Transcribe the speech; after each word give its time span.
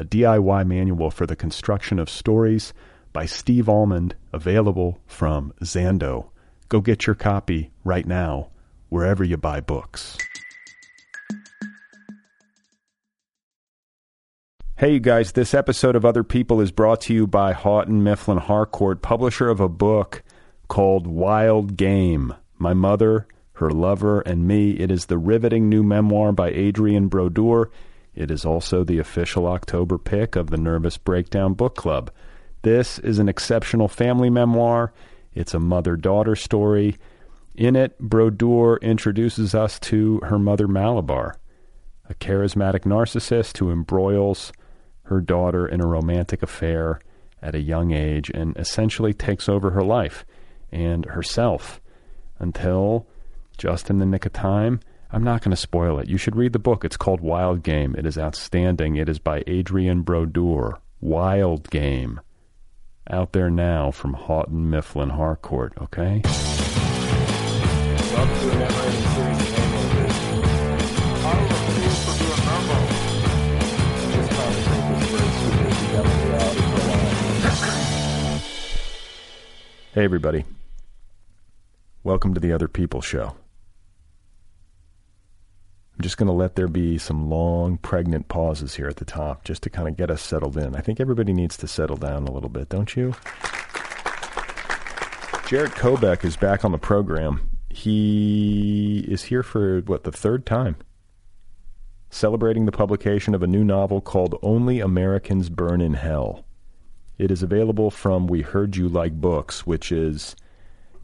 a 0.00 0.04
DIY 0.04 0.66
manual 0.66 1.10
for 1.10 1.26
the 1.26 1.36
construction 1.36 1.98
of 1.98 2.08
stories 2.08 2.72
by 3.12 3.26
Steve 3.26 3.68
Almond, 3.68 4.14
available 4.32 4.98
from 5.06 5.52
Zando. 5.62 6.30
Go 6.70 6.80
get 6.80 7.06
your 7.06 7.14
copy 7.14 7.70
right 7.84 8.06
now, 8.06 8.48
wherever 8.88 9.22
you 9.22 9.36
buy 9.36 9.60
books. 9.60 10.16
Hey, 14.78 14.94
you 14.94 15.00
guys, 15.00 15.32
this 15.32 15.52
episode 15.52 15.94
of 15.94 16.06
Other 16.06 16.24
People 16.24 16.62
is 16.62 16.72
brought 16.72 17.02
to 17.02 17.12
you 17.12 17.26
by 17.26 17.52
Houghton 17.52 18.02
Mifflin 18.02 18.38
Harcourt, 18.38 19.02
publisher 19.02 19.50
of 19.50 19.60
a 19.60 19.68
book 19.68 20.22
called 20.68 21.06
Wild 21.06 21.76
Game 21.76 22.32
My 22.56 22.72
Mother, 22.72 23.28
Her 23.54 23.70
Lover, 23.70 24.22
and 24.22 24.48
Me. 24.48 24.70
It 24.70 24.90
is 24.90 25.06
the 25.06 25.18
riveting 25.18 25.68
new 25.68 25.82
memoir 25.82 26.32
by 26.32 26.50
Adrienne 26.52 27.08
Brodeur 27.08 27.70
it 28.14 28.30
is 28.30 28.44
also 28.44 28.84
the 28.84 28.98
official 28.98 29.46
October 29.46 29.98
pick 29.98 30.36
of 30.36 30.50
the 30.50 30.56
Nervous 30.56 30.96
Breakdown 30.96 31.54
Book 31.54 31.76
Club. 31.76 32.10
This 32.62 32.98
is 32.98 33.18
an 33.18 33.28
exceptional 33.28 33.88
family 33.88 34.30
memoir. 34.30 34.92
It's 35.34 35.54
a 35.54 35.60
mother 35.60 35.96
daughter 35.96 36.36
story. 36.36 36.96
In 37.54 37.76
it, 37.76 37.98
Brodeur 37.98 38.76
introduces 38.82 39.54
us 39.54 39.78
to 39.80 40.20
her 40.24 40.38
mother, 40.38 40.68
Malabar, 40.68 41.36
a 42.08 42.14
charismatic 42.14 42.80
narcissist 42.80 43.58
who 43.58 43.70
embroils 43.70 44.52
her 45.04 45.20
daughter 45.20 45.66
in 45.66 45.80
a 45.80 45.86
romantic 45.86 46.42
affair 46.42 47.00
at 47.42 47.54
a 47.54 47.60
young 47.60 47.92
age 47.92 48.30
and 48.30 48.56
essentially 48.56 49.14
takes 49.14 49.48
over 49.48 49.70
her 49.70 49.82
life 49.82 50.24
and 50.70 51.04
herself 51.06 51.80
until, 52.38 53.06
just 53.56 53.90
in 53.90 53.98
the 53.98 54.06
nick 54.06 54.26
of 54.26 54.32
time, 54.32 54.80
I'm 55.12 55.24
not 55.24 55.42
going 55.42 55.50
to 55.50 55.56
spoil 55.56 55.98
it. 55.98 56.08
You 56.08 56.16
should 56.16 56.36
read 56.36 56.52
the 56.52 56.60
book. 56.60 56.84
It's 56.84 56.96
called 56.96 57.20
Wild 57.20 57.64
Game. 57.64 57.96
It 57.98 58.06
is 58.06 58.16
outstanding. 58.16 58.94
It 58.94 59.08
is 59.08 59.18
by 59.18 59.42
Adrienne 59.48 60.02
Brodeur. 60.02 60.78
Wild 61.00 61.68
Game. 61.70 62.20
Out 63.10 63.32
there 63.32 63.50
now 63.50 63.90
from 63.90 64.14
Houghton 64.14 64.70
Mifflin 64.70 65.10
Harcourt, 65.10 65.72
okay? 65.82 66.22
Hey, 79.92 80.04
everybody. 80.04 80.44
Welcome 82.04 82.32
to 82.34 82.40
the 82.40 82.52
Other 82.52 82.68
People 82.68 83.00
Show. 83.00 83.34
I'm 86.00 86.02
just 86.02 86.16
going 86.16 86.28
to 86.28 86.32
let 86.32 86.56
there 86.56 86.66
be 86.66 86.96
some 86.96 87.28
long, 87.28 87.76
pregnant 87.76 88.28
pauses 88.28 88.74
here 88.74 88.88
at 88.88 88.96
the 88.96 89.04
top 89.04 89.44
just 89.44 89.62
to 89.64 89.68
kind 89.68 89.86
of 89.86 89.98
get 89.98 90.10
us 90.10 90.22
settled 90.22 90.56
in. 90.56 90.74
I 90.74 90.80
think 90.80 90.98
everybody 90.98 91.34
needs 91.34 91.58
to 91.58 91.68
settle 91.68 91.98
down 91.98 92.26
a 92.26 92.32
little 92.32 92.48
bit, 92.48 92.70
don't 92.70 92.96
you? 92.96 93.12
Jarrett 95.46 95.72
Kobek 95.72 96.24
is 96.24 96.38
back 96.38 96.64
on 96.64 96.72
the 96.72 96.78
program. 96.78 97.50
He 97.68 99.04
is 99.08 99.24
here 99.24 99.42
for, 99.42 99.80
what, 99.80 100.04
the 100.04 100.10
third 100.10 100.46
time? 100.46 100.76
Celebrating 102.08 102.64
the 102.64 102.72
publication 102.72 103.34
of 103.34 103.42
a 103.42 103.46
new 103.46 103.62
novel 103.62 104.00
called 104.00 104.38
Only 104.40 104.80
Americans 104.80 105.50
Burn 105.50 105.82
in 105.82 105.92
Hell. 105.92 106.46
It 107.18 107.30
is 107.30 107.42
available 107.42 107.90
from 107.90 108.26
We 108.26 108.40
Heard 108.40 108.74
You 108.74 108.88
Like 108.88 109.20
Books, 109.20 109.66
which 109.66 109.92
is 109.92 110.34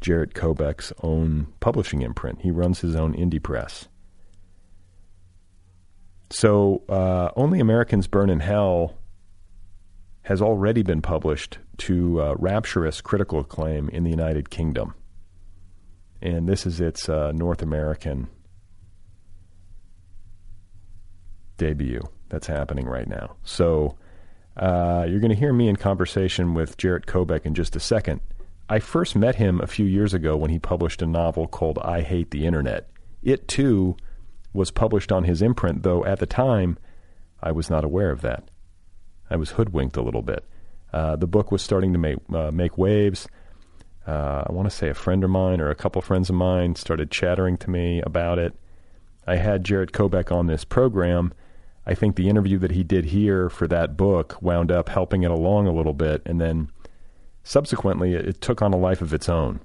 Jarrett 0.00 0.32
Kobek's 0.32 0.90
own 1.02 1.48
publishing 1.60 2.00
imprint. 2.00 2.40
He 2.40 2.50
runs 2.50 2.80
his 2.80 2.96
own 2.96 3.14
indie 3.14 3.42
press. 3.42 3.88
So, 6.30 6.82
uh, 6.88 7.30
Only 7.36 7.60
Americans 7.60 8.06
Burn 8.08 8.30
in 8.30 8.40
Hell 8.40 8.94
has 10.22 10.42
already 10.42 10.82
been 10.82 11.02
published 11.02 11.58
to 11.78 12.20
uh, 12.20 12.34
rapturous 12.38 13.00
critical 13.00 13.38
acclaim 13.38 13.88
in 13.90 14.02
the 14.02 14.10
United 14.10 14.50
Kingdom. 14.50 14.94
And 16.20 16.48
this 16.48 16.66
is 16.66 16.80
its 16.80 17.08
uh, 17.08 17.30
North 17.32 17.62
American 17.62 18.28
debut 21.58 22.02
that's 22.28 22.48
happening 22.48 22.86
right 22.86 23.06
now. 23.06 23.36
So, 23.44 23.96
uh, 24.56 25.06
you're 25.08 25.20
going 25.20 25.30
to 25.30 25.38
hear 25.38 25.52
me 25.52 25.68
in 25.68 25.76
conversation 25.76 26.54
with 26.54 26.76
Jarrett 26.76 27.06
Kobek 27.06 27.46
in 27.46 27.54
just 27.54 27.76
a 27.76 27.80
second. 27.80 28.20
I 28.68 28.80
first 28.80 29.14
met 29.14 29.36
him 29.36 29.60
a 29.60 29.66
few 29.66 29.86
years 29.86 30.12
ago 30.12 30.36
when 30.36 30.50
he 30.50 30.58
published 30.58 31.02
a 31.02 31.06
novel 31.06 31.46
called 31.46 31.78
I 31.78 32.00
Hate 32.00 32.32
the 32.32 32.46
Internet. 32.46 32.88
It, 33.22 33.46
too, 33.46 33.96
was 34.56 34.70
published 34.70 35.12
on 35.12 35.24
his 35.24 35.42
imprint, 35.42 35.82
though 35.82 36.04
at 36.04 36.18
the 36.18 36.26
time 36.26 36.78
I 37.42 37.52
was 37.52 37.70
not 37.70 37.84
aware 37.84 38.10
of 38.10 38.22
that. 38.22 38.50
I 39.30 39.36
was 39.36 39.52
hoodwinked 39.52 39.96
a 39.96 40.02
little 40.02 40.22
bit. 40.22 40.44
Uh, 40.92 41.16
the 41.16 41.26
book 41.26 41.52
was 41.52 41.62
starting 41.62 41.92
to 41.92 41.98
make 41.98 42.18
uh, 42.32 42.50
make 42.50 42.78
waves. 42.78 43.28
Uh, 44.06 44.44
I 44.46 44.52
want 44.52 44.70
to 44.70 44.76
say 44.76 44.88
a 44.88 44.94
friend 44.94 45.24
of 45.24 45.30
mine 45.30 45.60
or 45.60 45.68
a 45.68 45.74
couple 45.74 46.00
friends 46.00 46.30
of 46.30 46.36
mine 46.36 46.76
started 46.76 47.10
chattering 47.10 47.56
to 47.58 47.70
me 47.70 48.00
about 48.02 48.38
it. 48.38 48.54
I 49.26 49.36
had 49.36 49.64
Jarrett 49.64 49.92
Kobek 49.92 50.30
on 50.30 50.46
this 50.46 50.64
program. 50.64 51.34
I 51.84 51.94
think 51.94 52.14
the 52.14 52.28
interview 52.28 52.58
that 52.58 52.70
he 52.70 52.84
did 52.84 53.06
here 53.06 53.50
for 53.50 53.66
that 53.66 53.96
book 53.96 54.40
wound 54.40 54.70
up 54.70 54.88
helping 54.88 55.24
it 55.24 55.30
along 55.30 55.66
a 55.66 55.72
little 55.72 55.92
bit, 55.92 56.22
and 56.24 56.40
then 56.40 56.70
subsequently 57.42 58.14
it, 58.14 58.26
it 58.26 58.40
took 58.40 58.62
on 58.62 58.72
a 58.72 58.78
life 58.78 59.02
of 59.02 59.12
its 59.12 59.28
own, 59.28 59.60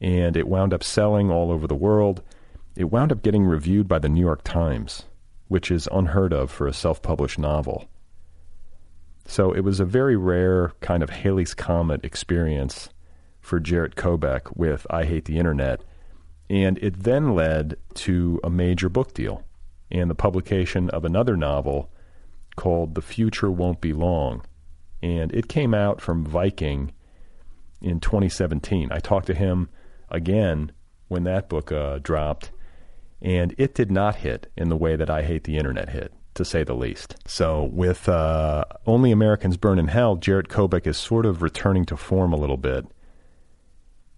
and 0.00 0.36
it 0.36 0.48
wound 0.48 0.74
up 0.74 0.84
selling 0.84 1.30
all 1.30 1.50
over 1.50 1.66
the 1.66 1.74
world. 1.74 2.22
It 2.78 2.92
wound 2.92 3.10
up 3.10 3.22
getting 3.22 3.44
reviewed 3.44 3.88
by 3.88 3.98
the 3.98 4.08
New 4.08 4.20
York 4.20 4.44
Times, 4.44 5.02
which 5.48 5.68
is 5.68 5.88
unheard 5.90 6.32
of 6.32 6.48
for 6.48 6.68
a 6.68 6.72
self 6.72 7.02
published 7.02 7.36
novel. 7.36 7.88
So 9.26 9.52
it 9.52 9.62
was 9.64 9.80
a 9.80 9.84
very 9.84 10.16
rare 10.16 10.74
kind 10.80 11.02
of 11.02 11.10
Halley's 11.10 11.54
Comet 11.54 12.04
experience 12.04 12.90
for 13.40 13.58
Jarrett 13.58 13.96
Kobek 13.96 14.56
with 14.56 14.86
I 14.90 15.06
Hate 15.06 15.24
the 15.24 15.38
Internet. 15.38 15.82
And 16.48 16.78
it 16.78 17.02
then 17.02 17.34
led 17.34 17.78
to 17.94 18.38
a 18.44 18.48
major 18.48 18.88
book 18.88 19.12
deal 19.12 19.42
and 19.90 20.08
the 20.08 20.14
publication 20.14 20.88
of 20.90 21.04
another 21.04 21.36
novel 21.36 21.90
called 22.54 22.94
The 22.94 23.02
Future 23.02 23.50
Won't 23.50 23.80
Be 23.80 23.92
Long. 23.92 24.44
And 25.02 25.34
it 25.34 25.48
came 25.48 25.74
out 25.74 26.00
from 26.00 26.24
Viking 26.24 26.92
in 27.82 27.98
2017. 27.98 28.92
I 28.92 29.00
talked 29.00 29.26
to 29.26 29.34
him 29.34 29.68
again 30.10 30.70
when 31.08 31.24
that 31.24 31.48
book 31.48 31.72
uh, 31.72 31.98
dropped 31.98 32.52
and 33.20 33.54
it 33.58 33.74
did 33.74 33.90
not 33.90 34.16
hit 34.16 34.50
in 34.56 34.68
the 34.68 34.76
way 34.76 34.96
that 34.96 35.10
I 35.10 35.22
Hate 35.22 35.44
the 35.44 35.56
Internet 35.56 35.90
hit, 35.90 36.12
to 36.34 36.44
say 36.44 36.62
the 36.62 36.74
least. 36.74 37.16
So, 37.26 37.64
with 37.64 38.08
uh, 38.08 38.64
Only 38.86 39.10
Americans 39.10 39.56
Burn 39.56 39.78
in 39.78 39.88
Hell, 39.88 40.16
Jarrett 40.16 40.48
Kobek 40.48 40.86
is 40.86 40.96
sort 40.96 41.26
of 41.26 41.42
returning 41.42 41.84
to 41.86 41.96
form 41.96 42.32
a 42.32 42.36
little 42.36 42.56
bit. 42.56 42.86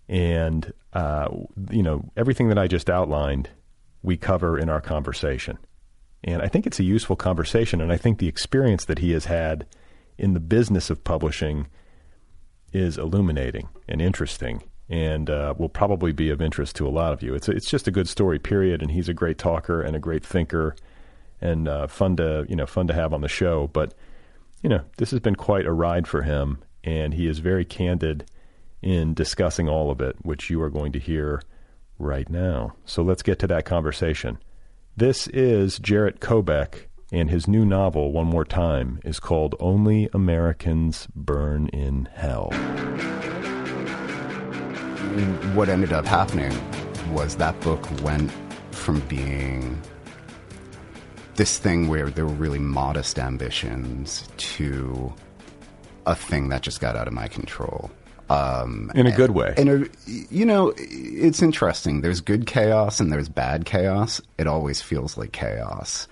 And, 0.08 0.72
uh, 0.92 1.28
you 1.70 1.82
know, 1.82 2.10
everything 2.16 2.48
that 2.48 2.58
I 2.58 2.66
just 2.66 2.90
outlined, 2.90 3.48
we 4.02 4.16
cover 4.16 4.58
in 4.58 4.68
our 4.68 4.80
conversation. 4.80 5.58
And 6.22 6.42
I 6.42 6.48
think 6.48 6.66
it's 6.66 6.80
a 6.80 6.84
useful 6.84 7.16
conversation. 7.16 7.80
And 7.80 7.92
I 7.92 7.96
think 7.96 8.18
the 8.18 8.28
experience 8.28 8.84
that 8.86 8.98
he 8.98 9.12
has 9.12 9.26
had 9.26 9.66
in 10.18 10.34
the 10.34 10.40
business 10.40 10.90
of 10.90 11.04
publishing 11.04 11.68
is 12.72 12.98
illuminating 12.98 13.68
and 13.88 14.02
interesting 14.02 14.62
and 14.90 15.30
uh, 15.30 15.54
will 15.56 15.68
probably 15.68 16.10
be 16.10 16.30
of 16.30 16.42
interest 16.42 16.74
to 16.76 16.86
a 16.86 16.90
lot 16.90 17.12
of 17.12 17.22
you. 17.22 17.32
It's 17.32 17.48
it's 17.48 17.70
just 17.70 17.86
a 17.88 17.92
good 17.92 18.08
story, 18.08 18.38
period. 18.38 18.82
And 18.82 18.90
he's 18.90 19.08
a 19.08 19.14
great 19.14 19.38
talker 19.38 19.80
and 19.80 19.94
a 19.94 20.00
great 20.00 20.26
thinker, 20.26 20.74
and 21.40 21.68
uh, 21.68 21.86
fun 21.86 22.16
to 22.16 22.44
you 22.48 22.56
know 22.56 22.66
fun 22.66 22.88
to 22.88 22.94
have 22.94 23.14
on 23.14 23.20
the 23.20 23.28
show. 23.28 23.68
But 23.72 23.94
you 24.62 24.68
know 24.68 24.82
this 24.98 25.12
has 25.12 25.20
been 25.20 25.36
quite 25.36 25.64
a 25.64 25.72
ride 25.72 26.08
for 26.08 26.22
him, 26.22 26.58
and 26.82 27.14
he 27.14 27.28
is 27.28 27.38
very 27.38 27.64
candid 27.64 28.28
in 28.82 29.14
discussing 29.14 29.68
all 29.68 29.90
of 29.90 30.00
it, 30.00 30.16
which 30.22 30.50
you 30.50 30.60
are 30.60 30.70
going 30.70 30.90
to 30.92 30.98
hear 30.98 31.40
right 31.98 32.28
now. 32.28 32.74
So 32.84 33.02
let's 33.02 33.22
get 33.22 33.38
to 33.40 33.46
that 33.46 33.64
conversation. 33.64 34.38
This 34.96 35.28
is 35.28 35.78
Jarrett 35.78 36.20
Kobek, 36.20 36.86
and 37.12 37.30
his 37.30 37.46
new 37.46 37.64
novel, 37.64 38.10
one 38.10 38.26
more 38.26 38.44
time, 38.44 38.98
is 39.04 39.20
called 39.20 39.54
Only 39.60 40.08
Americans 40.12 41.06
Burn 41.14 41.68
in 41.68 42.08
Hell. 42.14 42.50
What 45.54 45.68
ended 45.68 45.92
up 45.92 46.06
happening 46.06 46.52
was 47.12 47.36
that 47.36 47.58
book 47.60 47.88
went 48.02 48.30
from 48.70 49.00
being 49.08 49.80
this 51.34 51.58
thing 51.58 51.88
where 51.88 52.10
there 52.10 52.26
were 52.26 52.34
really 52.34 52.60
modest 52.60 53.18
ambitions 53.18 54.28
to 54.36 55.12
a 56.06 56.14
thing 56.14 56.50
that 56.50 56.62
just 56.62 56.80
got 56.80 56.94
out 56.94 57.08
of 57.08 57.12
my 57.12 57.26
control. 57.26 57.90
Um, 58.28 58.92
in 58.94 59.08
a 59.08 59.10
good 59.10 59.32
way. 59.32 59.52
In 59.56 59.68
a, 59.68 59.86
you 60.06 60.46
know, 60.46 60.72
it's 60.76 61.42
interesting. 61.42 62.02
There's 62.02 62.20
good 62.20 62.46
chaos 62.46 63.00
and 63.00 63.12
there's 63.12 63.28
bad 63.28 63.64
chaos. 63.64 64.20
It 64.38 64.46
always 64.46 64.80
feels 64.80 65.18
like 65.18 65.32
chaos. 65.32 66.06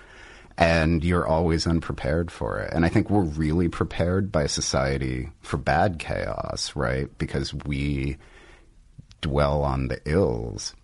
And 0.56 1.04
you're 1.04 1.24
always 1.24 1.68
unprepared 1.68 2.32
for 2.32 2.58
it. 2.58 2.72
And 2.74 2.84
I 2.84 2.88
think 2.88 3.10
we're 3.10 3.22
really 3.22 3.68
prepared 3.68 4.32
by 4.32 4.48
society 4.48 5.30
for 5.40 5.56
bad 5.56 6.00
chaos, 6.00 6.74
right? 6.74 7.16
Because 7.18 7.54
we 7.54 8.16
dwell 9.20 9.62
on 9.62 9.88
the 9.88 10.00
ills. 10.04 10.74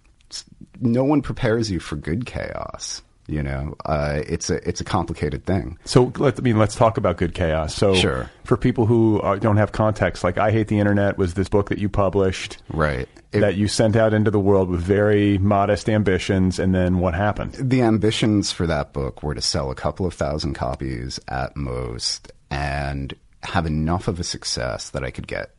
No 0.80 1.04
one 1.04 1.22
prepares 1.22 1.70
you 1.70 1.80
for 1.80 1.96
good 1.96 2.26
chaos. 2.26 3.02
You 3.26 3.42
know, 3.42 3.74
uh, 3.86 4.20
it's 4.26 4.50
a 4.50 4.56
it's 4.68 4.82
a 4.82 4.84
complicated 4.84 5.46
thing. 5.46 5.78
So 5.86 6.12
let 6.18 6.38
I 6.38 6.42
mean 6.42 6.58
let's 6.58 6.74
talk 6.74 6.98
about 6.98 7.16
good 7.16 7.34
chaos. 7.34 7.74
So 7.74 7.94
sure. 7.94 8.30
for 8.44 8.58
people 8.58 8.84
who 8.84 9.18
are, 9.20 9.38
don't 9.38 9.56
have 9.56 9.72
context, 9.72 10.22
like 10.22 10.36
I 10.36 10.50
hate 10.50 10.68
the 10.68 10.78
internet 10.78 11.16
was 11.16 11.32
this 11.32 11.48
book 11.48 11.70
that 11.70 11.78
you 11.78 11.88
published, 11.88 12.58
right? 12.68 13.08
It, 13.32 13.40
that 13.40 13.56
you 13.56 13.66
sent 13.66 13.96
out 13.96 14.12
into 14.12 14.30
the 14.30 14.38
world 14.38 14.68
with 14.68 14.82
very 14.82 15.38
modest 15.38 15.88
ambitions, 15.88 16.58
and 16.58 16.74
then 16.74 16.98
what 16.98 17.14
happened? 17.14 17.54
The 17.54 17.80
ambitions 17.80 18.52
for 18.52 18.66
that 18.66 18.92
book 18.92 19.22
were 19.22 19.34
to 19.34 19.40
sell 19.40 19.70
a 19.70 19.74
couple 19.74 20.04
of 20.04 20.12
thousand 20.12 20.52
copies 20.52 21.18
at 21.26 21.56
most, 21.56 22.30
and 22.50 23.14
have 23.42 23.64
enough 23.64 24.06
of 24.06 24.20
a 24.20 24.24
success 24.24 24.90
that 24.90 25.02
I 25.02 25.10
could 25.10 25.26
get 25.26 25.54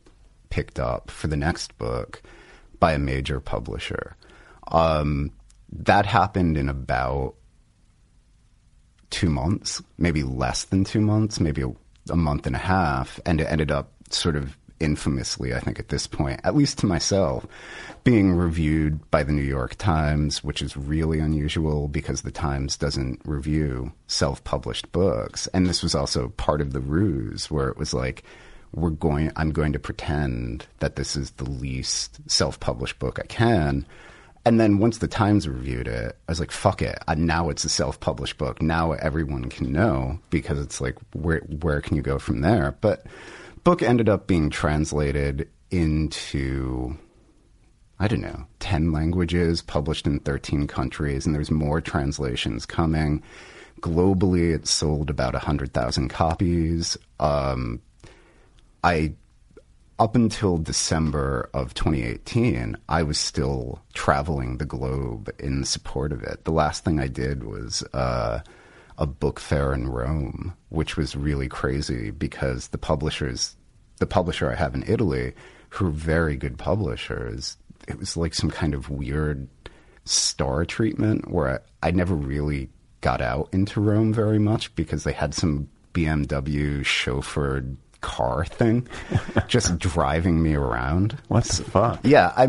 picked 0.50 0.78
up 0.78 1.10
for 1.10 1.26
the 1.26 1.36
next 1.36 1.76
book 1.78 2.22
by 2.78 2.92
a 2.92 2.98
major 2.98 3.40
publisher. 3.40 4.16
Um, 4.68 5.32
that 5.72 6.06
happened 6.06 6.56
in 6.56 6.68
about 6.68 7.34
two 9.10 9.30
months, 9.30 9.82
maybe 9.98 10.22
less 10.22 10.64
than 10.64 10.84
two 10.84 11.00
months, 11.00 11.40
maybe 11.40 11.62
a, 11.62 11.72
a 12.10 12.16
month 12.16 12.46
and 12.46 12.56
a 12.56 12.60
half, 12.60 13.20
and 13.24 13.40
it 13.40 13.44
ended 13.44 13.70
up 13.70 13.92
sort 14.10 14.36
of 14.36 14.56
infamously, 14.78 15.54
I 15.54 15.60
think, 15.60 15.78
at 15.78 15.88
this 15.88 16.06
point, 16.06 16.40
at 16.44 16.56
least 16.56 16.78
to 16.78 16.86
myself, 16.86 17.46
being 18.04 18.32
reviewed 18.32 19.10
by 19.10 19.22
the 19.22 19.32
New 19.32 19.42
York 19.42 19.76
Times, 19.76 20.44
which 20.44 20.60
is 20.60 20.76
really 20.76 21.18
unusual 21.18 21.88
because 21.88 22.22
the 22.22 22.30
Times 22.30 22.76
doesn't 22.76 23.20
review 23.24 23.92
self 24.06 24.44
published 24.44 24.90
books. 24.92 25.46
And 25.48 25.66
this 25.66 25.82
was 25.82 25.94
also 25.94 26.28
part 26.30 26.60
of 26.60 26.72
the 26.72 26.80
ruse 26.80 27.50
where 27.50 27.68
it 27.68 27.78
was 27.78 27.94
like, 27.94 28.22
we're 28.74 28.90
going, 28.90 29.32
I'm 29.36 29.50
going 29.50 29.72
to 29.72 29.78
pretend 29.78 30.66
that 30.80 30.96
this 30.96 31.16
is 31.16 31.32
the 31.32 31.48
least 31.48 32.18
self 32.30 32.60
published 32.60 32.98
book 32.98 33.18
I 33.18 33.26
can 33.26 33.86
and 34.46 34.60
then 34.60 34.78
once 34.78 34.98
the 34.98 35.08
Times 35.08 35.48
reviewed 35.48 35.88
it, 35.88 36.16
I 36.28 36.30
was 36.30 36.38
like, 36.38 36.52
"Fuck 36.52 36.80
it!" 36.80 36.96
Uh, 37.08 37.16
now 37.16 37.50
it's 37.50 37.64
a 37.64 37.68
self-published 37.68 38.38
book. 38.38 38.62
Now 38.62 38.92
everyone 38.92 39.46
can 39.46 39.72
know 39.72 40.20
because 40.30 40.60
it's 40.60 40.80
like, 40.80 40.94
where 41.14 41.40
where 41.40 41.80
can 41.80 41.96
you 41.96 42.02
go 42.02 42.20
from 42.20 42.42
there? 42.42 42.76
But 42.80 43.04
book 43.64 43.82
ended 43.82 44.08
up 44.08 44.28
being 44.28 44.48
translated 44.48 45.48
into 45.72 46.96
I 47.98 48.06
don't 48.06 48.20
know, 48.20 48.46
10 48.60 48.92
languages, 48.92 49.62
published 49.62 50.06
in 50.06 50.20
13 50.20 50.68
countries, 50.68 51.26
and 51.26 51.34
there's 51.34 51.50
more 51.50 51.80
translations 51.80 52.66
coming. 52.66 53.22
Globally, 53.80 54.54
it 54.54 54.68
sold 54.68 55.10
about 55.10 55.32
100,000 55.32 56.08
copies. 56.08 56.96
Um, 57.18 57.80
I 58.86 59.14
up 59.98 60.14
until 60.14 60.58
December 60.58 61.50
of 61.52 61.74
2018, 61.74 62.76
I 62.88 63.02
was 63.02 63.18
still 63.18 63.82
traveling 63.94 64.58
the 64.58 64.64
globe 64.64 65.28
in 65.40 65.64
support 65.64 66.12
of 66.12 66.22
it. 66.22 66.44
The 66.44 66.52
last 66.52 66.84
thing 66.84 67.00
I 67.00 67.08
did 67.08 67.42
was 67.42 67.82
uh, 67.92 68.42
a 68.96 69.06
book 69.06 69.40
fair 69.40 69.72
in 69.72 69.88
Rome, 69.88 70.54
which 70.68 70.96
was 70.96 71.16
really 71.16 71.48
crazy 71.48 72.12
because 72.12 72.68
the 72.68 72.78
publishers, 72.78 73.56
the 73.98 74.06
publisher 74.06 74.52
I 74.52 74.54
have 74.54 74.76
in 74.76 74.84
Italy, 74.86 75.32
who 75.70 75.88
are 75.88 75.90
very 75.90 76.36
good 76.36 76.56
publishers, 76.56 77.56
it 77.88 77.98
was 77.98 78.16
like 78.16 78.34
some 78.34 78.52
kind 78.52 78.72
of 78.72 78.88
weird 78.88 79.48
star 80.04 80.64
treatment 80.64 81.28
where 81.28 81.60
I, 81.82 81.88
I 81.88 81.90
never 81.90 82.14
really 82.14 82.68
got 83.00 83.20
out 83.20 83.48
into 83.50 83.80
Rome 83.80 84.12
very 84.12 84.38
much 84.38 84.72
because 84.76 85.02
they 85.02 85.12
had 85.12 85.34
some 85.34 85.70
BMW 85.92 86.82
chauffeured 86.82 87.76
car 88.00 88.44
thing, 88.44 88.86
just 89.48 89.78
driving 89.78 90.42
me 90.42 90.54
around. 90.54 91.18
What 91.28 91.44
the 91.44 91.64
fuck? 91.64 92.00
Yeah, 92.04 92.32
I, 92.36 92.44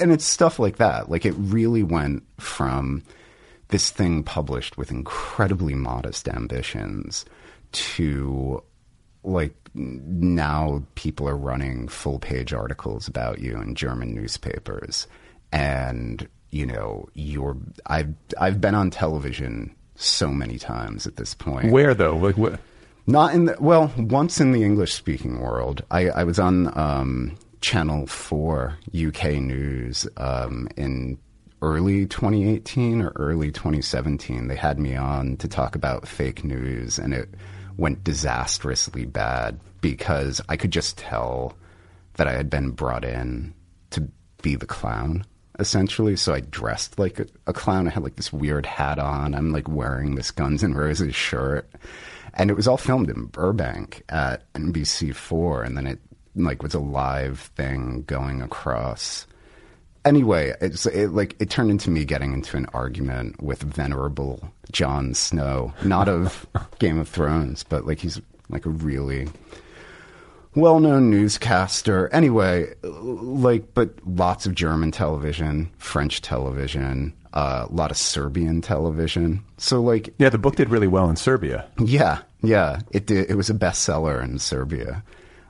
and 0.00 0.12
it's 0.12 0.24
stuff 0.24 0.58
like 0.58 0.76
that. 0.76 1.10
Like 1.10 1.24
it 1.24 1.34
really 1.36 1.82
went 1.82 2.24
from 2.38 3.02
this 3.68 3.90
thing 3.90 4.22
published 4.22 4.76
with 4.76 4.90
incredibly 4.90 5.74
modest 5.74 6.28
ambitions 6.28 7.24
to 7.72 8.62
like 9.24 9.54
now 9.74 10.82
people 10.94 11.28
are 11.28 11.36
running 11.36 11.88
full 11.88 12.18
page 12.18 12.52
articles 12.52 13.08
about 13.08 13.38
you 13.38 13.56
in 13.60 13.74
German 13.74 14.14
newspapers 14.14 15.06
and 15.52 16.28
you 16.50 16.66
know 16.66 17.08
you're 17.14 17.56
I've 17.86 18.12
I've 18.38 18.60
been 18.60 18.74
on 18.74 18.90
television 18.90 19.74
so 19.96 20.28
many 20.28 20.58
times 20.58 21.06
at 21.06 21.16
this 21.16 21.34
point. 21.34 21.72
Where 21.72 21.94
though? 21.94 22.16
Like 22.16 22.36
what? 22.36 22.60
Not 23.06 23.34
in 23.34 23.46
the 23.46 23.56
well, 23.58 23.92
once 23.96 24.40
in 24.40 24.52
the 24.52 24.62
English 24.62 24.94
speaking 24.94 25.40
world. 25.40 25.82
I, 25.90 26.08
I 26.10 26.24
was 26.24 26.38
on 26.38 26.76
um, 26.78 27.36
Channel 27.60 28.06
Four 28.06 28.78
UK 28.94 29.32
News 29.34 30.06
um, 30.16 30.68
in 30.76 31.18
early 31.62 32.06
2018 32.06 33.02
or 33.02 33.12
early 33.16 33.50
2017. 33.50 34.46
They 34.46 34.56
had 34.56 34.78
me 34.78 34.94
on 34.94 35.36
to 35.38 35.48
talk 35.48 35.74
about 35.74 36.06
fake 36.06 36.44
news, 36.44 36.98
and 36.98 37.12
it 37.12 37.28
went 37.76 38.04
disastrously 38.04 39.04
bad 39.04 39.58
because 39.80 40.40
I 40.48 40.56
could 40.56 40.70
just 40.70 40.98
tell 40.98 41.56
that 42.14 42.28
I 42.28 42.32
had 42.32 42.50
been 42.50 42.70
brought 42.70 43.04
in 43.04 43.52
to 43.90 44.08
be 44.42 44.54
the 44.54 44.66
clown 44.66 45.24
essentially. 45.58 46.16
So 46.16 46.34
I 46.34 46.40
dressed 46.40 46.98
like 46.98 47.20
a, 47.20 47.26
a, 47.46 47.52
clown. 47.52 47.86
I 47.86 47.90
had 47.90 48.02
like 48.02 48.16
this 48.16 48.32
weird 48.32 48.64
hat 48.64 48.98
on. 48.98 49.34
I'm 49.34 49.52
like 49.52 49.68
wearing 49.68 50.14
this 50.14 50.30
Guns 50.30 50.64
N' 50.64 50.74
Roses 50.74 51.14
shirt 51.14 51.70
and 52.34 52.50
it 52.50 52.54
was 52.54 52.66
all 52.66 52.76
filmed 52.76 53.10
in 53.10 53.26
Burbank 53.26 54.02
at 54.08 54.50
NBC4, 54.54 55.66
and 55.66 55.76
then 55.76 55.86
it 55.86 56.00
like 56.34 56.62
was 56.62 56.74
a 56.74 56.80
live 56.80 57.40
thing 57.56 58.04
going 58.06 58.42
across. 58.42 59.26
Anyway, 60.04 60.52
it's 60.60 60.86
it, 60.86 61.08
like 61.08 61.36
it 61.40 61.50
turned 61.50 61.70
into 61.70 61.90
me 61.90 62.04
getting 62.04 62.32
into 62.32 62.56
an 62.56 62.66
argument 62.72 63.40
with 63.42 63.62
venerable 63.62 64.52
Jon 64.72 65.14
Snow, 65.14 65.72
not 65.84 66.08
of 66.08 66.46
Game 66.78 66.98
of 66.98 67.08
Thrones, 67.08 67.62
but 67.62 67.86
like 67.86 67.98
he's 67.98 68.20
like 68.48 68.66
a 68.66 68.70
really 68.70 69.28
well-known 70.54 71.10
newscaster. 71.10 72.08
Anyway, 72.12 72.72
like 72.82 73.74
but 73.74 73.94
lots 74.06 74.46
of 74.46 74.54
German 74.54 74.90
television, 74.90 75.70
French 75.78 76.20
television, 76.20 77.12
uh, 77.32 77.66
a 77.68 77.72
lot 77.72 77.90
of 77.90 77.96
Serbian 77.96 78.60
television. 78.60 79.42
So 79.58 79.80
like 79.80 80.14
yeah, 80.18 80.28
the 80.28 80.38
book 80.38 80.56
did 80.56 80.70
really 80.70 80.88
well 80.88 81.08
in 81.08 81.16
Serbia. 81.16 81.66
Yeah, 81.78 82.22
yeah, 82.42 82.80
it 82.90 83.06
did. 83.06 83.30
It 83.30 83.34
was 83.36 83.50
a 83.50 83.54
bestseller 83.54 84.22
in 84.22 84.38
Serbia, 84.38 85.02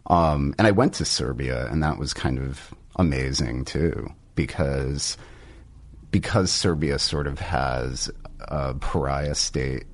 um, 0.07 0.55
and 0.59 0.67
I 0.67 0.71
went 0.71 0.95
to 0.95 1.05
Serbia, 1.05 1.69
and 1.71 1.83
that 1.83 1.99
was 1.99 2.15
kind 2.15 2.39
of 2.39 2.75
amazing 2.97 3.65
too 3.65 4.13
because 4.35 5.17
because 6.11 6.53
Serbia 6.53 6.99
sort 6.99 7.27
of 7.27 7.39
has 7.39 8.11
a 8.41 8.75
pariah 8.75 9.35
state 9.35 9.85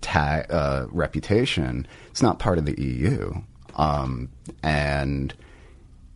ta- 0.00 0.44
uh, 0.50 0.86
reputation. 0.90 1.86
It's 2.10 2.22
not 2.22 2.38
part 2.38 2.58
of 2.58 2.66
the 2.66 2.80
EU, 2.80 3.34
um, 3.76 4.28
and 4.62 5.32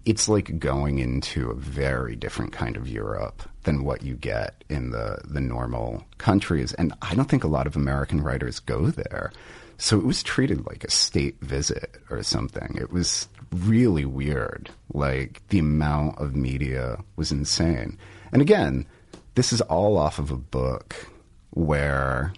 it's 0.05 0.29
like 0.29 0.59
going 0.59 0.99
into 0.99 1.51
a 1.51 1.55
very 1.55 2.17
different 2.17 2.53
kind 2.53 2.77
of 2.77 2.89
Europe 2.89 3.43
than 3.65 3.85
what 3.85 4.03
you 4.03 4.15
get 4.15 4.65
in 4.69 4.91
the, 4.91 5.21
the 5.25 5.41
normal 5.41 6.05
countries. 6.19 6.73
And 6.75 6.95
I 7.03 7.15
don't 7.15 7.29
think 7.29 7.45
a 7.45 7.49
lot 7.49 7.67
of 7.67 7.77
American 7.77 8.23
writers 8.23 8.61
go 8.61 8.87
there. 8.87 9.33
So 9.77 9.99
it 9.99 10.05
was 10.05 10.23
treated 10.23 10.67
like 10.67 10.85
a 10.85 10.91
state 10.91 11.41
visit 11.41 11.97
or 12.11 12.23
something. 12.23 12.77
It 12.81 12.93
was 12.93 13.29
really 13.53 14.05
weird. 14.05 14.71
Like 14.93 15.43
the 15.49 15.59
amount 15.59 16.19
of 16.19 16.35
media 16.35 16.99
was 17.17 17.33
insane. 17.33 17.99
And 18.33 18.43
again, 18.43 18.87
this 19.35 19.53
is 19.53 19.61
all 19.63 19.97
off 19.99 20.19
of 20.19 20.31
a 20.31 20.37
book 20.37 20.95
where, 21.51 22.33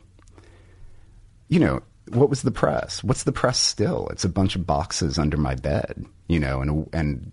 you 1.48 1.60
know, 1.60 1.82
what 2.08 2.30
was 2.30 2.42
the 2.42 2.50
press? 2.50 3.02
What's 3.04 3.24
the 3.24 3.32
press 3.32 3.58
still? 3.58 4.08
It's 4.08 4.24
a 4.24 4.28
bunch 4.28 4.56
of 4.56 4.66
boxes 4.66 5.18
under 5.18 5.36
my 5.36 5.54
bed, 5.54 6.04
you 6.28 6.40
know, 6.40 6.60
and 6.60 6.88
and 6.92 7.32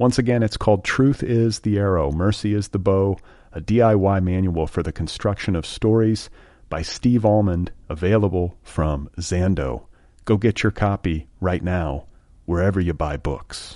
Once 0.00 0.18
again, 0.18 0.42
it's 0.42 0.56
called 0.56 0.82
Truth 0.82 1.22
is 1.22 1.58
the 1.60 1.76
Arrow, 1.78 2.10
Mercy 2.10 2.54
is 2.54 2.68
the 2.68 2.78
Bow, 2.78 3.18
a 3.52 3.60
DIY 3.60 4.22
manual 4.22 4.66
for 4.66 4.82
the 4.82 4.92
construction 4.92 5.54
of 5.54 5.66
stories 5.66 6.30
by 6.70 6.80
Steve 6.80 7.22
Almond, 7.26 7.70
available 7.86 8.56
from 8.62 9.10
Zando. 9.18 9.84
Go 10.24 10.38
get 10.38 10.62
your 10.62 10.72
copy 10.72 11.28
right 11.38 11.62
now, 11.62 12.06
wherever 12.46 12.80
you 12.80 12.94
buy 12.94 13.18
books. 13.18 13.74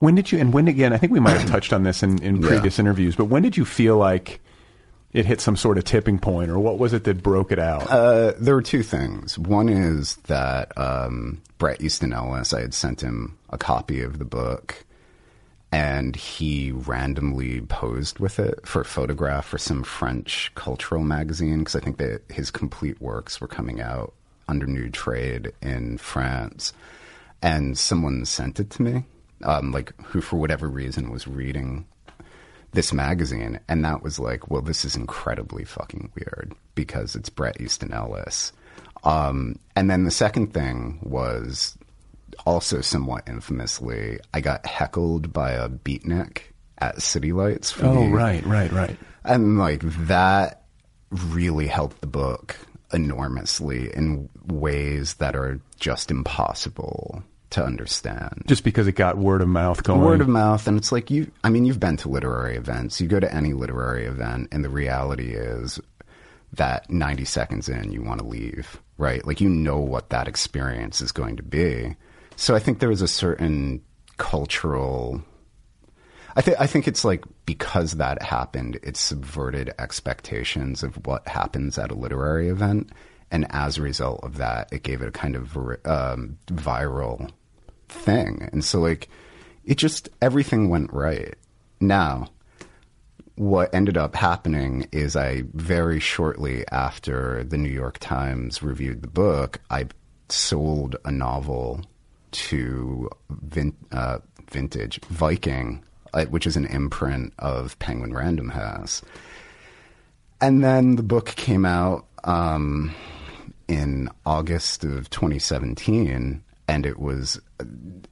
When 0.00 0.14
did 0.14 0.30
you, 0.32 0.38
and 0.38 0.52
when 0.52 0.68
again, 0.68 0.92
I 0.92 0.98
think 0.98 1.12
we 1.14 1.20
might 1.20 1.38
have 1.38 1.48
touched 1.48 1.72
on 1.72 1.84
this 1.84 2.02
in, 2.02 2.22
in 2.22 2.42
Yeah. 2.42 2.48
previous 2.48 2.78
interviews, 2.78 3.16
but 3.16 3.24
when 3.26 3.42
did 3.42 3.56
you 3.56 3.64
feel 3.64 3.96
like 3.96 4.42
it 5.12 5.26
hit 5.26 5.40
some 5.40 5.56
sort 5.56 5.78
of 5.78 5.84
tipping 5.84 6.18
point, 6.18 6.50
or 6.50 6.58
what 6.58 6.78
was 6.78 6.92
it 6.92 7.04
that 7.04 7.22
broke 7.22 7.50
it 7.50 7.58
out? 7.58 7.90
Uh, 7.90 8.32
there 8.38 8.54
were 8.54 8.62
two 8.62 8.82
things. 8.82 9.38
One 9.38 9.68
is 9.68 10.16
that 10.26 10.76
um, 10.78 11.42
Bret 11.58 11.80
Easton 11.80 12.12
Ellis, 12.12 12.52
I 12.54 12.60
had 12.60 12.74
sent 12.74 13.00
him 13.00 13.36
a 13.50 13.58
copy 13.58 14.02
of 14.02 14.18
the 14.18 14.24
book, 14.24 14.84
and 15.72 16.14
he 16.14 16.70
randomly 16.70 17.60
posed 17.60 18.20
with 18.20 18.38
it 18.38 18.66
for 18.66 18.82
a 18.82 18.84
photograph 18.84 19.46
for 19.46 19.58
some 19.58 19.82
French 19.82 20.52
cultural 20.54 21.02
magazine 21.02 21.60
because 21.60 21.76
I 21.76 21.80
think 21.80 21.98
that 21.98 22.22
his 22.28 22.50
complete 22.50 23.00
works 23.00 23.40
were 23.40 23.48
coming 23.48 23.80
out 23.80 24.14
under 24.48 24.66
new 24.66 24.90
trade 24.90 25.52
in 25.60 25.98
France, 25.98 26.72
and 27.42 27.76
someone 27.76 28.24
sent 28.24 28.60
it 28.60 28.70
to 28.70 28.82
me, 28.82 29.04
um, 29.42 29.72
like 29.72 29.92
who 30.02 30.20
for 30.20 30.36
whatever 30.36 30.68
reason 30.68 31.10
was 31.10 31.26
reading 31.26 31.86
this 32.72 32.92
magazine, 32.92 33.60
and 33.68 33.84
that 33.84 34.02
was 34.02 34.18
like, 34.18 34.50
well, 34.50 34.62
this 34.62 34.84
is 34.84 34.96
incredibly 34.96 35.64
fucking 35.64 36.12
weird 36.14 36.54
because 36.74 37.16
it's 37.16 37.28
Bret 37.28 37.60
Easton 37.60 37.92
Ellis. 37.92 38.52
Um, 39.02 39.58
and 39.74 39.90
then 39.90 40.04
the 40.04 40.10
second 40.10 40.52
thing 40.52 41.00
was 41.02 41.76
also 42.46 42.80
somewhat 42.80 43.28
infamously, 43.28 44.18
I 44.32 44.40
got 44.40 44.66
heckled 44.66 45.32
by 45.32 45.52
a 45.52 45.68
beatnik 45.68 46.42
at 46.78 47.02
City 47.02 47.32
Lights. 47.32 47.70
For 47.70 47.86
oh, 47.86 48.04
the- 48.04 48.10
right, 48.10 48.44
right, 48.46 48.70
right. 48.72 48.96
and 49.24 49.58
like 49.58 49.82
that 50.06 50.64
really 51.10 51.66
helped 51.66 52.00
the 52.00 52.06
book 52.06 52.56
enormously 52.92 53.92
in 53.94 54.28
ways 54.46 55.14
that 55.14 55.36
are 55.36 55.60
just 55.78 56.10
impossible 56.10 57.22
to 57.50 57.64
understand. 57.64 58.42
Just 58.46 58.64
because 58.64 58.86
it 58.86 58.92
got 58.92 59.18
word 59.18 59.42
of 59.42 59.48
mouth 59.48 59.82
going. 59.82 60.00
word 60.00 60.20
of 60.20 60.28
mouth 60.28 60.66
and 60.66 60.76
it's 60.76 60.92
like 60.92 61.10
you 61.10 61.30
i 61.44 61.50
mean 61.50 61.64
you've 61.64 61.80
been 61.80 61.96
to 61.98 62.08
literary 62.08 62.56
events. 62.56 63.00
You 63.00 63.08
go 63.08 63.20
to 63.20 63.32
any 63.34 63.52
literary 63.52 64.06
event 64.06 64.48
and 64.52 64.64
the 64.64 64.68
reality 64.68 65.34
is 65.34 65.80
that 66.52 66.90
90 66.90 67.24
seconds 67.24 67.68
in 67.68 67.92
you 67.92 68.02
want 68.02 68.20
to 68.20 68.26
leave 68.26 68.80
right? 68.98 69.26
Like 69.26 69.40
you 69.40 69.48
know 69.48 69.78
what 69.78 70.10
that 70.10 70.28
experience 70.28 71.00
is 71.00 71.10
going 71.10 71.36
to 71.36 71.42
be. 71.42 71.96
So 72.36 72.54
i 72.54 72.58
think 72.58 72.78
there 72.78 72.90
is 72.90 73.02
a 73.02 73.08
certain 73.08 73.82
cultural 74.16 75.22
I 76.36 76.42
think 76.42 76.60
I 76.60 76.66
think 76.66 76.86
it's 76.86 77.04
like 77.04 77.24
because 77.44 77.92
that 77.92 78.22
happened, 78.22 78.78
it 78.82 78.96
subverted 78.96 79.74
expectations 79.78 80.82
of 80.82 81.04
what 81.06 81.26
happens 81.26 81.76
at 81.78 81.90
a 81.90 81.94
literary 81.94 82.48
event, 82.48 82.90
and 83.30 83.46
as 83.50 83.78
a 83.78 83.82
result 83.82 84.22
of 84.22 84.36
that, 84.36 84.72
it 84.72 84.82
gave 84.82 85.02
it 85.02 85.08
a 85.08 85.12
kind 85.12 85.34
of 85.34 85.56
um, 85.84 86.38
viral 86.46 87.30
thing. 87.90 88.48
And 88.52 88.64
so, 88.64 88.80
like, 88.80 89.08
it 89.64 89.76
just 89.76 90.08
everything 90.20 90.68
went 90.68 90.92
right. 90.92 91.34
Now, 91.80 92.28
what 93.36 93.74
ended 93.74 93.96
up 93.96 94.14
happening 94.14 94.86
is 94.92 95.16
I 95.16 95.44
very 95.54 95.98
shortly 96.00 96.64
after 96.70 97.42
the 97.44 97.56
New 97.56 97.70
York 97.70 97.98
Times 97.98 98.62
reviewed 98.62 99.02
the 99.02 99.08
book, 99.08 99.60
I 99.70 99.86
sold 100.28 100.96
a 101.04 101.10
novel 101.10 101.82
to 102.32 103.08
vin- 103.30 103.76
uh, 103.92 104.18
Vintage 104.50 105.00
Viking, 105.06 105.82
uh, 106.12 106.26
which 106.26 106.46
is 106.46 106.56
an 106.56 106.66
imprint 106.66 107.32
of 107.38 107.78
Penguin 107.78 108.12
Random 108.12 108.50
House. 108.50 109.02
And 110.40 110.64
then 110.64 110.96
the 110.96 111.02
book 111.02 111.26
came 111.36 111.64
out 111.64 112.06
um, 112.24 112.94
in 113.68 114.08
August 114.26 114.84
of 114.84 115.10
2017, 115.10 116.42
and 116.70 116.86
it 116.86 117.00
was 117.00 117.40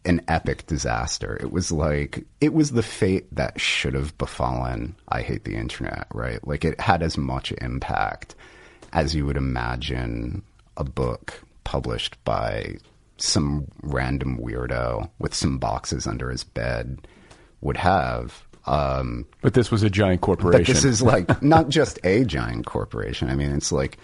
an 0.05 0.21
epic 0.27 0.67
disaster. 0.67 1.39
It 1.41 1.53
was 1.53 1.71
like, 1.71 2.25
it 2.41 2.53
was 2.53 2.73
the 2.73 2.83
fate 2.83 3.33
that 3.33 3.61
should 3.61 3.95
have 3.95 4.19
befallen 4.19 4.97
I 5.09 5.23
Hate 5.23 5.45
the 5.45 5.55
Internet, 5.55 6.09
right? 6.13 6.45
Like, 6.45 6.65
it 6.65 6.81
had 6.81 7.01
as 7.05 7.17
much 7.17 7.53
impact 7.61 8.35
as 8.93 9.15
you 9.15 9.25
would 9.27 9.37
imagine 9.37 10.43
a 10.77 10.83
book 10.83 11.41
published 11.63 12.17
by 12.25 12.79
some 13.19 13.69
random 13.83 14.39
weirdo 14.39 15.09
with 15.21 15.35
some 15.35 15.59
boxes 15.59 16.09
under 16.09 16.29
his 16.29 16.43
bed 16.43 17.07
would 17.61 17.77
have. 17.77 18.43
Um, 18.67 19.25
But 19.41 19.55
this 19.55 19.71
was 19.71 19.85
a 19.85 19.91
giant 19.91 20.21
corporation. 20.21 20.63
but 20.63 20.67
this 20.67 20.85
is 20.85 21.01
like 21.01 21.43
not 21.45 21.69
just 21.69 22.01
a 22.03 22.25
giant 22.25 22.67
corporation. 22.67 23.31
I 23.31 23.37
mean, 23.37 23.53
it's 23.53 23.71
like 23.71 23.99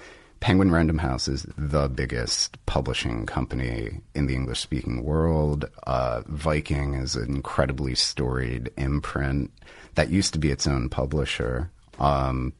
Penguin 0.45 0.71
Random 0.71 0.99
House 0.99 1.27
is 1.27 1.47
the 1.57 1.89
biggest 1.89 2.59
publishing 2.67 3.25
company 3.25 4.03
in 4.15 4.27
the 4.27 4.35
English 4.35 4.61
speaking 4.61 5.03
world. 5.03 5.65
Uh, 5.87 6.21
Viking 6.27 6.93
is 6.93 7.17
an 7.17 7.35
incredibly 7.35 7.95
storied 7.95 8.71
imprint 8.77 9.51
that 9.95 10.11
used 10.11 10.35
to 10.35 10.39
be 10.39 10.51
its 10.51 10.67
own 10.67 10.91
publisher. 10.91 11.71
Um, 11.99 12.53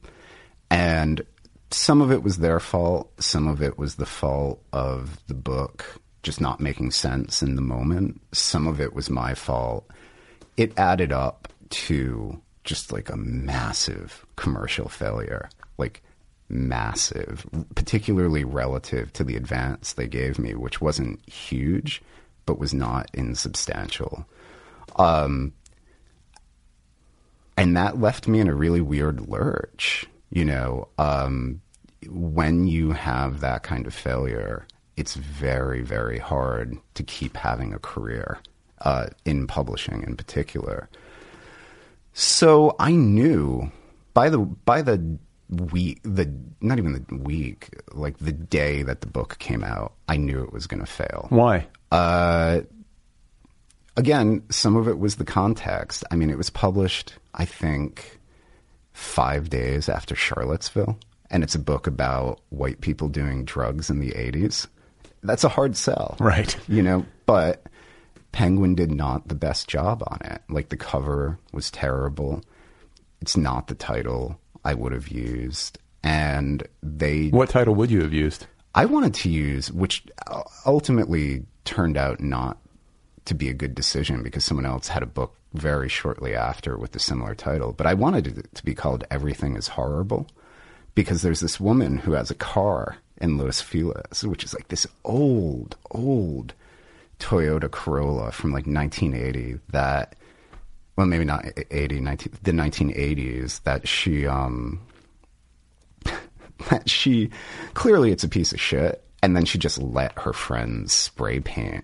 and 0.71 1.21
some 1.69 2.01
of 2.01 2.11
it 2.11 2.23
was 2.23 2.39
their 2.39 2.59
fault, 2.59 3.11
some 3.21 3.47
of 3.47 3.61
it 3.61 3.77
was 3.77 3.93
the 3.95 4.07
fault 4.07 4.63
of 4.73 5.19
the 5.27 5.35
book 5.35 6.01
just 6.23 6.41
not 6.41 6.59
making 6.59 6.89
sense 6.89 7.43
in 7.43 7.55
the 7.55 7.61
moment. 7.61 8.19
Some 8.31 8.65
of 8.65 8.81
it 8.81 8.95
was 8.95 9.11
my 9.11 9.35
fault 9.35 9.87
it 10.57 10.73
added 10.75 11.11
up 11.11 11.49
to 11.69 12.41
just 12.63 12.91
like 12.91 13.11
a 13.11 13.15
massive 13.15 14.25
commercial 14.37 14.89
failure, 14.89 15.49
like 15.77 16.01
massive, 16.49 17.45
particularly 17.75 18.43
relative 18.43 19.11
to 19.13 19.23
the 19.23 19.35
advance 19.35 19.93
they 19.93 20.07
gave 20.07 20.37
me, 20.37 20.53
which 20.55 20.81
wasn't 20.81 21.27
huge, 21.27 22.01
but 22.45 22.59
was 22.59 22.73
not 22.73 23.09
insubstantial. 23.13 24.25
Um, 24.97 25.53
and 27.57 27.75
that 27.75 27.99
left 27.99 28.27
me 28.27 28.39
in 28.39 28.47
a 28.47 28.55
really 28.55 28.81
weird 28.81 29.27
lurch. 29.27 30.05
You 30.29 30.45
know, 30.45 30.87
um, 30.97 31.61
when 32.07 32.67
you 32.67 32.91
have 32.91 33.39
that 33.39 33.63
kind 33.63 33.87
of 33.87 33.93
failure, 33.93 34.67
it's 34.97 35.15
very, 35.15 35.81
very 35.81 36.19
hard 36.19 36.77
to 36.95 37.03
keep 37.03 37.37
having 37.37 37.73
a 37.73 37.79
career 37.79 38.39
uh, 38.81 39.07
in 39.23 39.47
publishing, 39.47 40.03
in 40.03 40.15
particular. 40.15 40.89
So 42.13 42.75
I 42.79 42.91
knew 42.91 43.71
by 44.13 44.29
the 44.29 44.39
by 44.39 44.81
the 44.81 45.17
week, 45.49 45.99
the 46.03 46.31
not 46.61 46.77
even 46.77 46.93
the 46.93 47.15
week, 47.15 47.69
like 47.93 48.17
the 48.17 48.31
day 48.31 48.83
that 48.83 49.01
the 49.01 49.07
book 49.07 49.37
came 49.39 49.63
out, 49.63 49.93
I 50.07 50.17
knew 50.17 50.43
it 50.43 50.53
was 50.53 50.67
going 50.67 50.81
to 50.81 50.91
fail. 50.91 51.27
Why? 51.29 51.67
Uh, 51.91 52.61
again, 53.97 54.43
some 54.49 54.75
of 54.75 54.87
it 54.87 54.99
was 54.99 55.15
the 55.15 55.25
context. 55.25 56.03
I 56.11 56.15
mean, 56.15 56.29
it 56.29 56.37
was 56.37 56.49
published, 56.49 57.13
I 57.33 57.45
think, 57.45 58.19
five 58.93 59.49
days 59.49 59.89
after 59.89 60.15
Charlottesville 60.15 60.97
and 61.29 61.43
it's 61.43 61.55
a 61.55 61.59
book 61.59 61.87
about 61.87 62.39
white 62.49 62.81
people 62.81 63.07
doing 63.07 63.45
drugs 63.45 63.89
in 63.89 63.99
the 63.99 64.11
80s, 64.11 64.67
that's 65.23 65.43
a 65.43 65.49
hard 65.49 65.75
sell. 65.75 66.15
Right. 66.19 66.55
You 66.67 66.81
know, 66.81 67.05
but 67.25 67.65
Penguin 68.31 68.75
did 68.75 68.91
not 68.91 69.27
the 69.27 69.35
best 69.35 69.67
job 69.67 70.03
on 70.07 70.19
it. 70.23 70.41
Like 70.49 70.69
the 70.69 70.77
cover 70.77 71.39
was 71.51 71.71
terrible. 71.71 72.41
It's 73.21 73.35
not 73.35 73.67
the 73.67 73.75
title 73.75 74.39
I 74.65 74.73
would 74.73 74.91
have 74.91 75.07
used. 75.07 75.79
And 76.03 76.67
they. 76.83 77.29
What 77.29 77.49
title 77.49 77.75
would 77.75 77.91
you 77.91 78.01
have 78.01 78.13
used? 78.13 78.47
I 78.73 78.85
wanted 78.85 79.13
to 79.15 79.29
use, 79.29 79.71
which 79.71 80.03
ultimately 80.65 81.45
turned 81.63 81.95
out 81.95 82.19
not 82.19 82.57
to 83.23 83.33
be 83.33 83.49
a 83.49 83.53
good 83.53 83.73
decision 83.73 84.21
because 84.21 84.43
someone 84.43 84.65
else 84.65 84.89
had 84.89 85.01
a 85.01 85.07
book 85.07 85.35
very 85.53 85.87
shortly 85.87 86.35
after 86.35 86.77
with 86.77 86.95
a 86.95 86.99
similar 86.99 87.33
title. 87.33 87.71
But 87.71 87.87
I 87.87 87.93
wanted 87.93 88.27
it 88.27 88.53
to 88.55 88.65
be 88.65 88.75
called 88.75 89.05
Everything 89.09 89.55
is 89.55 89.69
Horrible 89.69 90.27
because 90.93 91.21
there's 91.21 91.39
this 91.39 91.59
woman 91.59 91.97
who 91.97 92.13
has 92.13 92.29
a 92.29 92.35
car 92.35 92.97
in 93.21 93.37
Los 93.37 93.61
Feliz, 93.61 94.23
which 94.23 94.43
is 94.43 94.53
like 94.53 94.67
this 94.67 94.85
old, 95.05 95.77
old 95.91 96.53
Toyota 97.19 97.71
Corolla 97.71 98.31
from 98.31 98.51
like 98.51 98.67
1980 98.67 99.59
that, 99.69 100.15
well, 100.95 101.07
maybe 101.07 101.25
not 101.25 101.45
80, 101.71 102.01
19, 102.01 102.33
the 102.43 102.51
1980s 102.51 103.61
that 103.63 103.87
she, 103.87 104.25
um, 104.25 104.81
that 106.69 106.89
she 106.89 107.29
clearly 107.73 108.11
it's 108.11 108.23
a 108.23 108.29
piece 108.29 108.53
of 108.53 108.61
shit. 108.61 109.01
And 109.21 109.35
then 109.35 109.45
she 109.45 109.57
just 109.57 109.81
let 109.81 110.19
her 110.19 110.33
friends 110.33 110.93
spray 110.93 111.39
paint 111.39 111.83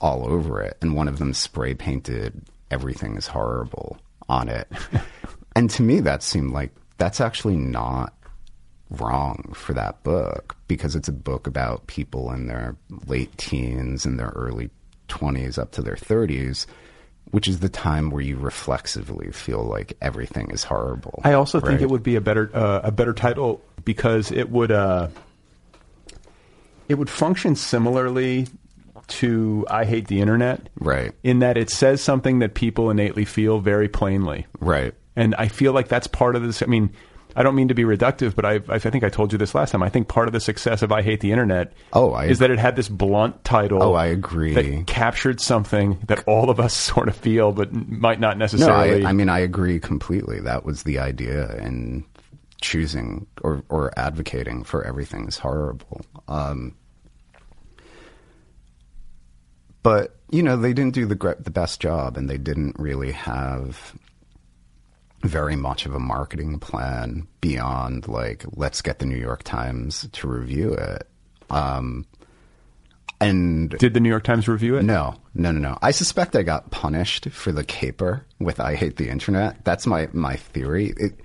all 0.00 0.26
over 0.26 0.62
it. 0.62 0.78
And 0.80 0.94
one 0.94 1.08
of 1.08 1.18
them 1.18 1.34
spray 1.34 1.74
painted 1.74 2.42
everything 2.70 3.16
is 3.16 3.26
horrible 3.26 3.98
on 4.28 4.48
it. 4.48 4.68
and 5.56 5.68
to 5.70 5.82
me, 5.82 6.00
that 6.00 6.22
seemed 6.22 6.52
like 6.52 6.72
that's 6.96 7.20
actually 7.20 7.56
not 7.56 8.14
wrong 8.90 9.52
for 9.54 9.74
that 9.74 10.02
book 10.02 10.56
because 10.66 10.96
it's 10.96 11.08
a 11.08 11.12
book 11.12 11.46
about 11.46 11.86
people 11.86 12.32
in 12.32 12.46
their 12.46 12.76
late 13.06 13.36
teens 13.36 14.06
and 14.06 14.18
their 14.18 14.32
early 14.34 14.70
20s 15.08 15.58
up 15.58 15.72
to 15.72 15.82
their 15.82 15.94
30s 15.94 16.66
which 17.30 17.48
is 17.48 17.60
the 17.60 17.68
time 17.68 18.10
where 18.10 18.22
you 18.22 18.36
reflexively 18.36 19.30
feel 19.32 19.62
like 19.62 19.96
everything 20.00 20.50
is 20.50 20.64
horrible. 20.64 21.20
I 21.24 21.34
also 21.34 21.60
think 21.60 21.80
it 21.80 21.90
would 21.90 22.02
be 22.02 22.16
a 22.16 22.20
better 22.20 22.50
uh, 22.54 22.80
a 22.84 22.92
better 22.92 23.12
title 23.12 23.60
because 23.84 24.30
it 24.32 24.50
would 24.50 24.70
uh, 24.70 25.08
it 26.88 26.94
would 26.94 27.10
function 27.10 27.54
similarly 27.54 28.46
to 29.08 29.66
I 29.68 29.84
hate 29.84 30.08
the 30.08 30.20
internet, 30.20 30.68
right? 30.78 31.12
In 31.22 31.40
that 31.40 31.56
it 31.56 31.70
says 31.70 32.00
something 32.00 32.40
that 32.40 32.54
people 32.54 32.90
innately 32.90 33.24
feel 33.24 33.60
very 33.60 33.88
plainly, 33.88 34.46
right? 34.60 34.94
And 35.16 35.34
I 35.34 35.48
feel 35.48 35.72
like 35.72 35.88
that's 35.88 36.06
part 36.06 36.36
of 36.36 36.42
this. 36.42 36.62
I 36.62 36.66
mean, 36.66 36.90
I 37.38 37.44
don't 37.44 37.54
mean 37.54 37.68
to 37.68 37.74
be 37.74 37.84
reductive, 37.84 38.34
but 38.34 38.44
I, 38.44 38.58
I 38.68 38.80
think 38.80 39.04
I 39.04 39.10
told 39.10 39.30
you 39.30 39.38
this 39.38 39.54
last 39.54 39.70
time. 39.70 39.80
I 39.80 39.88
think 39.88 40.08
part 40.08 40.26
of 40.26 40.32
the 40.32 40.40
success 40.40 40.82
of 40.82 40.90
I 40.90 41.02
Hate 41.02 41.20
the 41.20 41.30
Internet 41.30 41.72
oh, 41.92 42.10
I 42.10 42.24
is 42.24 42.40
that 42.40 42.50
it 42.50 42.58
had 42.58 42.74
this 42.74 42.88
blunt 42.88 43.44
title. 43.44 43.80
Oh, 43.80 43.94
I 43.94 44.06
agree. 44.06 44.54
That 44.54 44.88
captured 44.88 45.40
something 45.40 46.00
that 46.08 46.26
all 46.26 46.50
of 46.50 46.58
us 46.58 46.74
sort 46.92 47.06
of 47.06 47.14
feel, 47.14 47.52
but 47.52 47.72
might 47.72 48.18
not 48.18 48.38
necessarily. 48.38 49.02
No, 49.02 49.06
I, 49.06 49.10
I 49.10 49.12
mean, 49.12 49.28
I 49.28 49.38
agree 49.38 49.78
completely. 49.78 50.40
That 50.40 50.64
was 50.64 50.82
the 50.82 50.98
idea 50.98 51.54
in 51.58 52.04
choosing 52.60 53.28
or, 53.42 53.62
or 53.68 53.96
advocating 53.96 54.64
for 54.64 54.82
everything 54.82 55.28
is 55.28 55.38
horrible. 55.38 56.00
Um, 56.26 56.74
but 59.84 60.16
you 60.28 60.42
know, 60.42 60.56
they 60.56 60.72
didn't 60.72 60.94
do 60.94 61.06
the 61.06 61.36
the 61.38 61.52
best 61.52 61.80
job, 61.80 62.16
and 62.16 62.28
they 62.28 62.36
didn't 62.36 62.74
really 62.80 63.12
have 63.12 63.94
very 65.22 65.56
much 65.56 65.86
of 65.86 65.94
a 65.94 65.98
marketing 65.98 66.58
plan 66.58 67.26
beyond 67.40 68.06
like 68.08 68.44
let's 68.52 68.82
get 68.82 68.98
the 68.98 69.06
New 69.06 69.16
York 69.16 69.42
Times 69.42 70.08
to 70.12 70.28
review 70.28 70.72
it. 70.72 71.08
Um, 71.50 72.06
and 73.20 73.70
did 73.70 73.94
the 73.94 74.00
New 74.00 74.08
York 74.08 74.22
Times 74.22 74.46
review 74.46 74.76
it? 74.76 74.84
No, 74.84 75.16
no, 75.34 75.50
no, 75.50 75.58
no. 75.58 75.78
I 75.82 75.90
suspect 75.90 76.36
I 76.36 76.42
got 76.42 76.70
punished 76.70 77.30
for 77.30 77.50
the 77.50 77.64
caper 77.64 78.26
with 78.38 78.60
"I 78.60 78.76
hate 78.76 78.96
the 78.96 79.08
internet." 79.08 79.64
That's 79.64 79.86
my 79.86 80.08
my 80.12 80.36
theory. 80.36 80.94
It, 80.96 81.20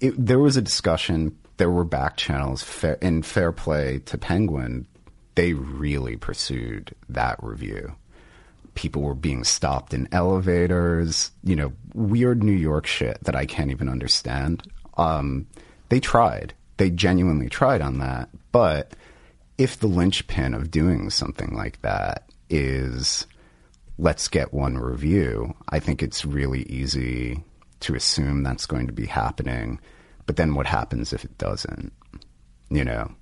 it, 0.00 0.14
there 0.26 0.38
was 0.38 0.56
a 0.56 0.62
discussion. 0.62 1.36
There 1.56 1.70
were 1.70 1.84
back 1.84 2.16
channels 2.16 2.62
fair, 2.62 2.94
in 2.94 3.22
fair 3.22 3.52
play 3.52 4.00
to 4.06 4.18
Penguin. 4.18 4.86
They 5.34 5.52
really 5.52 6.16
pursued 6.16 6.94
that 7.08 7.42
review 7.42 7.94
people 8.74 9.02
were 9.02 9.14
being 9.14 9.44
stopped 9.44 9.94
in 9.94 10.08
elevators, 10.12 11.30
you 11.42 11.56
know, 11.56 11.72
weird 11.94 12.42
New 12.42 12.52
York 12.52 12.86
shit 12.86 13.22
that 13.24 13.36
I 13.36 13.46
can't 13.46 13.70
even 13.70 13.88
understand. 13.88 14.66
Um, 14.96 15.46
they 15.88 16.00
tried. 16.00 16.54
They 16.76 16.90
genuinely 16.90 17.48
tried 17.48 17.80
on 17.80 17.98
that. 17.98 18.28
But 18.52 18.94
if 19.58 19.78
the 19.78 19.86
linchpin 19.86 20.54
of 20.54 20.70
doing 20.70 21.10
something 21.10 21.54
like 21.54 21.80
that 21.82 22.28
is 22.50 23.26
let's 23.98 24.28
get 24.28 24.52
one 24.52 24.76
review, 24.78 25.54
I 25.68 25.78
think 25.78 26.02
it's 26.02 26.24
really 26.24 26.62
easy 26.62 27.42
to 27.80 27.94
assume 27.94 28.42
that's 28.42 28.66
going 28.66 28.86
to 28.86 28.92
be 28.92 29.06
happening. 29.06 29.78
But 30.26 30.36
then 30.36 30.54
what 30.54 30.66
happens 30.66 31.12
if 31.12 31.24
it 31.24 31.38
doesn't? 31.38 31.92
You 32.70 32.84
know? 32.84 33.12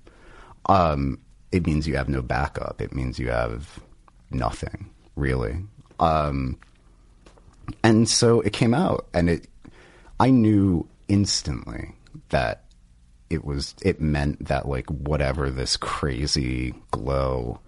Um, 0.67 1.19
it 1.51 1.67
means 1.67 1.87
you 1.87 1.95
have 1.95 2.09
no 2.09 2.21
backup. 2.21 2.81
It 2.81 2.95
means 2.95 3.19
you 3.19 3.29
have 3.29 3.79
nothing 4.31 4.89
really. 5.15 5.57
Um, 5.99 6.57
and 7.83 8.09
so 8.09 8.41
it 8.41 8.53
came 8.53 8.73
out, 8.73 9.07
and 9.13 9.29
it. 9.29 9.47
I 10.19 10.29
knew 10.29 10.87
instantly 11.07 11.93
that 12.29 12.63
it 13.29 13.43
was. 13.43 13.75
It 13.81 14.01
meant 14.01 14.47
that 14.47 14.67
like 14.67 14.89
whatever 14.89 15.49
this 15.49 15.77
crazy 15.77 16.73
glow 16.91 17.59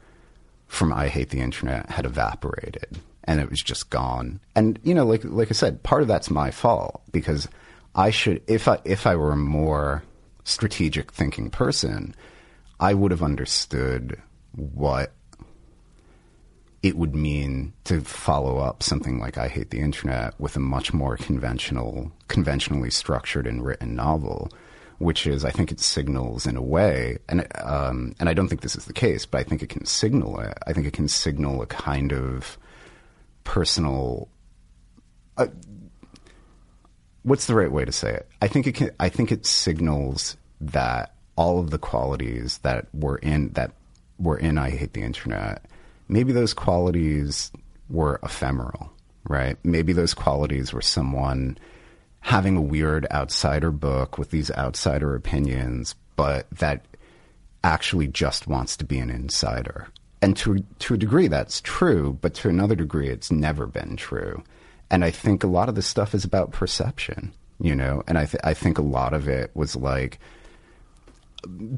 from 0.68 0.92
I 0.92 1.08
hate 1.08 1.30
the 1.30 1.42
internet 1.42 1.90
had 1.90 2.06
evaporated, 2.06 3.00
and 3.24 3.40
it 3.40 3.50
was 3.50 3.62
just 3.62 3.90
gone. 3.90 4.40
And 4.56 4.80
you 4.84 4.94
know, 4.94 5.06
like 5.06 5.24
like 5.24 5.50
I 5.50 5.54
said, 5.54 5.84
part 5.84 6.02
of 6.02 6.08
that's 6.08 6.30
my 6.30 6.52
fault 6.52 7.02
because 7.12 7.48
I 7.94 8.10
should 8.10 8.42
if 8.48 8.68
I 8.68 8.80
if 8.84 9.08
I 9.08 9.16
were 9.16 9.32
a 9.32 9.38
more 9.38 10.04
strategic 10.44 11.12
thinking 11.12 11.50
person, 11.50 12.16
I 12.80 12.94
would 12.94 13.12
have 13.12 13.24
understood 13.24 14.22
what 14.52 15.14
it 16.86 16.96
would 16.96 17.16
mean 17.16 17.74
to 17.84 18.00
follow 18.02 18.60
up 18.60 18.84
something 18.84 19.20
like 19.20 19.40
I 19.40 19.48
Hate 19.48 19.72
the 19.72 19.80
Internet 19.80 20.40
with 20.40 20.56
a 20.56 20.60
much 20.60 20.94
more 20.94 21.18
conventional, 21.18 22.12
conventionally 22.28 22.92
structured 22.92 23.48
and 23.48 23.66
written 23.66 23.96
novel, 23.96 24.52
which 25.00 25.26
is, 25.26 25.44
I 25.44 25.50
think 25.50 25.72
it 25.72 25.80
signals 25.80 26.46
in 26.46 26.56
a 26.56 26.62
way, 26.62 27.18
and, 27.28 27.48
um, 27.56 28.14
and 28.20 28.30
I 28.30 28.36
don't 28.36 28.50
think 28.50 28.62
this 28.62 28.76
is 28.76 28.86
the 28.86 28.94
case, 28.94 29.26
but 29.26 29.40
I 29.40 29.44
think 29.44 29.64
it 29.64 29.70
can 29.70 29.84
signal 29.86 30.40
it. 30.42 30.56
I 30.68 30.74
think 30.74 30.86
it 30.86 30.94
can 30.94 31.08
signal 31.08 31.64
a 31.64 31.66
kind 31.66 32.14
of 32.14 32.56
personal, 33.46 34.30
uh, 35.38 35.48
what's 37.24 37.48
the 37.48 37.56
right 37.56 37.72
way 37.72 37.84
to 37.84 37.92
say 37.92 38.12
it? 38.14 38.28
I 38.44 38.48
think 38.48 38.68
it 38.68 38.76
can, 38.76 38.92
I 39.00 39.10
think 39.10 39.32
it 39.32 39.48
signals 39.48 40.38
that 40.62 41.16
all 41.36 41.60
of 41.60 41.72
the 41.72 41.80
qualities 41.80 42.60
that 42.60 42.86
were 42.94 43.18
in, 43.18 43.54
that 43.54 43.72
were 44.20 44.38
in 44.38 44.60
I 44.60 44.70
Hate 44.70 44.94
the 44.94 45.02
Internet 45.02 45.66
maybe 46.08 46.32
those 46.32 46.54
qualities 46.54 47.52
were 47.90 48.20
ephemeral, 48.24 48.92
right? 49.28 49.58
Maybe 49.64 49.94
those 49.94 50.14
qualities 50.14 50.74
were 50.74 50.82
someone 50.82 51.58
having 52.22 52.58
a 52.58 52.62
weird 52.62 53.06
outsider 53.12 53.72
book 53.72 54.18
with 54.18 54.32
these 54.32 54.52
outsider 54.52 55.16
opinions, 55.16 55.96
but 56.16 56.50
that 56.52 56.86
actually 57.64 58.08
just 58.08 58.48
wants 58.48 58.78
to 58.78 58.86
be 58.86 59.00
an 59.00 59.10
insider. 59.10 59.88
And 60.22 60.36
to 60.38 60.64
to 60.80 60.96
a 60.96 60.98
degree 60.98 61.28
that's 61.28 61.62
true, 61.62 62.18
but 62.22 62.34
to 62.36 62.50
another 62.50 62.76
degree 62.76 63.10
it's 63.10 63.32
never 63.32 63.68
been 63.68 63.96
true. 63.96 64.44
And 64.90 65.04
I 65.04 65.12
think 65.12 65.44
a 65.44 65.48
lot 65.48 65.70
of 65.70 65.76
this 65.76 65.88
stuff 65.88 66.16
is 66.16 66.24
about 66.24 66.52
perception, 66.52 67.34
you 67.60 67.76
know, 67.76 68.02
and 68.08 68.18
I 68.18 68.26
th- 68.26 68.42
I 68.44 68.54
think 68.54 68.78
a 68.78 68.84
lot 68.84 69.14
of 69.14 69.28
it 69.28 69.52
was 69.56 69.76
like 69.76 70.20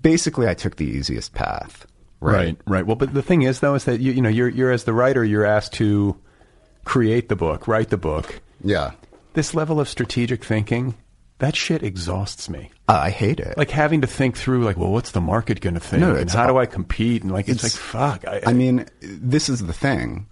basically 0.02 0.48
I 0.48 0.54
took 0.54 0.78
the 0.78 0.86
easiest 0.86 1.34
path 1.34 1.86
Right. 2.20 2.36
right, 2.36 2.58
right. 2.66 2.86
Well, 2.86 2.96
but 2.96 3.14
the 3.14 3.22
thing 3.22 3.44
is, 3.44 3.60
though, 3.60 3.76
is 3.76 3.86
that 3.86 4.00
you, 4.00 4.12
you 4.12 4.22
know, 4.22 4.30
you're 4.30 4.50
you're 4.50 4.72
as 4.72 4.86
the 4.86 4.94
writer, 4.94 5.24
you're 5.24 5.46
asked 5.46 5.74
to 5.74 6.20
create 6.84 7.30
the 7.30 7.36
book, 7.36 7.68
write 7.68 7.90
the 7.90 7.98
book. 7.98 8.42
Yeah. 8.64 8.92
This 9.34 9.54
level 9.54 9.80
of 9.80 9.88
strategic 9.88 10.44
thinking, 10.44 10.96
that 11.40 11.56
shit 11.56 11.84
exhausts 11.84 12.50
me. 12.50 12.72
I 12.88 13.12
hate 13.12 13.40
it. 13.40 13.58
Like 13.58 13.70
having 13.70 14.02
to 14.02 14.08
think 14.08 14.38
through, 14.38 14.64
like, 14.64 14.78
well, 14.78 14.92
what's 14.92 15.12
the 15.12 15.22
market 15.22 15.62
going 15.62 15.76
to 15.76 15.80
think? 15.80 16.02
No, 16.02 16.16
and 16.16 16.30
how 16.32 16.48
do 16.48 16.58
I 16.58 16.66
compete? 16.66 17.22
And 17.22 17.32
like, 17.32 17.48
it's, 17.48 17.64
it's 17.64 17.76
like, 17.76 17.82
fuck. 18.22 18.28
I, 18.28 18.42
I 18.48 18.54
mean, 18.54 18.88
this 19.02 19.50
is 19.50 19.66
the 19.66 19.74
thing. 19.74 20.28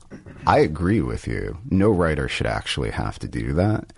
I 0.47 0.59
agree 0.59 1.01
with 1.01 1.27
you. 1.27 1.57
No 1.69 1.89
writer 1.89 2.27
should 2.27 2.47
actually 2.47 2.91
have 2.91 3.19
to 3.19 3.27
do 3.27 3.53
that. 3.53 3.93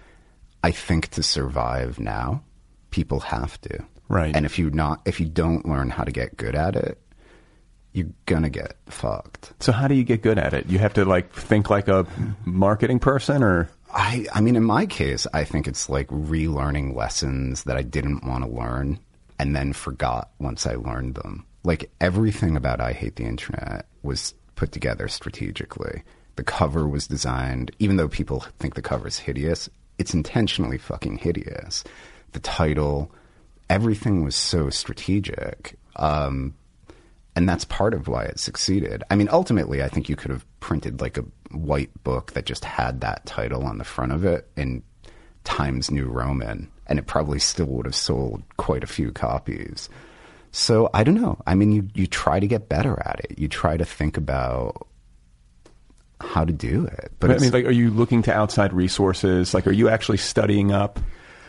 I 0.64 0.72
think 0.72 1.10
to 1.10 1.24
survive 1.24 2.00
now, 2.00 2.44
people 2.90 3.22
have 3.22 3.62
to. 3.62 3.86
Right. 4.10 4.36
And 4.36 4.46
if 4.46 4.58
you 4.58 4.70
not, 4.72 5.02
if 5.06 5.20
you 5.20 5.28
don't 5.28 5.66
learn 5.66 5.90
how 5.90 6.04
to 6.04 6.12
get 6.12 6.36
good 6.36 6.56
at 6.56 6.76
it, 6.76 7.00
you're 7.98 8.08
gonna 8.28 8.50
get 8.50 8.78
fucked. 8.86 9.54
So 9.60 9.72
how 9.72 9.88
do 9.88 9.96
you 9.96 10.04
get 10.04 10.22
good 10.22 10.38
at 10.38 10.54
it? 10.54 10.68
You 10.68 10.78
have 10.78 10.94
to 10.94 11.04
like 11.04 11.34
think 11.34 11.70
like 11.70 11.88
a 11.88 12.06
marketing 12.46 13.00
person, 13.00 13.42
or 13.42 13.70
I, 13.92 14.28
I 14.34 14.42
mean, 14.42 14.56
in 14.56 14.64
my 14.64 14.86
case, 14.86 15.26
I 15.34 15.44
think 15.44 15.68
it's 15.68 15.90
like 15.90 16.08
relearning 16.10 16.96
lessons 16.96 17.64
that 17.64 17.76
I 17.76 17.82
didn't 17.82 18.24
want 18.24 18.44
to 18.44 18.50
learn 18.50 19.00
and 19.40 19.56
then 19.56 19.74
forgot 19.74 20.30
once 20.40 20.68
I 20.68 20.76
learned 20.76 21.16
them. 21.16 21.46
Like 21.64 21.90
everything 22.00 22.56
about 22.56 22.80
I 22.80 22.94
Hate 22.94 23.16
the 23.16 23.26
Internet 23.26 23.88
was 24.04 24.36
put 24.56 24.72
together 24.72 25.08
strategically. 25.08 26.04
The 26.36 26.44
cover 26.44 26.88
was 26.88 27.08
designed, 27.08 27.72
even 27.80 27.96
though 27.98 28.08
people 28.08 28.42
think 28.60 28.76
the 28.76 28.82
cover 28.82 29.08
is 29.08 29.18
hideous, 29.18 29.70
it's 29.98 30.14
intentionally 30.14 30.78
fucking 30.78 31.18
hideous. 31.18 31.84
The 32.34 32.40
title, 32.40 33.12
everything 33.72 34.24
was 34.24 34.36
so 34.36 34.70
strategic. 34.70 35.80
Um, 35.96 36.54
and 37.38 37.48
that's 37.48 37.66
part 37.66 37.94
of 37.94 38.08
why 38.08 38.24
it 38.24 38.40
succeeded. 38.40 39.04
I 39.12 39.16
mean, 39.16 39.30
ultimately, 39.32 39.84
I 39.84 39.90
think 39.90 40.10
you 40.10 40.16
could 40.16 40.32
have 40.32 40.44
printed 40.60 41.02
like 41.02 41.20
a 41.20 41.26
white 41.52 41.92
book 42.04 42.32
that 42.32 42.46
just 42.46 42.66
had 42.66 43.02
that 43.02 43.28
title 43.28 43.64
on 43.64 43.78
the 43.78 43.84
front 43.84 44.12
of 44.12 44.26
it 44.26 44.50
in 44.58 44.82
Times 45.44 45.92
New 45.92 46.08
Roman, 46.08 46.68
and 46.88 46.98
it 46.98 47.06
probably 47.06 47.38
still 47.38 47.68
would 47.68 47.86
have 47.86 47.94
sold 47.94 48.42
quite 48.58 48.84
a 48.84 48.88
few 48.88 49.12
copies. 49.12 49.88
So 50.52 50.90
I 50.96 51.04
don't 51.04 51.22
know. 51.22 51.40
I 51.46 51.54
mean, 51.54 51.72
you, 51.72 51.88
you 51.94 52.08
try 52.08 52.40
to 52.40 52.48
get 52.48 52.70
better 52.70 53.00
at 53.06 53.22
it. 53.26 53.38
You 53.38 53.48
try 53.48 53.78
to 53.78 53.86
think 53.86 54.18
about 54.18 54.88
how 56.20 56.44
to 56.44 56.52
do 56.52 56.86
it. 56.86 57.12
But 57.20 57.30
I 57.30 57.38
mean, 57.38 57.52
like, 57.52 57.66
are 57.66 57.72
you 57.72 57.92
looking 57.92 58.24
to 58.24 58.34
outside 58.34 58.74
resources? 58.74 59.54
Like, 59.54 59.68
are 59.68 59.72
you 59.72 59.90
actually 59.90 60.18
studying 60.18 60.72
up, 60.72 61.00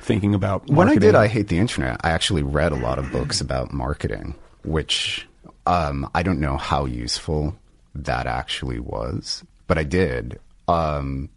thinking 0.03 0.35
about 0.35 0.69
when 0.69 0.91
I 0.91 0.97
did 0.97 1.15
I 1.15 1.29
Hate 1.29 1.49
the 1.49 1.59
Internet, 1.59 2.03
I 2.05 2.11
actually 2.11 2.43
read 2.43 2.73
a 2.73 2.77
lot 2.77 2.99
of 2.99 3.11
books 3.11 3.41
about 3.41 3.73
marketing, 3.73 4.35
which 4.65 5.27
um, 5.69 6.11
I 6.15 6.23
don't 6.23 6.41
know 6.41 6.57
how 6.57 6.87
useful 6.87 7.55
that 7.95 8.27
actually 8.27 8.81
was, 8.81 9.45
but 9.67 9.77
I 9.77 9.85
did. 9.85 10.41
Um, 10.67 11.29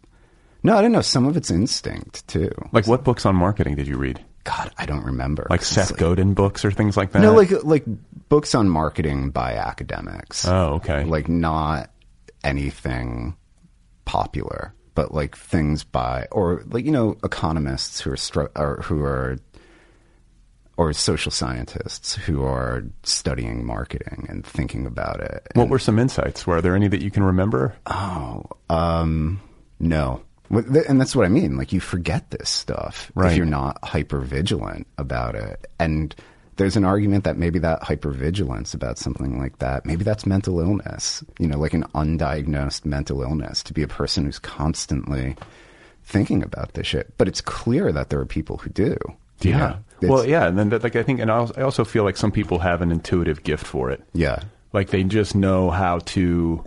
no, 0.62 0.76
I 0.76 0.80
don't 0.82 0.92
know. 0.92 1.02
Some 1.02 1.26
of 1.26 1.36
it's 1.36 1.50
instinct 1.50 2.26
too. 2.28 2.50
like, 2.72 2.86
what 2.86 3.04
books 3.04 3.26
on 3.26 3.36
marketing 3.36 3.76
did 3.76 3.86
you 3.86 3.98
read? 3.98 4.24
God, 4.44 4.72
I 4.78 4.86
don't 4.86 5.04
remember. 5.04 5.46
Like 5.50 5.62
Seth 5.62 5.96
Godin 5.96 6.34
books 6.34 6.64
or 6.64 6.70
things 6.72 6.96
like 6.96 7.12
that? 7.12 7.22
No, 7.22 7.32
like 7.32 7.50
like 7.62 7.84
books 8.28 8.54
on 8.54 8.68
marketing 8.68 9.30
by 9.30 9.54
academics. 9.54 10.48
Oh, 10.48 10.74
okay. 10.74 11.04
Like 11.04 11.28
not 11.28 11.90
anything 12.42 13.36
popular, 14.04 14.74
but 14.94 15.14
like 15.14 15.36
things 15.36 15.84
by 15.84 16.26
or 16.32 16.64
like 16.66 16.84
you 16.84 16.90
know 16.90 17.16
economists 17.22 18.00
who 18.00 18.10
are 18.10 18.16
stru- 18.16 18.50
or 18.56 18.82
who 18.82 19.02
are 19.04 19.38
or 20.76 20.92
social 20.92 21.30
scientists 21.30 22.14
who 22.14 22.42
are 22.44 22.82
studying 23.02 23.64
marketing 23.66 24.26
and 24.28 24.44
thinking 24.44 24.86
about 24.86 25.20
it. 25.20 25.46
what 25.54 25.68
were 25.68 25.78
some 25.78 25.98
insights? 25.98 26.46
Were 26.46 26.62
there 26.62 26.74
any 26.74 26.88
that 26.88 27.02
you 27.02 27.10
can 27.10 27.22
remember? 27.24 27.74
Oh, 27.86 28.44
um, 28.70 29.40
no. 29.78 30.22
And 30.50 31.00
that's 31.00 31.16
what 31.16 31.24
I 31.26 31.28
mean. 31.28 31.56
Like 31.56 31.72
you 31.72 31.80
forget 31.80 32.30
this 32.30 32.48
stuff 32.50 33.10
Right. 33.14 33.30
if 33.32 33.36
you're 33.36 33.46
not 33.46 33.78
hyper 33.84 34.20
vigilant 34.20 34.86
about 34.98 35.34
it. 35.34 35.66
And 35.78 36.14
there's 36.56 36.76
an 36.76 36.84
argument 36.84 37.24
that 37.24 37.38
maybe 37.38 37.58
that 37.60 37.80
hypervigilance 37.82 38.74
about 38.74 38.98
something 38.98 39.38
like 39.38 39.58
that, 39.60 39.86
maybe 39.86 40.04
that's 40.04 40.26
mental 40.26 40.60
illness, 40.60 41.24
you 41.38 41.46
know, 41.48 41.58
like 41.58 41.72
an 41.72 41.84
undiagnosed 41.94 42.84
mental 42.84 43.22
illness 43.22 43.62
to 43.64 43.72
be 43.72 43.82
a 43.82 43.88
person 43.88 44.24
who's 44.26 44.38
constantly 44.38 45.36
thinking 46.04 46.42
about 46.42 46.74
this 46.74 46.86
shit. 46.86 47.12
But 47.16 47.28
it's 47.28 47.40
clear 47.40 47.90
that 47.92 48.10
there 48.10 48.20
are 48.20 48.26
people 48.26 48.58
who 48.58 48.68
do. 48.70 48.96
you 49.40 49.52
know? 49.52 49.76
It's- 50.04 50.10
Well, 50.10 50.26
yeah, 50.26 50.46
and 50.46 50.58
then 50.58 50.68
that, 50.70 50.82
like 50.82 50.96
I 50.96 51.02
think, 51.02 51.20
and 51.20 51.30
I 51.30 51.38
also, 51.62 51.84
feel 51.84 52.04
like 52.04 52.16
some 52.16 52.30
people 52.32 52.58
have 52.60 52.82
an 52.82 52.90
intuitive 52.92 53.42
gift 53.42 53.66
for 53.66 53.90
it. 53.90 54.02
Yeah. 54.14 54.40
Like 54.72 54.90
they 54.90 55.02
just 55.04 55.34
know 55.34 55.70
how 55.70 55.98
to, 55.98 56.64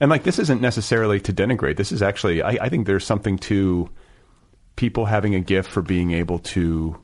and 0.00 0.10
like 0.10 0.22
this 0.22 0.38
isn't 0.38 0.60
necessarily 0.60 1.20
to 1.20 1.32
denigrate. 1.32 1.76
This 1.76 1.92
is 1.92 2.02
actually, 2.02 2.42
I, 2.42 2.50
I 2.62 2.68
think 2.68 2.86
there's 2.86 3.04
something 3.04 3.36
to 3.38 3.88
people 4.76 5.04
having 5.06 5.34
a 5.34 5.40
gift 5.40 5.70
for 5.70 5.82
being 5.82 6.12
able 6.12 6.38
to 6.38 6.96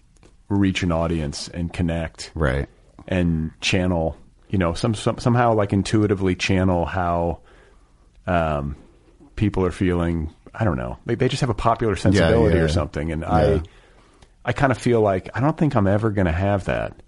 reach 0.48 0.82
an 0.82 0.92
audience 0.92 1.48
and 1.48 1.72
connect 1.72 2.30
Right. 2.34 2.68
and 3.06 3.50
channel, 3.60 4.16
you 4.48 4.58
know, 4.58 4.72
some, 4.72 4.94
some 4.94 5.18
somehow 5.18 5.52
like 5.54 5.72
intuitively 5.74 6.34
channel 6.34 6.86
how 6.86 7.40
um, 8.26 8.76
people 9.36 9.64
are 9.66 9.70
feeling. 9.72 10.32
I 10.54 10.64
don't 10.64 10.76
know. 10.78 10.96
Like 11.04 11.18
they 11.18 11.28
just 11.28 11.42
have 11.42 11.50
a 11.50 11.54
popular 11.54 11.96
sensibility 11.96 12.56
yeah. 12.56 12.62
or 12.62 12.68
something, 12.68 13.12
and 13.12 13.22
Yeah. 13.22 13.30
I, 13.30 13.62
I 14.46 14.52
kind 14.52 14.70
of 14.70 14.78
feel 14.78 15.00
like 15.00 15.28
I 15.34 15.40
don't 15.40 15.58
think 15.58 15.74
I'm 15.74 15.88
ever 15.88 16.10
going 16.10 16.26
to 16.26 16.32
have 16.32 16.66
that. 16.66 17.02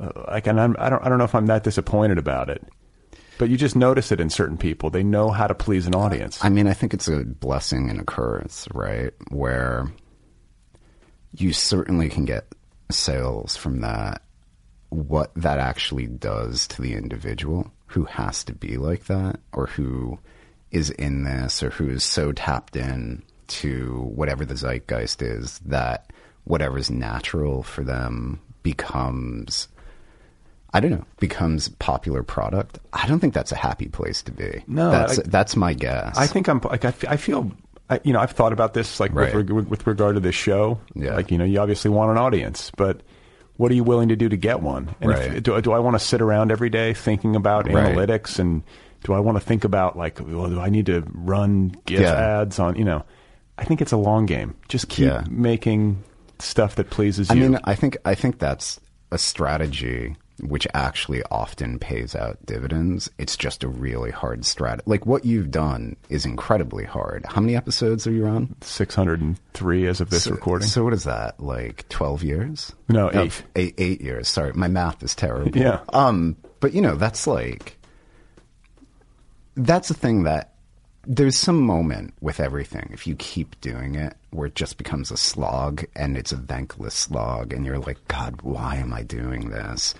Uh, 0.00 0.10
like, 0.28 0.46
and 0.46 0.58
I'm, 0.58 0.74
I 0.78 0.88
don't, 0.88 1.04
I 1.04 1.10
don't 1.10 1.18
know 1.18 1.24
if 1.24 1.34
I'm 1.34 1.46
that 1.46 1.62
disappointed 1.62 2.16
about 2.16 2.48
it. 2.48 2.64
But 3.38 3.50
you 3.50 3.56
just 3.58 3.76
notice 3.76 4.12
it 4.12 4.20
in 4.20 4.30
certain 4.30 4.56
people. 4.56 4.88
They 4.88 5.02
know 5.02 5.30
how 5.30 5.46
to 5.46 5.54
please 5.54 5.86
an 5.86 5.94
audience. 5.94 6.42
I 6.42 6.48
mean, 6.48 6.66
I 6.66 6.72
think 6.72 6.94
it's 6.94 7.08
a 7.08 7.24
blessing 7.24 7.90
and 7.90 8.00
a 8.00 8.04
curse, 8.04 8.66
right? 8.72 9.12
Where 9.28 9.92
you 11.36 11.52
certainly 11.52 12.08
can 12.08 12.24
get 12.24 12.46
sales 12.90 13.56
from 13.56 13.80
that. 13.82 14.22
What 14.88 15.34
that 15.34 15.58
actually 15.58 16.06
does 16.06 16.66
to 16.68 16.82
the 16.82 16.94
individual 16.94 17.70
who 17.86 18.04
has 18.04 18.42
to 18.44 18.54
be 18.54 18.78
like 18.78 19.04
that, 19.04 19.38
or 19.52 19.66
who 19.66 20.18
is 20.70 20.90
in 20.90 21.24
this, 21.24 21.62
or 21.62 21.70
who 21.70 21.90
is 21.90 22.04
so 22.04 22.32
tapped 22.32 22.76
in 22.76 23.22
to 23.48 24.10
whatever 24.14 24.46
the 24.46 24.54
zeitgeist 24.54 25.20
is 25.20 25.58
that 25.60 26.10
whatever's 26.44 26.90
natural 26.90 27.62
for 27.62 27.82
them 27.84 28.40
becomes 28.62 29.68
I 30.74 30.80
don't 30.80 30.90
know, 30.90 31.04
becomes 31.20 31.68
popular 31.68 32.22
product. 32.22 32.78
I 32.94 33.06
don't 33.06 33.20
think 33.20 33.34
that's 33.34 33.52
a 33.52 33.56
happy 33.56 33.88
place 33.88 34.22
to 34.22 34.32
be. 34.32 34.64
No, 34.66 34.90
that's 34.90 35.18
I- 35.18 35.22
that's 35.26 35.54
my 35.54 35.74
guess. 35.74 36.16
I 36.16 36.26
think 36.26 36.48
I'm 36.48 36.60
like 36.60 36.84
I, 36.84 36.88
f- 36.88 37.04
I 37.08 37.16
feel 37.18 37.52
I, 37.90 38.00
you 38.04 38.12
know 38.14 38.20
I've 38.20 38.30
thought 38.30 38.52
about 38.54 38.72
this 38.72 38.98
like 38.98 39.12
Right. 39.14 39.34
with, 39.34 39.50
reg- 39.50 39.68
with 39.68 39.86
regard 39.86 40.14
to 40.14 40.20
this 40.20 40.34
show. 40.34 40.80
Yeah. 40.94 41.14
Like 41.14 41.30
you 41.30 41.36
know 41.38 41.44
you 41.44 41.60
obviously 41.60 41.90
want 41.90 42.10
an 42.10 42.16
audience, 42.16 42.70
but 42.76 43.02
what 43.58 43.70
are 43.70 43.74
you 43.74 43.84
willing 43.84 44.08
to 44.08 44.16
do 44.16 44.30
to 44.30 44.36
get 44.36 44.62
one? 44.62 44.94
And 45.02 45.10
if- 45.12 45.18
Right. 45.18 45.42
do, 45.42 45.60
do 45.60 45.72
I 45.72 45.78
want 45.78 45.94
to 45.94 46.00
sit 46.00 46.22
around 46.22 46.50
every 46.50 46.70
day 46.70 46.94
thinking 46.94 47.36
about 47.36 47.66
Right. 47.70 47.94
analytics 47.94 48.38
and 48.38 48.62
do 49.04 49.12
I 49.12 49.20
want 49.20 49.36
to 49.36 49.44
think 49.44 49.64
about 49.64 49.98
like 49.98 50.20
well 50.26 50.48
do 50.48 50.58
I 50.58 50.70
need 50.70 50.86
to 50.86 51.04
run 51.12 51.74
GIF 51.84 52.00
Yeah. 52.00 52.40
ads 52.40 52.58
on 52.58 52.76
you 52.76 52.84
know? 52.86 53.04
I 53.58 53.64
think 53.64 53.82
it's 53.82 53.92
a 53.92 53.98
long 53.98 54.24
game. 54.24 54.54
Just 54.70 54.88
keep 54.88 55.04
Yeah. 55.08 55.24
making 55.28 56.02
stuff 56.42 56.74
that 56.76 56.90
pleases 56.90 57.30
you. 57.30 57.36
I 57.36 57.38
mean, 57.38 57.58
I 57.64 57.74
think 57.74 57.96
I 58.04 58.14
think 58.14 58.38
that's 58.38 58.80
a 59.10 59.18
strategy 59.18 60.16
which 60.40 60.66
actually 60.74 61.22
often 61.30 61.78
pays 61.78 62.16
out 62.16 62.44
dividends. 62.46 63.08
It's 63.18 63.36
just 63.36 63.62
a 63.62 63.68
really 63.68 64.10
hard 64.10 64.40
strat. 64.42 64.80
Like 64.86 65.06
what 65.06 65.24
you've 65.24 65.50
done 65.50 65.94
is 66.08 66.24
incredibly 66.24 66.84
hard. 66.84 67.24
How 67.28 67.40
many 67.40 67.54
episodes 67.54 68.06
are 68.06 68.12
you 68.12 68.26
on? 68.26 68.56
603 68.60 69.86
as 69.86 70.00
of 70.00 70.10
this 70.10 70.26
recording. 70.26 70.66
So 70.66 70.82
what 70.82 70.94
is 70.94 71.04
that? 71.04 71.38
Like 71.38 71.88
twelve 71.88 72.24
years? 72.24 72.72
No, 72.88 73.10
eight. 73.12 73.42
eight, 73.54 73.74
eight 73.78 74.00
years. 74.00 74.28
Sorry, 74.28 74.52
my 74.54 74.68
math 74.68 75.02
is 75.02 75.14
terrible. 75.14 75.52
Yeah. 75.62 75.80
Um, 75.90 76.36
but 76.60 76.72
you 76.72 76.80
know, 76.80 76.96
that's 76.96 77.26
like 77.26 77.78
that's 79.54 79.90
a 79.90 79.94
thing 79.94 80.24
that 80.24 80.51
there's 81.04 81.36
some 81.36 81.60
moment 81.60 82.14
with 82.20 82.38
everything 82.38 82.88
if 82.92 83.06
you 83.06 83.16
keep 83.16 83.60
doing 83.60 83.96
it 83.96 84.14
where 84.30 84.46
it 84.46 84.54
just 84.54 84.78
becomes 84.78 85.10
a 85.10 85.16
slog 85.16 85.84
and 85.96 86.16
it's 86.16 86.32
a 86.32 86.36
thankless 86.36 86.94
slog 86.94 87.52
and 87.52 87.66
you're 87.66 87.78
like 87.78 87.98
god 88.08 88.40
why 88.42 88.76
am 88.76 88.92
i 88.92 89.02
doing 89.02 89.50
this? 89.50 89.94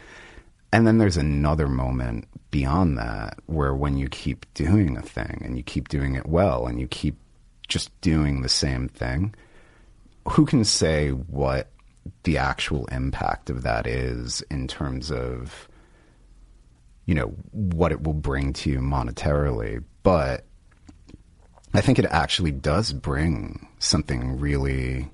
And 0.73 0.87
then 0.87 0.97
there's 0.97 1.19
another 1.19 1.69
moment 1.69 2.27
beyond 2.51 2.97
that 2.97 3.39
where 3.47 3.75
when 3.75 3.99
you 3.99 4.09
keep 4.09 4.47
doing 4.55 4.97
a 4.97 5.03
thing 5.03 5.43
and 5.45 5.57
you 5.57 5.63
keep 5.63 5.89
doing 5.89 6.15
it 6.15 6.27
well 6.27 6.67
and 6.67 6.81
you 6.81 6.87
keep 6.87 7.17
just 7.69 7.99
doing 8.01 8.41
the 8.41 8.49
same 8.49 8.89
thing 8.89 9.35
who 10.29 10.47
can 10.47 10.65
say 10.65 11.11
what 11.11 11.69
the 12.25 12.39
actual 12.39 12.87
impact 12.87 13.51
of 13.51 13.63
that 13.63 13.87
is 13.87 14.41
in 14.51 14.67
terms 14.67 15.11
of 15.11 15.69
you 17.05 17.15
know 17.15 17.35
what 17.51 17.93
it 17.93 18.03
will 18.05 18.15
bring 18.15 18.53
to 18.53 18.71
you 18.71 18.79
monetarily? 18.79 19.83
But 20.03 20.47
i 21.75 21.81
think 21.81 21.99
it 21.99 22.07
actually 22.07 22.51
does 22.53 22.93
bring 22.93 23.67
something 23.79 24.39
really 24.39 25.09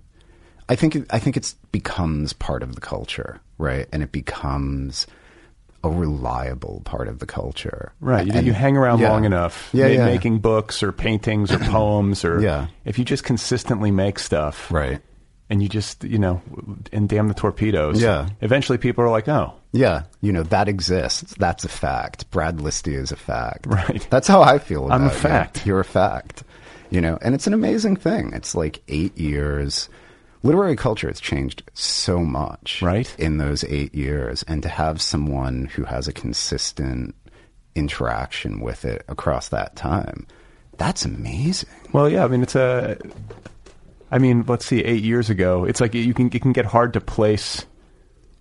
i 0.69 0.75
think 0.75 0.97
it, 0.97 1.07
i 1.11 1.19
think 1.19 1.37
it's 1.37 1.55
becomes 1.73 2.33
part 2.33 2.63
of 2.63 2.75
the 2.75 2.81
culture 2.81 3.41
right 3.59 3.87
and 3.93 4.03
it 4.03 4.13
becomes 4.13 5.07
a 5.85 5.89
reliable 5.91 6.83
part 6.85 7.07
of 7.07 7.21
the 7.21 7.27
culture 7.27 7.93
Right. 8.01 8.27
You, 8.27 8.33
And- 8.33 8.47
you 8.47 8.53
hang 8.53 8.77
around 8.77 8.99
yeah. 8.99 9.11
long 9.13 9.25
enough, 9.25 9.71
Yeah, 9.73 9.87
yeah. 9.87 10.07
making 10.07 10.41
books 10.41 10.83
or 10.83 10.91
paintings 10.91 11.53
or 11.53 11.59
poems 11.71 12.25
or 12.25 12.41
Yeah. 12.41 12.67
if 12.85 12.99
you 12.99 13.05
just 13.05 13.23
consistently 13.23 13.93
make 13.93 14.19
stuff, 14.19 14.73
right 14.73 15.01
and 15.51 15.63
you 15.63 15.69
just 15.69 16.03
you 16.03 16.19
know, 16.19 16.43
and 16.93 17.09
damn 17.09 17.29
the 17.29 17.33
torpedoes. 17.35 18.03
Yeah. 18.03 18.29
Eventually, 18.43 18.77
people 18.77 19.03
are 19.05 19.09
like, 19.09 19.29
oh, 19.29 19.55
Yeah, 19.73 20.03
you 20.21 20.33
know 20.33 20.43
that 20.43 20.69
exists. 20.69 21.33
That's 21.39 21.65
a 21.65 21.69
fact. 21.69 22.29
Brad 22.33 22.59
Listi 22.59 22.95
is 22.95 23.13
a 23.13 23.17
fact. 23.17 23.65
Right. 23.67 24.05
That's 24.11 24.27
how 24.29 24.43
I 24.43 24.59
feel. 24.59 24.87
About 24.87 24.95
I'm 25.01 25.07
a 25.07 25.13
you. 25.13 25.19
fact. 25.19 25.65
You're 25.65 25.81
a 25.81 25.85
fact. 25.85 26.43
You 26.91 27.01
know, 27.01 27.19
and 27.21 27.35
it's 27.35 27.47
an 27.47 27.55
amazing 27.55 27.97
thing. 27.97 28.33
It's 28.33 28.55
like 28.55 28.83
eight 28.89 29.17
years. 29.19 29.89
Literary 30.43 30.77
culture 30.77 31.09
has 31.09 31.21
changed 31.21 31.63
so 31.75 32.21
much, 32.21 32.81
Right. 32.81 33.13
In 33.19 33.39
those 33.39 33.65
eight 33.65 33.95
years, 33.95 34.45
and 34.47 34.63
to 34.63 34.69
have 34.69 35.03
someone 35.03 35.67
who 35.67 35.85
has 35.85 36.07
a 36.09 36.13
consistent 36.13 37.15
interaction 37.75 38.61
with 38.61 38.85
it 38.85 39.05
across 39.09 39.49
that 39.49 39.77
time, 39.77 40.27
that's 40.77 41.05
amazing. 41.05 41.69
well, 41.93 42.09
yeah. 42.09 42.25
I 42.25 42.29
mean, 42.29 42.43
it's 42.43 42.55
a. 42.55 42.97
I 44.11 44.19
mean, 44.19 44.45
let's 44.47 44.65
see. 44.65 44.83
Eight 44.85 45.03
years 45.03 45.29
ago, 45.29 45.65
it's 45.65 45.81
like 45.81 45.93
you 45.95 46.15
can 46.15 46.29
it 46.33 46.41
can 46.41 46.53
get 46.53 46.65
hard 46.67 46.93
to 46.95 47.01
place 47.01 47.67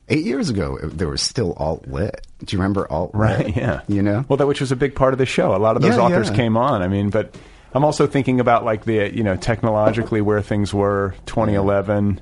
Eight 0.09 0.23
years 0.23 0.49
ago, 0.49 0.77
it, 0.81 0.97
there 0.97 1.09
was 1.09 1.21
still 1.21 1.51
alt 1.57 1.85
lit. 1.85 2.25
Do 2.45 2.55
you 2.55 2.61
remember 2.61 2.89
alt 2.89 3.13
lit? 3.13 3.19
Right. 3.21 3.57
Yeah. 3.57 3.81
You 3.89 4.01
know? 4.01 4.23
Well, 4.29 4.37
that 4.37 4.47
which 4.47 4.61
was 4.61 4.71
a 4.71 4.77
big 4.77 4.95
part 4.95 5.11
of 5.13 5.17
the 5.19 5.25
show. 5.25 5.53
A 5.53 5.57
lot 5.57 5.75
of 5.75 5.81
those 5.81 5.97
Yeah, 5.97 6.01
authors 6.03 6.29
yeah. 6.29 6.35
came 6.37 6.55
on. 6.55 6.81
I 6.81 6.87
mean, 6.87 7.09
but 7.09 7.35
I'm 7.73 7.83
also 7.83 8.07
thinking 8.07 8.39
about 8.39 8.63
like 8.65 8.85
the 8.85 9.13
you 9.15 9.23
know 9.23 9.35
technologically 9.35 10.21
where 10.21 10.41
things 10.41 10.73
were 10.73 11.13
2011. 11.25 12.21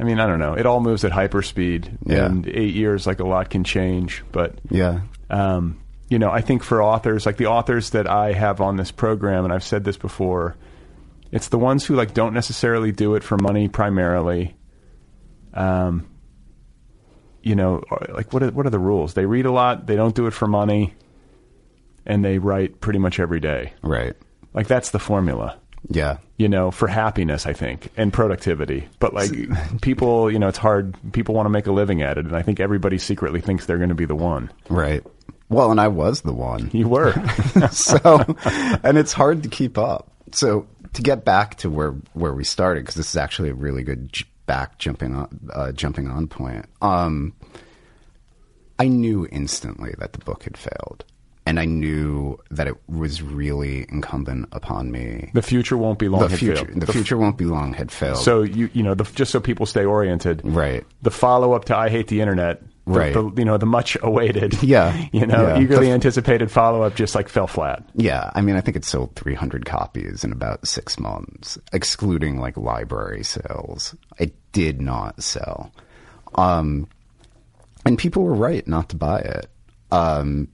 I 0.00 0.04
mean, 0.04 0.20
I 0.20 0.26
don't 0.26 0.38
know. 0.38 0.54
It 0.54 0.64
all 0.64 0.80
moves 0.80 1.04
at 1.04 1.10
hyperspeed, 1.12 1.98
Yeah. 2.06 2.26
and 2.26 2.46
eight 2.48 2.74
years, 2.74 3.06
like 3.06 3.18
a 3.20 3.26
lot 3.26 3.50
can 3.50 3.64
change. 3.64 4.22
But 4.30 4.54
Yeah. 4.70 5.00
um, 5.28 5.78
you 6.08 6.18
know, 6.20 6.30
I 6.30 6.40
think 6.40 6.62
for 6.62 6.80
authors, 6.82 7.26
like 7.26 7.36
the 7.36 7.46
authors 7.46 7.90
that 7.90 8.08
I 8.08 8.32
have 8.32 8.60
on 8.60 8.76
this 8.76 8.90
program, 8.92 9.44
and 9.44 9.52
I've 9.52 9.64
said 9.64 9.84
this 9.84 9.96
before, 9.96 10.54
it's 11.32 11.48
the 11.48 11.58
ones 11.58 11.84
who 11.84 11.94
like 11.96 12.14
don't 12.14 12.32
necessarily 12.32 12.92
do 12.92 13.14
it 13.16 13.22
for 13.24 13.36
money 13.36 13.68
primarily. 13.68 14.54
Um, 15.52 16.06
you 17.42 17.54
know, 17.56 17.82
like 18.10 18.32
what 18.32 18.42
are 18.42 18.50
what 18.52 18.66
are 18.66 18.70
the 18.70 18.78
rules? 18.78 19.14
They 19.14 19.26
read 19.26 19.46
a 19.46 19.52
lot, 19.52 19.86
they 19.86 19.96
don't 19.96 20.14
do 20.14 20.26
it 20.26 20.32
for 20.32 20.46
money, 20.46 20.94
and 22.06 22.24
they 22.24 22.38
write 22.38 22.80
pretty 22.80 22.98
much 22.98 23.18
every 23.20 23.40
day. 23.40 23.72
Right. 23.82 24.14
Like 24.54 24.66
that's 24.66 24.90
the 24.90 24.98
formula 24.98 25.56
Yeah. 25.88 26.18
you 26.36 26.48
know, 26.48 26.70
for 26.70 26.88
happiness, 26.88 27.46
I 27.46 27.52
think, 27.52 27.90
and 27.96 28.12
productivity. 28.12 28.88
But 28.98 29.14
like 29.14 29.30
people, 29.82 30.30
you 30.30 30.38
know, 30.38 30.48
it's 30.48 30.58
hard. 30.58 30.96
People 31.12 31.34
want 31.34 31.46
to 31.46 31.50
make 31.50 31.66
a 31.66 31.72
living 31.72 32.02
at 32.02 32.18
it, 32.18 32.26
and 32.26 32.34
I 32.36 32.42
think 32.42 32.58
everybody 32.60 32.98
secretly 32.98 33.40
thinks 33.40 33.66
they're 33.66 33.76
going 33.78 33.88
to 33.90 33.94
be 33.94 34.06
the 34.06 34.14
one. 34.16 34.50
Right. 34.68 35.02
Well, 35.50 35.70
and 35.70 35.80
I 35.80 35.88
was 35.88 36.20
the 36.22 36.32
one. 36.32 36.70
You 36.72 36.88
were. 36.88 37.12
so, 37.70 38.24
and 38.82 38.98
it's 38.98 39.12
hard 39.14 39.42
to 39.44 39.48
keep 39.48 39.78
up. 39.78 40.10
So, 40.32 40.66
to 40.94 41.02
get 41.02 41.24
back 41.24 41.54
to 41.58 41.70
where 41.70 41.92
where 42.14 42.32
we 42.34 42.44
started, 42.44 42.80
because 42.82 42.96
this 42.96 43.08
is 43.10 43.16
actually 43.16 43.48
a 43.50 43.54
really 43.54 43.82
good 43.82 44.12
j- 44.12 44.26
back 44.46 44.78
jumping 44.78 45.14
on 45.14 45.40
uh, 45.54 45.72
jumping 45.72 46.08
on 46.08 46.26
point. 46.26 46.66
Um, 46.82 47.32
I 48.78 48.88
knew 48.88 49.26
instantly 49.30 49.94
that 49.98 50.12
the 50.12 50.18
book 50.18 50.44
had 50.44 50.56
failed, 50.56 51.04
and 51.48 51.58
I 51.58 51.64
knew 51.64 52.38
that 52.50 52.66
it 52.68 52.74
was 52.88 53.22
really 53.22 53.86
incumbent 53.88 54.48
upon 54.52 54.92
me. 54.92 55.30
the 55.34 55.42
future 55.42 55.76
won't 55.78 55.98
be 55.98 56.08
long. 56.08 56.20
The 56.20 56.28
had 56.28 56.38
future, 56.38 56.64
failed. 56.66 56.80
the 56.82 56.86
f- 56.88 56.92
future 56.92 57.16
won't 57.16 57.38
be 57.38 57.46
long. 57.46 57.72
Had 57.72 57.90
failed. 57.90 58.18
So 58.18 58.42
you, 58.42 58.68
you 58.74 58.82
know, 58.82 58.94
the, 58.94 59.04
just 59.14 59.32
so 59.32 59.40
people 59.40 59.64
stay 59.66 59.84
oriented. 59.84 60.42
right. 60.44 60.84
The 61.02 61.10
follow 61.10 61.54
up 61.54 61.64
to 61.66 61.76
"I 61.76 61.88
Hate 61.88 62.08
the 62.08 62.20
Internet." 62.20 62.60
the- 62.60 62.68
Right. 62.88 63.12
The, 63.12 63.30
you 63.36 63.44
know, 63.44 63.58
the 63.58 63.66
much 63.66 63.98
awaited. 64.02 64.62
Yeah. 64.62 64.96
You 65.12 65.26
know, 65.26 65.48
Yeah. 65.48 65.60
eagerly 65.60 65.86
The- 65.88 65.92
anticipated 65.92 66.50
follow 66.50 66.82
up 66.82 66.94
just 66.94 67.14
like 67.14 67.28
fell 67.28 67.46
flat. 67.46 67.82
Yeah, 67.94 68.30
I 68.34 68.40
mean, 68.40 68.56
I 68.56 68.62
think 68.62 68.76
it 68.78 68.84
sold 68.86 69.14
300 69.14 69.66
copies 69.66 70.24
in 70.24 70.32
about 70.32 70.66
six 70.66 70.98
months, 70.98 71.58
excluding 71.72 72.40
like 72.40 72.56
library 72.56 73.24
sales. 73.24 73.94
It 74.18 74.34
did 74.52 74.80
not 74.80 75.22
sell. 75.22 75.70
Um, 76.34 76.88
and 77.84 77.98
people 77.98 78.22
were 78.22 78.34
right 78.34 78.66
not 78.66 78.88
to 78.90 78.96
buy 78.96 79.18
it. 79.20 79.50
Um, 79.90 80.48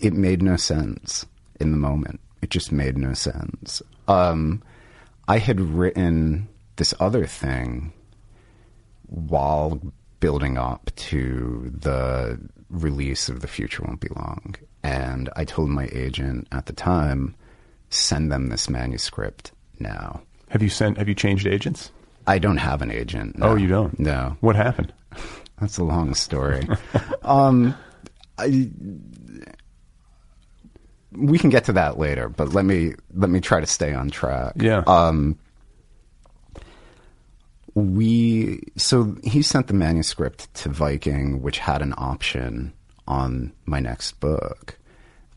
it 0.00 0.12
made 0.12 0.42
no 0.42 0.56
sense 0.56 1.26
in 1.60 1.70
the 1.70 1.76
moment. 1.76 2.20
It 2.42 2.50
just 2.50 2.72
made 2.72 2.98
no 2.98 3.14
sense. 3.14 3.82
Um, 4.08 4.62
I 5.28 5.38
had 5.38 5.60
written 5.60 6.48
this 6.76 6.92
other 7.00 7.26
thing 7.26 7.92
while 9.06 9.80
building 10.20 10.58
up 10.58 10.90
to 10.96 11.70
the 11.74 12.38
release 12.70 13.28
of 13.28 13.40
The 13.40 13.46
Future 13.46 13.82
Won't 13.82 14.00
Be 14.00 14.08
Long. 14.14 14.56
And 14.82 15.30
I 15.36 15.44
told 15.44 15.70
my 15.70 15.88
agent 15.92 16.48
at 16.52 16.66
the 16.66 16.72
time, 16.72 17.34
send 17.90 18.30
them 18.30 18.48
this 18.48 18.68
manuscript 18.68 19.52
now. 19.78 20.22
Have 20.48 20.62
you 20.62 20.68
sent? 20.68 20.98
Have 20.98 21.08
you 21.08 21.14
changed 21.14 21.46
agents? 21.46 21.90
I 22.26 22.38
don't 22.38 22.56
have 22.58 22.82
an 22.82 22.90
agent. 22.90 23.38
no. 23.38 23.48
Oh, 23.48 23.54
you 23.54 23.66
don't? 23.66 23.98
No. 23.98 24.36
What 24.40 24.56
happened? 24.56 24.92
That's 25.60 25.78
a 25.78 25.84
long 25.84 26.14
story. 26.14 26.66
um, 27.22 27.74
I, 28.38 28.70
we 31.16 31.38
can 31.38 31.50
get 31.50 31.64
to 31.64 31.72
that 31.72 31.98
later, 31.98 32.28
but 32.28 32.52
let 32.52 32.64
me 32.64 32.94
let 33.14 33.30
me 33.30 33.40
try 33.40 33.60
to 33.60 33.66
stay 33.66 33.94
on 33.94 34.10
track. 34.10 34.54
Yeah. 34.56 34.82
Um, 34.86 35.38
we 37.74 38.62
so 38.76 39.16
he 39.24 39.42
sent 39.42 39.66
the 39.66 39.74
manuscript 39.74 40.52
to 40.54 40.68
Viking, 40.68 41.42
which 41.42 41.58
had 41.58 41.82
an 41.82 41.94
option 41.96 42.72
on 43.06 43.52
my 43.66 43.80
next 43.80 44.20
book, 44.20 44.78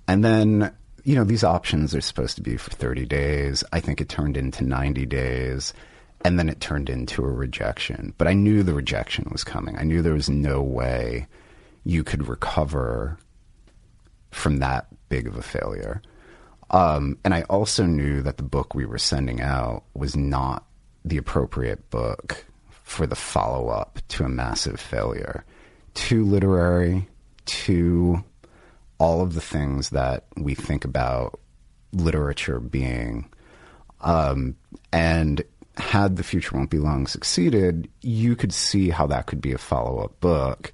and 0.07 0.23
then 0.23 0.73
you 1.03 1.15
know 1.15 1.23
these 1.23 1.43
options 1.43 1.95
are 1.95 2.01
supposed 2.01 2.35
to 2.35 2.41
be 2.41 2.57
for 2.57 2.71
thirty 2.71 3.05
days. 3.05 3.63
I 3.71 3.79
think 3.79 4.01
it 4.01 4.09
turned 4.09 4.37
into 4.37 4.63
ninety 4.63 5.05
days. 5.05 5.73
And 6.25 6.39
then 6.39 6.49
it 6.49 6.59
turned 6.59 6.89
into 6.89 7.23
a 7.23 7.29
rejection. 7.31 8.11
But 8.17 8.27
I 8.27 8.33
knew 8.33 8.63
the 8.63 8.73
rejection 8.73 9.29
was 9.31 9.43
coming. 9.43 9.77
I 9.77 9.83
knew 9.83 10.01
there 10.01 10.15
was 10.15 10.31
no 10.31 10.63
way 10.63 11.27
you 11.85 12.03
could 12.03 12.27
recover 12.27 13.19
from 14.31 14.57
that 14.57 14.87
big 15.09 15.27
of 15.27 15.37
a 15.37 15.41
failure. 15.41 16.01
Um, 16.69 17.17
and 17.23 17.33
I 17.33 17.43
also 17.43 17.85
knew 17.85 18.21
that 18.21 18.37
the 18.37 18.43
book 18.43 18.75
we 18.75 18.85
were 18.85 18.97
sending 18.97 19.41
out 19.41 19.83
was 19.93 20.15
not 20.15 20.65
the 21.05 21.17
appropriate 21.17 21.89
book 21.89 22.45
for 22.83 23.07
the 23.07 23.15
follow 23.15 23.69
up 23.69 23.99
to 24.09 24.25
a 24.25 24.29
massive 24.29 24.79
failure. 24.79 25.45
Too 25.93 26.25
literary, 26.25 27.07
too 27.45 28.23
all 28.99 29.21
of 29.21 29.33
the 29.33 29.41
things 29.41 29.91
that 29.91 30.25
we 30.35 30.55
think 30.55 30.83
about 30.83 31.39
literature 31.93 32.59
being. 32.59 33.29
Um, 34.01 34.55
and 34.91 35.43
had 35.77 36.15
The 36.15 36.23
Future 36.23 36.55
Won't 36.55 36.69
Be 36.69 36.79
Long 36.79 37.07
succeeded, 37.07 37.89
you 38.01 38.35
could 38.35 38.53
see 38.53 38.89
how 38.89 39.07
that 39.07 39.27
could 39.27 39.41
be 39.41 39.53
a 39.53 39.57
follow 39.57 40.03
up 40.03 40.19
book. 40.19 40.73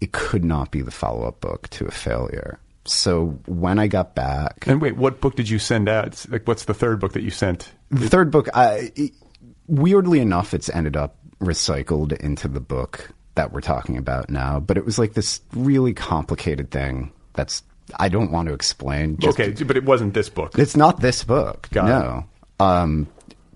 It 0.00 0.12
could 0.12 0.44
not 0.44 0.70
be 0.70 0.82
the 0.82 0.90
follow 0.90 1.26
up 1.26 1.40
book 1.40 1.68
to 1.70 1.86
a 1.86 1.90
failure. 1.90 2.60
So 2.90 3.38
when 3.46 3.78
I 3.78 3.86
got 3.86 4.14
back, 4.14 4.66
And 4.66 4.80
wait, 4.80 4.96
what 4.96 5.20
book 5.20 5.36
did 5.36 5.48
you 5.48 5.58
send 5.58 5.88
out? 5.88 6.06
It's 6.06 6.28
Like, 6.28 6.46
what's 6.48 6.64
the 6.64 6.74
third 6.74 7.00
book 7.00 7.12
that 7.12 7.22
you 7.22 7.30
sent? 7.30 7.70
the 7.90 8.08
third 8.08 8.30
book, 8.30 8.48
I, 8.54 8.92
it- 8.96 9.12
weirdly 9.66 10.20
enough, 10.20 10.54
it's 10.54 10.68
ended 10.70 10.96
up 10.96 11.16
recycled 11.40 12.12
into 12.18 12.48
the 12.48 12.60
book 12.60 13.10
that 13.34 13.52
we're 13.52 13.60
talking 13.60 13.96
about 13.96 14.28
now. 14.30 14.58
But 14.60 14.76
it 14.76 14.84
was 14.84 14.98
like 14.98 15.12
this 15.14 15.40
really 15.54 15.94
complicated 15.94 16.70
thing 16.70 17.12
that's 17.34 17.62
I 17.98 18.08
don't 18.08 18.30
want 18.32 18.48
to 18.48 18.54
explain. 18.54 19.16
Just 19.18 19.38
okay, 19.40 19.52
but 19.64 19.76
it 19.76 19.84
wasn't 19.84 20.12
this 20.14 20.28
book. 20.28 20.58
It's 20.58 20.76
not 20.76 21.00
this 21.00 21.24
book. 21.24 21.68
Got 21.70 21.86
no. 21.86 22.24
Um, 22.60 23.06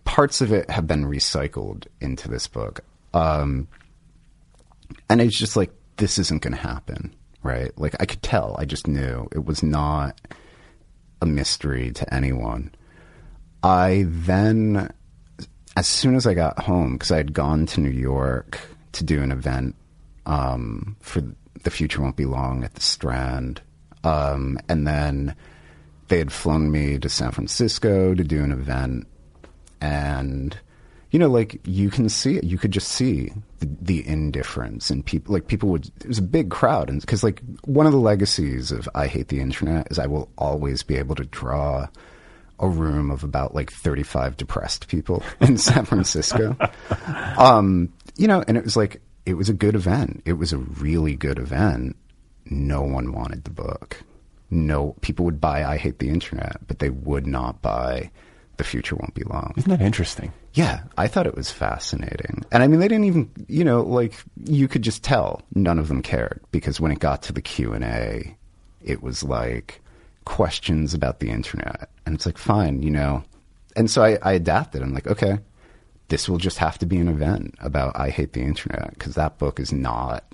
parts 0.05 0.40
of 0.40 0.53
it 0.53 0.71
have 0.71 0.87
been 0.87 1.05
recycled 1.05 1.87
into 2.01 2.29
this 2.29 2.47
book. 2.47 2.81
Um, 3.12 3.68
and 5.11 5.21
it's 5.21 5.38
just 5.38 5.57
like, 5.57 5.71
this 5.97 6.18
isn't 6.18 6.40
going 6.42 6.55
to 6.55 6.61
happen, 6.61 7.14
right? 7.42 7.76
Like, 7.78 7.94
I 8.00 8.07
could 8.07 8.22
tell. 8.22 8.57
I 8.59 8.64
just 8.64 8.87
knew. 8.87 9.28
It 9.33 9.44
was 9.44 9.62
not 9.62 10.20
a 11.20 11.26
mystery 11.26 11.92
to 11.92 12.14
anyone. 12.14 12.72
I 13.62 14.05
then, 14.09 14.92
as 15.76 15.87
soon 15.87 16.16
as 16.16 16.26
I 16.26 16.35
got 16.35 16.59
home, 16.59 16.94
because 16.94 17.12
I 17.12 17.18
had 17.18 17.33
gone 17.33 17.66
to 17.66 17.81
New 17.81 17.90
York 17.90 18.59
to 18.92 19.05
do 19.05 19.22
an 19.22 19.33
event 19.33 19.76
um, 20.26 20.96
for 21.00 21.22
The 21.62 21.70
Future 21.70 22.02
Won't 22.02 22.16
Be 22.16 22.24
Long 22.24 22.64
at 22.64 22.74
the 22.74 22.81
Strand, 22.81 23.62
um, 24.05 24.59
and 24.68 24.87
then 24.87 25.37
they 26.09 26.18
had 26.18 26.33
flown 26.33 26.70
me 26.70 26.98
to 26.98 27.09
San 27.09 27.31
Francisco 27.31 28.14
to 28.14 28.24
do 28.24 28.42
an 28.42 28.52
event, 28.52 29.07
and 29.81 30.59
you 31.12 31.18
know, 31.18 31.29
like 31.29 31.61
you 31.64 31.90
can 31.90 32.09
see 32.09 32.37
it. 32.38 32.44
You 32.44 32.59
could 32.59 32.70
just 32.70 32.88
see 32.88 33.33
the, 33.59 33.68
the 33.81 34.09
indifference 34.09 34.90
and 34.90 35.05
people. 35.05 35.35
Like 35.35 35.46
people 35.46 35.68
would. 35.68 35.90
It 36.01 36.09
was 36.09 36.18
a 36.18 36.22
big 36.22 36.51
crowd, 36.51 36.88
and 36.88 37.01
because 37.01 37.22
like 37.22 37.40
one 37.64 37.87
of 37.87 37.92
the 37.92 37.98
legacies 37.98 38.72
of 38.72 38.88
I 38.94 39.07
Hate 39.07 39.29
the 39.29 39.38
Internet 39.38 39.88
is 39.90 39.98
I 39.98 40.07
will 40.07 40.31
always 40.38 40.83
be 40.83 40.96
able 40.96 41.14
to 41.16 41.25
draw 41.25 41.87
a 42.59 42.68
room 42.68 43.11
of 43.11 43.25
about 43.25 43.55
like 43.55 43.70
35 43.70 44.38
depressed 44.38 44.88
people 44.88 45.22
in 45.40 45.59
San 45.59 45.85
Francisco. 45.85 46.57
um, 47.38 47.92
you 48.16 48.27
know, 48.27 48.42
and 48.48 48.57
it 48.57 48.64
was 48.64 48.77
like, 48.77 49.03
it 49.27 49.35
was 49.35 49.51
a 49.51 49.55
good 49.55 49.75
event. 49.75 50.22
It 50.25 50.35
was 50.35 50.53
a 50.53 50.59
really 50.59 51.14
good 51.14 51.38
event. 51.38 51.96
No 52.46 52.83
one 52.83 53.12
wanted 53.12 53.44
the 53.44 53.51
book. 53.51 54.03
No, 54.51 54.94
people 55.01 55.25
would 55.25 55.40
buy 55.40 55.64
I 55.64 55.77
Hate 55.77 55.98
the 55.98 56.09
Internet, 56.09 56.66
but 56.66 56.79
they 56.79 56.90
would 56.90 57.27
not 57.27 57.61
buy 57.61 58.11
The 58.57 58.65
Future 58.65 58.97
Won't 58.97 59.15
Be 59.15 59.25
Long. 59.25 59.55
Isn't 59.57 59.71
that 59.71 59.81
interesting? 59.81 60.33
Yeah, 60.55 60.83
I 60.97 61.09
thought 61.09 61.27
it 61.27 61.35
was 61.35 61.51
fascinating. 61.51 62.45
And 62.53 62.62
I 62.62 62.67
mean, 62.67 62.81
they 62.81 62.88
didn't 62.88 63.05
even, 63.05 63.31
you 63.49 63.65
know, 63.65 63.83
like 63.83 64.15
you 64.45 64.69
could 64.69 64.83
just 64.83 65.03
tell 65.03 65.43
none 65.55 65.79
of 65.79 65.88
them 65.88 66.03
cared 66.03 66.41
because 66.51 66.81
when 66.81 66.93
it 66.93 66.99
got 66.99 67.23
to 67.23 67.33
the 67.33 67.41
Q&A, 67.41 68.37
it 68.83 69.03
was 69.03 69.23
like 69.23 69.81
questions 70.25 70.95
about 70.95 71.21
the 71.21 71.31
internet. 71.31 71.88
And 72.05 72.15
it's 72.15 72.27
like, 72.27 72.38
fine, 72.38 72.83
you 72.83 72.91
know. 72.91 73.25
And 73.75 73.91
so 73.91 74.05
I, 74.05 74.19
I 74.23 74.33
adapted. 74.33 74.83
I'm 74.83 74.93
like, 74.93 75.07
okay, 75.07 75.38
this 76.09 76.29
will 76.29 76.38
just 76.38 76.59
have 76.59 76.79
to 76.79 76.87
be 76.87 76.99
an 76.99 77.09
event 77.09 77.55
about 77.61 77.99
I 77.99 78.11
hate 78.11 78.35
the 78.35 78.43
internet 78.43 78.91
because 78.91 79.15
that 79.15 79.38
book 79.38 79.59
is 79.59 79.73
not 79.73 80.25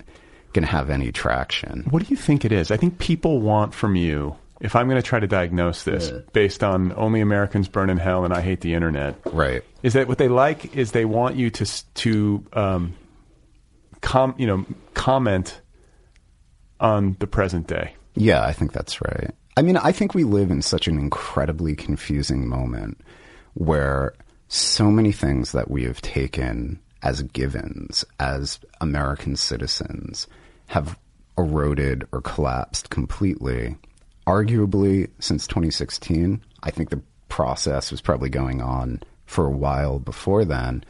going 0.52 0.64
to 0.64 0.70
have 0.70 0.90
any 0.90 1.12
traction. 1.12 1.84
What 1.90 2.02
do 2.02 2.08
you 2.08 2.16
think 2.16 2.44
it 2.44 2.52
is? 2.52 2.70
I 2.70 2.76
think 2.76 2.98
people 2.98 3.40
want 3.40 3.74
from 3.74 3.94
you, 3.94 4.34
if 4.60 4.74
I'm 4.74 4.88
going 4.88 5.00
to 5.00 5.06
try 5.06 5.20
to 5.20 5.26
diagnose 5.26 5.84
this 5.84 6.10
based 6.32 6.64
on 6.64 6.92
Only 6.96 7.20
Americans 7.20 7.68
Burn 7.68 7.90
in 7.90 7.98
Hell 7.98 8.24
and 8.24 8.34
I 8.34 8.40
Hate 8.40 8.60
the 8.60 8.74
Internet, 8.74 9.16
Right. 9.32 9.62
is 9.82 9.92
that 9.92 10.08
what 10.08 10.18
they 10.18 10.28
like 10.28 10.76
is 10.76 10.92
they 10.92 11.04
want 11.04 11.36
you 11.36 11.50
to 11.50 11.84
to 11.94 12.44
um, 12.52 12.94
com, 14.00 14.34
you 14.38 14.46
know, 14.46 14.64
comment 14.94 15.60
on 16.80 17.16
the 17.20 17.26
present 17.26 17.66
day. 17.66 17.94
Yeah, 18.14 18.42
I 18.44 18.52
think 18.52 18.72
that's 18.72 19.00
right. 19.02 19.30
I 19.56 19.62
mean, 19.62 19.76
I 19.76 19.92
think 19.92 20.14
we 20.14 20.24
live 20.24 20.50
in 20.50 20.62
such 20.62 20.86
an 20.88 20.98
incredibly 20.98 21.74
confusing 21.74 22.48
moment 22.48 23.00
where 23.54 24.14
so 24.48 24.90
many 24.90 25.12
things 25.12 25.52
that 25.52 25.70
we 25.70 25.84
have 25.84 26.00
taken 26.00 26.80
as 27.02 27.22
givens 27.22 28.04
as 28.18 28.60
American 28.80 29.36
citizens 29.36 30.26
have 30.66 30.98
eroded 31.36 32.06
or 32.12 32.20
collapsed 32.20 32.90
completely. 32.90 33.76
Arguably, 34.28 35.08
since 35.20 35.46
2016, 35.46 36.42
I 36.62 36.70
think 36.70 36.90
the 36.90 37.02
process 37.28 37.90
was 37.90 38.00
probably 38.00 38.28
going 38.28 38.60
on 38.60 39.02
for 39.24 39.46
a 39.46 39.50
while 39.50 39.98
before 39.98 40.44
then. 40.44 40.84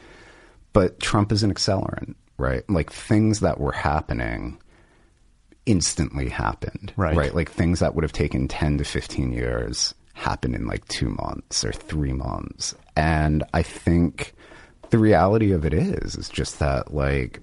But 0.73 0.99
Trump 0.99 1.31
is 1.31 1.43
an 1.43 1.53
accelerant, 1.53 2.15
right? 2.37 2.69
Like 2.69 2.91
things 2.91 3.39
that 3.39 3.59
were 3.59 3.71
happening 3.71 4.59
instantly 5.65 6.29
happened, 6.29 6.93
Right. 6.97 7.15
Right. 7.15 7.35
Like 7.35 7.51
things 7.51 7.79
that 7.79 7.95
would 7.95 8.03
have 8.03 8.11
taken 8.11 8.47
10 8.47 8.79
to 8.79 8.83
15 8.83 9.31
years 9.31 9.93
happened 10.13 10.55
in 10.55 10.67
like 10.67 10.85
two 10.87 11.09
months 11.09 11.63
or 11.63 11.71
three 11.71 12.13
months. 12.13 12.75
And 12.95 13.43
I 13.53 13.61
think 13.61 14.33
the 14.89 14.97
reality 14.97 15.51
of 15.51 15.65
it 15.65 15.73
is, 15.73 16.15
is 16.15 16.27
just 16.27 16.59
that 16.59 16.93
like 16.93 17.39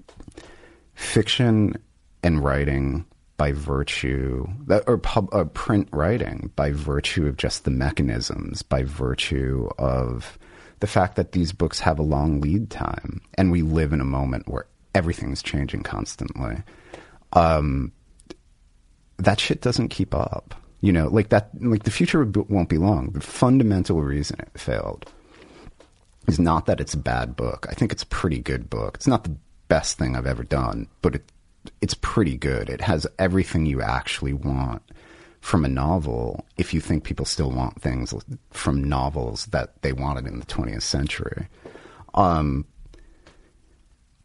fiction 0.94 1.76
and 2.22 2.44
writing 2.44 3.06
by 3.36 3.52
virtue 3.52 4.46
that 4.66 4.84
or 4.86 4.98
pub, 4.98 5.54
print 5.54 5.88
writing 5.92 6.50
by 6.56 6.72
virtue 6.72 7.26
of 7.26 7.36
just 7.36 7.64
the 7.64 7.70
mechanisms 7.70 8.62
by 8.62 8.82
virtue 8.82 9.68
of 9.78 10.38
the 10.80 10.86
fact 10.86 11.16
that 11.16 11.32
these 11.32 11.52
books 11.52 11.80
have 11.80 11.98
a 11.98 12.02
long 12.02 12.40
lead 12.40 12.70
time 12.70 13.20
and 13.34 13.50
we 13.50 13.62
live 13.62 13.92
in 13.92 14.00
a 14.00 14.04
moment 14.04 14.48
where 14.48 14.66
everything's 14.94 15.42
changing 15.42 15.82
constantly 15.82 16.56
um 17.32 17.92
that 19.18 19.40
shit 19.40 19.60
doesn't 19.60 19.88
keep 19.88 20.14
up 20.14 20.54
you 20.80 20.92
know 20.92 21.08
like 21.08 21.28
that 21.28 21.50
like 21.60 21.82
the 21.84 21.90
future 21.90 22.24
won't 22.48 22.68
be 22.68 22.78
long 22.78 23.10
the 23.10 23.20
fundamental 23.20 24.00
reason 24.02 24.38
it 24.40 24.60
failed 24.60 25.10
is 26.26 26.38
not 26.38 26.66
that 26.66 26.80
it's 26.80 26.94
a 26.94 26.98
bad 26.98 27.36
book. 27.36 27.66
I 27.70 27.74
think 27.74 27.92
it's 27.92 28.02
a 28.02 28.06
pretty 28.06 28.40
good 28.40 28.68
book. 28.68 28.96
It's 28.96 29.06
not 29.06 29.24
the 29.24 29.36
best 29.68 29.98
thing 29.98 30.16
I've 30.16 30.26
ever 30.26 30.44
done, 30.44 30.88
but 31.02 31.14
it 31.14 31.24
it's 31.80 31.94
pretty 31.94 32.36
good. 32.36 32.68
It 32.68 32.80
has 32.80 33.06
everything 33.18 33.66
you 33.66 33.82
actually 33.82 34.32
want 34.32 34.82
from 35.40 35.64
a 35.64 35.68
novel 35.68 36.44
if 36.56 36.74
you 36.74 36.80
think 36.80 37.04
people 37.04 37.24
still 37.24 37.50
want 37.50 37.80
things 37.80 38.12
from 38.50 38.82
novels 38.82 39.46
that 39.46 39.80
they 39.82 39.92
wanted 39.92 40.26
in 40.26 40.40
the 40.40 40.46
20th 40.46 40.82
century. 40.82 41.48
Um, 42.14 42.64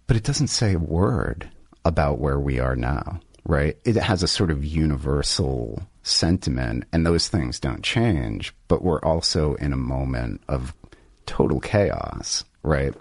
but 0.08 0.18
it 0.18 0.24
doesn't 0.24 0.48
say 0.48 0.74
a 0.74 0.80
word 0.80 1.50
about 1.86 2.20
where 2.20 2.40
we 2.40 2.60
are 2.60 2.76
now, 2.76 3.20
right? 3.46 3.78
It 3.86 3.96
has 3.96 4.24
a 4.24 4.28
sort 4.28 4.52
of 4.52 4.66
universal 4.66 5.84
sentiment, 6.04 6.86
and 6.92 7.06
those 7.06 7.28
things 7.28 7.60
don't 7.60 7.84
change, 7.84 8.54
but 8.68 8.82
we're 8.82 9.02
also 9.02 9.56
in 9.56 9.74
a 9.74 9.78
moment 9.78 10.42
of 10.48 10.74
total 11.26 11.60
chaos, 11.60 12.44
right? 12.64 12.94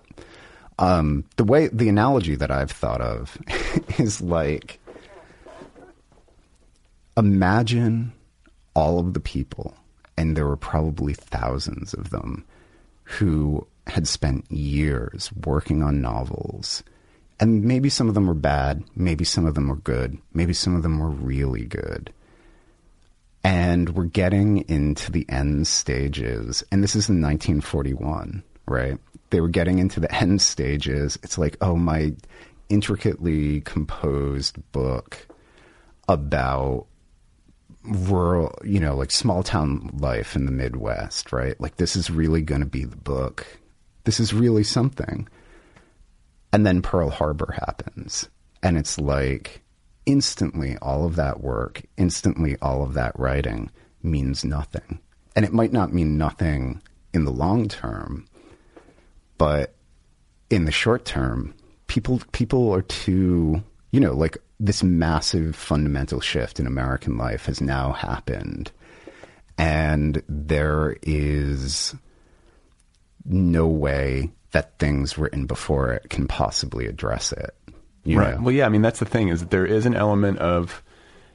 Um, 0.81 1.25
the 1.37 1.45
way 1.45 1.69
the 1.69 1.91
analogy 1.91 2.35
that 2.37 2.51
I've 2.51 2.71
thought 2.71 3.03
of 3.03 3.37
is 3.99 4.21
like 4.21 4.81
imagine 7.17 8.13
all 8.75 8.99
of 8.99 9.13
the 9.13 9.21
people, 9.21 9.75
and 10.17 10.37
there 10.37 10.47
were 10.47 10.57
probably 10.57 11.13
thousands 11.13 11.93
of 11.93 12.11
them, 12.11 12.45
who 13.05 13.67
had 13.87 14.09
spent 14.09 14.51
years 14.51 15.31
working 15.45 15.83
on 15.83 16.01
novels. 16.01 16.83
And 17.39 17.65
maybe 17.65 17.89
some 17.89 18.09
of 18.09 18.15
them 18.15 18.27
were 18.27 18.35
bad, 18.35 18.85
maybe 18.95 19.25
some 19.25 19.47
of 19.47 19.55
them 19.55 19.69
were 19.69 19.77
good, 19.77 20.19
maybe 20.33 20.53
some 20.53 20.75
of 20.77 20.83
them 20.83 20.99
were 20.99 21.11
really 21.11 21.65
good. 21.65 22.13
And 23.43 23.91
we're 23.91 24.05
getting 24.05 24.59
into 24.69 25.11
the 25.11 25.27
end 25.29 25.67
stages, 25.67 26.63
and 26.71 26.83
this 26.83 26.95
is 26.95 27.09
in 27.09 27.23
1941, 27.23 28.43
right? 28.67 28.99
They 29.31 29.41
were 29.41 29.49
getting 29.49 29.79
into 29.79 30.01
the 30.01 30.15
end 30.23 30.43
stages. 30.43 31.19
It's 31.23 31.39
like, 31.39 31.57
oh, 31.61 31.77
my 31.77 32.15
intricately 32.69 33.63
composed 33.63 34.59
book 34.73 35.27
about 36.09 36.87
rural, 37.85 38.57
you 38.65 38.79
know, 38.81 38.95
like 38.95 39.11
small 39.11 39.43
town 39.43 39.91
life 39.99 40.37
in 40.37 40.45
the 40.45 40.53
Midwest, 40.53 41.33
right? 41.33 41.59
Like, 41.61 41.77
this 41.77 41.97
is 41.97 42.11
really 42.11 42.43
going 42.43 42.61
to 42.61 42.67
be 42.67 42.85
the 42.85 42.97
book. 42.97 43.47
This 44.05 44.21
is 44.21 44.35
really 44.35 44.65
something. 44.65 45.29
And 46.53 46.67
then 46.67 46.83
Pearl 46.83 47.11
Harbor 47.11 47.55
happens. 47.67 48.29
And 48.63 48.77
it's 48.77 48.99
like 48.99 49.63
instantly 50.07 50.77
all 50.83 51.07
of 51.07 51.17
that 51.17 51.41
work, 51.41 51.83
instantly 51.97 52.57
all 52.61 52.83
of 52.83 52.95
that 52.95 53.19
writing 53.19 53.71
means 54.03 54.45
nothing. 54.45 54.99
And 55.37 55.45
it 55.45 55.53
might 55.53 55.73
not 55.73 55.93
mean 55.93 56.19
nothing 56.19 56.83
in 57.13 57.25
the 57.25 57.33
long 57.33 57.69
term, 57.69 58.27
but 59.41 59.73
in 60.51 60.67
the 60.67 60.71
short 60.71 61.07
term, 61.07 61.55
people 61.87 62.21
people 62.33 62.71
are 62.75 62.83
too, 62.83 63.65
you 63.91 63.99
know, 63.99 64.13
like 64.13 64.37
this 64.61 64.83
massive 64.83 65.57
fundamental 65.57 66.21
shift 66.21 66.61
in 66.61 66.67
American 66.67 67.17
life 67.17 67.47
has 67.47 67.63
now 67.63 67.93
happened. 67.93 68.71
And 69.57 70.23
there 70.29 70.99
is 71.01 71.95
no 73.25 73.67
way 73.67 74.31
that 74.51 74.79
things 74.79 75.17
written 75.17 75.47
before 75.47 75.91
it 75.95 76.11
can 76.11 76.27
possibly 76.27 76.87
address 76.87 77.33
it. 77.33 77.55
You 78.05 78.19
right. 78.19 78.35
know? 78.35 78.43
Well, 78.43 78.55
yeah. 78.55 78.67
I 78.67 78.69
mean, 78.69 78.83
that's 78.83 78.99
the 78.99 79.07
thing 79.07 79.29
is 79.29 79.41
that 79.41 79.51
there 79.51 79.65
is 79.65 79.87
an 79.87 79.95
element 79.95 80.39
of, 80.41 80.83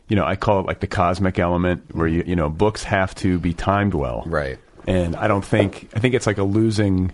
you 0.10 0.16
know, 0.16 0.26
I 0.26 0.36
call 0.36 0.60
it 0.60 0.68
like 0.68 0.80
the 0.80 0.86
cosmic 0.86 1.40
element, 1.40 1.96
where 1.96 2.08
you 2.08 2.24
you 2.28 2.36
know 2.36 2.52
books 2.52 2.84
have 2.84 3.16
to 3.16 3.40
be 3.40 3.56
timed 3.56 3.96
well, 3.96 4.22
Right. 4.28 4.60
And 4.88 5.16
I 5.16 5.28
don't 5.28 5.44
think 5.44 5.90
I 5.96 6.00
think 6.00 6.14
it's 6.14 6.28
like 6.28 6.38
a 6.38 6.44
losing. 6.44 7.12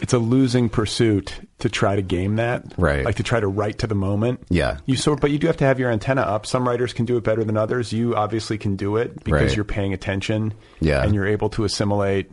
It's 0.00 0.12
a 0.12 0.18
losing 0.18 0.68
pursuit 0.68 1.34
to 1.58 1.68
try 1.68 1.94
to 1.96 2.02
game 2.02 2.36
that, 2.36 2.64
Right. 2.78 3.04
Like 3.04 3.16
to 3.16 3.22
try 3.22 3.38
to 3.40 3.46
write 3.48 3.78
to 3.80 3.86
the 3.86 3.94
moment. 3.94 4.40
Yeah. 4.48 4.78
You 4.86 4.96
sort, 4.96 5.20
but 5.20 5.30
you 5.30 5.38
do 5.38 5.46
have 5.46 5.58
to 5.58 5.64
have 5.64 5.78
your 5.78 5.90
antenna 5.90 6.22
up. 6.22 6.46
Some 6.46 6.66
writers 6.66 6.92
can 6.92 7.04
do 7.04 7.16
it 7.18 7.24
better 7.24 7.44
than 7.44 7.56
others. 7.56 7.92
You 7.92 8.16
obviously 8.16 8.56
can 8.58 8.76
do 8.76 8.96
it 8.96 9.22
because 9.24 9.42
Right. 9.48 9.56
you're 9.56 9.64
paying 9.64 9.92
attention. 9.92 10.54
Yeah. 10.80 11.02
And 11.04 11.14
you're 11.14 11.26
able 11.26 11.50
to 11.50 11.64
assimilate 11.64 12.30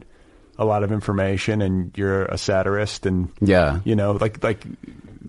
a 0.58 0.66
lot 0.66 0.84
of 0.84 0.92
information, 0.92 1.62
and 1.62 1.92
you're 1.96 2.26
a 2.26 2.38
satirist, 2.38 3.06
and 3.06 3.30
Yeah. 3.42 3.80
you 3.84 3.96
know, 3.96 4.14
like 4.14 4.44
like 4.44 4.64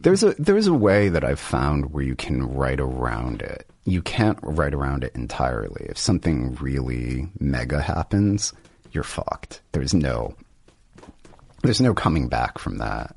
There's 0.01 0.23
a 0.23 0.35
there's 0.39 0.69
a 0.69 0.73
way 0.73 1.09
that 1.09 1.25
I've 1.25 1.41
found 1.41 1.93
where 1.93 2.05
you 2.05 2.15
can 2.15 2.55
write 2.55 2.79
around 2.81 3.43
it. 3.43 3.67
You 3.85 4.01
can't 4.01 4.39
write 4.43 4.73
around 4.75 5.03
it 5.03 5.13
entirely. 5.17 5.87
If 5.89 5.99
something 5.99 6.57
really 6.61 7.29
mega 7.41 7.81
happens, 7.83 8.53
you're 8.93 9.03
fucked. 9.03 9.61
There's 9.73 9.93
no 9.95 10.35
there's 11.63 11.81
no 11.81 11.95
coming 11.95 12.29
back 12.29 12.59
from 12.59 12.79
that. 12.79 13.17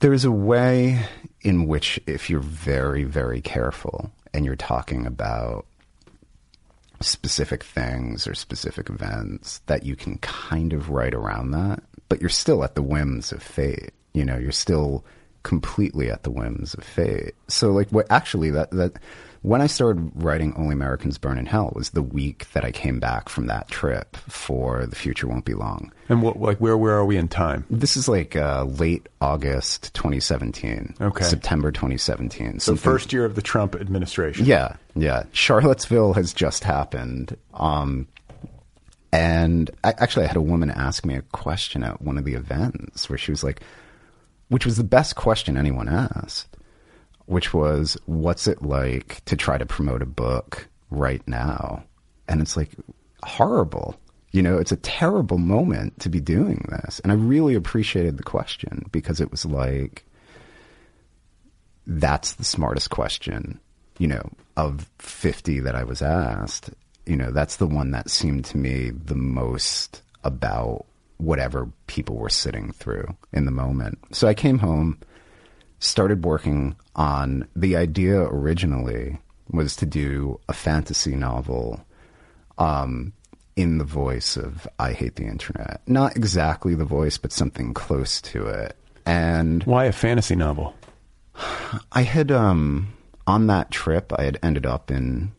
There's 0.00 0.24
a 0.24 0.30
way 0.30 1.04
in 1.42 1.66
which 1.66 2.00
if 2.06 2.30
you're 2.30 2.40
very 2.40 3.04
very 3.04 3.40
careful 3.40 4.12
and 4.32 4.44
you're 4.44 4.56
talking 4.56 5.06
about 5.06 5.66
specific 7.00 7.62
things 7.62 8.26
or 8.26 8.34
specific 8.34 8.90
events 8.90 9.60
that 9.66 9.84
you 9.84 9.96
can 9.96 10.18
kind 10.18 10.72
of 10.72 10.90
write 10.90 11.14
around 11.14 11.52
that, 11.52 11.82
but 12.08 12.20
you're 12.20 12.28
still 12.28 12.64
at 12.64 12.74
the 12.74 12.82
whims 12.82 13.32
of 13.32 13.42
fate. 13.42 13.92
You 14.12 14.24
know, 14.24 14.36
you're 14.36 14.52
still 14.52 15.04
completely 15.42 16.10
at 16.10 16.24
the 16.24 16.30
whims 16.30 16.74
of 16.74 16.84
fate. 16.84 17.34
So 17.48 17.70
like 17.70 17.88
what 17.90 18.06
actually 18.10 18.50
that 18.50 18.70
that 18.72 18.94
when 19.42 19.60
I 19.60 19.66
started 19.66 20.10
writing 20.14 20.52
Only 20.56 20.72
Americans 20.74 21.18
Burn 21.18 21.38
in 21.38 21.46
Hell 21.46 21.72
was 21.74 21.90
the 21.90 22.02
week 22.02 22.50
that 22.52 22.64
I 22.64 22.72
came 22.72 22.98
back 22.98 23.28
from 23.28 23.46
that 23.46 23.68
trip 23.68 24.16
for 24.16 24.84
The 24.86 24.96
Future 24.96 25.26
Won't 25.28 25.44
Be 25.44 25.54
Long. 25.54 25.92
and 26.08 26.22
what 26.22 26.40
like 26.40 26.58
where 26.58 26.76
where 26.76 26.94
are 26.94 27.04
we 27.04 27.16
in 27.16 27.28
time? 27.28 27.64
This 27.70 27.96
is 27.96 28.08
like 28.08 28.34
uh, 28.36 28.64
late 28.64 29.08
August 29.20 29.94
2017. 29.94 30.94
Okay. 31.00 31.24
September 31.24 31.70
2017. 31.72 32.60
So 32.60 32.76
first 32.76 33.12
year 33.12 33.24
of 33.24 33.34
the 33.34 33.42
Trump 33.42 33.74
administration. 33.74 34.44
yeah, 34.44 34.76
yeah. 34.94 35.24
Charlottesville 35.32 36.14
has 36.14 36.32
just 36.32 36.64
happened. 36.64 37.36
Um, 37.54 38.08
and 39.12 39.70
I, 39.84 39.94
actually, 39.98 40.24
I 40.24 40.28
had 40.28 40.36
a 40.36 40.42
woman 40.42 40.70
ask 40.70 41.04
me 41.06 41.14
a 41.14 41.22
question 41.22 41.82
at 41.82 42.02
one 42.02 42.18
of 42.18 42.24
the 42.24 42.34
events 42.34 43.08
where 43.08 43.16
she 43.18 43.30
was 43.30 43.42
like, 43.42 43.62
which 44.48 44.66
was 44.66 44.76
the 44.76 44.84
best 44.84 45.16
question 45.16 45.56
anyone 45.56 45.88
asked, 45.88 46.56
which 47.28 47.52
was, 47.52 47.98
what's 48.06 48.46
it 48.48 48.62
like 48.62 49.22
to 49.26 49.36
try 49.36 49.58
to 49.58 49.66
promote 49.66 50.00
a 50.00 50.06
book 50.06 50.66
right 50.90 51.22
now? 51.28 51.84
And 52.26 52.40
it's 52.40 52.56
like, 52.56 52.70
horrible. 53.22 54.00
You 54.32 54.42
know, 54.42 54.56
it's 54.56 54.72
a 54.72 54.76
terrible 54.76 55.36
moment 55.36 56.00
to 56.00 56.08
be 56.08 56.20
doing 56.20 56.66
this. 56.70 57.00
And 57.00 57.12
I 57.12 57.16
really 57.16 57.54
appreciated 57.54 58.16
the 58.16 58.22
question 58.22 58.86
because 58.92 59.20
it 59.20 59.30
was 59.30 59.44
like, 59.44 60.06
that's 61.86 62.34
the 62.34 62.44
smartest 62.44 62.88
question, 62.88 63.60
you 63.98 64.06
know, 64.06 64.30
of 64.56 64.90
50 64.98 65.60
that 65.60 65.74
I 65.74 65.84
was 65.84 66.00
asked. 66.00 66.70
You 67.04 67.16
know, 67.16 67.30
that's 67.30 67.56
the 67.56 67.66
one 67.66 67.90
that 67.90 68.10
seemed 68.10 68.46
to 68.46 68.58
me 68.58 68.90
the 68.90 69.14
most 69.14 70.02
about 70.24 70.86
whatever 71.18 71.68
people 71.88 72.16
were 72.16 72.30
sitting 72.30 72.72
through 72.72 73.14
in 73.32 73.44
the 73.44 73.50
moment. 73.50 73.98
So 74.12 74.28
I 74.28 74.34
came 74.34 74.58
home, 74.58 74.98
started 75.80 76.24
working 76.24 76.76
on 76.96 77.46
the 77.54 77.76
idea 77.76 78.20
originally 78.20 79.18
was 79.50 79.76
to 79.76 79.86
do 79.86 80.40
a 80.48 80.52
fantasy 80.52 81.14
novel 81.14 81.84
um, 82.58 83.12
in 83.56 83.78
the 83.78 83.84
voice 83.84 84.36
of 84.36 84.68
I 84.78 84.92
Hate 84.92 85.16
the 85.16 85.26
Internet. 85.26 85.80
Not 85.86 86.16
exactly 86.16 86.74
the 86.74 86.84
voice, 86.84 87.18
but 87.18 87.32
something 87.32 87.74
close 87.74 88.20
to 88.22 88.46
it. 88.46 88.76
And 89.06 89.62
Why 89.64 89.86
a 89.86 89.92
fantasy 89.92 90.36
novel? 90.36 90.74
I 91.92 92.02
had 92.02 92.30
um 92.30 92.92
on 93.26 93.46
that 93.46 93.70
trip 93.70 94.12
I 94.16 94.24
had 94.24 94.38
ended 94.42 94.66
up 94.66 94.90
in 94.90 95.32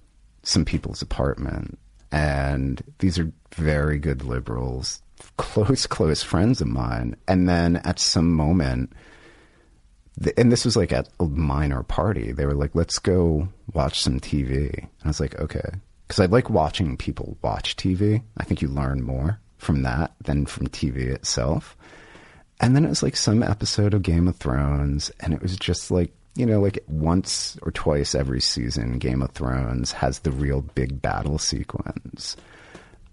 some 0.43 0.65
people's 0.65 1.01
apartment 1.01 1.77
and 2.11 2.81
these 2.99 3.19
are 3.19 3.31
very 3.53 3.99
good 3.99 4.23
liberals, 4.23 5.01
close 5.37 5.85
close 5.85 6.23
friends 6.23 6.61
of 6.61 6.67
mine. 6.67 7.15
And 7.27 7.47
then 7.47 7.77
at 7.77 7.99
some 7.99 8.31
moment 8.31 8.91
and 10.37 10.51
this 10.51 10.65
was 10.65 10.75
like 10.75 10.91
at 10.91 11.09
a 11.19 11.25
minor 11.25 11.83
party. 11.83 12.31
They 12.31 12.45
were 12.45 12.53
like, 12.53 12.75
"Let's 12.75 12.99
go 12.99 13.47
watch 13.73 14.01
some 14.01 14.19
TV." 14.19 14.73
And 14.73 15.05
I 15.05 15.07
was 15.07 15.19
like, 15.19 15.39
"Okay." 15.39 15.69
Cuz 16.07 16.19
I 16.19 16.25
like 16.25 16.49
watching 16.49 16.97
people 16.97 17.37
watch 17.41 17.75
TV. 17.75 18.21
I 18.37 18.43
think 18.43 18.61
you 18.61 18.67
learn 18.67 19.03
more 19.03 19.39
from 19.57 19.83
that 19.83 20.13
than 20.23 20.45
from 20.45 20.67
TV 20.67 21.07
itself. 21.07 21.77
And 22.59 22.75
then 22.75 22.83
it 22.83 22.89
was 22.89 23.03
like 23.03 23.15
some 23.15 23.43
episode 23.43 23.93
of 23.93 24.01
Game 24.01 24.27
of 24.27 24.35
Thrones, 24.37 25.11
and 25.19 25.33
it 25.33 25.41
was 25.41 25.55
just 25.55 25.91
like, 25.91 26.11
you 26.35 26.45
know, 26.45 26.59
like 26.59 26.79
once 26.87 27.57
or 27.61 27.71
twice 27.71 28.15
every 28.15 28.41
season, 28.41 28.97
Game 28.97 29.21
of 29.21 29.31
Thrones 29.31 29.91
has 29.93 30.19
the 30.19 30.31
real 30.31 30.61
big 30.61 31.01
battle 31.01 31.37
sequence. 31.37 32.35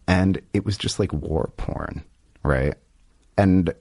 And 0.09 0.41
it 0.53 0.65
was 0.65 0.77
just 0.77 0.99
like 0.99 1.13
war 1.13 1.51
porn, 1.57 2.05
right? 2.43 2.75
And 3.37 3.75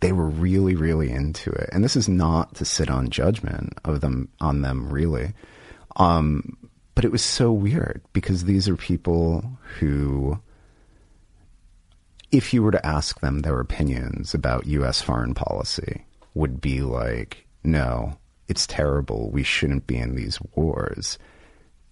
they 0.00 0.12
were 0.12 0.28
really, 0.28 0.74
really 0.74 1.10
into 1.10 1.50
it. 1.50 1.68
And 1.72 1.84
this 1.84 1.96
is 1.96 2.08
not 2.08 2.54
to 2.56 2.64
sit 2.64 2.90
on 2.90 3.10
judgment 3.10 3.74
of 3.84 4.00
them 4.00 4.28
on 4.40 4.62
them 4.62 4.90
really. 4.90 5.34
Um, 5.96 6.56
but 6.94 7.04
it 7.04 7.12
was 7.12 7.22
so 7.22 7.52
weird 7.52 8.02
because 8.12 8.44
these 8.44 8.68
are 8.68 8.76
people 8.76 9.58
who 9.78 10.40
if 12.32 12.54
you 12.54 12.62
were 12.62 12.70
to 12.70 12.86
ask 12.86 13.20
them 13.20 13.40
their 13.40 13.58
opinions 13.60 14.34
about 14.34 14.66
US 14.66 15.02
foreign 15.02 15.34
policy, 15.34 16.04
would 16.34 16.60
be 16.60 16.80
like, 16.80 17.46
no, 17.64 18.16
it's 18.48 18.66
terrible. 18.66 19.30
We 19.30 19.42
shouldn't 19.42 19.86
be 19.86 19.96
in 19.96 20.14
these 20.14 20.38
wars. 20.54 21.18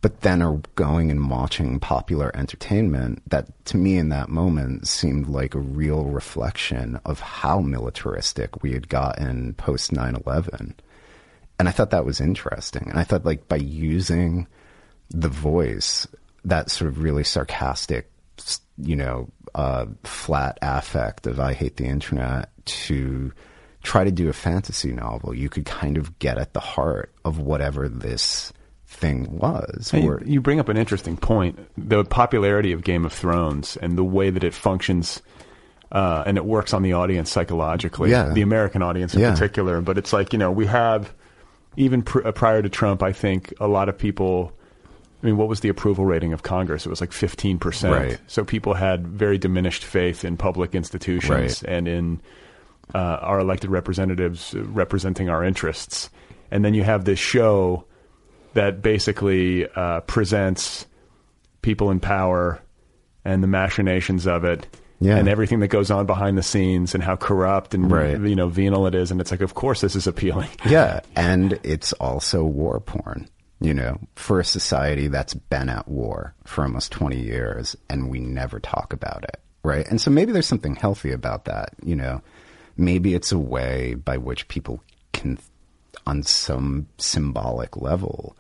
But 0.01 0.21
then 0.21 0.43
are 0.43 0.61
going 0.77 1.11
and 1.11 1.29
watching 1.29 1.81
popular 1.81 2.31
entertainment 2.37 3.29
that 3.31 3.65
to 3.67 3.77
me 3.77 3.97
in 3.97 4.11
that 4.11 4.29
moment 4.29 4.87
seemed 4.87 5.27
like 5.27 5.55
a 5.55 5.61
real 5.61 6.05
reflection 6.05 7.01
of 7.05 7.19
how 7.19 7.61
militaristic 7.61 8.63
we 8.63 8.73
had 8.73 8.89
gotten 8.89 9.55
post 9.55 9.93
9 9.93 10.15
11. 10.25 10.77
And 11.59 11.69
I 11.69 11.73
thought 11.73 11.91
that 11.91 12.05
was 12.05 12.21
interesting. 12.21 12.87
And 12.89 12.99
I 12.99 13.05
thought, 13.05 13.25
like, 13.25 13.49
by 13.49 13.57
using 13.57 14.47
the 15.11 15.29
voice, 15.29 16.07
that 16.45 16.71
sort 16.71 16.89
of 16.89 17.03
really 17.03 17.25
sarcastic, 17.25 18.09
you 18.77 18.95
know, 18.95 19.29
uh, 19.55 19.87
flat 20.05 20.59
affect 20.63 21.27
of 21.27 21.41
I 21.41 21.55
hate 21.55 21.77
the 21.77 21.87
internet 21.87 22.51
to 22.65 23.33
try 23.83 24.05
to 24.05 24.11
do 24.13 24.29
a 24.29 24.35
fantasy 24.35 24.93
novel, 24.93 25.35
you 25.35 25.49
could 25.49 25.65
kind 25.65 25.97
of 25.97 26.19
get 26.19 26.39
at 26.39 26.53
the 26.53 26.61
heart 26.61 27.13
of 27.25 27.39
whatever 27.39 27.89
this 27.89 28.53
thing 28.99 29.39
was. 29.39 29.91
Hey, 29.91 30.07
Or- 30.07 30.23
you, 30.25 30.41
bring 30.41 30.61
up 30.61 30.69
an 30.69 30.77
interesting 30.77 31.17
point. 31.17 31.59
The 31.79 32.05
popularity 32.05 32.73
of 32.73 32.83
Game 32.85 33.05
of 33.05 33.13
Thrones 33.13 33.77
and 33.81 33.97
the 33.97 34.05
way 34.05 34.31
that 34.31 34.45
it 34.45 34.55
functions 34.55 35.23
uh, 35.91 36.23
and 36.27 36.37
it 36.37 36.45
works 36.45 36.75
on 36.75 36.83
the 36.83 36.93
audience 36.93 37.31
psychologically, 37.31 38.11
Yeah. 38.11 38.29
the 38.31 38.43
American 38.43 38.83
audience 38.83 39.15
in 39.15 39.21
Yeah. 39.21 39.33
particular. 39.33 39.81
But 39.81 39.97
it's 39.97 40.13
like, 40.13 40.35
you 40.35 40.39
know, 40.39 40.51
we 40.53 40.67
have, 40.67 41.15
even 41.79 42.03
pr- 42.03 42.27
uh, 42.29 42.33
prior 42.33 42.61
to 42.61 42.69
Trump, 42.69 43.03
I 43.03 43.13
think 43.13 43.55
a 43.59 43.67
lot 43.67 43.89
of 43.89 43.97
people. 43.97 44.53
I 45.23 45.27
mean, 45.27 45.37
what 45.39 45.49
was 45.49 45.61
the 45.61 45.69
approval 45.71 46.05
rating 46.05 46.33
of 46.35 46.43
Congress? 46.45 46.85
It 46.87 46.91
was 46.91 47.01
like 47.01 47.11
15%. 47.11 47.91
Right. 47.91 48.19
So 48.29 48.45
people 48.45 48.75
had 48.75 49.09
very 49.09 49.37
diminished 49.39 49.83
faith 49.85 50.25
in 50.25 50.37
public 50.37 50.75
institutions 50.75 51.31
Right. 51.63 51.73
and 51.73 51.89
in 51.89 52.21
uh, 52.95 52.99
our 53.23 53.41
elected 53.41 53.71
representatives 53.71 54.55
representing 54.55 55.29
our 55.31 55.43
interests. 55.43 56.09
And 56.51 56.65
then 56.65 56.73
you 56.75 56.83
have 56.85 57.05
this 57.05 57.19
show 57.19 57.85
that 58.55 58.83
basically 58.83 59.69
uh, 59.71 60.01
presents 60.01 60.87
people 61.63 61.91
in 61.91 62.01
power 62.01 62.61
and 63.25 63.43
the 63.43 63.47
machinations 63.49 64.27
of 64.27 64.45
it. 64.45 64.67
Yeah. 65.01 65.17
And 65.17 65.29
everything 65.29 65.61
that 65.61 65.69
goes 65.69 65.91
on 65.93 66.07
behind 66.07 66.37
the 66.37 66.43
scenes 66.43 66.93
and 66.95 67.05
how 67.05 67.15
corrupt 67.15 67.73
and 67.73 67.89
Right. 67.91 68.19
you 68.19 68.35
know 68.35 68.49
venal 68.49 68.87
it 68.89 68.97
is, 68.97 69.13
and 69.13 69.21
it's 69.21 69.31
like, 69.31 69.43
of 69.43 69.55
course, 69.55 69.81
this 69.81 69.95
is 69.95 70.07
appealing. 70.09 70.49
Yeah, 70.69 71.01
and 71.15 71.59
it's 71.63 71.93
also 71.95 72.43
war 72.45 72.81
porn, 72.81 73.29
you 73.61 73.75
know, 73.75 74.01
for 74.17 74.41
a 74.41 74.45
society 74.45 75.07
that's 75.07 75.35
been 75.35 75.69
at 75.69 75.87
war 75.87 76.35
for 76.45 76.65
almost 76.65 76.91
20 76.91 77.17
years 77.17 77.77
and 77.89 78.11
we 78.11 78.19
never 78.19 78.59
talk 78.59 78.93
about 78.93 79.23
it, 79.23 79.39
right? 79.63 79.87
And 79.87 80.01
so 80.01 80.11
maybe 80.11 80.33
there's 80.33 80.47
something 80.49 80.75
healthy 80.75 81.13
about 81.13 81.45
that, 81.45 81.75
you 81.85 81.95
know. 81.95 82.21
Maybe 82.77 83.15
it's 83.15 83.31
a 83.31 83.39
way 83.39 83.95
by 83.95 84.17
which 84.17 84.49
people 84.49 84.83
can, 85.13 85.39
on 86.09 86.23
some 86.25 86.87
symbolic 86.99 87.77
level, 87.77 88.37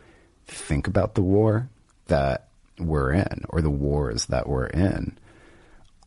think 0.49 0.86
about 0.86 1.14
the 1.14 1.22
war 1.22 1.68
that 2.07 2.49
we're 2.78 3.12
in 3.12 3.44
or 3.49 3.61
the 3.61 3.70
wars 3.70 4.26
that 4.26 4.49
we're 4.49 4.66
in. 4.66 5.18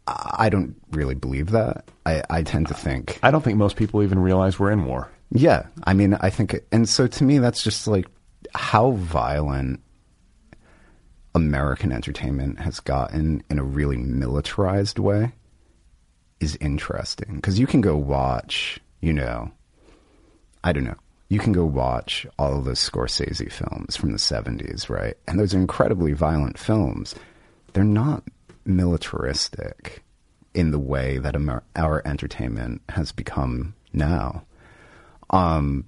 I 0.07 0.49
don't 0.49 0.75
really 0.91 1.15
believe 1.15 1.51
that. 1.51 1.89
I, 2.05 2.23
I 2.29 2.43
tend 2.43 2.67
to 2.67 2.73
think 2.73 3.19
I 3.23 3.31
don't 3.31 3.43
think 3.43 3.57
most 3.57 3.75
people 3.75 4.03
even 4.03 4.19
realize 4.19 4.59
we're 4.59 4.71
in 4.71 4.85
war. 4.85 5.09
yeah, 5.31 5.67
I 5.83 5.93
mean, 5.93 6.15
I 6.15 6.29
think, 6.29 6.59
and 6.71 6.89
so 6.89 7.07
to 7.07 7.23
me, 7.23 7.37
that's 7.37 7.63
just 7.63 7.87
like 7.87 8.07
how 8.53 8.91
violent 8.91 9.81
American 11.33 11.91
entertainment 11.91 12.59
has 12.59 12.79
gotten 12.79 13.43
in 13.49 13.59
a 13.59 13.63
really 13.63 13.97
militarized 13.97 14.99
way 14.99 15.31
is 16.39 16.57
interesting 16.59 17.35
because 17.35 17.59
you 17.59 17.67
can 17.67 17.79
go 17.81 17.95
watch, 17.95 18.79
you 18.99 19.13
know, 19.13 19.51
I 20.63 20.73
don't 20.73 20.83
know, 20.83 20.97
you 21.31 21.39
can 21.39 21.53
go 21.53 21.63
watch 21.63 22.27
all 22.37 22.57
of 22.57 22.65
those 22.65 22.77
Scorsese 22.77 23.49
films 23.49 23.95
from 23.95 24.11
the 24.11 24.17
70s, 24.17 24.89
right? 24.89 25.15
And 25.29 25.39
those 25.39 25.55
are 25.55 25.59
incredibly 25.59 26.11
violent 26.11 26.59
films. 26.59 27.15
They're 27.71 27.85
not 27.85 28.25
militaristic 28.65 30.03
in 30.53 30.71
the 30.71 30.79
way 30.79 31.19
that 31.19 31.33
Amer- 31.33 31.63
our 31.77 32.01
entertainment 32.05 32.81
has 32.89 33.13
become 33.13 33.75
now. 33.93 34.43
Um, 35.29 35.85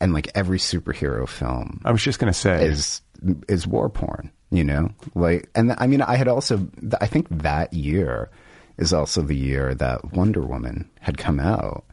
and 0.00 0.14
like 0.14 0.30
every 0.34 0.58
superhero 0.58 1.28
film 1.28 1.82
I 1.84 1.92
was 1.92 2.02
just 2.02 2.18
going 2.18 2.32
to 2.32 2.38
say, 2.38 2.64
is 2.64 3.02
is 3.50 3.66
war 3.66 3.90
porn, 3.90 4.32
you 4.50 4.64
know? 4.64 4.88
Like 5.14 5.50
and 5.54 5.74
I 5.76 5.86
mean 5.86 6.00
I 6.00 6.16
had 6.16 6.26
also 6.26 6.66
I 7.02 7.06
think 7.06 7.28
that 7.28 7.74
year 7.74 8.30
is 8.78 8.94
also 8.94 9.20
the 9.20 9.36
year 9.36 9.74
that 9.74 10.14
Wonder 10.14 10.40
Woman 10.40 10.88
had 11.00 11.18
come 11.18 11.38
out. 11.38 11.84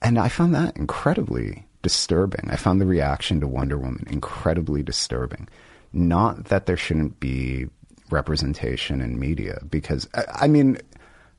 And 0.00 0.16
I 0.16 0.28
found 0.28 0.54
that 0.54 0.76
incredibly 0.76 1.64
disturbing. 1.84 2.50
I 2.50 2.56
found 2.56 2.80
the 2.80 2.86
reaction 2.86 3.38
to 3.40 3.46
Wonder 3.46 3.78
Woman 3.78 4.06
incredibly 4.10 4.82
disturbing. 4.82 5.46
Not 5.92 6.46
that 6.46 6.66
there 6.66 6.76
shouldn't 6.76 7.20
be 7.20 7.68
representation 8.10 9.00
in 9.00 9.20
media 9.20 9.60
because 9.70 10.08
I, 10.14 10.24
I 10.42 10.48
mean 10.48 10.78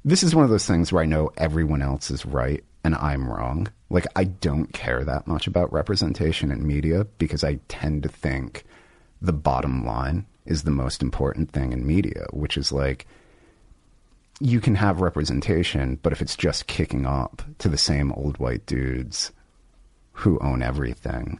this 0.06 0.24
is 0.24 0.36
one 0.36 0.46
of 0.46 0.52
those 0.52 0.66
things 0.68 0.94
where 0.94 1.04
I 1.04 1.08
know 1.08 1.32
everyone 1.36 1.82
else 1.82 2.10
is 2.12 2.26
right 2.26 2.64
and 2.84 2.96
I'm 2.96 3.28
wrong. 3.28 3.68
Like 3.90 4.06
I 4.16 4.26
don't 4.26 4.72
care 4.72 5.04
that 5.04 5.28
much 5.28 5.48
about 5.48 5.74
representation 5.74 6.52
in 6.52 6.66
media 6.66 7.06
because 7.18 7.44
I 7.44 7.60
tend 7.68 8.04
to 8.04 8.10
think 8.10 8.64
the 9.22 9.34
bottom 9.34 9.86
line 9.86 10.26
is 10.46 10.64
the 10.64 10.72
most 10.72 11.02
important 11.02 11.52
thing 11.52 11.74
in 11.74 11.88
media, 11.88 12.28
which 12.32 12.56
is 12.56 12.72
like 12.72 13.08
you 14.40 14.60
can 14.60 14.76
have 14.76 15.02
representation, 15.02 15.98
but 16.04 16.14
if 16.14 16.22
it's 16.22 16.36
just 16.36 16.68
kicking 16.68 17.06
up 17.06 17.42
to 17.58 17.68
the 17.68 17.78
same 17.78 18.12
old 18.12 18.38
white 18.38 18.66
dudes 18.68 19.32
who 20.16 20.40
own 20.40 20.62
everything, 20.62 21.40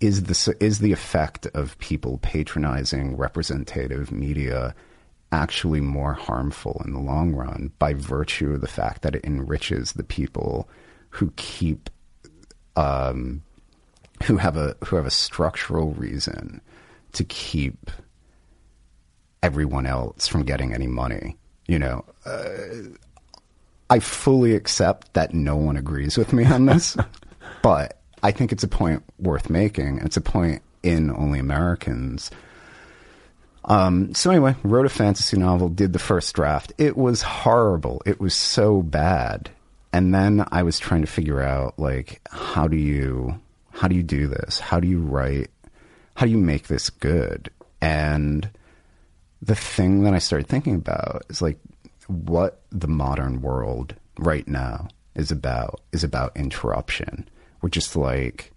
is 0.00 0.24
the 0.24 0.56
is 0.60 0.78
the 0.78 0.92
effect 0.92 1.46
of 1.54 1.78
people 1.78 2.18
patronizing 2.18 3.16
representative 3.16 4.12
media 4.12 4.74
actually 5.32 5.80
more 5.80 6.14
harmful 6.14 6.80
in 6.84 6.92
the 6.92 7.00
long 7.00 7.34
run 7.34 7.72
by 7.78 7.92
virtue 7.92 8.54
of 8.54 8.60
the 8.60 8.68
fact 8.68 9.02
that 9.02 9.14
it 9.14 9.24
enriches 9.24 9.92
the 9.92 10.04
people 10.04 10.68
who 11.10 11.32
keep 11.36 11.90
um, 12.76 13.42
who 14.24 14.36
have 14.36 14.56
a 14.56 14.76
who 14.84 14.96
have 14.96 15.06
a 15.06 15.10
structural 15.10 15.92
reason 15.94 16.60
to 17.12 17.24
keep 17.24 17.90
everyone 19.42 19.86
else 19.86 20.26
from 20.26 20.44
getting 20.44 20.74
any 20.74 20.86
money. 20.86 21.36
You 21.66 21.78
know, 21.78 22.04
uh, 22.24 22.48
I 23.90 23.98
fully 23.98 24.54
accept 24.54 25.12
that 25.14 25.34
no 25.34 25.56
one 25.56 25.76
agrees 25.76 26.16
with 26.16 26.32
me 26.32 26.44
on 26.44 26.66
this, 26.66 26.96
but 27.62 27.98
I 28.22 28.30
think 28.32 28.52
it's 28.52 28.64
a 28.64 28.68
point 28.68 29.02
worth 29.18 29.48
making. 29.50 29.98
It's 29.98 30.16
a 30.16 30.20
point 30.20 30.62
in 30.82 31.10
Only 31.10 31.38
Americans. 31.38 32.30
Um, 33.64 34.14
so 34.14 34.30
anyway, 34.30 34.56
wrote 34.62 34.86
a 34.86 34.88
fantasy 34.90 35.36
novel, 35.36 35.68
did 35.68 35.92
the 35.92 35.98
first 35.98 36.34
draft. 36.34 36.72
It 36.78 36.96
was 36.96 37.22
horrible. 37.22 38.00
It 38.06 38.20
was 38.20 38.34
so 38.34 38.82
bad. 38.82 39.50
and 39.92 40.14
then 40.14 40.44
I 40.52 40.62
was 40.62 40.78
trying 40.78 41.00
to 41.02 41.06
figure 41.06 41.40
out 41.42 41.78
like 41.78 42.20
how 42.30 42.68
do 42.68 42.76
you 42.76 43.40
how 43.70 43.88
do 43.88 43.94
you 43.94 44.02
do 44.02 44.26
this? 44.28 44.58
How 44.58 44.80
do 44.80 44.88
you 44.88 45.00
write? 45.00 45.50
How 46.14 46.26
do 46.26 46.32
you 46.32 46.38
make 46.38 46.66
this 46.68 46.90
good? 46.90 47.50
And 47.80 48.50
the 49.40 49.54
thing 49.54 50.02
that 50.02 50.14
I 50.14 50.18
started 50.18 50.48
thinking 50.48 50.74
about 50.74 51.24
is 51.30 51.40
like 51.40 51.58
what 52.06 52.60
the 52.70 52.88
modern 52.88 53.40
world 53.40 53.94
right 54.18 54.46
now 54.48 54.88
is 55.14 55.30
about 55.30 55.80
is 55.92 56.04
about 56.04 56.36
interruption. 56.36 57.28
We're 57.60 57.68
just 57.70 57.96
like 57.96 58.52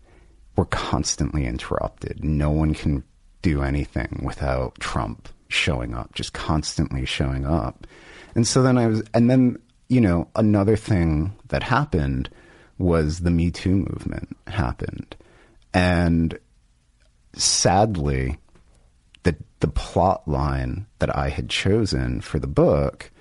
we're 0.55 0.65
constantly 0.65 1.45
interrupted. 1.45 2.23
No 2.23 2.51
one 2.51 2.73
can 2.73 3.03
do 3.41 3.63
anything 3.63 4.21
without 4.23 4.75
Trump 4.79 5.29
showing 5.47 5.93
up, 5.93 6.13
just 6.13 6.33
constantly 6.33 7.05
showing 7.05 7.45
up. 7.45 7.87
And 8.35 8.47
so 8.47 8.61
then 8.61 8.77
I 8.77 8.87
was, 8.87 9.03
and 9.13 9.29
then, 9.29 9.57
you 9.89 10.01
know, 10.01 10.27
another 10.35 10.75
thing 10.75 11.35
that 11.49 11.63
happened 11.63 12.29
was 12.77 13.19
the 13.19 13.31
Me 13.31 13.51
Too 13.51 13.75
movement 13.75 14.37
happened. 14.47 15.15
And 15.73 16.37
sadly, 17.33 18.37
the, 19.23 19.35
the 19.59 19.67
plot 19.67 20.27
line 20.27 20.85
that 20.99 21.15
I 21.15 21.29
had 21.29 21.49
chosen 21.49 22.21
for 22.21 22.39
the 22.39 22.47
book, 22.47 23.11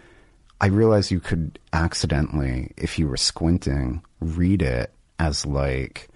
I 0.60 0.66
realized 0.66 1.10
you 1.10 1.20
could 1.20 1.58
accidentally, 1.72 2.72
if 2.76 2.98
you 2.98 3.08
were 3.08 3.16
squinting, 3.16 4.02
read 4.20 4.62
it 4.62 4.92
as 5.20 5.46
like 5.46 6.08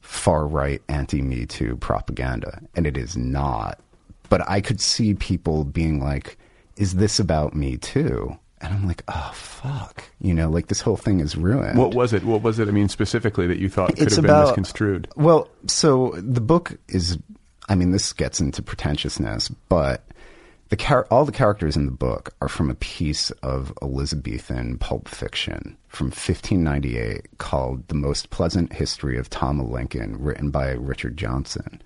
far 0.00 0.46
right 0.46 0.82
anti 0.88 1.22
Me 1.22 1.46
Too 1.46 1.76
propaganda. 1.76 2.60
And 2.74 2.86
it 2.86 2.96
is 2.96 3.16
not. 3.16 3.78
But 4.28 4.48
I 4.48 4.60
could 4.60 4.80
see 4.80 5.14
people 5.14 5.62
being 5.64 6.00
like, 6.00 6.36
is 6.76 6.94
this 6.94 7.20
about 7.20 7.54
me 7.54 7.76
too? 7.76 8.36
And 8.60 8.72
I'm 8.72 8.86
like, 8.86 9.04
oh 9.08 9.30
fuck, 9.34 10.04
you 10.20 10.32
know, 10.32 10.48
like 10.48 10.68
this 10.68 10.80
whole 10.80 10.96
thing 10.96 11.20
is 11.20 11.36
ruined. 11.36 11.78
What 11.78 11.94
was 11.94 12.14
it? 12.14 12.24
What 12.24 12.42
was 12.42 12.58
it? 12.58 12.66
I 12.66 12.70
mean, 12.70 12.88
specifically 12.88 13.46
that 13.46 13.58
you 13.58 13.68
thought 13.68 13.90
could 13.90 14.06
It's 14.06 14.16
have 14.16 14.24
about- 14.24 14.40
been 14.54 14.62
misconstrued. 14.62 15.08
Well, 15.16 15.48
so 15.66 16.14
the 16.16 16.40
book 16.40 16.72
is, 16.88 17.18
I 17.68 17.74
mean, 17.74 17.90
this 17.92 18.12
gets 18.14 18.40
into 18.40 18.62
pretentiousness, 18.62 19.50
but 19.68 20.02
the 20.74 20.82
char- 20.82 21.06
all 21.08 21.24
the 21.24 21.30
characters 21.30 21.76
in 21.76 21.86
the 21.86 21.92
book 21.92 22.34
are 22.40 22.48
from 22.48 22.68
a 22.68 22.74
piece 22.74 23.30
of 23.44 23.72
Elizabethan 23.80 24.76
pulp 24.78 25.06
fiction 25.06 25.76
from 25.86 26.08
1598 26.08 27.38
called 27.38 27.86
"The 27.86 27.94
Most 27.94 28.30
Pleasant 28.30 28.72
History 28.72 29.16
of 29.16 29.30
Tom 29.30 29.70
Lincoln," 29.70 30.20
written 30.20 30.50
by 30.50 30.72
Richard 30.72 31.16
Johnson. 31.16 31.80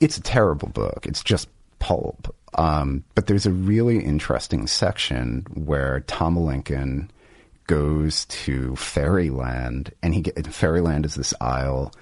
It's 0.00 0.16
a 0.16 0.22
terrible 0.22 0.68
book. 0.68 1.04
It's 1.04 1.22
just 1.22 1.50
pulp. 1.78 2.34
Um, 2.54 3.04
but 3.14 3.26
there's 3.26 3.44
a 3.44 3.50
really 3.50 4.02
interesting 4.02 4.66
section 4.66 5.44
where 5.52 6.00
Tom 6.00 6.38
Lincoln 6.38 7.10
goes 7.66 8.24
to 8.46 8.76
Fairyland, 8.76 9.92
and 10.02 10.14
he 10.14 10.22
get, 10.22 10.46
Fairyland 10.46 11.04
is 11.04 11.16
this 11.16 11.34
isle, 11.38 11.92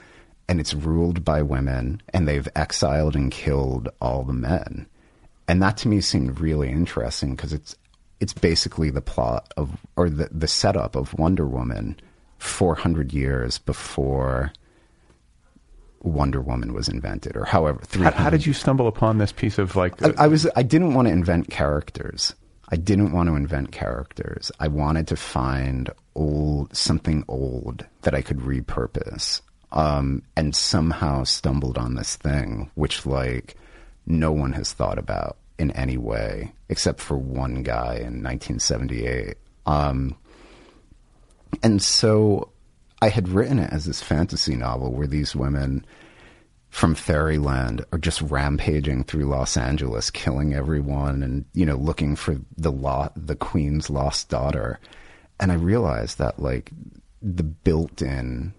and 0.49 0.61
it's 0.61 0.75
ruled 0.75 1.25
by 1.25 1.43
women, 1.43 2.01
and 2.15 2.29
they've 2.29 2.49
exiled 2.55 3.17
and 3.17 3.33
killed 3.33 3.89
all 4.01 4.23
the 4.23 4.33
men. 4.33 4.87
And 5.49 5.63
that 5.63 5.79
to 5.79 5.89
me 5.89 6.01
seemed 6.01 6.41
really 6.41 6.69
interesting 6.69 7.35
because 7.35 7.53
it's 7.53 7.75
it's 8.21 8.35
basically 8.35 8.91
the 8.91 9.01
plot 9.01 9.53
of 9.57 9.79
or 9.97 10.11
the 10.11 10.29
the 10.31 10.47
setup 10.47 10.95
of 10.95 11.19
Wonder 11.19 11.47
Woman 11.47 11.99
400 12.39 13.13
years 13.13 13.59
before 13.59 14.53
Wonder 16.03 16.41
Woman 16.41 16.75
was 16.75 16.89
invented, 16.89 17.37
or 17.37 17.45
however. 17.45 17.81
How, 17.95 18.11
how 18.13 18.31
did 18.31 18.47
you 18.47 18.53
stumble 18.53 18.87
upon 18.87 19.19
this 19.19 19.33
piece 19.33 19.59
of 19.59 19.75
like? 19.75 20.01
I, 20.03 20.25
I 20.25 20.27
was 20.29 20.47
I 20.55 20.63
didn't 20.63 20.95
want 20.95 21.09
to 21.09 21.13
invent 21.13 21.51
characters. 21.51 22.35
I 22.71 22.77
didn't 22.77 23.13
want 23.13 23.29
to 23.29 23.35
invent 23.35 23.73
characters. 23.73 24.53
I 24.61 24.69
wanted 24.69 25.07
to 25.09 25.17
find 25.17 25.91
old 26.15 26.77
something 26.77 27.25
old 27.27 27.87
that 28.03 28.15
I 28.15 28.21
could 28.21 28.39
repurpose. 28.39 29.41
Um, 29.71 30.23
and 30.35 30.57
somehow 30.57 31.25
stumbled 31.25 31.77
on 31.77 31.95
this 31.95 32.17
thing, 32.17 32.71
which 32.75 33.05
like 33.05 33.57
no 34.09 34.33
one 34.33 34.53
has 34.55 34.73
thought 34.73 34.99
about 34.99 35.37
in 35.59 35.71
any 35.73 35.99
way, 35.99 36.53
except 36.69 37.01
for 37.01 37.17
one 37.17 37.63
guy 37.63 37.97
in 37.97 38.23
1978. 38.23 39.37
Um, 39.67 40.17
and 41.63 41.83
so 41.83 42.51
I 43.03 43.09
had 43.11 43.29
written 43.29 43.59
it 43.59 43.73
as 43.73 43.85
this 43.85 44.03
fantasy 44.03 44.57
novel 44.57 44.93
where 44.93 45.07
these 45.07 45.37
women 45.37 45.85
from 46.71 46.95
fairyland 46.95 47.85
are 47.93 47.99
just 47.99 48.21
rampaging 48.23 49.05
through 49.05 49.25
Los 49.25 49.57
Angeles, 49.57 50.11
killing 50.11 50.55
everyone, 50.55 51.23
and 51.23 51.45
you 51.55 51.65
know, 51.65 51.77
looking 51.77 52.17
for 52.17 52.37
the 52.57 52.73
lot, 52.73 53.13
the 53.17 53.37
queen's 53.37 53.91
lost 53.91 54.29
daughter. 54.29 54.79
And 55.41 55.53
I 55.53 55.57
realized 55.57 56.19
that 56.19 56.41
like 56.41 56.71
the 57.23 57.43
built-in, 57.43 58.53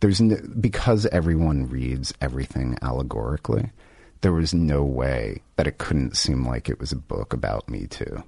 there's 0.00 0.20
no, 0.20 0.36
because 0.60 1.06
everyone 1.06 1.68
reads 1.68 2.12
everything 2.20 2.78
allegorically. 2.82 3.70
There 4.22 4.32
was 4.32 4.54
no 4.54 4.82
way 4.82 5.42
that 5.56 5.66
it 5.66 5.78
couldn't 5.78 6.16
seem 6.16 6.46
like 6.46 6.68
it 6.68 6.80
was 6.80 6.92
a 6.92 6.96
book 6.96 7.32
about 7.32 7.68
Me 7.68 7.86
Too. 7.86 8.22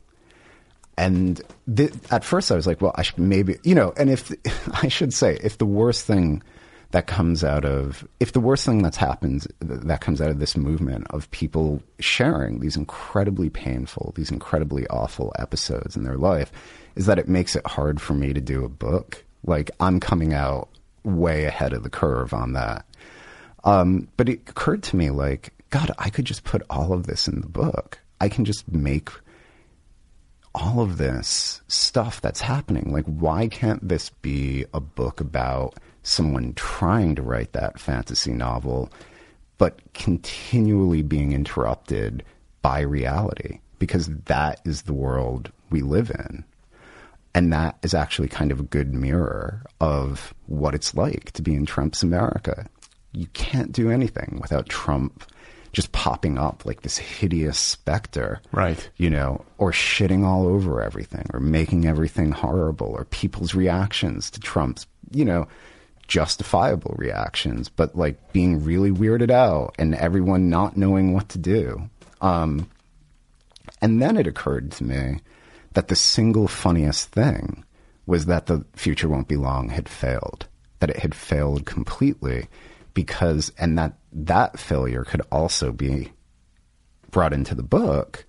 And 0.96 1.40
th- 1.74 1.92
at 2.10 2.24
first, 2.24 2.52
I 2.52 2.54
was 2.54 2.66
like, 2.66 2.80
well, 2.80 2.94
I 2.94 3.02
should 3.02 3.18
maybe, 3.18 3.56
you 3.64 3.74
know, 3.74 3.92
and 3.96 4.10
if 4.10 4.32
I 4.82 4.88
should 4.88 5.12
say, 5.12 5.38
if 5.42 5.58
the 5.58 5.66
worst 5.66 6.04
thing 6.06 6.42
that 6.92 7.08
comes 7.08 7.42
out 7.42 7.64
of, 7.64 8.06
if 8.20 8.32
the 8.32 8.40
worst 8.40 8.64
thing 8.64 8.82
that's 8.82 8.96
happened 8.96 9.46
that 9.60 10.00
comes 10.00 10.20
out 10.20 10.30
of 10.30 10.38
this 10.38 10.56
movement 10.56 11.06
of 11.10 11.28
people 11.32 11.82
sharing 11.98 12.60
these 12.60 12.76
incredibly 12.76 13.50
painful, 13.50 14.12
these 14.14 14.30
incredibly 14.30 14.86
awful 14.86 15.32
episodes 15.38 15.96
in 15.96 16.04
their 16.04 16.16
life, 16.16 16.52
is 16.94 17.06
that 17.06 17.18
it 17.18 17.28
makes 17.28 17.56
it 17.56 17.66
hard 17.66 18.00
for 18.00 18.14
me 18.14 18.32
to 18.32 18.40
do 18.40 18.64
a 18.64 18.68
book. 18.68 19.24
Like, 19.44 19.72
I'm 19.80 19.98
coming 19.98 20.34
out 20.34 20.68
way 21.02 21.46
ahead 21.46 21.72
of 21.72 21.82
the 21.82 21.90
curve 21.90 22.32
on 22.32 22.52
that. 22.52 22.86
Um, 23.64 24.08
but 24.16 24.28
it 24.28 24.48
occurred 24.48 24.82
to 24.84 24.96
me, 24.96 25.10
like, 25.10 25.52
God, 25.74 25.90
I 25.98 26.08
could 26.08 26.24
just 26.24 26.44
put 26.44 26.62
all 26.70 26.92
of 26.92 27.08
this 27.08 27.26
in 27.26 27.40
the 27.40 27.48
book. 27.48 27.98
I 28.20 28.28
can 28.28 28.44
just 28.44 28.70
make 28.70 29.10
all 30.54 30.78
of 30.80 30.98
this 30.98 31.62
stuff 31.66 32.20
that's 32.20 32.40
happening. 32.40 32.92
Like, 32.92 33.06
why 33.06 33.48
can't 33.48 33.88
this 33.88 34.10
be 34.10 34.66
a 34.72 34.78
book 34.78 35.20
about 35.20 35.74
someone 36.04 36.54
trying 36.54 37.16
to 37.16 37.22
write 37.22 37.54
that 37.54 37.80
fantasy 37.80 38.32
novel, 38.32 38.88
but 39.58 39.80
continually 39.94 41.02
being 41.02 41.32
interrupted 41.32 42.22
by 42.62 42.78
reality? 42.78 43.58
Because 43.80 44.06
that 44.26 44.60
is 44.64 44.82
the 44.82 44.94
world 44.94 45.50
we 45.70 45.82
live 45.82 46.08
in. 46.08 46.44
And 47.34 47.52
that 47.52 47.78
is 47.82 47.94
actually 47.94 48.28
kind 48.28 48.52
of 48.52 48.60
a 48.60 48.62
good 48.62 48.94
mirror 48.94 49.64
of 49.80 50.34
what 50.46 50.76
it's 50.76 50.94
like 50.94 51.32
to 51.32 51.42
be 51.42 51.52
in 51.52 51.66
Trump's 51.66 52.04
America. 52.04 52.64
You 53.12 53.26
can't 53.32 53.72
do 53.72 53.90
anything 53.90 54.38
without 54.40 54.68
Trump 54.68 55.24
just 55.74 55.92
popping 55.92 56.38
up 56.38 56.64
like 56.64 56.80
this 56.82 56.96
hideous 56.96 57.58
specter 57.58 58.40
Right. 58.52 58.88
you 58.96 59.10
know, 59.10 59.44
or 59.58 59.72
shitting 59.72 60.24
all 60.24 60.46
over 60.46 60.80
everything, 60.82 61.26
or 61.34 61.40
making 61.40 61.84
everything 61.86 62.32
horrible, 62.32 62.86
or 62.88 63.04
people's 63.04 63.54
reactions 63.54 64.30
to 64.30 64.40
Trump's, 64.40 64.86
you 65.10 65.24
know, 65.24 65.46
justifiable 66.06 66.94
reactions, 66.96 67.68
but 67.68 67.96
like 67.96 68.32
being 68.32 68.62
really 68.64 68.90
weirded 68.90 69.30
out 69.30 69.74
and 69.78 69.94
everyone 69.94 70.48
not 70.50 70.76
knowing 70.76 71.12
what 71.12 71.28
to 71.30 71.38
do. 71.38 71.88
Um, 72.20 72.70
and 73.80 74.00
then 74.00 74.16
it 74.16 74.26
occurred 74.26 74.70
to 74.72 74.84
me 74.84 75.20
that 75.72 75.88
the 75.88 75.96
single 75.96 76.46
funniest 76.46 77.08
thing 77.10 77.64
was 78.06 78.26
that 78.26 78.46
the 78.46 78.64
future 78.74 79.08
won't 79.08 79.28
be 79.28 79.36
long 79.36 79.70
had 79.70 79.88
failed, 79.88 80.46
that 80.80 80.90
it 80.90 80.98
had 80.98 81.14
failed 81.14 81.64
completely 81.66 82.46
because, 82.94 83.52
and 83.58 83.76
that 83.78 83.94
that 84.12 84.58
failure 84.58 85.04
could 85.04 85.22
also 85.30 85.72
be 85.72 86.12
brought 87.10 87.32
into 87.32 87.54
the 87.54 87.62
book 87.62 88.24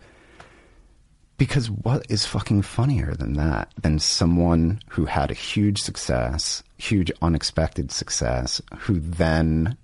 because 1.38 1.70
what 1.70 2.06
is 2.10 2.26
fucking 2.26 2.62
funnier 2.62 3.14
than 3.14 3.34
that? 3.34 3.72
Than 3.82 4.00
someone 4.00 4.80
who 4.90 5.06
had 5.06 5.32
a 5.32 5.36
huge 5.36 5.82
success, 5.82 6.64
huge 6.78 7.12
unexpected 7.22 7.92
success, 7.92 8.62
who 8.80 9.00
then 9.00 9.78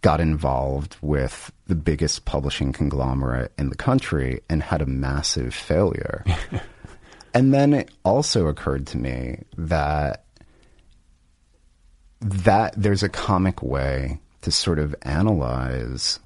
got 0.00 0.20
involved 0.20 0.96
with 1.00 1.50
the 1.66 1.74
biggest 1.74 2.24
publishing 2.24 2.72
conglomerate 2.72 3.52
in 3.58 3.70
the 3.70 3.76
country 3.76 4.42
and 4.48 4.62
had 4.62 4.82
a 4.82 4.86
massive 4.86 5.54
failure. 5.54 6.24
and 7.34 7.52
then 7.54 7.72
it 7.72 7.90
also 8.04 8.46
occurred 8.46 8.86
to 8.86 8.98
me 8.98 9.42
that 9.56 10.23
that 12.20 12.74
there's 12.76 13.02
a 13.02 13.08
comic 13.08 13.62
way 13.62 14.18
to 14.42 14.50
sort 14.50 14.78
of 14.78 14.94
analyze 15.02 16.18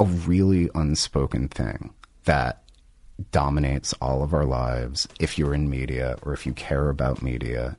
a 0.00 0.04
really 0.04 0.68
unspoken 0.74 1.48
thing 1.48 1.92
that 2.24 2.62
dominates 3.30 3.92
all 4.00 4.22
of 4.22 4.34
our 4.34 4.44
lives 4.44 5.06
if 5.20 5.38
you're 5.38 5.54
in 5.54 5.70
media 5.70 6.16
or 6.22 6.32
if 6.32 6.46
you 6.46 6.52
care 6.52 6.88
about 6.88 7.22
media, 7.22 7.76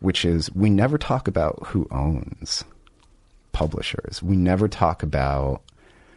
which 0.00 0.24
is 0.24 0.50
we 0.54 0.70
never 0.70 0.96
talk 0.96 1.28
about 1.28 1.58
who 1.66 1.86
owns 1.90 2.64
publishers. 3.52 4.22
We 4.22 4.36
never 4.36 4.68
talk 4.68 5.02
about 5.02 5.62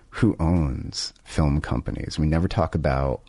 who 0.09 0.35
owns 0.39 1.13
film 1.23 1.59
companies. 1.59 2.17
We 2.19 2.27
never 2.27 2.47
talk 2.47 2.75
about 2.75 3.21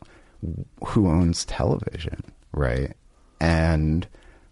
who 0.84 1.08
owns 1.08 1.44
television, 1.44 2.22
right? 2.52 2.92
And 3.40 4.06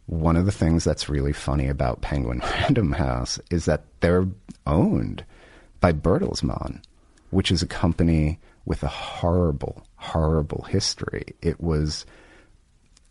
one 0.07 0.37
of 0.37 0.47
the 0.47 0.53
things 0.53 0.85
that's 0.85 1.09
really 1.09 1.33
funny 1.33 1.69
about 1.69 2.01
Penguin 2.01 2.41
Random 2.61 2.93
House 2.93 3.39
is 3.51 3.65
that 3.67 3.85
they're 4.01 4.27
owned 4.67 5.25
by 5.81 5.93
Bertelsmann, 5.93 6.83
which 7.31 7.51
is 7.51 7.63
a 7.63 7.67
company 7.67 8.39
with 8.65 8.83
a 8.83 8.89
horrible, 8.89 9.87
horrible 9.97 10.67
history. 10.69 11.35
It 11.41 11.61
was 11.61 12.07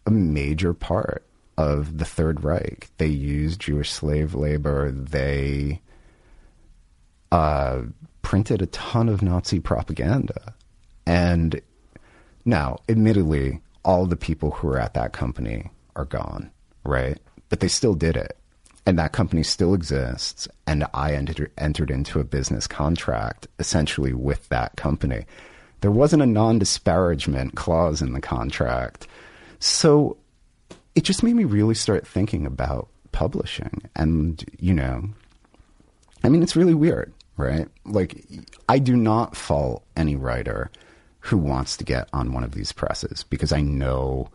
a 0.05 0.11
major 0.11 0.73
part 0.73 1.25
of 1.57 1.97
the 1.97 2.05
Third 2.05 2.43
Reich. 2.43 2.89
They 2.97 3.07
used 3.07 3.59
Jewish 3.59 3.91
slave 3.91 4.33
labor. 4.33 4.91
They 4.91 5.81
uh, 7.31 7.81
printed 8.21 8.61
a 8.61 8.67
ton 8.67 9.09
of 9.09 9.21
Nazi 9.21 9.59
propaganda. 9.59 10.55
And 11.05 11.61
now, 12.45 12.77
admittedly, 12.87 13.61
all 13.83 14.05
the 14.05 14.15
people 14.15 14.51
who 14.51 14.67
were 14.67 14.79
at 14.79 14.93
that 14.93 15.13
company 15.13 15.69
are 15.95 16.05
gone, 16.05 16.51
right? 16.83 17.17
But 17.49 17.59
they 17.59 17.67
still 17.67 17.93
did 17.93 18.15
it. 18.15 18.37
And 18.85 18.97
that 18.97 19.11
company 19.11 19.43
still 19.43 19.73
exists. 19.73 20.47
And 20.65 20.85
I 20.93 21.13
entered, 21.13 21.51
entered 21.57 21.91
into 21.91 22.19
a 22.19 22.23
business 22.23 22.67
contract 22.67 23.47
essentially 23.59 24.13
with 24.13 24.49
that 24.49 24.75
company. 24.75 25.25
There 25.81 25.91
wasn't 25.91 26.23
a 26.23 26.27
non 26.27 26.59
disparagement 26.59 27.55
clause 27.55 28.01
in 28.01 28.13
the 28.13 28.21
contract. 28.21 29.07
So 29.59 30.17
it 30.95 31.03
just 31.03 31.23
made 31.23 31.35
me 31.35 31.43
really 31.43 31.75
start 31.75 32.07
thinking 32.07 32.45
about 32.45 32.87
publishing. 33.11 33.81
And, 33.95 34.43
you 34.59 34.73
know, 34.73 35.09
I 36.23 36.29
mean, 36.29 36.43
it's 36.43 36.55
really 36.55 36.73
weird, 36.73 37.13
right? 37.37 37.67
Like, 37.85 38.23
I 38.69 38.79
do 38.79 38.95
not 38.95 39.35
fault 39.35 39.83
any 39.95 40.15
writer 40.15 40.71
who 41.19 41.37
wants 41.37 41.77
to 41.77 41.83
get 41.83 42.09
on 42.13 42.33
one 42.33 42.43
of 42.43 42.53
these 42.53 42.71
presses 42.71 43.23
because 43.23 43.51
I 43.51 43.61
know 43.61 44.29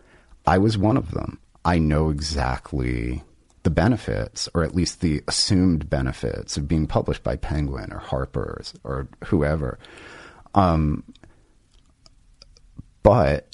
I 0.47 0.59
was 0.59 0.79
one 0.79 0.97
of 0.97 1.11
them. 1.11 1.39
I 1.67 1.79
know 1.79 2.11
exactly 2.11 3.25
the 3.64 3.71
benefits, 3.71 4.49
or 4.55 4.62
at 4.62 4.77
least 4.77 5.01
the 5.01 5.23
assumed 5.27 5.91
benefits, 5.91 6.57
of 6.57 6.69
being 6.69 6.87
published 6.87 7.25
by 7.25 7.35
Penguin 7.35 7.93
or 7.93 7.99
Harper's 7.99 8.73
or 8.85 9.09
whoever. 9.25 9.81
Um, 10.55 11.03
but 13.03 13.49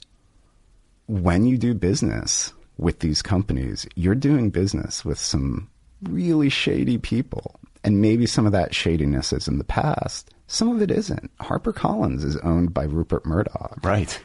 when 1.06 1.46
you 1.46 1.56
do 1.56 1.72
business 1.72 2.52
with 2.76 2.98
these 2.98 3.22
companies, 3.22 3.86
you're 3.94 4.14
doing 4.14 4.50
business 4.50 5.04
with 5.04 5.18
some 5.18 5.70
really 6.02 6.50
shady 6.50 6.98
people. 6.98 7.58
And 7.82 8.02
maybe 8.02 8.26
some 8.26 8.44
of 8.44 8.52
that 8.52 8.74
shadiness 8.74 9.32
is 9.32 9.48
in 9.48 9.56
the 9.56 9.64
past. 9.64 10.30
Some 10.46 10.68
of 10.68 10.82
it 10.82 10.90
isn't. 10.90 11.34
HarperCollins 11.38 12.22
is 12.24 12.36
owned 12.38 12.74
by 12.74 12.84
Rupert 12.84 13.24
Murdoch. 13.24 13.78
Right. 13.82 14.22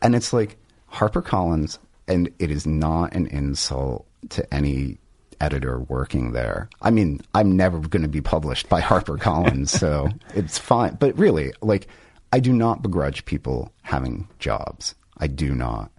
And 0.00 0.14
it's 0.14 0.32
like 0.32 0.56
HarperCollins, 0.92 1.78
and 2.08 2.30
it 2.38 2.50
is 2.50 2.66
not 2.66 3.14
an 3.14 3.26
insult 3.28 4.06
to 4.30 4.54
any 4.54 4.98
editor 5.40 5.80
working 5.80 6.32
there. 6.32 6.68
I 6.80 6.90
mean, 6.90 7.20
I'm 7.34 7.56
never 7.56 7.78
going 7.78 8.02
to 8.02 8.08
be 8.08 8.20
published 8.20 8.68
by 8.68 8.80
HarperCollins, 8.82 9.68
so 9.68 10.08
it's 10.34 10.58
fine. 10.58 10.96
But 10.96 11.18
really, 11.18 11.52
like, 11.60 11.88
I 12.32 12.40
do 12.40 12.52
not 12.52 12.82
begrudge 12.82 13.24
people 13.24 13.72
having 13.82 14.28
jobs. 14.38 14.94
I 15.18 15.26
do 15.26 15.54
not 15.54 15.90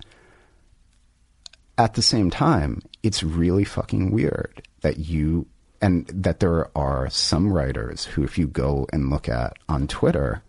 at 1.77 1.93
the 1.93 2.01
same 2.01 2.29
time, 2.29 2.81
it's 3.03 3.23
really 3.23 3.63
fucking 3.63 4.11
weird 4.11 4.67
that 4.81 4.97
you 4.97 5.45
and 5.79 6.07
that 6.07 6.39
there 6.39 6.75
are 6.75 7.07
some 7.09 7.53
writers 7.53 8.05
who, 8.05 8.23
if 8.23 8.37
you 8.37 8.47
go 8.47 8.87
and 8.91 9.11
look 9.11 9.29
at 9.29 9.53
on 9.69 9.87
Twitter, 9.87 10.41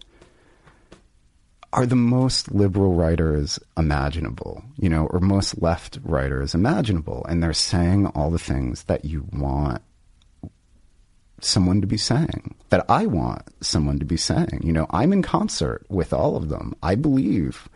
are 1.72 1.86
the 1.86 1.96
most 1.96 2.50
liberal 2.50 2.94
writers 2.94 3.58
imaginable, 3.76 4.62
you 4.76 4.88
know, 4.88 5.06
or 5.06 5.20
most 5.20 5.60
left 5.60 5.98
writers 6.02 6.54
imaginable. 6.54 7.24
And 7.28 7.42
they're 7.42 7.52
saying 7.52 8.06
all 8.08 8.30
the 8.30 8.38
things 8.38 8.84
that 8.84 9.04
you 9.04 9.26
want 9.32 9.82
someone 11.40 11.80
to 11.80 11.86
be 11.86 11.98
saying, 11.98 12.54
that 12.70 12.84
I 12.88 13.06
want 13.06 13.42
someone 13.60 13.98
to 13.98 14.04
be 14.04 14.16
saying. 14.16 14.60
You 14.62 14.72
know, 14.72 14.86
I'm 14.90 15.12
in 15.12 15.22
concert 15.22 15.84
with 15.88 16.12
all 16.12 16.36
of 16.36 16.48
them. 16.48 16.74
I 16.82 16.94
believe 16.94 17.68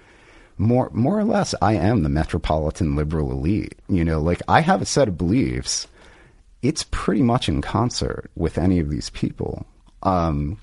more 0.59 0.90
more 0.93 1.18
or 1.18 1.24
less 1.24 1.55
I 1.61 1.74
am 1.74 2.03
the 2.03 2.09
metropolitan 2.09 2.97
liberal 2.97 3.30
elite. 3.30 3.74
You 3.88 4.05
know, 4.05 4.20
like 4.20 4.43
I 4.49 4.61
have 4.61 4.82
a 4.82 4.86
set 4.86 5.09
of 5.09 5.18
beliefs. 5.18 5.86
It's 6.62 6.84
pretty 6.90 7.22
much 7.22 7.49
in 7.49 7.61
concert 7.61 8.30
with 8.36 8.57
any 8.57 8.78
of 8.78 8.88
these 8.88 9.11
people. 9.11 9.66
Um, 10.03 10.59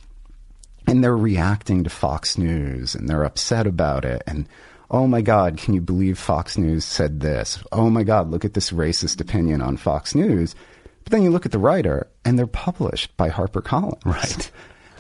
and 0.90 1.04
they're 1.04 1.16
reacting 1.16 1.84
to 1.84 1.90
Fox 1.90 2.38
News 2.38 2.96
and 2.96 3.08
they're 3.08 3.24
upset 3.24 3.68
about 3.68 4.06
it 4.06 4.24
and 4.26 4.48
oh 4.92 5.08
my 5.08 5.22
god, 5.22 5.58
can 5.58 5.74
you 5.74 5.82
believe 5.82 6.18
Fox 6.18 6.58
News 6.58 6.84
said 6.84 7.20
this? 7.20 7.64
Oh 7.72 7.90
my 7.90 8.04
god, 8.04 8.32
look 8.32 8.44
at 8.44 8.54
this 8.54 8.72
racist 8.72 9.22
opinion 9.22 9.62
on 9.62 9.78
Fox 9.78 10.16
News. 10.16 10.56
But 11.04 11.12
then 11.12 11.24
you 11.24 11.30
look 11.30 11.46
at 11.46 11.52
the 11.52 11.60
writer 11.60 12.08
and 12.26 12.38
they're 12.38 12.48
published 12.48 13.16
by 13.18 13.30
HarperCollins. 13.30 14.06
Right. 14.06 14.52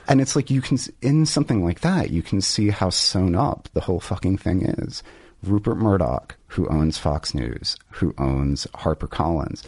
And 0.07 0.21
it's 0.21 0.35
like 0.35 0.49
you 0.49 0.61
can, 0.61 0.79
in 1.01 1.25
something 1.27 1.63
like 1.63 1.81
that, 1.81 2.09
you 2.09 2.23
can 2.23 2.41
see 2.41 2.69
how 2.69 2.89
sewn 2.89 3.35
up 3.35 3.69
the 3.73 3.81
whole 3.81 3.99
fucking 3.99 4.37
thing 4.37 4.63
is. 4.63 5.03
Rupert 5.43 5.77
Murdoch, 5.77 6.35
who 6.47 6.67
owns 6.67 6.97
Fox 6.97 7.33
News, 7.35 7.77
who 7.91 8.15
owns 8.17 8.65
HarperCollins, 8.73 9.63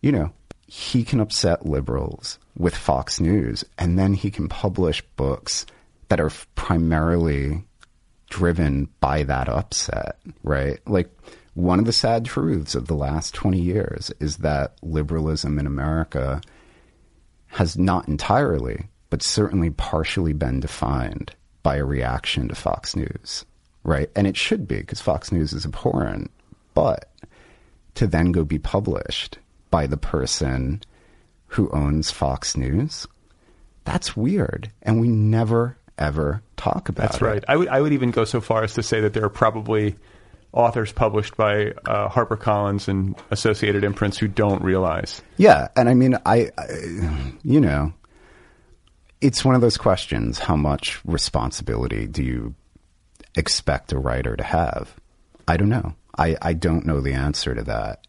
you 0.00 0.10
know, 0.10 0.32
he 0.66 1.04
can 1.04 1.20
upset 1.20 1.66
liberals 1.66 2.39
with 2.56 2.74
Fox 2.74 3.20
News, 3.20 3.64
and 3.78 3.98
then 3.98 4.14
he 4.14 4.30
can 4.30 4.48
publish 4.48 5.02
books 5.16 5.66
that 6.08 6.20
are 6.20 6.30
primarily 6.54 7.64
driven 8.28 8.88
by 9.00 9.22
that 9.24 9.48
upset, 9.48 10.18
right? 10.42 10.78
Like, 10.86 11.10
one 11.54 11.78
of 11.78 11.84
the 11.84 11.92
sad 11.92 12.24
truths 12.24 12.74
of 12.74 12.86
the 12.86 12.94
last 12.94 13.34
20 13.34 13.60
years 13.60 14.12
is 14.20 14.38
that 14.38 14.74
liberalism 14.82 15.58
in 15.58 15.66
America 15.66 16.40
has 17.48 17.76
not 17.76 18.08
entirely, 18.08 18.88
but 19.10 19.22
certainly 19.22 19.70
partially 19.70 20.32
been 20.32 20.60
defined 20.60 21.32
by 21.62 21.76
a 21.76 21.84
reaction 21.84 22.48
to 22.48 22.54
Fox 22.54 22.94
News, 22.94 23.44
right? 23.82 24.08
And 24.14 24.26
it 24.26 24.36
should 24.36 24.68
be 24.68 24.78
because 24.78 25.00
Fox 25.00 25.32
News 25.32 25.52
is 25.52 25.66
abhorrent, 25.66 26.30
but 26.74 27.10
to 27.96 28.06
then 28.06 28.32
go 28.32 28.44
be 28.44 28.58
published 28.58 29.38
by 29.70 29.86
the 29.86 29.96
person 29.96 30.82
who 31.50 31.68
owns 31.70 32.10
Fox 32.10 32.56
News, 32.56 33.06
that's 33.84 34.16
weird. 34.16 34.70
And 34.82 35.00
we 35.00 35.08
never, 35.08 35.76
ever 35.98 36.42
talk 36.56 36.88
about 36.88 37.02
that. 37.02 37.12
That's 37.12 37.22
right. 37.22 37.44
I 37.48 37.56
would, 37.56 37.68
I 37.68 37.80
would 37.80 37.92
even 37.92 38.10
go 38.10 38.24
so 38.24 38.40
far 38.40 38.62
as 38.62 38.74
to 38.74 38.82
say 38.82 39.00
that 39.00 39.14
there 39.14 39.24
are 39.24 39.30
probably 39.30 39.96
authors 40.52 40.92
published 40.92 41.36
by 41.36 41.72
uh, 41.86 42.08
HarperCollins 42.08 42.88
and 42.88 43.16
associated 43.30 43.84
imprints 43.84 44.18
who 44.18 44.28
don't 44.28 44.62
realize. 44.62 45.22
Yeah. 45.36 45.68
And 45.76 45.88
I 45.88 45.94
mean, 45.94 46.16
I, 46.24 46.50
I 46.56 46.66
you 47.42 47.60
know, 47.60 47.92
it's 49.20 49.44
one 49.44 49.54
of 49.54 49.60
those 49.60 49.76
questions 49.76 50.38
how 50.38 50.56
much 50.56 51.00
responsibility 51.04 52.06
do 52.06 52.22
you 52.22 52.54
expect 53.36 53.92
a 53.92 53.98
writer 53.98 54.36
to 54.36 54.44
have? 54.44 54.94
I 55.48 55.56
don't 55.56 55.68
know. 55.68 55.94
I, 56.16 56.36
I 56.40 56.52
don't 56.52 56.86
know 56.86 57.00
the 57.00 57.14
answer 57.14 57.54
to 57.54 57.62
that. 57.64 58.06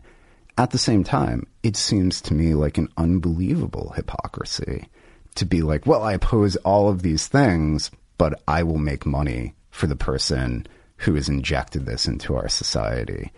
At 0.58 0.72
the 0.72 0.78
same 0.78 1.04
time, 1.04 1.48
it 1.64 1.76
seems 1.76 2.22
to 2.22 2.34
me 2.34 2.54
like 2.54 2.78
an 2.78 2.90
unbelievable 2.98 3.94
hypocrisy 3.96 4.88
to 5.36 5.46
be 5.46 5.62
like, 5.62 5.86
well, 5.86 6.04
I 6.04 6.14
oppose 6.14 6.56
all 6.58 6.90
of 6.90 7.02
these 7.02 7.28
things, 7.28 7.90
but 8.18 8.42
I 8.48 8.64
will 8.64 8.78
make 8.78 9.06
money 9.06 9.56
for 9.70 9.88
the 9.88 9.96
person 9.96 10.68
who 10.98 11.16
has 11.16 11.30
injected 11.30 11.86
this 11.86 12.06
into 12.06 12.36
our 12.36 12.50
society 12.50 13.32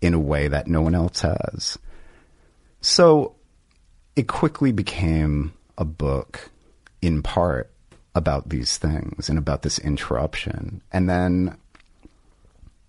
in 0.00 0.12
a 0.12 0.18
way 0.18 0.48
that 0.48 0.66
no 0.66 0.82
one 0.82 0.94
else 0.94 1.22
has. 1.22 1.78
So 2.80 3.36
it 4.16 4.28
quickly 4.28 4.72
became 4.72 5.52
a 5.78 5.84
book 5.84 6.50
in 7.00 7.22
part 7.22 7.70
about 8.14 8.48
these 8.48 8.78
things 8.78 9.28
and 9.28 9.38
about 9.38 9.62
this 9.62 9.78
interruption. 9.78 10.82
And 10.92 11.08
then, 11.08 11.56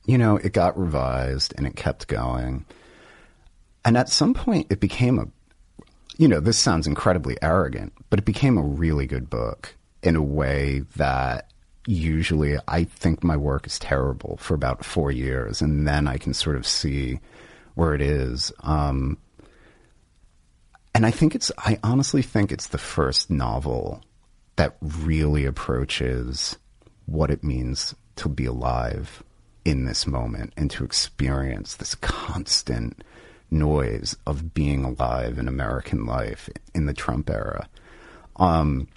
you 0.06 0.18
know, 0.18 0.38
it 0.38 0.54
got 0.54 0.80
revised 0.80 1.54
and 1.58 1.68
it 1.68 1.76
kept 1.76 2.08
going. 2.08 2.66
And 3.88 3.96
at 3.96 4.10
some 4.10 4.34
point, 4.34 4.68
it 4.70 4.82
became 4.82 5.18
a, 5.18 5.28
you 6.18 6.28
know, 6.28 6.42
this 6.42 6.60
sounds 6.60 6.88
incredibly 6.88 7.38
arrogant, 7.42 7.94
but 8.10 8.20
it 8.20 8.26
became 8.26 8.58
a 8.58 8.62
really 8.62 9.08
good 9.08 9.30
book 9.30 9.78
in 10.04 10.18
a 10.18 10.22
way 10.22 10.82
that 10.98 11.54
usually 11.86 12.58
I 12.68 12.84
think 12.84 13.24
my 13.24 13.38
work 13.38 13.66
is 13.66 13.80
terrible 13.80 14.36
for 14.42 14.56
about 14.56 14.84
four 14.84 15.10
years. 15.10 15.62
And 15.62 15.88
then 15.88 16.06
I 16.06 16.18
can 16.18 16.34
sort 16.34 16.58
of 16.58 16.68
see 16.68 17.22
where 17.76 17.96
it 17.96 18.02
is. 18.02 18.52
Um, 18.60 19.20
and 20.94 21.06
I 21.06 21.12
think 21.12 21.34
it's, 21.34 21.50
I 21.58 21.80
honestly 21.82 22.22
think 22.22 22.52
it's 22.52 22.68
the 22.68 22.78
first 22.78 23.30
novel 23.30 24.04
that 24.58 24.76
really 24.82 25.46
approaches 25.46 26.58
what 27.06 27.32
it 27.32 27.42
means 27.42 27.96
to 28.18 28.28
be 28.28 28.48
alive 28.48 29.24
in 29.64 29.86
this 29.86 30.06
moment 30.06 30.52
and 30.58 30.70
to 30.72 30.84
experience 30.84 31.76
this 31.76 31.96
constant 31.96 33.02
noise 33.52 34.16
of 34.26 34.54
being 34.54 34.84
alive 34.84 35.38
in 35.40 35.48
American 35.48 36.06
life 36.06 36.50
in 36.76 36.86
the 36.86 36.94
Trump 36.94 37.30
era. 37.30 37.68
Um, 38.36 38.88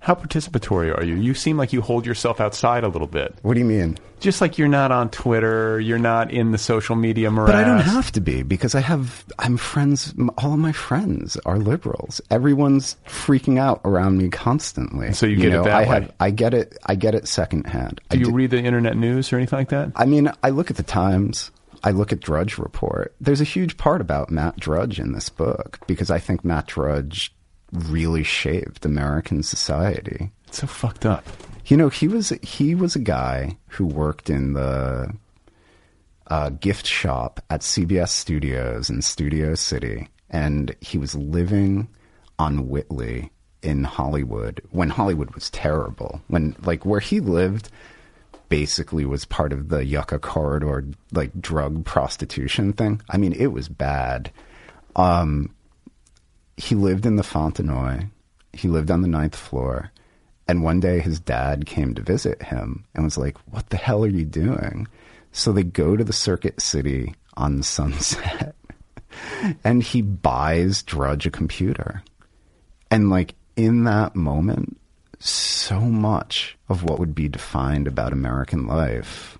How 0.00 0.14
participatory 0.14 0.96
are 0.96 1.04
you? 1.04 1.14
You 1.16 1.34
seem 1.34 1.56
like 1.56 1.72
you 1.72 1.80
hold 1.82 2.06
yourself 2.06 2.40
outside 2.40 2.84
a 2.84 2.88
little 2.88 3.06
bit. 3.06 3.34
What 3.42 3.54
do 3.54 3.60
you 3.60 3.66
mean? 3.66 3.98
Just 4.18 4.40
like 4.42 4.58
you're 4.58 4.68
not 4.68 4.92
on 4.92 5.08
Twitter, 5.10 5.80
you're 5.80 5.98
not 5.98 6.30
in 6.30 6.52
the 6.52 6.58
social 6.58 6.94
media 6.96 7.30
morass. 7.30 7.52
But 7.52 7.54
I 7.56 7.64
don't 7.64 7.80
have 7.80 8.10
to 8.12 8.20
be 8.20 8.42
because 8.42 8.74
I 8.74 8.80
have, 8.80 9.24
I'm 9.38 9.56
friends, 9.56 10.12
all 10.36 10.52
of 10.52 10.58
my 10.58 10.72
friends 10.72 11.38
are 11.46 11.58
liberals. 11.58 12.20
Everyone's 12.30 12.96
freaking 13.06 13.58
out 13.58 13.80
around 13.84 14.18
me 14.18 14.28
constantly. 14.28 15.12
So 15.14 15.24
you 15.26 15.36
get 15.36 15.54
it 15.54 15.64
that 15.64 15.72
I 15.72 15.80
way. 15.80 15.86
Have, 15.86 16.12
I 16.20 16.30
get 16.30 16.52
it, 16.52 16.76
I 16.84 16.96
get 16.96 17.14
it 17.14 17.28
secondhand. 17.28 18.00
I 18.10 18.14
Do 18.14 18.20
you 18.20 18.24
do- 18.26 18.32
read 18.32 18.50
the 18.50 18.58
internet 18.62 18.94
news 18.96 19.32
or 19.32 19.36
anything 19.36 19.58
like 19.58 19.70
that? 19.70 19.92
I 19.96 20.04
mean, 20.04 20.30
I 20.42 20.50
look 20.50 20.70
at 20.70 20.76
the 20.76 20.82
Times. 20.82 21.50
I 21.82 21.90
look 21.90 22.12
at 22.12 22.20
Drudge 22.20 22.58
Report. 22.58 23.14
There's 23.20 23.40
a 23.40 23.44
huge 23.44 23.76
part 23.76 24.00
about 24.00 24.30
Matt 24.30 24.58
Drudge 24.58 25.00
in 25.00 25.12
this 25.12 25.28
book 25.28 25.78
because 25.86 26.10
I 26.10 26.18
think 26.18 26.44
Matt 26.44 26.66
Drudge 26.66 27.34
really 27.72 28.22
shaped 28.22 28.84
American 28.84 29.42
society. 29.42 30.30
It's 30.48 30.58
so 30.58 30.66
fucked 30.66 31.06
up. 31.06 31.24
You 31.66 31.76
know, 31.76 31.88
he 31.88 32.08
was 32.08 32.30
he 32.42 32.74
was 32.74 32.96
a 32.96 33.00
guy 33.00 33.56
who 33.68 33.86
worked 33.86 34.28
in 34.28 34.54
the 34.54 35.14
uh, 36.26 36.50
gift 36.50 36.86
shop 36.86 37.40
at 37.50 37.60
CBS 37.60 38.08
Studios 38.08 38.90
in 38.90 39.02
Studio 39.02 39.54
City, 39.54 40.08
and 40.28 40.74
he 40.80 40.98
was 40.98 41.14
living 41.14 41.88
on 42.38 42.68
Whitley 42.68 43.30
in 43.62 43.84
Hollywood 43.84 44.62
when 44.70 44.90
Hollywood 44.90 45.34
was 45.34 45.50
terrible. 45.50 46.20
When 46.28 46.56
like 46.62 46.84
where 46.84 47.00
he 47.00 47.20
lived 47.20 47.68
basically 48.50 49.06
was 49.06 49.24
part 49.24 49.54
of 49.54 49.70
the 49.70 49.86
Yucca 49.86 50.18
corridor, 50.18 50.84
like 51.12 51.40
drug 51.40 51.86
prostitution 51.86 52.74
thing. 52.74 53.00
I 53.08 53.16
mean, 53.16 53.32
it 53.32 53.46
was 53.46 53.68
bad. 53.68 54.30
Um, 54.96 55.54
he 56.58 56.74
lived 56.74 57.06
in 57.06 57.16
the 57.16 57.22
Fontenoy. 57.22 58.10
He 58.52 58.68
lived 58.68 58.90
on 58.90 59.00
the 59.00 59.08
ninth 59.08 59.36
floor. 59.36 59.90
And 60.46 60.64
one 60.64 60.80
day 60.80 60.98
his 60.98 61.20
dad 61.20 61.64
came 61.64 61.94
to 61.94 62.02
visit 62.02 62.42
him 62.42 62.84
and 62.94 63.04
was 63.04 63.16
like, 63.16 63.38
What 63.50 63.70
the 63.70 63.76
hell 63.76 64.04
are 64.04 64.08
you 64.08 64.24
doing? 64.24 64.88
So 65.30 65.52
they 65.52 65.62
go 65.62 65.96
to 65.96 66.02
the 66.02 66.12
Circuit 66.12 66.60
City 66.60 67.14
on 67.36 67.62
Sunset 67.62 68.56
and 69.64 69.80
he 69.80 70.02
buys 70.02 70.82
Drudge 70.82 71.24
a 71.24 71.30
computer. 71.30 72.02
And 72.90 73.10
like 73.10 73.36
in 73.54 73.84
that 73.84 74.16
moment, 74.16 74.79
so 75.20 75.80
much 75.80 76.56
of 76.68 76.82
what 76.82 76.98
would 76.98 77.14
be 77.14 77.28
defined 77.28 77.86
about 77.86 78.12
American 78.12 78.66
life 78.66 79.38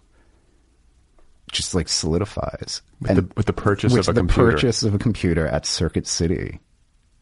just 1.51 1.75
like 1.75 1.89
solidifies. 1.89 2.81
With, 3.01 3.17
the, 3.17 3.29
with 3.37 3.47
the 3.47 3.53
purchase 3.53 3.93
Which 3.93 4.07
of 4.07 4.11
a 4.11 4.13
the 4.13 4.21
computer. 4.21 4.53
purchase 4.53 4.83
of 4.83 4.95
a 4.95 4.99
computer 4.99 5.47
at 5.47 5.67
Circuit 5.67 6.07
City 6.07 6.61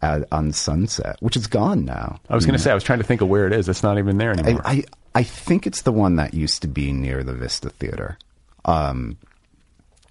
at, 0.02 0.30
on 0.32 0.52
Sunset, 0.52 1.16
which 1.20 1.36
is 1.36 1.46
gone 1.46 1.84
now. 1.84 2.20
I 2.28 2.34
was 2.34 2.44
going 2.44 2.56
to 2.56 2.62
say, 2.62 2.70
I 2.70 2.74
was 2.74 2.84
trying 2.84 2.98
to 2.98 3.04
think 3.04 3.20
of 3.20 3.28
where 3.28 3.46
it 3.46 3.52
is. 3.52 3.68
It's 3.68 3.82
not 3.82 3.96
even 3.96 4.18
there 4.18 4.30
I, 4.30 4.38
anymore. 4.38 4.62
I 4.64 4.84
I 5.14 5.22
think 5.22 5.66
it's 5.66 5.82
the 5.82 5.92
one 5.92 6.16
that 6.16 6.34
used 6.34 6.62
to 6.62 6.68
be 6.68 6.92
near 6.92 7.24
the 7.24 7.32
Vista 7.32 7.70
Theater. 7.70 8.18
Um, 8.64 9.16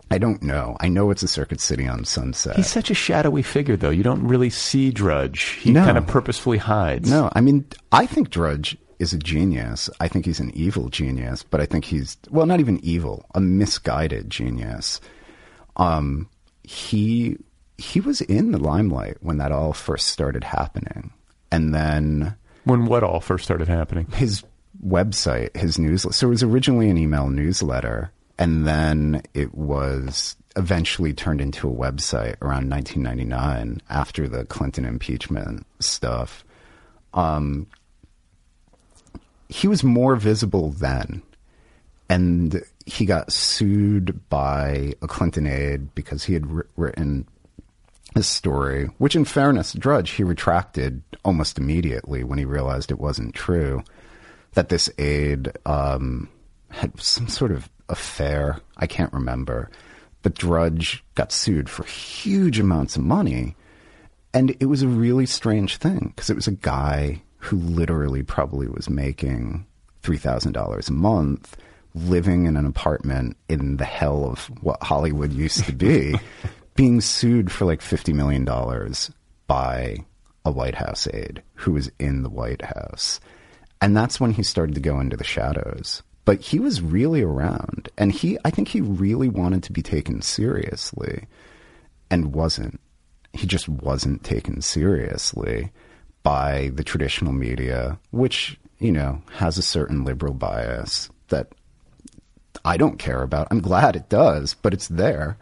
I 0.10 0.18
don't 0.18 0.42
know. 0.42 0.78
I 0.80 0.88
know 0.88 1.12
it's 1.12 1.24
a 1.24 1.28
Circuit 1.28 1.60
City 1.60 1.88
on 1.88 2.06
Sunset. 2.06 2.56
He's 2.56 2.68
such 2.68 2.90
a 2.90 2.94
shadowy 2.94 3.42
figure, 3.42 3.76
though. 3.76 3.90
You 3.90 4.04
don't 4.04 4.26
really 4.26 4.50
see 4.50 4.90
Drudge. 4.92 5.42
He 5.42 5.72
No. 5.72 5.84
kind 5.84 5.98
of 5.98 6.08
purposefully 6.08 6.58
hides. 6.60 7.10
No, 7.10 7.30
I 7.34 7.42
mean, 7.42 7.66
I 7.92 8.06
think 8.06 8.30
Drudge 8.30 8.78
is 9.00 9.12
a 9.14 9.18
genius. 9.18 9.90
I 10.00 10.08
think 10.08 10.26
he's 10.26 10.40
an 10.40 10.52
evil 10.56 10.88
genius, 10.90 11.44
but 11.44 11.60
I 11.62 11.66
think 11.66 11.84
he's 11.86 12.18
well, 12.30 12.46
not 12.46 12.60
even 12.62 12.80
evil, 12.84 13.26
a 13.36 13.42
misguided 13.42 14.30
genius. 14.30 15.02
Um, 15.76 16.30
he 16.64 17.38
he 17.78 18.00
was 18.00 18.22
in 18.22 18.52
the 18.52 18.58
limelight 18.60 19.18
when 19.22 19.38
that 19.38 19.52
all 19.52 19.74
first 19.74 20.08
started 20.08 20.44
happening, 20.44 21.12
and 21.52 21.76
then 21.76 22.36
When 22.64 22.86
what 22.86 23.04
all 23.04 23.20
first 23.20 23.44
started 23.44 23.68
happening? 23.68 24.08
his 24.14 24.44
website, 24.84 25.56
his 25.56 25.78
newsletter. 25.78 26.14
So 26.16 26.28
it 26.28 26.30
was 26.32 26.44
originally 26.44 26.90
an 26.90 26.98
email 26.98 27.30
newsletter, 27.30 28.12
and 28.40 28.68
then 28.68 29.24
it 29.34 29.54
was 29.56 30.36
eventually 30.56 31.14
turned 31.14 31.42
into 31.42 31.70
a 31.70 31.74
website 31.74 32.36
around 32.42 32.70
1999 32.70 33.82
after 33.90 34.28
the 34.28 34.46
Clinton 34.46 34.86
impeachment 34.86 35.66
stuff. 35.80 36.44
Um, 37.14 37.68
he 39.50 39.68
was 39.68 39.84
more 39.84 40.16
visible 40.16 40.72
then, 40.72 41.22
and 42.10 42.62
he 42.86 43.06
got 43.06 43.32
sued 43.32 44.28
by 44.30 44.94
a 45.02 45.08
Clinton 45.08 45.48
aide 45.48 45.94
because 45.96 46.26
he 46.26 46.34
had 46.34 46.44
wri- 46.44 46.68
written 46.76 47.28
a 48.16 48.24
story, 48.24 48.86
which, 48.98 49.16
in 49.16 49.26
fairness, 49.26 49.74
Drudge 49.74 50.12
he 50.12 50.24
retracted 50.24 51.02
almost 51.24 51.58
immediately 51.58 52.24
when 52.24 52.40
he 52.40 52.46
realized 52.46 52.92
it 52.92 53.00
wasn't 53.00 53.36
true. 53.36 53.84
That 54.54 54.70
this 54.70 54.90
aide 54.98 55.52
um, 55.66 56.30
had 56.70 57.00
some 57.00 57.28
sort 57.28 57.52
of 57.52 57.70
affair. 57.90 58.60
I 58.78 58.88
can't 58.88 59.14
remember, 59.14 59.70
but 60.22 60.36
Drudge 60.36 61.04
got 61.16 61.32
sued 61.32 61.70
for 61.70 61.84
huge 61.86 62.60
amounts 62.60 62.96
of 62.96 63.04
money, 63.04 63.56
and 64.34 64.56
it 64.60 64.66
was 64.66 64.82
a 64.82 64.88
really 64.88 65.26
strange 65.26 65.78
thing 65.78 66.12
because 66.16 66.30
it 66.30 66.36
was 66.36 66.48
a 66.48 66.52
guy 66.52 67.22
who 67.38 67.58
literally 67.58 68.24
probably 68.24 68.68
was 68.68 68.90
making 68.90 69.66
three 70.02 70.18
thousand 70.18 70.54
dollars 70.54 70.90
a 70.90 70.94
month, 70.94 71.56
living 71.94 72.46
in 72.46 72.58
an 72.58 72.66
apartment 72.66 73.38
in 73.50 73.78
the 73.78 73.86
hell 73.86 74.26
of 74.26 74.46
what 74.62 74.84
Hollywood 74.84 75.34
used 75.34 75.66
to 75.66 75.74
be, 75.74 76.16
being 76.76 77.02
sued 77.02 77.52
for 77.52 77.66
like 77.66 77.82
fifty 77.82 78.14
million 78.14 78.44
dollars 78.46 79.12
by 79.48 79.98
a 80.46 80.52
White 80.52 80.76
House 80.76 81.08
aide 81.14 81.42
who 81.56 81.74
was 81.74 81.92
in 82.00 82.24
the 82.24 82.30
White 82.30 82.62
House. 82.62 83.20
And 83.82 83.96
that's 83.96 84.20
when 84.20 84.32
he 84.32 84.44
started 84.44 84.76
to 84.76 84.82
go 84.82 85.00
into 85.00 85.18
the 85.18 85.24
shadows. 85.24 86.02
But 86.28 86.42
he 86.42 86.60
was 86.60 86.82
really 86.82 87.22
around, 87.22 87.88
and 87.98 88.12
he 88.12 88.38
I 88.44 88.50
think 88.50 88.68
he 88.68 88.82
really 88.82 89.30
wanted 89.30 89.64
to 89.64 89.72
be 89.72 89.82
taken 89.82 90.22
seriously 90.22 91.26
and 92.12 92.34
wasn't. 92.36 92.82
He 93.32 93.48
just 93.48 93.70
wasn't 93.70 94.26
taken 94.26 94.62
seriously 94.62 95.72
by 96.24 96.72
the 96.74 96.84
traditional 96.84 97.32
media, 97.32 97.98
which, 98.12 98.60
you 98.78 98.92
know, 98.92 99.22
has 99.36 99.58
a 99.58 99.62
certain 99.62 100.04
liberal 100.04 100.34
bias 100.34 101.10
that 101.30 101.54
I 102.66 102.76
don't 102.76 103.00
care 103.00 103.22
about. 103.22 103.48
I'm 103.50 103.62
glad 103.62 103.96
it 103.96 104.10
does, 104.10 104.54
but 104.54 104.74
it's 104.74 104.90
there. 104.90 105.38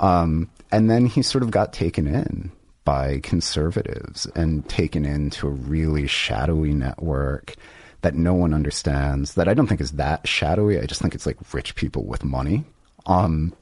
Um, 0.00 0.48
and 0.72 0.90
then 0.90 1.04
he 1.04 1.20
sort 1.20 1.44
of 1.44 1.50
got 1.50 1.74
taken 1.74 2.06
in 2.06 2.50
by 2.86 3.20
conservatives 3.22 4.24
and 4.34 4.66
taken 4.70 5.04
into 5.04 5.48
a 5.48 5.50
really 5.50 6.06
shadowy 6.06 6.72
network 6.72 7.56
that 8.04 8.14
no 8.14 8.34
one 8.34 8.54
understands. 8.54 9.34
That 9.34 9.48
I 9.48 9.54
don't 9.54 9.66
think 9.66 9.80
is 9.80 9.92
that 9.92 10.26
shadowy. 10.28 10.78
I 10.78 10.86
just 10.86 11.00
think 11.02 11.14
it's 11.14 11.26
like 11.26 11.38
rich 11.52 11.74
people 11.74 12.04
with 12.04 12.22
money. 12.22 12.64
Um, 13.06 13.52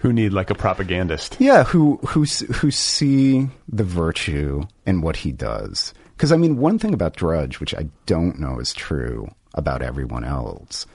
Who 0.00 0.12
need 0.12 0.32
like 0.32 0.50
a 0.50 0.54
propagandist? 0.54 1.36
yeah, 1.40 1.64
who 1.64 1.96
who 2.06 2.24
who 2.24 2.70
see 2.70 3.48
the 3.68 3.84
virtue 3.84 4.62
in 4.86 5.00
what 5.00 5.16
he 5.16 5.32
does. 5.32 5.92
Because 6.16 6.32
I 6.32 6.36
mean, 6.36 6.58
one 6.58 6.78
thing 6.78 6.94
about 6.94 7.16
Drudge, 7.16 7.60
which 7.60 7.74
I 7.74 7.88
don't 8.06 8.38
know 8.38 8.58
is 8.58 8.72
true 8.72 9.28
about 9.54 9.82
everyone 9.82 10.24
else, 10.24 10.86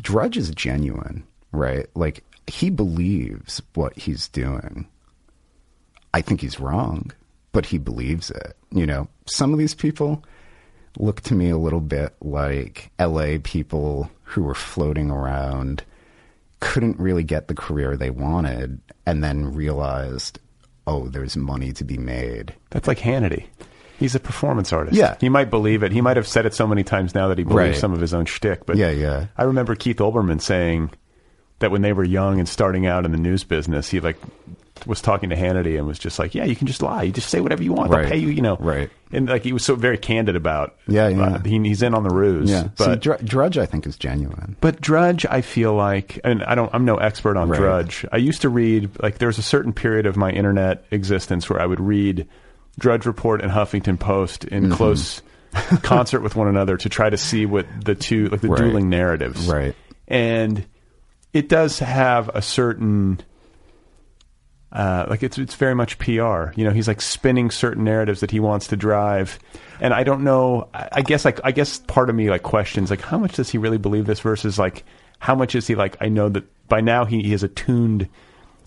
Drudge 0.00 0.36
is 0.36 0.50
genuine, 0.50 1.24
right? 1.52 1.86
Like 1.94 2.24
he 2.46 2.70
believes 2.70 3.62
what 3.74 3.96
he's 3.98 4.28
doing. 4.28 4.86
I 6.12 6.20
think 6.20 6.40
he's 6.40 6.60
wrong, 6.60 7.10
but 7.52 7.66
he 7.66 7.78
believes 7.78 8.30
it. 8.30 8.56
You 8.70 8.86
know, 8.86 9.08
some 9.26 9.52
of 9.52 9.58
these 9.58 9.74
people 9.74 10.22
look 10.98 11.20
to 11.22 11.34
me 11.34 11.50
a 11.50 11.58
little 11.58 11.80
bit 11.80 12.14
like 12.20 12.90
LA 13.00 13.36
people 13.42 14.10
who 14.22 14.42
were 14.42 14.54
floating 14.54 15.10
around 15.10 15.82
couldn't 16.60 16.98
really 16.98 17.24
get 17.24 17.48
the 17.48 17.54
career 17.54 17.96
they 17.96 18.10
wanted 18.10 18.80
and 19.06 19.22
then 19.22 19.52
realized, 19.54 20.38
oh, 20.86 21.08
there's 21.08 21.36
money 21.36 21.72
to 21.72 21.84
be 21.84 21.98
made. 21.98 22.54
That's 22.70 22.88
like 22.88 22.98
Hannity. 22.98 23.44
He's 23.98 24.14
a 24.14 24.20
performance 24.20 24.72
artist. 24.72 24.96
Yeah. 24.96 25.16
He 25.20 25.28
might 25.28 25.50
believe 25.50 25.82
it. 25.82 25.92
He 25.92 26.00
might 26.00 26.16
have 26.16 26.26
said 26.26 26.46
it 26.46 26.54
so 26.54 26.66
many 26.66 26.82
times 26.82 27.14
now 27.14 27.28
that 27.28 27.38
he 27.38 27.44
believes 27.44 27.56
Right. 27.74 27.76
some 27.76 27.92
of 27.92 28.00
his 28.00 28.12
own 28.14 28.24
shtick. 28.26 28.66
But 28.66 28.76
Yeah, 28.76 28.90
yeah. 28.90 29.26
I 29.36 29.44
remember 29.44 29.74
Keith 29.76 29.98
Olbermann 29.98 30.40
saying 30.40 30.90
that 31.60 31.70
when 31.70 31.82
they 31.82 31.92
were 31.92 32.02
young 32.04 32.38
and 32.38 32.48
starting 32.48 32.86
out 32.86 33.04
in 33.04 33.12
the 33.12 33.18
news 33.18 33.44
business, 33.44 33.88
he 33.88 34.00
like 34.00 34.16
was 34.86 35.00
talking 35.00 35.30
to 35.30 35.36
Hannity 35.36 35.78
and 35.78 35.86
was 35.86 35.98
just 36.00 36.18
like, 36.18 36.34
"Yeah, 36.34 36.44
you 36.44 36.56
can 36.56 36.66
just 36.66 36.82
lie. 36.82 37.04
You 37.04 37.12
just 37.12 37.30
say 37.30 37.40
whatever 37.40 37.62
you 37.62 37.72
want. 37.72 37.90
Right. 37.90 38.02
They'll 38.02 38.10
pay 38.10 38.18
you." 38.18 38.28
You 38.28 38.42
know, 38.42 38.56
Right. 38.58 38.90
And 39.14 39.28
like 39.28 39.42
he 39.44 39.52
was 39.52 39.64
so 39.64 39.74
very 39.76 39.96
candid 39.98 40.36
about. 40.36 40.76
Yeah, 40.88 41.08
yeah. 41.08 41.22
uh, 41.22 41.38
he, 41.42 41.58
he's 41.60 41.82
in 41.82 41.94
on 41.94 42.02
the 42.02 42.14
ruse. 42.14 42.50
Yeah. 42.50 42.68
But 42.76 42.84
See, 42.84 42.96
Dr- 42.96 43.24
Drudge, 43.24 43.58
I 43.58 43.66
think, 43.66 43.86
is 43.86 43.96
genuine. 43.96 44.56
But 44.60 44.80
Drudge, 44.80 45.24
I 45.26 45.40
feel 45.40 45.74
like, 45.74 46.18
and 46.24 46.42
I 46.44 46.54
don't, 46.54 46.72
I'm 46.74 46.84
no 46.84 46.96
expert 46.96 47.36
on 47.36 47.48
Right. 47.48 47.58
Drudge. 47.58 48.04
I 48.12 48.16
used 48.16 48.42
to 48.42 48.48
read, 48.48 48.90
like, 49.02 49.18
there 49.18 49.28
was 49.28 49.38
a 49.38 49.42
certain 49.42 49.72
period 49.72 50.06
of 50.06 50.16
my 50.16 50.30
internet 50.30 50.84
existence 50.90 51.48
where 51.48 51.60
I 51.60 51.66
would 51.66 51.80
read 51.80 52.26
Drudge 52.78 53.06
Report 53.06 53.40
and 53.40 53.50
Huffington 53.52 53.98
Post 54.00 54.44
in 54.44 54.64
Mm-hmm. 54.64 54.72
close 54.74 55.22
concert 55.82 56.20
with 56.20 56.34
one 56.34 56.48
another 56.48 56.76
to 56.76 56.88
try 56.88 57.08
to 57.08 57.16
see 57.16 57.46
what 57.46 57.66
the 57.84 57.94
two, 57.94 58.26
like, 58.26 58.40
the 58.40 58.48
Right. 58.48 58.58
dueling 58.58 58.88
narratives. 58.88 59.46
Right. 59.48 59.74
And 60.08 60.64
it 61.32 61.48
does 61.48 61.78
have 61.78 62.28
a 62.34 62.42
certain, 62.42 63.20
Uh, 64.74 65.06
like 65.08 65.22
it's 65.22 65.38
it's 65.38 65.54
very 65.54 65.74
much 65.74 65.98
PR. 65.98 66.50
You 66.56 66.64
know, 66.64 66.70
he's 66.70 66.88
like 66.88 67.00
spinning 67.00 67.50
certain 67.50 67.84
narratives 67.84 68.20
that 68.20 68.32
he 68.32 68.40
wants 68.40 68.66
to 68.68 68.76
drive, 68.76 69.38
and 69.80 69.94
I 69.94 70.02
don't 70.02 70.24
know. 70.24 70.68
I, 70.74 70.88
I 70.92 71.02
guess 71.02 71.24
like 71.24 71.40
I 71.44 71.52
guess 71.52 71.78
part 71.78 72.10
of 72.10 72.16
me 72.16 72.28
like 72.28 72.42
questions 72.42 72.90
like 72.90 73.00
how 73.00 73.18
much 73.18 73.34
does 73.34 73.50
he 73.50 73.58
really 73.58 73.78
believe 73.78 74.06
this 74.06 74.20
versus 74.20 74.58
like 74.58 74.84
how 75.20 75.36
much 75.36 75.54
is 75.54 75.66
he 75.68 75.76
like 75.76 75.96
I 76.00 76.08
know 76.08 76.28
that 76.28 76.44
by 76.68 76.80
now 76.80 77.04
he, 77.04 77.22
he 77.22 77.32
is 77.32 77.42
attuned 77.44 78.08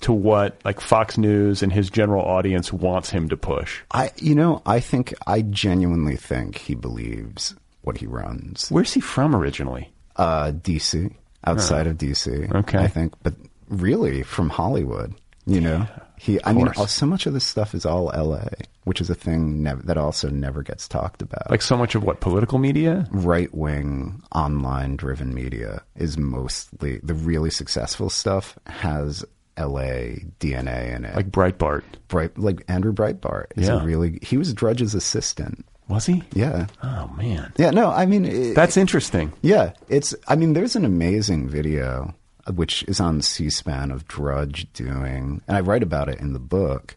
to 0.02 0.14
what 0.14 0.60
like 0.64 0.80
Fox 0.80 1.18
News 1.18 1.64
and 1.64 1.72
his 1.74 1.90
general 1.90 2.24
audience 2.24 2.72
wants 2.72 3.10
him 3.10 3.30
to 3.30 3.38
push. 3.38 3.82
I, 3.92 4.12
you 4.18 4.36
know, 4.36 4.62
I 4.66 4.80
think 4.80 5.14
I 5.26 5.42
genuinely 5.42 6.16
think 6.16 6.58
he 6.58 6.76
believes 6.76 7.56
what 7.82 7.98
he 7.98 8.06
runs. 8.06 8.70
Where's 8.70 8.94
he 8.94 9.00
from 9.00 9.36
originally? 9.36 9.92
Uh, 10.16 10.52
DC, 10.52 11.14
outside 11.46 11.88
of 11.88 11.98
DC. 11.98 12.54
Okay. 12.54 12.80
I 12.80 12.88
think, 12.88 13.14
but 13.24 13.36
really 13.70 14.24
from 14.24 14.50
Hollywood. 14.50 15.14
You 15.48 15.62
know, 15.62 15.88
he. 16.18 16.40
I 16.44 16.54
mean, 16.54 16.68
all- 16.78 16.86
so 16.88 17.06
much 17.08 17.26
of 17.26 17.34
this 17.34 17.46
stuff 17.46 17.74
is 17.74 17.86
all 17.86 18.12
L.A., 18.14 18.50
which 18.84 19.02
is 19.02 19.10
a 19.10 19.16
thing 19.16 19.64
nev- 19.64 19.86
that 19.88 19.98
also 19.98 20.30
never 20.30 20.62
gets 20.62 20.88
talked 20.88 21.22
about. 21.22 21.50
Like 21.50 21.62
so 21.62 21.76
much 21.78 21.96
of 21.96 22.04
what 22.04 22.20
political 22.20 22.58
media? 22.60 23.08
right 23.12 23.54
wing 23.56 24.22
online 24.36 24.96
driven 24.98 25.34
media 25.34 25.82
is 25.96 26.18
mostly 26.18 27.00
the 27.02 27.14
really 27.14 27.50
successful 27.50 28.10
stuff 28.10 28.58
has 28.68 29.26
LA 29.58 30.20
DNA 30.40 30.96
in 30.96 31.04
it. 31.06 31.16
Like 31.16 31.32
Breitbart. 31.32 31.84
Bright, 32.10 32.38
like 32.38 32.64
Andrew 32.68 32.94
Breitbart 32.94 33.46
is 33.56 33.68
Yeah. 33.68 33.82
a 33.82 33.86
really 33.86 34.20
he 34.22 34.38
was 34.38 34.54
Drudge's 34.54 34.94
assistant. 34.96 35.66
Was 35.90 36.06
he? 36.06 36.22
Yeah, 36.34 36.68
Oh 36.84 37.08
man, 37.18 37.54
yeah. 37.58 37.72
No, 37.72 37.90
I 37.90 38.06
mean 38.06 38.26
it, 38.26 38.54
that's 38.56 38.76
interesting. 38.78 39.32
yeah. 39.42 39.72
It's 39.88 40.14
I 40.28 40.36
mean 40.36 40.52
there's 40.54 40.76
an 40.76 40.84
amazing 40.86 41.48
video 41.50 42.14
which 42.54 42.84
is 42.84 43.00
on 43.00 43.22
C-SPAN 43.22 43.92
of 43.92 44.08
Drudge 44.08 44.68
doing, 44.74 45.42
and 45.48 45.58
I 45.58 45.62
write 45.62 45.84
about 45.84 46.10
it 46.10 46.20
in 46.20 46.34
the 46.34 46.40
book. 46.40 46.96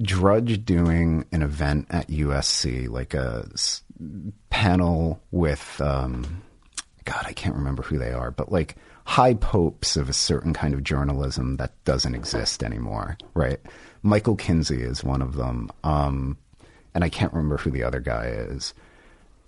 Drudge 0.00 0.64
doing 0.64 1.24
an 1.32 1.42
event 1.42 1.86
at 1.90 2.08
USC, 2.08 2.88
like 2.88 3.14
a 3.14 3.48
s- 3.54 3.82
panel 4.50 5.20
with, 5.30 5.80
um, 5.80 6.42
God, 7.04 7.24
I 7.26 7.32
can't 7.32 7.54
remember 7.54 7.82
who 7.82 7.96
they 7.98 8.12
are, 8.12 8.30
but 8.30 8.52
like 8.52 8.76
high 9.04 9.34
popes 9.34 9.96
of 9.96 10.08
a 10.10 10.12
certain 10.12 10.52
kind 10.52 10.74
of 10.74 10.84
journalism 10.84 11.56
that 11.56 11.72
doesn't 11.84 12.14
exist 12.14 12.62
anymore, 12.62 13.16
right? 13.34 13.60
Michael 14.02 14.36
Kinsley 14.36 14.82
is 14.82 15.02
one 15.02 15.22
of 15.22 15.34
them. 15.36 15.70
Um, 15.84 16.36
and 16.94 17.04
I 17.04 17.08
can't 17.08 17.32
remember 17.32 17.56
who 17.56 17.70
the 17.70 17.82
other 17.84 18.00
guy 18.00 18.26
is. 18.26 18.74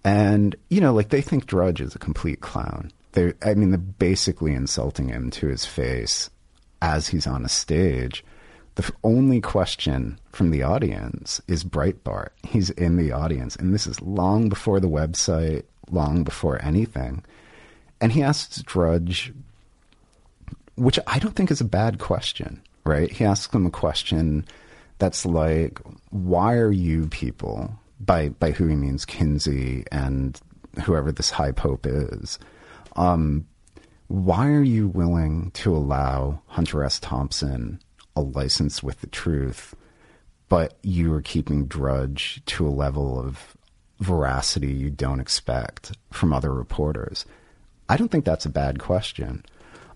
And, 0.05 0.55
you 0.71 0.81
know, 0.81 0.95
like 0.95 1.09
they 1.11 1.21
think 1.21 1.47
Drudge 1.47 1.81
is 1.81 1.95
a 1.95 1.99
complete 1.99 2.41
clown. 2.41 2.93
They, 3.13 3.33
I 3.43 3.55
mean, 3.55 3.71
they're 3.71 3.79
basically 3.79 4.55
insulting 4.55 5.09
him 5.09 5.31
to 5.31 5.49
his 5.49 5.65
face 5.65 6.31
as 6.83 7.09
he's 7.09 7.27
on 7.27 7.45
a 7.45 7.49
stage. 7.49 8.25
The 8.75 8.93
only 9.03 9.41
question 9.41 10.21
from 10.31 10.51
the 10.51 10.63
audience 10.63 11.41
is 11.49 11.65
Breitbart. 11.65 12.29
He's 12.45 12.71
in 12.71 12.97
the 12.97 13.11
audience, 13.11 13.57
and 13.57 13.75
this 13.75 13.87
is 13.87 14.01
long 14.01 14.49
before 14.49 14.79
the 14.79 14.89
website, 14.89 15.65
long 15.91 16.23
before 16.23 16.63
anything. 16.63 17.25
And 18.01 18.13
he 18.13 18.23
asks 18.23 18.63
Drudge, 18.63 19.33
which 20.77 21.01
I 21.09 21.19
don't 21.19 21.35
think 21.35 21.51
is 21.51 21.61
a 21.61 21.65
bad 21.65 21.99
question, 21.99 22.63
right? 22.85 23.11
He 23.11 23.25
asks 23.25 23.53
him 23.53 23.67
a 23.67 23.71
question 23.71 24.45
that's 24.99 25.27
like, 25.27 25.81
why 26.11 26.55
are 26.55 26.71
you 26.71 27.09
people, 27.09 27.77
by, 27.99 28.29
by 28.29 28.53
who 28.53 28.69
he 28.69 28.77
means 28.77 29.05
Kinsley 29.05 29.85
and 29.91 30.41
whoever 30.85 31.11
this 31.11 31.31
high 31.31 31.53
pope 31.53 31.85
is, 31.85 32.39
um, 32.99 33.47
why 34.09 34.49
are 34.49 34.63
you 34.63 34.89
willing 34.89 35.53
to 35.53 35.75
allow 35.75 36.43
Hunter 36.47 36.83
S. 36.83 36.99
Thompson 36.99 37.81
a 38.17 38.21
license 38.21 38.83
with 38.83 39.01
the 39.01 39.07
truth, 39.07 39.75
but 40.49 40.77
you 40.83 41.13
are 41.15 41.23
keeping 41.23 41.67
Drudge 41.67 42.43
to 42.47 42.67
a 42.67 42.71
level 42.71 43.19
of 43.19 43.57
veracity 44.01 44.73
you 44.73 44.91
don't 44.91 45.21
expect 45.21 45.93
from 46.11 46.33
other 46.33 46.53
reporters? 46.53 47.25
I 47.89 47.97
don't 47.97 48.11
think 48.11 48.25
that's 48.25 48.47
a 48.47 48.51
bad 48.51 48.81
question. 48.81 49.45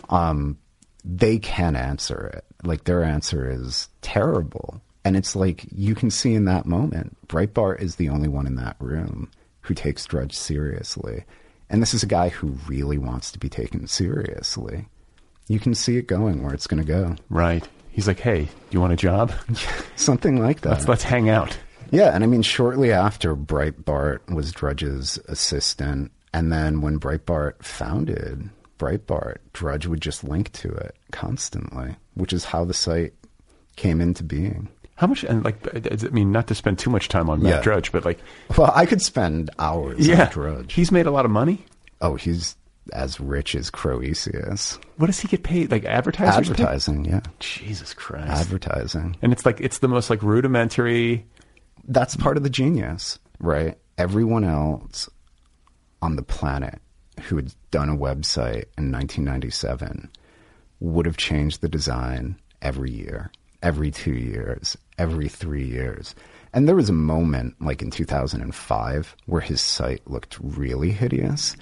Um, 0.09 0.59
they 1.05 1.38
can 1.38 1.74
answer 1.74 2.30
it. 2.34 2.44
Like 2.64 2.84
their 2.84 3.03
answer 3.03 3.50
is 3.50 3.88
terrible. 4.03 4.80
And 5.05 5.16
it's 5.16 5.34
like 5.34 5.66
you 5.74 5.96
can 5.96 6.11
see 6.11 6.34
in 6.34 6.44
that 6.44 6.66
moment, 6.66 7.16
Breitbart 7.26 7.82
is 7.82 7.96
the 7.96 8.09
only 8.11 8.28
one 8.28 8.46
in 8.46 8.55
that 8.57 8.76
room 8.78 9.30
who 9.62 9.74
takes 9.74 10.07
Drudge 10.07 10.36
seriously. 10.36 11.24
And 11.72 11.80
this 11.80 11.94
is 11.94 12.02
a 12.02 12.06
guy 12.06 12.28
who 12.28 12.48
really 12.68 12.98
wants 12.98 13.32
to 13.32 13.38
be 13.38 13.48
taken 13.48 13.86
seriously. 13.86 14.86
You 15.48 15.58
can 15.58 15.74
see 15.74 15.96
it 15.96 16.06
going 16.06 16.42
where 16.42 16.52
it's 16.52 16.66
going 16.66 16.84
to 16.84 16.86
go. 16.86 17.16
Right. 17.30 17.66
He's 17.90 18.06
like, 18.06 18.20
hey, 18.20 18.48
you 18.70 18.80
want 18.80 18.92
a 18.92 18.96
job? 18.96 19.32
Something 19.96 20.38
like 20.38 20.60
that. 20.60 20.70
Let's 20.70 20.88
let's 20.88 21.02
hang 21.02 21.30
out. 21.30 21.58
Yeah, 21.90 22.14
and 22.14 22.22
I 22.22 22.26
mean, 22.26 22.42
shortly 22.42 22.92
after 22.92 23.34
Breitbart 23.34 24.32
was 24.34 24.52
Drudge's 24.52 25.18
assistant, 25.28 26.12
and 26.32 26.52
then 26.52 26.82
when 26.82 27.00
Breitbart 27.00 27.62
founded 27.62 28.50
Breitbart, 28.78 29.38
Drudge 29.52 29.86
would 29.86 30.00
just 30.00 30.24
link 30.24 30.52
to 30.52 30.70
it 30.70 30.94
constantly, 31.10 31.96
which 32.14 32.32
is 32.32 32.44
how 32.44 32.64
the 32.64 32.74
site 32.74 33.14
came 33.76 34.00
into 34.00 34.24
being. 34.24 34.68
How 35.03 35.09
much? 35.09 35.24
And 35.24 35.44
like, 35.44 35.57
I 35.74 36.09
mean, 36.11 36.30
not 36.30 36.46
to 36.46 36.55
spend 36.55 36.78
too 36.78 36.88
much 36.88 37.09
time 37.09 37.28
on 37.28 37.42
Matt 37.42 37.55
Yeah. 37.57 37.61
Drudge, 37.61 37.90
but 37.90 38.05
like, 38.05 38.20
Well, 38.57 38.70
I 38.72 38.86
could 38.86 39.03
spend 39.03 39.50
hours 39.59 40.07
yeah, 40.07 40.26
on 40.26 40.30
Drudge. 40.32 40.72
he's 40.74 40.92
made 40.92 41.07
a 41.07 41.11
lot 41.11 41.24
of 41.24 41.32
money. 41.32 41.64
oh, 42.00 42.14
he's 42.14 42.55
as 42.92 43.18
rich 43.20 43.57
as 43.57 43.68
Croesus. 43.68 44.78
What 44.98 45.07
does 45.09 45.18
he 45.18 45.26
get 45.26 45.42
paid? 45.42 45.72
Like 45.72 45.84
advertisers? 45.84 46.48
pay- 46.48 46.53
Advertising, 46.53 47.05
yeah. 47.05 47.20
Jesus 47.40 47.94
Christ. 47.94 48.28
Advertising. 48.30 49.16
and 49.22 49.32
it's 49.32 49.44
like 49.44 49.61
it's 49.61 49.78
the 49.78 49.88
most 49.88 50.09
like 50.09 50.22
rudimentary. 50.22 51.26
that's 51.88 52.14
part 52.16 52.36
of 52.36 52.44
the 52.44 52.50
genius, 52.50 53.18
right? 53.40 53.76
Everyone 53.98 54.44
else 54.44 55.09
on 56.00 56.14
the 56.16 56.22
planet 56.22 56.80
who 57.24 57.34
had 57.36 57.53
done 57.72 57.88
a 57.88 57.96
website 57.96 58.66
in 58.78 58.90
1997 58.92 60.09
would 60.80 61.07
have 61.07 61.16
changed 61.16 61.61
the 61.61 61.68
design 61.68 62.36
every 62.61 62.90
year, 62.90 63.30
every 63.62 63.90
two 63.92 64.12
years, 64.14 64.76
every 64.99 65.28
three 65.28 65.64
years. 65.64 66.14
And 66.53 66.68
there 66.68 66.76
was 66.76 66.90
a 66.90 66.95
moment, 66.95 67.55
like 67.61 67.82
in 67.82 67.90
2005, 67.90 69.16
where 69.26 69.40
his 69.40 69.61
site 69.61 70.07
looked 70.07 70.38
really 70.40 70.90
hideous. 70.90 71.57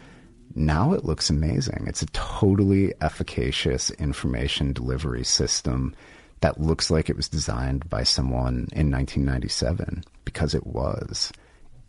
Now 0.55 0.93
it 0.93 1.05
looks 1.05 1.31
amazing. 1.31 1.85
It's 1.87 2.03
a 2.03 2.07
totally 2.07 2.93
efficacious 3.01 3.91
information 3.93 4.72
delivery 4.72 5.24
system 5.24 5.95
that 6.41 6.61
looks 6.61 6.91
like 6.91 7.09
it 7.09 7.16
was 7.16 7.28
designed 7.28 7.89
by 7.89 8.03
someone 8.03 8.66
in 8.72 8.91
1997 8.91 10.05
because 10.24 10.55
it 10.55 10.66
was. 10.66 11.33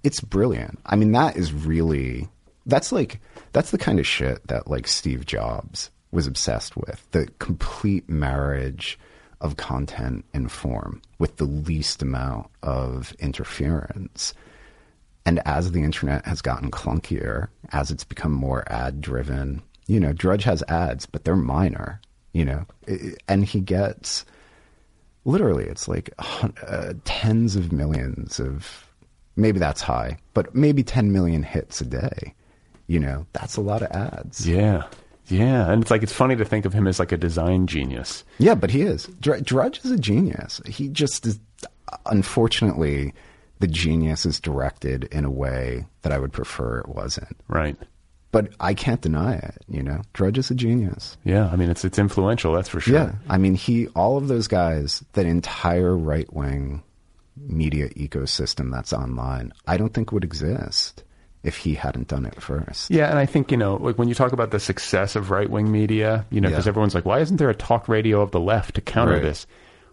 It's 0.04 0.20
brilliant. 0.20 0.80
I 0.86 0.96
mean, 0.96 1.12
that 1.14 1.38
is 1.38 1.54
really, 1.54 2.28
that's 2.66 2.92
like, 2.92 3.20
that's 3.54 3.72
the 3.72 3.78
kind 3.78 4.00
of 4.00 4.06
shit 4.06 4.46
that 4.48 4.68
like 4.68 4.88
Steve 4.88 5.26
Jobs 5.26 5.89
was 6.12 6.28
obsessed 6.28 6.76
with. 6.76 7.08
The 7.12 7.28
complete 7.39 8.08
marriage 8.10 9.00
of 9.42 9.58
content 9.58 10.24
and 10.34 10.52
form 10.52 11.02
with 11.20 11.38
the 11.38 11.46
least 11.46 12.02
amount 12.02 12.48
of 12.64 13.14
interference. 13.20 14.34
And 15.26 15.42
as 15.46 15.72
the 15.72 15.84
internet 15.84 16.26
has 16.26 16.42
gotten 16.42 16.72
clunkier, 16.72 17.50
as 17.72 17.92
it's 17.92 18.04
become 18.04 18.32
more 18.32 18.64
ad 18.72 19.02
driven, 19.02 19.62
you 19.88 20.00
know, 20.00 20.14
Drudge 20.14 20.44
has 20.46 20.64
ads, 20.68 21.06
but 21.06 21.26
they're 21.26 21.36
minor, 21.36 22.00
you 22.34 22.46
know, 22.46 22.66
and 23.28 23.44
he 23.44 23.60
gets 23.60 24.26
literally, 25.26 25.66
it's 25.66 25.88
like 25.88 26.10
uh, 26.18 26.94
tens 27.04 27.56
of 27.56 27.72
millions 27.72 28.39
of, 28.39 28.88
maybe 29.36 29.60
that's 29.60 29.82
high, 29.82 30.18
but 30.34 30.56
maybe 30.56 30.84
10 30.84 31.12
million 31.12 31.44
hits 31.44 31.82
a 31.82 31.86
day. 31.86 32.34
You 32.88 33.00
know, 33.00 33.26
that's 33.34 33.56
a 33.56 33.62
lot 33.62 33.82
of 33.82 33.92
ads. 33.92 34.48
Yeah, 34.48 34.84
yeah, 35.32 35.71
and 35.71 35.82
it's 35.82 35.91
like 35.91 36.03
it's 36.03 36.13
funny 36.13 36.36
to 36.36 36.45
think 36.45 36.65
of 36.65 36.73
him 36.73 36.88
as 36.88 36.99
like 36.99 37.11
a 37.11 37.17
design 37.17 37.67
genius. 37.67 38.23
Yeah, 38.38 38.55
but 38.55 38.69
he 38.69 38.82
is. 38.82 39.05
Dr- 39.19 39.43
Drudge 39.43 39.79
is 39.84 39.91
a 39.91 39.97
genius. 39.97 40.61
He 40.65 40.89
just 40.89 41.25
is, 41.25 41.39
unfortunately, 42.05 43.13
the 43.59 43.67
genius 43.67 44.25
is 44.25 44.39
directed 44.39 45.05
in 45.05 45.25
a 45.25 45.32
way 45.32 45.86
that 46.01 46.11
I 46.11 46.19
would 46.19 46.34
prefer 46.34 46.79
it 46.79 46.89
wasn't. 46.89 47.38
Right. 47.47 47.77
But 48.32 48.53
I 48.59 48.73
can't 48.73 49.01
deny 49.01 49.36
it, 49.36 49.57
you 49.67 49.84
know. 49.84 50.01
Drudge 50.13 50.38
is 50.38 50.49
a 50.51 50.55
genius. 50.55 51.17
Yeah. 51.25 51.49
I 51.51 51.55
mean, 51.57 51.69
it's 51.69 51.84
it's 51.84 51.99
influential. 51.99 52.53
That's 52.53 52.69
for 52.69 52.79
sure. 52.79 52.93
Yeah. 52.93 53.13
I 53.29 53.38
mean, 53.38 53.55
he, 53.55 53.88
all 53.89 54.17
of 54.17 54.27
those 54.29 54.47
guys, 54.47 55.03
that 55.13 55.25
entire 55.25 55.95
right 55.97 56.32
wing 56.34 56.82
media 57.36 57.89
ecosystem 57.89 58.71
that's 58.71 58.93
online, 58.93 59.51
I 59.67 59.77
don't 59.77 59.93
think 59.93 60.11
would 60.11 60.23
exist 60.23 61.03
if 61.44 61.58
he 61.58 61.74
hadn't 61.74 62.08
done 62.08 62.26
it 62.26 62.39
first. 62.42 62.89
Yeah, 62.92 63.10
and 63.10 63.18
I 63.18 63.26
think 63.26 63.52
you 63.52 63.58
know, 63.58 63.76
like 63.78 63.98
when 63.98 64.08
you 64.08 64.16
talk 64.16 64.32
about 64.32 64.52
the 64.52 64.60
success 64.60 65.16
of 65.16 65.32
right 65.32 65.50
wing 65.50 65.72
media, 65.72 66.26
you 66.30 66.39
know, 66.42 66.50
because 66.50 66.66
Yeah. 66.66 66.70
everyone's 66.70 66.94
like, 66.96 67.06
why 67.06 67.20
isn't 67.20 67.38
there 67.38 67.50
a 67.50 67.56
talk 67.56 67.88
radio 67.89 68.22
of 68.22 68.32
the 68.32 68.39
left 68.39 68.76
to 68.76 68.82
counter 68.82 69.14
Right. 69.14 69.24
this? 69.24 69.48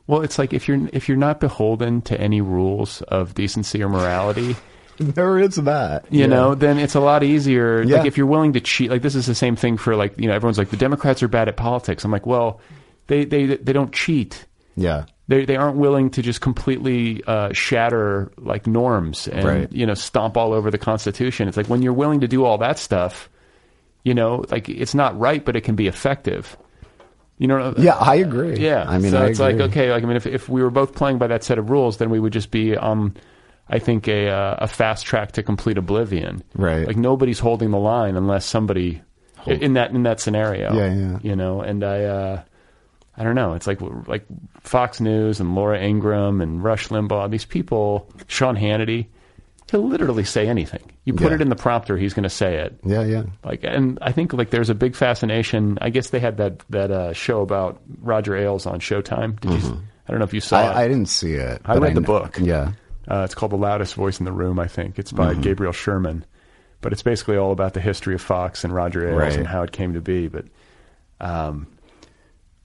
Well, 0.06 0.22
it's 0.22 0.38
like 0.38 0.52
if 0.52 0.68
you're 0.68 0.88
if 0.92 1.08
you're 1.08 1.18
not 1.18 1.40
beholden 1.40 2.00
to 2.02 2.20
any 2.20 2.40
rules 2.40 3.02
of 3.02 3.34
decency 3.34 3.82
or 3.82 3.88
morality, 3.88 4.56
There 5.00 5.38
is 5.38 5.54
that. 5.56 6.06
you 6.10 6.20
Yeah. 6.22 6.26
know, 6.26 6.54
then 6.56 6.76
it's 6.78 6.94
a 6.96 7.00
lot 7.00 7.22
easier. 7.22 7.82
Yeah. 7.82 7.98
Like 7.98 8.06
if 8.06 8.16
you're 8.18 8.26
willing 8.26 8.52
to 8.54 8.60
cheat, 8.60 8.90
like 8.90 9.02
this 9.02 9.14
is 9.14 9.26
the 9.26 9.34
same 9.34 9.54
thing 9.54 9.76
for 9.76 9.94
like 9.96 10.18
you 10.18 10.26
know, 10.28 10.34
everyone's 10.34 10.58
like 10.58 10.70
the 10.70 10.76
Democrats 10.76 11.22
are 11.22 11.28
bad 11.28 11.46
at 11.48 11.56
politics. 11.56 12.04
I'm 12.04 12.10
like, 12.10 12.26
well, 12.26 12.60
they 13.06 13.24
they 13.24 13.46
they 13.46 13.72
don't 13.72 13.92
cheat. 13.92 14.44
Yeah. 14.76 15.04
They 15.28 15.44
they 15.44 15.56
aren't 15.56 15.76
willing 15.76 16.10
to 16.10 16.22
just 16.22 16.40
completely 16.40 17.22
uh, 17.26 17.52
shatter 17.52 18.32
like 18.38 18.66
norms 18.66 19.28
and 19.28 19.44
Right. 19.46 19.72
you 19.72 19.84
know 19.86 19.94
stomp 19.94 20.36
all 20.36 20.52
over 20.54 20.70
the 20.70 20.78
Constitution. 20.78 21.48
It's 21.48 21.56
like 21.56 21.66
when 21.68 21.82
you're 21.82 21.92
willing 21.92 22.20
to 22.20 22.28
do 22.28 22.44
all 22.46 22.56
that 22.58 22.78
stuff, 22.78 23.28
you 24.04 24.14
know, 24.14 24.44
like 24.50 24.68
it's 24.70 24.94
not 24.94 25.18
right, 25.18 25.44
but 25.44 25.54
it 25.54 25.62
can 25.62 25.74
be 25.76 25.86
effective. 25.86 26.56
You 27.36 27.46
know, 27.46 27.74
Yeah, 27.76 27.94
I 27.96 28.16
agree. 28.16 28.56
yeah. 28.58 28.84
I 28.88 28.98
mean, 28.98 29.12
so 29.12 29.22
I 29.22 29.26
it's 29.26 29.38
agree. 29.38 29.52
like 29.60 29.70
okay, 29.70 29.92
like 29.92 30.02
I 30.02 30.06
mean, 30.06 30.16
if 30.16 30.26
if 30.26 30.48
we 30.48 30.62
were 30.62 30.70
both 30.70 30.94
playing 30.94 31.18
by 31.18 31.26
that 31.28 31.44
set 31.44 31.58
of 31.58 31.68
rules, 31.70 31.98
then 31.98 32.08
we 32.10 32.18
would 32.18 32.32
just 32.32 32.50
be 32.50 32.74
um, 32.76 33.12
I 33.68 33.78
think 33.78 34.08
a 34.08 34.30
uh, 34.30 34.56
a 34.60 34.66
fast 34.66 35.04
track 35.04 35.32
to 35.32 35.42
complete 35.42 35.76
oblivion. 35.76 36.42
Right. 36.54 36.86
Like 36.86 36.96
nobody's 36.96 37.38
holding 37.38 37.70
the 37.70 37.78
line 37.78 38.16
unless 38.16 38.46
somebody 38.46 39.02
in 39.46 39.74
that 39.74 39.90
in 39.90 40.02
that 40.04 40.20
scenario. 40.20 40.72
Yeah, 40.74 40.94
yeah. 40.94 41.18
You 41.22 41.36
know, 41.36 41.60
and 41.60 41.84
I 41.84 42.04
uh, 42.04 42.42
I 43.18 43.24
don't 43.24 43.34
know. 43.34 43.54
It's 43.54 43.66
like 43.66 43.80
like 44.06 44.24
Fox 44.60 45.00
News 45.00 45.40
and 45.40 45.54
Laura 45.54 45.78
Ingraham 45.80 46.40
and 46.40 46.62
Rush 46.62 46.88
Limbaugh. 46.88 47.30
These 47.30 47.44
people, 47.44 48.08
Sean 48.28 48.56
Hannity, 48.56 49.06
he'll 49.70 49.86
literally 49.86 50.24
say 50.24 50.46
anything. 50.46 50.92
You 51.04 51.14
put 51.14 51.28
Yeah. 51.30 51.34
it 51.34 51.40
in 51.40 51.48
the 51.48 51.56
prompter, 51.56 51.96
he's 51.96 52.14
going 52.14 52.22
to 52.24 52.30
say 52.30 52.56
it. 52.58 52.78
Yeah, 52.84 53.02
yeah. 53.04 53.24
Like, 53.44 53.60
and 53.64 53.98
I 54.02 54.12
think 54.12 54.32
like 54.32 54.50
there's 54.50 54.70
a 54.70 54.74
big 54.74 54.94
fascination. 54.94 55.78
I 55.80 55.90
guess 55.90 56.10
they 56.10 56.20
had 56.20 56.36
that 56.36 56.60
that 56.70 56.90
uh, 56.90 57.12
show 57.12 57.40
about 57.42 57.80
Roger 58.00 58.36
Ailes 58.36 58.66
on 58.66 58.78
Showtime. 58.80 59.40
Did 59.40 59.62
you? 59.62 59.82
I 60.06 60.10
don't 60.12 60.20
know 60.20 60.24
if 60.24 60.32
you 60.34 60.40
saw 60.40 60.60
it. 60.70 60.74
I, 60.74 60.84
I 60.84 60.88
didn't 60.88 61.08
see 61.08 61.32
it. 61.34 61.60
I 61.64 61.76
read 61.76 61.94
the 61.94 62.00
book. 62.00 62.38
Yeah. 62.40 62.72
Uh, 63.10 63.22
it's 63.24 63.34
called 63.34 63.52
The 63.52 63.56
Loudest 63.56 63.94
Voice 63.94 64.18
in 64.20 64.26
the 64.26 64.32
Room, 64.32 64.58
I 64.60 64.68
think. 64.68 64.98
It's 64.98 65.12
by 65.12 65.34
Gabriel 65.34 65.72
Sherman. 65.72 66.24
But 66.80 66.92
it's 66.92 67.02
basically 67.02 67.36
all 67.38 67.52
about 67.52 67.74
the 67.74 67.80
history 67.80 68.14
of 68.14 68.20
Fox 68.22 68.64
and 68.64 68.72
Roger 68.72 69.08
Ailes 69.08 69.18
Right. 69.18 69.36
and 69.36 69.46
how 69.46 69.62
it 69.62 69.72
came 69.72 69.94
to 69.94 70.00
be. 70.00 70.28
But 70.28 70.44
um, 71.20 71.66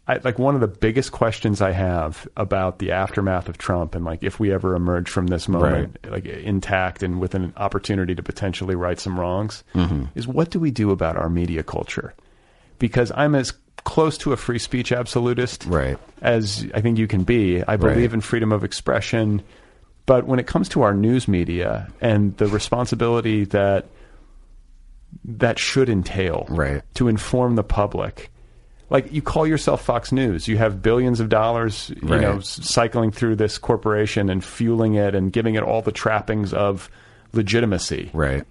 I, 0.05 0.17
like 0.17 0.37
one 0.37 0.53
of 0.53 0.61
the 0.61 0.67
biggest 0.67 1.13
questions 1.13 1.61
I 1.61 1.71
have 1.71 2.27
about 2.35 2.79
the 2.79 2.91
aftermath 2.91 3.47
of 3.47 3.57
Trump 3.57 3.95
and 3.95 4.03
like 4.03 4.21
if 4.21 4.37
we 4.37 4.51
ever 4.51 4.75
emerge 4.75 5.09
from 5.09 5.27
this 5.27 5.47
moment 5.47 5.97
like 6.09 6.25
intact 6.25 7.03
and 7.03 7.21
with 7.21 7.35
an 7.35 7.53
opportunity 7.55 8.13
to 8.13 8.21
potentially 8.21 8.75
right 8.75 8.99
some 8.99 9.17
wrongs 9.17 9.63
mm-hmm. 9.73 10.05
is 10.15 10.27
what 10.27 10.49
do 10.49 10.59
we 10.59 10.71
do 10.71 10.91
about 10.91 11.15
our 11.15 11.29
media 11.29 11.63
culture? 11.63 12.13
Because 12.79 13.13
I'm 13.15 13.33
as 13.33 13.53
close 13.85 14.17
to 14.19 14.33
a 14.33 14.37
free 14.37 14.59
speech 14.59 14.91
absolutist 14.91 15.65
Right. 15.67 15.97
as 16.21 16.65
I 16.73 16.81
think 16.81 16.97
you 16.97 17.07
can 17.07 17.23
be. 17.23 17.63
I 17.63 17.77
believe 17.77 18.11
Right. 18.11 18.13
in 18.15 18.21
freedom 18.21 18.51
of 18.51 18.65
expression. 18.65 19.41
But 20.05 20.25
when 20.27 20.37
it 20.37 20.47
comes 20.47 20.67
to 20.69 20.81
our 20.81 20.93
news 20.93 21.29
media 21.29 21.87
and 22.01 22.35
the 22.35 22.47
responsibility 22.47 23.45
that 23.45 23.85
that 25.23 25.59
should 25.59 25.87
entail 25.87 26.45
Right. 26.49 26.81
to 26.95 27.07
inform 27.07 27.55
the 27.55 27.63
public, 27.63 28.31
like 28.93 29.11
you 29.11 29.21
call 29.21 29.45
yourself 29.45 29.83
Fox 29.83 30.11
News, 30.13 30.47
you 30.47 30.55
have 30.57 30.81
billions 30.81 31.19
of 31.19 31.27
dollars, 31.27 31.91
you 32.01 32.07
Right. 32.07 32.21
know, 32.21 32.39
cycling 32.39 33.11
through 33.11 33.35
this 33.35 33.57
corporation 33.57 34.29
and 34.29 34.41
fueling 34.43 34.93
it 34.93 35.13
and 35.15 35.33
giving 35.33 35.55
it 35.55 35.63
all 35.63 35.81
the 35.81 35.91
trappings 35.91 36.53
of 36.53 36.89
legitimacy 37.33 38.11
Right. 38.13 38.45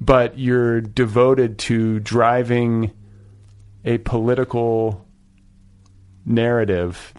but 0.00 0.38
you're 0.38 0.80
devoted 0.82 1.58
to 1.58 1.98
driving 2.00 2.92
a 3.84 3.98
political 3.98 5.04
narrative 6.24 7.14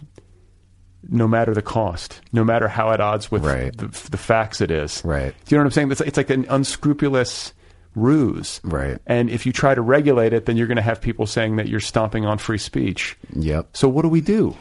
no 1.10 1.26
matter 1.26 1.54
the 1.54 1.62
cost, 1.62 2.20
no 2.32 2.44
matter 2.44 2.68
how 2.68 2.90
at 2.92 3.00
odds 3.00 3.30
with 3.30 3.44
Right. 3.44 3.74
the, 3.76 3.86
the 4.10 4.16
facts 4.18 4.60
it 4.60 4.70
is. 4.70 5.02
Right. 5.04 5.34
Do 5.46 5.54
you 5.54 5.56
know 5.58 5.62
what 5.62 5.66
I'm 5.68 5.72
saying? 5.72 5.92
It's, 5.92 6.00
it's 6.02 6.16
like 6.16 6.30
an 6.30 6.44
unscrupulous 6.50 7.52
ruse. 7.94 8.60
Right. 8.64 8.98
And 9.06 9.30
if 9.30 9.46
you 9.46 9.52
try 9.52 9.74
to 9.74 9.82
regulate 9.82 10.32
it, 10.32 10.46
then 10.46 10.56
you're 10.56 10.66
going 10.66 10.76
to 10.76 10.82
have 10.82 11.00
people 11.00 11.26
saying 11.26 11.56
that 11.56 11.68
you're 11.68 11.80
stomping 11.80 12.24
on 12.24 12.38
free 12.38 12.58
speech. 12.58 13.16
Yep. 13.34 13.76
So 13.76 13.88
what 13.88 14.02
do 14.02 14.08
we 14.08 14.20
do? 14.20 14.56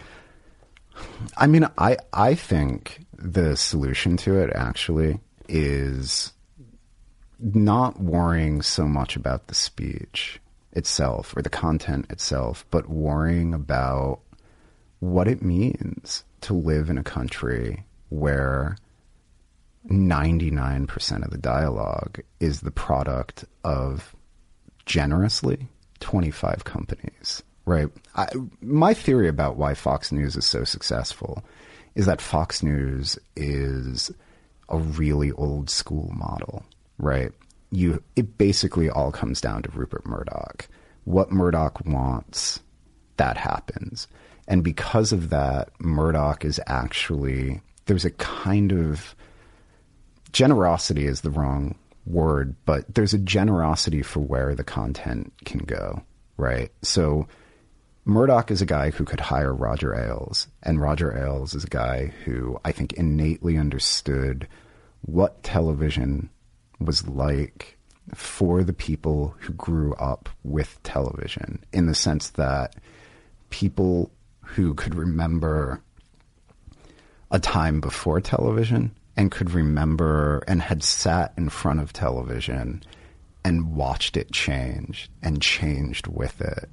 I 1.35 1.47
mean, 1.47 1.67
I 1.77 1.97
I 2.13 2.35
think 2.35 3.05
the 3.13 3.55
solution 3.55 4.17
to 4.17 4.39
it 4.39 4.51
actually 4.55 5.19
is 5.47 6.33
not 7.39 8.01
worrying 8.01 8.61
so 8.61 8.87
much 8.87 9.15
about 9.15 9.47
the 9.47 9.55
speech 9.55 10.39
itself 10.73 11.35
or 11.35 11.41
the 11.41 11.49
content 11.49 12.07
itself, 12.09 12.65
but 12.71 12.89
worrying 12.89 13.53
about 13.53 14.19
what 14.99 15.27
it 15.27 15.41
means 15.41 16.23
to 16.41 16.53
live 16.53 16.89
in 16.89 16.97
a 16.97 17.03
country 17.03 17.85
where 18.09 18.77
99% 19.89 21.23
of 21.23 21.31
the 21.31 21.37
dialogue 21.37 22.21
is 22.39 22.61
the 22.61 22.71
product 22.71 23.45
of 23.63 24.15
generously 24.85 25.67
25 25.99 26.63
companies, 26.63 27.43
right? 27.65 27.89
I, 28.15 28.27
my 28.61 28.93
theory 28.93 29.27
about 29.27 29.57
why 29.57 29.73
Fox 29.73 30.11
News 30.11 30.35
is 30.35 30.45
so 30.45 30.63
successful 30.63 31.43
is 31.95 32.05
that 32.05 32.21
Fox 32.21 32.61
News 32.61 33.17
is 33.35 34.11
a 34.69 34.77
really 34.77 35.31
old 35.33 35.69
school 35.69 36.11
model, 36.15 36.63
right? 36.97 37.31
You, 37.71 38.03
it 38.15 38.37
basically 38.37 38.89
all 38.89 39.11
comes 39.11 39.41
down 39.41 39.63
to 39.63 39.71
Rupert 39.71 40.05
Murdoch. 40.05 40.67
What 41.05 41.31
Murdoch 41.31 41.85
wants, 41.85 42.59
that 43.17 43.37
happens. 43.37 44.07
And 44.47 44.63
because 44.63 45.11
of 45.11 45.29
that, 45.29 45.69
Murdoch 45.79 46.45
is 46.45 46.59
actually, 46.67 47.61
there's 47.85 48.05
a 48.05 48.11
kind 48.11 48.71
of, 48.71 49.15
generosity 50.31 51.05
is 51.05 51.21
the 51.21 51.31
wrong 51.31 51.75
word, 52.05 52.55
but 52.65 52.93
there's 52.93 53.13
a 53.13 53.19
generosity 53.19 54.01
for 54.01 54.19
where 54.19 54.55
the 54.55 54.63
content 54.63 55.33
can 55.45 55.59
go, 55.59 56.01
right? 56.37 56.71
So 56.81 57.27
Murdoch 58.05 58.51
is 58.51 58.61
a 58.61 58.65
guy 58.65 58.91
who 58.91 59.03
could 59.03 59.19
hire 59.19 59.53
Roger 59.53 59.93
Ailes, 59.93 60.47
and 60.63 60.79
Roger 60.79 61.11
Ailes 61.17 61.53
is 61.53 61.65
a 61.65 61.69
guy 61.69 62.13
who 62.23 62.57
I 62.63 62.71
think 62.71 62.93
innately 62.93 63.57
understood 63.57 64.47
what 65.01 65.43
television 65.43 66.29
was 66.79 67.07
like 67.07 67.77
for 68.13 68.63
the 68.63 68.73
people 68.73 69.35
who 69.39 69.53
grew 69.53 69.93
up 69.95 70.29
with 70.43 70.81
television 70.83 71.63
in 71.73 71.87
the 71.87 71.95
sense 71.95 72.29
that 72.31 72.75
people 73.49 74.11
who 74.41 74.73
could 74.73 74.95
remember 74.95 75.81
a 77.31 77.39
time 77.39 77.81
before 77.81 78.21
television 78.21 78.95
and 79.17 79.31
could 79.31 79.51
remember 79.51 80.43
and 80.47 80.61
had 80.61 80.83
sat 80.83 81.33
in 81.37 81.49
front 81.49 81.81
of 81.81 81.91
television 81.91 82.83
and 83.43 83.75
watched 83.75 84.15
it 84.15 84.31
change 84.31 85.09
and 85.23 85.41
changed 85.41 86.07
with 86.07 86.39
it. 86.39 86.69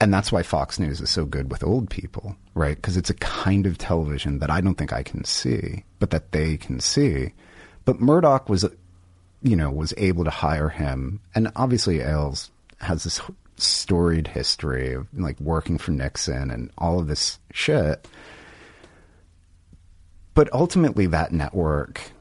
And 0.00 0.14
that's 0.14 0.30
why 0.30 0.44
Fox 0.44 0.78
News 0.78 1.00
is 1.00 1.10
so 1.10 1.24
good 1.24 1.50
with 1.50 1.64
old 1.64 1.90
people, 1.90 2.36
right? 2.54 2.76
Because 2.76 2.96
it's 2.96 3.10
a 3.10 3.14
kind 3.14 3.66
of 3.66 3.78
television 3.78 4.38
that 4.38 4.50
I 4.50 4.60
don't 4.60 4.76
think 4.76 4.92
I 4.92 5.02
can 5.02 5.24
see, 5.24 5.82
but 5.98 6.10
that 6.10 6.30
they 6.30 6.56
can 6.56 6.78
see. 6.78 7.32
But 7.84 8.00
Murdoch 8.00 8.48
was, 8.48 8.64
you 9.42 9.56
know, 9.56 9.70
was 9.70 9.92
able 9.96 10.22
to 10.22 10.30
hire 10.30 10.68
him. 10.68 11.20
And 11.34 11.50
obviously, 11.56 12.00
Ailes 12.00 12.50
has 12.80 13.02
this 13.02 13.20
storied 13.56 14.28
history 14.28 14.92
of 14.92 15.08
like 15.12 15.40
working 15.40 15.78
for 15.78 15.90
Nixon 15.90 16.52
and 16.52 16.70
all 16.78 17.00
of 17.00 17.08
this 17.08 17.40
shit. 17.52 18.06
But 20.38 20.52
ultimately, 20.52 21.08
that 21.08 21.32
network 21.32 22.12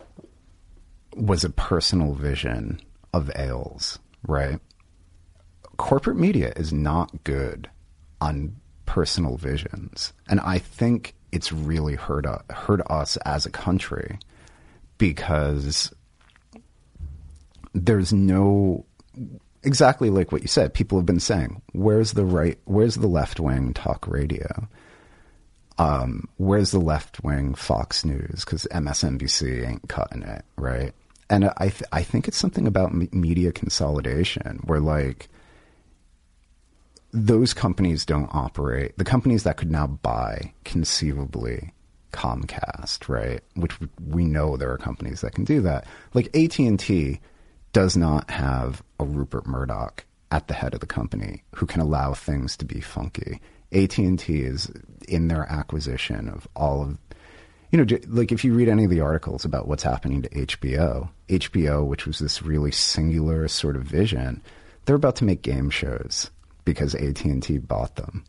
was 1.15 1.43
a 1.43 1.51
personal 1.51 2.13
vision 2.13 2.82
of 3.13 3.30
Ailes, 3.36 3.99
right? 4.28 4.59
Corporate 5.78 6.18
media 6.18 6.51
is 6.55 6.74
not 6.74 7.24
good 7.24 7.70
on 8.20 8.55
personal 8.88 9.38
visions. 9.38 10.13
And 10.28 10.39
I 10.39 10.57
think 10.57 11.13
it's 11.32 11.51
really 11.53 11.93
hurt, 11.93 12.26
u- 12.26 12.55
hurt 12.55 12.82
us 12.89 13.18
as 13.18 13.45
a 13.45 13.51
country 13.51 14.18
because 14.97 15.93
there's 17.76 18.11
no 18.11 18.84
exactly 19.61 20.09
like 20.09 20.32
what 20.32 20.41
you 20.41 20.47
said 20.47 20.74
people 20.74 20.97
have 20.97 21.05
been 21.05 21.20
saying 21.20 21.61
where's 21.74 22.13
the 22.13 22.26
right 22.26 22.57
where's 22.65 22.95
the 22.95 23.07
left 23.07 23.39
wing 23.39 23.74
talk 23.74 24.07
radio 24.07 24.68
um, 25.78 26.28
where's 26.38 26.71
the 26.71 26.80
left 26.80 27.23
wing 27.23 27.53
Fox 27.53 28.03
News? 28.03 28.43
Because 28.43 28.67
MSNBC 28.71 29.67
ain't 29.67 29.88
cutting 29.89 30.23
it, 30.23 30.43
right? 30.55 30.93
And 31.30 31.51
I 31.57 31.69
th- 31.69 31.84
I 31.91 32.03
think 32.03 32.28
it's 32.28 32.38
something 32.38 32.67
about 32.67 32.93
me- 32.93 33.09
media 33.11 33.51
consolidation 33.51 34.61
where 34.65 34.80
like 34.80 35.30
those 37.11 37.53
companies 37.53 38.05
don't 38.05 38.34
operate. 38.34 38.97
The 38.97 39.03
companies 39.03 39.43
that 39.43 39.57
could 39.57 39.71
now 39.71 39.88
buy 39.88 40.53
conceivably 40.63 41.73
Comcast, 42.11 43.09
right? 43.09 43.41
Which 43.55 43.78
we 44.05 44.25
know 44.25 44.57
there 44.57 44.71
are 44.71 44.78
companies 44.78 45.21
that 45.21 45.34
can 45.34 45.43
do 45.43 45.61
that. 45.61 45.86
Like 46.13 46.36
AT 46.36 46.57
and 46.59 46.80
T 46.80 47.19
does 47.73 47.97
not 47.97 48.30
have 48.32 48.82
a 48.99 49.05
Rupert 49.05 49.45
Murdoch 49.45 50.05
at 50.32 50.47
the 50.47 50.53
head 50.53 50.73
of 50.73 50.80
the 50.80 50.86
company 50.86 51.43
who 51.55 51.65
can 51.65 51.82
allow 51.82 52.13
things 52.13 52.57
to 52.57 52.65
be 52.65 52.82
funky. 52.82 53.39
AT 53.72 53.97
and 53.97 54.18
T 54.18 54.41
is 54.41 54.72
in 55.07 55.28
their 55.28 55.49
acquisition 55.51 56.30
of 56.30 56.47
all 56.55 56.82
of, 56.82 56.97
you 57.72 57.84
know, 57.84 57.97
like 58.07 58.32
if 58.32 58.43
you 58.43 58.53
read 58.53 58.70
any 58.70 58.86
of 58.86 58.89
the 58.89 59.01
articles 59.01 59.45
about 59.45 59.68
what's 59.68 59.84
happening 59.84 60.22
to 60.22 60.30
HBO, 60.30 61.09
HBO, 61.30 61.86
which 61.86 62.05
was 62.05 62.20
this 62.20 62.41
really 62.41 62.72
singular 62.72 63.47
sort 63.47 63.76
of 63.76 63.84
vision, 63.84 64.41
they're 64.86 64.95
about 64.95 65.18
to 65.18 65.26
make 65.26 65.41
game 65.41 65.70
shows 65.70 66.32
because 66.65 66.95
AT 66.95 67.24
and 67.26 67.43
T 67.43 67.57
bought 67.57 67.95
them, 67.95 68.24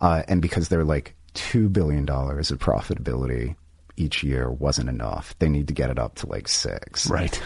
uh, 0.00 0.22
and 0.28 0.42
because 0.42 0.68
they're 0.68 0.84
like 0.84 1.14
two 1.34 1.68
billion 1.68 2.04
dollars 2.04 2.50
of 2.50 2.58
profitability 2.58 3.56
each 3.96 4.22
year 4.22 4.50
wasn't 4.50 4.88
enough. 4.88 5.34
They 5.38 5.48
need 5.48 5.68
to 5.68 5.74
get 5.74 5.90
it 5.90 5.98
up 5.98 6.16
to 6.16 6.28
like 6.28 6.48
six. 6.48 7.08
Right. 7.08 7.40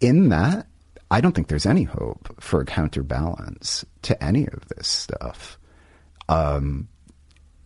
In 0.00 0.28
that, 0.28 0.66
I 1.10 1.20
don't 1.20 1.32
think 1.32 1.48
there's 1.48 1.66
any 1.66 1.84
hope 1.84 2.34
for 2.40 2.60
a 2.60 2.64
counterbalance 2.64 3.84
to 4.02 4.22
any 4.22 4.46
of 4.48 4.66
this 4.76 4.88
stuff. 4.88 5.58
Um, 6.28 6.88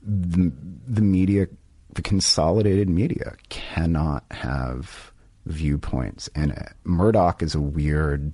the, 0.03 0.53
the 0.86 1.01
media, 1.01 1.47
the 1.95 2.03
consolidated 2.03 2.88
media, 2.88 3.34
cannot 3.49 4.24
have 4.30 5.12
viewpoints 5.47 6.28
in 6.28 6.51
it. 6.51 6.72
Murdoch 6.84 7.43
is 7.43 7.55
a 7.55 7.61
weird 7.61 8.32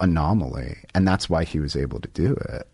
anomaly, 0.00 0.76
and 0.94 1.08
that's 1.08 1.28
why 1.30 1.44
he 1.44 1.58
was 1.58 1.74
able 1.74 2.00
to 2.00 2.08
do 2.08 2.32
it. 2.50 2.66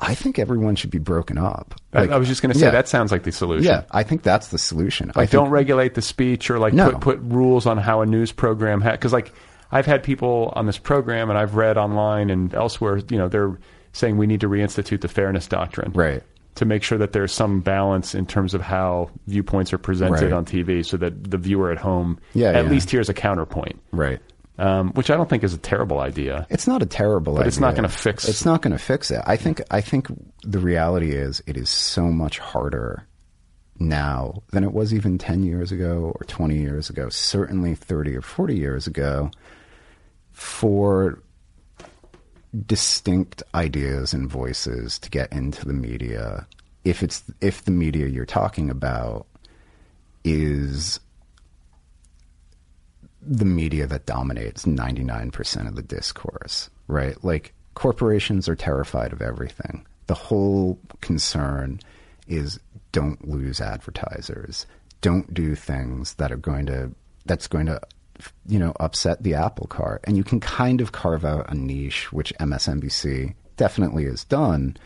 I 0.00 0.14
think 0.14 0.38
everyone 0.38 0.74
should 0.74 0.90
be 0.90 0.98
broken 0.98 1.38
up. 1.38 1.74
I- 1.92 2.00
Like, 2.02 2.10
I 2.10 2.16
was 2.18 2.26
just 2.28 2.42
going 2.42 2.52
to 2.52 2.58
say 2.58 2.66
yeah. 2.66 2.72
that 2.72 2.88
sounds 2.88 3.12
like 3.12 3.22
the 3.24 3.30
solution. 3.32 3.64
Yeah, 3.64 3.82
I 3.92 4.02
think 4.02 4.22
that's 4.22 4.48
the 4.48 4.58
solution. 4.58 5.10
I 5.14 5.20
Like, 5.20 5.30
think, 5.30 5.42
don't 5.42 5.50
regulate 5.50 5.94
the 5.94 6.02
speech 6.02 6.50
or 6.50 6.58
like 6.58 6.74
No. 6.74 6.90
put 6.92 7.00
put 7.00 7.18
rules 7.20 7.66
on 7.66 7.78
how 7.78 8.00
a 8.02 8.06
news 8.06 8.32
program 8.32 8.80
because 8.80 9.12
like 9.12 9.32
I've 9.72 9.86
had 9.86 10.02
people 10.02 10.52
on 10.54 10.66
this 10.66 10.78
program 10.78 11.30
and 11.30 11.38
I've 11.38 11.54
read 11.56 11.76
online 11.78 12.30
and 12.30 12.54
elsewhere, 12.54 12.98
you 13.10 13.16
know, 13.18 13.26
they're 13.28 13.58
saying 13.92 14.18
we 14.18 14.26
need 14.26 14.40
to 14.42 14.48
reinstitute 14.48 15.00
the 15.00 15.08
fairness 15.08 15.46
doctrine, 15.46 15.92
Right. 15.94 16.22
To 16.56 16.66
make 16.66 16.82
sure 16.82 16.98
that 16.98 17.12
there's 17.12 17.32
some 17.32 17.60
balance 17.60 18.14
in 18.14 18.26
terms 18.26 18.52
of 18.52 18.60
how 18.60 19.08
viewpoints 19.26 19.72
are 19.72 19.78
presented 19.78 20.24
Right. 20.24 20.32
on 20.34 20.44
TV, 20.44 20.84
so 20.84 20.98
that 20.98 21.30
the 21.30 21.38
viewer 21.38 21.72
at 21.72 21.78
home 21.78 22.18
Yeah, 22.34 22.48
at 22.50 22.64
yeah. 22.66 22.70
least 22.70 22.90
hears 22.90 23.08
a 23.08 23.14
counterpoint, 23.14 23.80
right. 23.90 24.20
um, 24.58 24.90
which 24.92 25.10
I 25.10 25.16
don't 25.16 25.30
think 25.30 25.44
is 25.44 25.54
a 25.54 25.58
terrible 25.58 25.98
idea. 26.00 26.46
It's 26.50 26.66
not 26.66 26.82
a 26.82 26.86
terrible 26.86 27.32
idea. 27.34 27.40
But 27.44 27.46
it's 27.48 27.58
not 27.58 27.74
gonna 27.74 27.88
fix- 27.88 28.24
it. 28.26 28.30
It's 28.32 28.44
not 28.44 28.60
going 28.60 28.72
to 28.72 28.78
fix 28.78 29.10
it. 29.10 29.22
I 29.26 29.36
think. 29.36 29.62
I 29.70 29.80
think 29.80 30.08
the 30.42 30.58
reality 30.58 31.12
is, 31.12 31.42
it 31.46 31.56
is 31.56 31.70
so 31.70 32.02
much 32.10 32.38
harder 32.38 33.06
now 33.78 34.42
than 34.52 34.62
it 34.64 34.72
was 34.72 34.92
even 34.92 35.18
ten 35.18 35.42
years 35.42 35.72
ago 35.72 36.12
or 36.14 36.24
twenty 36.26 36.58
years 36.58 36.90
ago. 36.90 37.08
Certainly 37.08 37.74
thirty 37.76 38.14
or 38.14 38.20
forty 38.22 38.56
years 38.56 38.86
ago, 38.86 39.30
for 40.42 41.22
distinct 42.66 43.42
ideas 43.54 44.12
and 44.12 44.28
voices 44.28 44.98
to 44.98 45.08
get 45.08 45.32
into 45.32 45.64
the 45.64 45.72
media. 45.72 46.46
If 46.84 47.02
it's 47.02 47.22
if 47.40 47.64
the 47.64 47.70
media 47.70 48.08
you're 48.08 48.26
talking 48.26 48.68
about 48.68 49.26
is 50.24 50.98
the 53.22 53.44
media 53.44 53.86
that 53.86 54.04
dominates 54.04 54.64
99% 54.64 55.68
of 55.68 55.76
the 55.76 55.82
discourse, 55.82 56.68
right? 56.88 57.22
Like 57.24 57.54
corporations 57.74 58.48
are 58.48 58.56
terrified 58.56 59.12
of 59.12 59.22
everything. 59.22 59.86
The 60.08 60.14
whole 60.14 60.78
concern 61.00 61.78
is 62.26 62.58
don't 62.90 63.26
lose 63.28 63.60
advertisers. 63.60 64.66
Don't 65.00 65.32
do 65.32 65.54
things 65.54 66.14
that 66.14 66.32
are 66.32 66.36
going 66.36 66.66
to 66.66 66.90
that's 67.26 67.46
going 67.46 67.66
to 67.66 67.80
you 68.46 68.58
know 68.58 68.72
upset 68.80 69.22
the 69.22 69.34
apple 69.34 69.66
cart. 69.66 70.02
And 70.04 70.16
you 70.16 70.24
can 70.24 70.40
kind 70.40 70.80
of 70.80 70.92
carve 70.92 71.24
out 71.24 71.50
a 71.50 71.54
niche 71.54 72.12
which 72.12 72.32
MSNBC 72.40 73.34
definitely 73.56 74.04
has 74.04 74.24
done. 74.24 74.76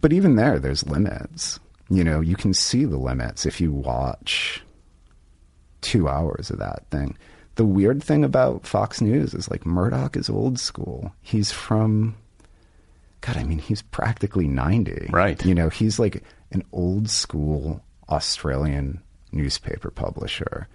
But 0.00 0.12
even 0.12 0.36
there 0.36 0.58
there's 0.58 0.86
limits. 0.86 1.58
You 1.88 2.02
know, 2.02 2.20
you 2.20 2.36
can 2.36 2.52
see 2.52 2.84
the 2.84 2.98
limits 2.98 3.46
if 3.46 3.60
you 3.60 3.72
watch 3.72 4.62
two 5.80 6.08
hours 6.08 6.50
of 6.50 6.58
that 6.58 6.84
thing. 6.90 7.16
The 7.54 7.64
weird 7.64 8.02
thing 8.02 8.24
about 8.24 8.66
Fox 8.66 9.00
News 9.00 9.32
is 9.34 9.50
like 9.50 9.64
Murdoch 9.64 10.16
is 10.16 10.28
old 10.28 10.58
school. 10.58 11.12
He's 11.22 11.52
from, 11.52 12.16
God, 13.22 13.36
I 13.36 13.44
mean, 13.44 13.58
he's 13.58 13.82
practically 13.82 14.46
90. 14.46 15.08
Right. 15.10 15.42
You 15.44 15.54
know, 15.54 15.70
he's 15.70 15.98
like 15.98 16.22
an 16.52 16.62
old 16.72 17.08
school 17.08 17.82
Australian 18.10 19.00
newspaper 19.32 19.90
publisher 19.90 20.68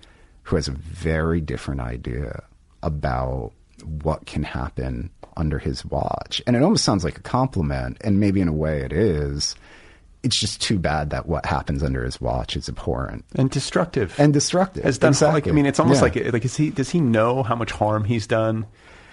who 0.52 0.58
has 0.58 0.68
a 0.68 0.72
very 0.72 1.40
different 1.40 1.80
idea 1.80 2.44
about 2.84 3.54
what 4.04 4.26
can 4.26 4.44
happen 4.44 5.10
under 5.38 5.58
his 5.58 5.86
watch. 5.86 6.42
And 6.46 6.56
it 6.58 6.62
almost 6.62 6.84
sounds 6.84 7.06
like 7.06 7.18
a 7.18 7.22
compliment, 7.22 7.98
and 8.02 8.20
maybe 8.20 8.42
in 8.42 8.50
a 8.50 8.54
way 8.54 8.82
it 8.82 8.92
is. 8.92 9.56
It's 10.24 10.40
just 10.40 10.62
too 10.62 10.78
bad 10.78 11.10
that 11.12 11.26
what 11.26 11.46
happens 11.48 11.82
under 11.82 12.04
his 12.04 12.20
watch 12.22 12.56
is 12.56 12.68
abhorrent 12.70 13.26
And 13.34 13.50
destructive 13.50 14.14
and 14.20 14.32
destructive. 14.34 14.84
has 14.84 15.00
done 15.00 15.12
exactly. 15.14 15.42
like 15.42 15.48
I 15.48 15.52
mean, 15.52 15.66
it's 15.66 15.80
almost 15.80 15.98
Yeah. 16.00 16.22
like 16.24 16.34
like 16.34 16.46
is 16.46 16.56
he 16.58 16.70
does 16.70 16.92
he 16.92 17.00
know 17.00 17.42
how 17.42 17.56
much 17.56 17.72
harm 17.72 18.04
he's 18.04 18.28
done 18.28 18.68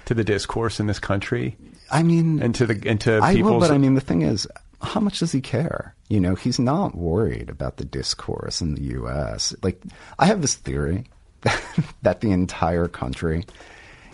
to 0.05 0.13
the 0.15 0.23
discourse 0.25 0.79
in 0.81 0.87
this 0.87 0.99
country 0.99 1.57
I 1.91 2.03
mean, 2.03 2.43
and 2.43 2.55
to 2.57 2.67
the 2.67 2.83
and 2.87 3.01
to 3.03 3.21
I 3.23 3.37
will, 3.41 3.59
but 3.61 3.71
I 3.71 3.79
mean, 3.79 3.95
the 3.95 4.03
thing 4.03 4.21
is, 4.21 4.47
how 4.83 5.01
much 5.01 5.21
does 5.21 5.33
he 5.33 5.41
care? 5.41 5.95
You 6.11 6.21
know, 6.21 6.35
he's 6.35 6.59
not 6.59 6.95
worried 6.95 7.49
about 7.49 7.79
the 7.79 7.87
discourse 7.87 8.61
in 8.61 8.75
the 8.75 8.83
U.S. 9.01 9.55
Like, 9.63 9.81
I 10.19 10.27
have 10.27 10.43
this 10.43 10.57
theory 10.57 11.05
that 12.03 12.21
the 12.21 12.31
entire 12.31 12.89
country 12.89 13.45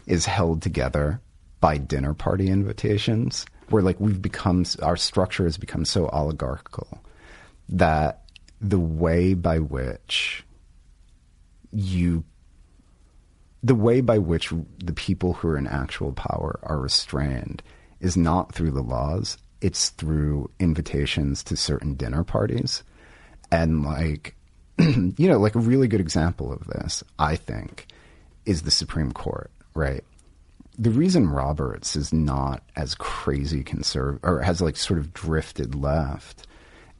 is 0.06 0.26
held 0.26 0.62
together 0.62 1.20
by 1.60 1.78
dinner 1.78 2.14
party 2.14 2.48
invitations, 2.48 3.46
where 3.70 3.82
like 3.82 3.98
we've 3.98 4.20
become, 4.20 4.64
our 4.82 4.96
structure 4.96 5.44
has 5.44 5.56
become 5.56 5.84
so 5.84 6.08
oligarchical 6.12 7.02
that 7.68 8.24
the 8.60 8.78
way 8.78 9.34
by 9.34 9.58
which 9.58 10.44
you 11.72 12.24
the 13.62 13.74
way 13.74 14.02
by 14.02 14.18
which 14.18 14.52
the 14.78 14.92
people 14.92 15.32
who 15.32 15.48
are 15.48 15.56
in 15.56 15.66
actual 15.66 16.12
power 16.12 16.60
are 16.64 16.78
restrained 16.78 17.62
is 17.98 18.14
not 18.14 18.54
through 18.54 18.70
the 18.70 18.82
laws 18.82 19.38
it's 19.64 19.88
through 19.88 20.50
invitations 20.60 21.42
to 21.42 21.56
certain 21.56 21.94
dinner 21.94 22.22
parties. 22.22 22.82
And 23.50 23.82
like 23.82 24.36
you 24.78 25.28
know 25.28 25.38
like 25.38 25.54
a 25.54 25.60
really 25.60 25.88
good 25.88 26.00
example 26.00 26.52
of 26.52 26.66
this 26.66 27.02
i 27.18 27.36
think 27.36 27.86
is 28.46 28.62
the 28.62 28.70
supreme 28.70 29.12
court 29.12 29.50
right 29.74 30.04
the 30.78 30.90
reason 30.90 31.28
roberts 31.28 31.94
is 31.96 32.12
not 32.12 32.62
as 32.76 32.94
crazy 32.94 33.62
conservative 33.62 34.20
or 34.24 34.40
has 34.40 34.60
like 34.60 34.76
sort 34.76 34.98
of 34.98 35.12
drifted 35.12 35.74
left 35.74 36.46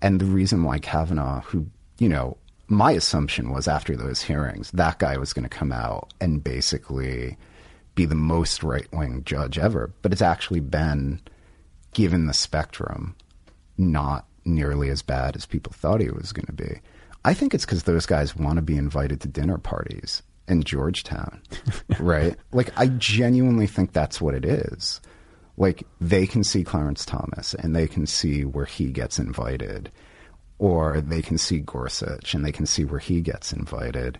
and 0.00 0.20
the 0.20 0.24
reason 0.24 0.62
why 0.62 0.78
kavanaugh 0.78 1.40
who 1.40 1.66
you 1.98 2.08
know 2.08 2.36
my 2.68 2.92
assumption 2.92 3.50
was 3.50 3.68
after 3.68 3.96
those 3.96 4.22
hearings, 4.22 4.70
that 4.72 4.98
guy 4.98 5.16
was 5.16 5.32
going 5.32 5.42
to 5.42 5.48
come 5.48 5.72
out 5.72 6.12
and 6.20 6.42
basically 6.42 7.36
be 7.94 8.06
the 8.06 8.14
most 8.14 8.62
right 8.62 8.90
wing 8.92 9.22
judge 9.24 9.58
ever. 9.58 9.92
But 10.02 10.12
it's 10.12 10.22
actually 10.22 10.60
been, 10.60 11.20
given 11.92 12.26
the 12.26 12.34
spectrum, 12.34 13.14
not 13.76 14.26
nearly 14.44 14.88
as 14.90 15.02
bad 15.02 15.36
as 15.36 15.46
people 15.46 15.72
thought 15.72 16.00
he 16.00 16.10
was 16.10 16.32
going 16.32 16.46
to 16.46 16.52
be. 16.52 16.80
I 17.24 17.34
think 17.34 17.54
it's 17.54 17.64
because 17.64 17.84
those 17.84 18.06
guys 18.06 18.36
want 18.36 18.56
to 18.56 18.62
be 18.62 18.76
invited 18.76 19.20
to 19.22 19.28
dinner 19.28 19.58
parties 19.58 20.22
in 20.46 20.62
Georgetown, 20.62 21.40
right? 21.98 22.36
Like, 22.52 22.78
I 22.78 22.88
genuinely 22.88 23.66
think 23.66 23.92
that's 23.92 24.20
what 24.20 24.34
it 24.34 24.44
is. 24.44 25.00
Like, 25.56 25.84
they 26.00 26.26
can 26.26 26.44
see 26.44 26.64
Clarence 26.64 27.04
Thomas 27.06 27.54
and 27.54 27.74
they 27.74 27.86
can 27.86 28.06
see 28.06 28.44
where 28.44 28.66
he 28.66 28.90
gets 28.90 29.18
invited 29.18 29.90
or 30.58 31.00
they 31.00 31.22
can 31.22 31.38
see 31.38 31.58
Gorsuch 31.60 32.34
and 32.34 32.44
they 32.44 32.52
can 32.52 32.66
see 32.66 32.84
where 32.84 33.00
he 33.00 33.20
gets 33.20 33.52
invited. 33.52 34.18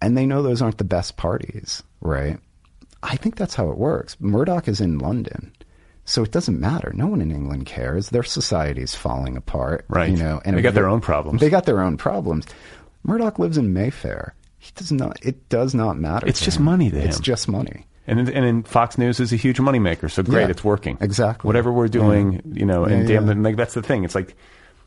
And 0.00 0.16
they 0.16 0.26
know 0.26 0.42
those 0.42 0.60
aren't 0.60 0.78
the 0.78 0.84
best 0.84 1.16
parties, 1.16 1.82
right? 2.00 2.38
I 3.02 3.16
think 3.16 3.36
that's 3.36 3.54
how 3.54 3.70
it 3.70 3.78
works. 3.78 4.16
Murdoch 4.20 4.66
is 4.66 4.80
in 4.80 4.98
London. 4.98 5.52
So 6.06 6.22
it 6.22 6.30
doesn't 6.32 6.60
matter. 6.60 6.92
No 6.94 7.06
one 7.06 7.20
in 7.22 7.30
England 7.30 7.66
cares. 7.66 8.10
Their 8.10 8.22
society 8.22 8.82
is 8.82 8.94
falling 8.94 9.36
apart. 9.36 9.84
Right. 9.88 10.10
You 10.10 10.16
know, 10.18 10.40
and 10.44 10.56
They 10.56 10.62
got 10.62 10.74
their 10.74 10.88
own 10.88 11.00
problems. 11.00 11.40
They 11.40 11.48
got 11.50 11.64
their 11.64 11.80
own 11.80 11.96
problems. 11.96 12.46
Murdoch 13.04 13.38
lives 13.38 13.56
in 13.58 13.72
Mayfair. 13.72 14.34
He 14.58 14.70
does 14.74 14.92
not 14.92 15.18
it 15.24 15.48
does 15.48 15.74
not 15.74 15.98
matter. 15.98 16.26
It's 16.26 16.40
just 16.40 16.58
him. 16.58 16.64
money 16.64 16.90
to 16.90 16.98
It's 16.98 17.16
him. 17.18 17.22
just 17.22 17.48
money. 17.48 17.86
and 18.06 18.18
and 18.28 18.44
in 18.44 18.62
Fox 18.64 18.96
News 18.98 19.18
is 19.20 19.32
a 19.32 19.36
huge 19.36 19.58
moneymaker. 19.58 20.10
So 20.10 20.22
great, 20.22 20.42
Yeah, 20.42 20.48
it's 20.48 20.64
working. 20.64 20.98
exactly. 21.00 21.46
Whatever 21.48 21.72
we're 21.72 21.88
doing, 21.88 22.40
you 22.52 22.66
know, 22.66 22.84
and 22.84 23.08
Yeah, 23.08 23.20
damn, 23.20 23.26
yeah. 23.28 23.42
like 23.42 23.56
that's 23.56 23.74
the 23.74 23.82
thing. 23.82 24.04
It's 24.04 24.14
like 24.14 24.34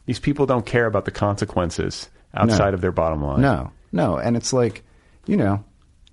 these 0.06 0.20
people 0.20 0.46
don't 0.46 0.66
care 0.66 0.86
about 0.86 1.06
the 1.06 1.12
consequences 1.12 2.10
outside 2.34 2.70
No. 2.70 2.74
of 2.76 2.82
their 2.82 2.92
bottom 2.92 3.24
line. 3.24 3.42
No, 3.42 3.72
no, 3.92 4.18
and 4.18 4.36
it's 4.38 4.54
like, 4.54 4.84
you 5.26 5.36
know, 5.38 5.64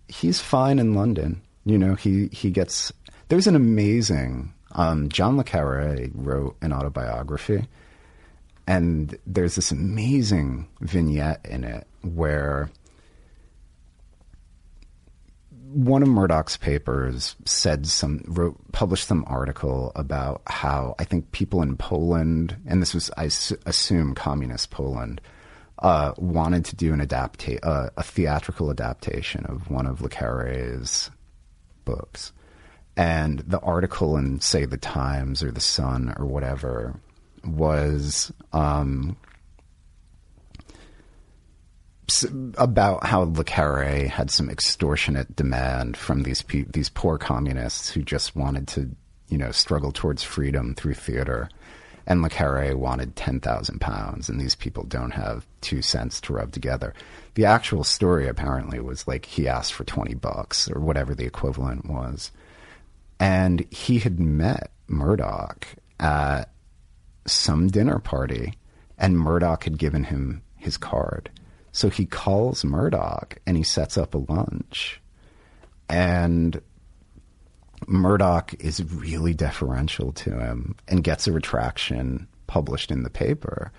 he's 0.09 0.40
fine 0.40 0.78
in 0.78 0.94
London. 0.94 1.43
You 1.66 1.76
know, 1.78 1.94
he 1.94 2.28
he 2.32 2.51
gets. 2.51 2.90
There's 3.28 3.47
an 3.47 3.56
amazing. 3.56 4.52
Um, 4.74 5.09
John 5.09 5.36
le 5.36 5.44
Carre 5.44 6.09
wrote 6.14 6.56
an 6.60 6.72
autobiography, 6.72 7.66
and 8.66 9.16
there's 9.26 9.55
this 9.55 9.70
amazing 9.70 10.68
vignette 10.80 11.44
in 11.44 11.64
it 11.64 11.86
where 12.02 12.70
one 15.72 16.02
of 16.02 16.09
Murdoch's 16.09 16.56
papers 16.56 17.34
said 17.44 17.86
some 17.86 18.22
wrote 18.26 18.56
published 18.72 19.09
some 19.09 19.24
article 19.26 19.90
about 19.96 20.40
how 20.46 20.94
I 20.98 21.05
think 21.05 21.32
people 21.32 21.62
in 21.62 21.76
Poland 21.76 22.56
and 22.66 22.80
this 22.80 22.94
was 22.94 23.10
I 23.16 23.26
s- 23.26 23.52
assume 23.66 24.14
communist 24.14 24.70
Poland 24.70 25.20
uh, 25.80 26.12
wanted 26.16 26.64
to 26.66 26.76
do 26.76 26.92
an 26.92 27.01
adapta- 27.01 27.59
uh, 27.62 27.90
a 27.96 28.02
theatrical 28.05 28.70
adaptation 28.70 29.44
of 29.46 29.68
one 29.68 29.86
of 29.86 30.01
Le 30.01 30.09
Carre's 30.09 31.10
books, 31.84 32.32
and 32.96 33.40
the 33.40 33.60
article 33.60 34.16
in 34.16 34.40
say 34.40 34.64
the 34.64 34.76
Times 34.76 35.42
or 35.42 35.50
the 35.50 35.60
Sun 35.60 36.14
or 36.16 36.26
whatever 36.26 36.94
was 37.44 38.32
um, 38.52 39.16
about 42.56 43.04
how 43.04 43.22
Le 43.22 43.44
Carre 43.44 44.08
had 44.08 44.30
some 44.30 44.50
extortionate 44.50 45.34
demand 45.34 45.96
from 45.96 46.22
these 46.22 46.42
pe- 46.42 46.64
these 46.64 46.88
poor 46.88 47.18
communists 47.18 47.90
who 47.90 48.02
just 48.02 48.36
wanted 48.36 48.68
to, 48.68 48.90
you 49.28 49.38
know, 49.38 49.50
struggle 49.50 49.90
towards 49.90 50.22
freedom 50.22 50.74
through 50.74 50.94
theater. 50.94 51.48
And 52.06 52.20
Le 52.20 52.28
Carre 52.28 52.76
wanted 52.76 53.16
10,000 53.16 53.80
pounds, 53.80 54.28
and 54.28 54.38
these 54.38 54.54
people 54.54 54.84
don't 54.84 55.12
have 55.12 55.46
two 55.62 55.80
cents 55.80 56.20
to 56.22 56.34
rub 56.34 56.52
together. 56.52 56.92
The 57.32 57.46
actual 57.46 57.82
story 57.82 58.28
apparently 58.28 58.78
was 58.78 59.08
like 59.08 59.24
he 59.24 59.48
asked 59.48 59.72
for 59.72 59.84
20 59.84 60.12
bucks 60.14 60.70
or 60.70 60.80
whatever 60.80 61.14
the 61.14 61.24
equivalent 61.24 61.86
was. 61.86 62.30
And 63.20 63.66
he 63.70 63.98
had 63.98 64.18
met 64.18 64.70
Murdoch 64.86 65.66
at 66.00 66.50
some 67.26 67.68
dinner 67.68 67.98
party, 67.98 68.54
and 68.98 69.18
Murdoch 69.18 69.64
had 69.64 69.78
given 69.78 70.04
him 70.04 70.42
his 70.56 70.76
card. 70.76 71.30
So 71.72 71.90
he 71.90 72.06
calls 72.06 72.64
Murdoch 72.64 73.38
and 73.46 73.56
he 73.56 73.64
sets 73.64 73.98
up 73.98 74.14
a 74.14 74.18
lunch. 74.18 75.00
And 75.88 76.60
Murdoch 77.86 78.54
is 78.60 78.84
really 78.94 79.34
deferential 79.34 80.12
to 80.12 80.38
him 80.38 80.76
and 80.88 81.02
gets 81.04 81.26
a 81.26 81.32
retraction 81.32 82.28
published 82.46 82.90
in 82.90 83.02
the 83.02 83.10
paper. 83.10 83.72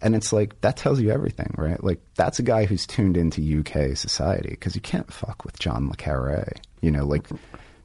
And 0.00 0.14
it's 0.14 0.32
like, 0.32 0.60
that 0.62 0.76
tells 0.76 1.00
you 1.00 1.10
everything, 1.10 1.52
right? 1.58 1.82
Like, 1.82 2.00
that's 2.14 2.38
a 2.38 2.44
guy 2.44 2.64
who's 2.64 2.86
tuned 2.86 3.16
into 3.16 3.60
UK 3.60 3.96
society 3.96 4.50
because 4.50 4.74
you 4.74 4.80
can't 4.80 5.12
fuck 5.12 5.44
with 5.44 5.58
John 5.58 5.88
Le 5.88 5.96
Carre. 5.96 6.52
You 6.80 6.90
know, 6.90 7.04
like 7.04 7.26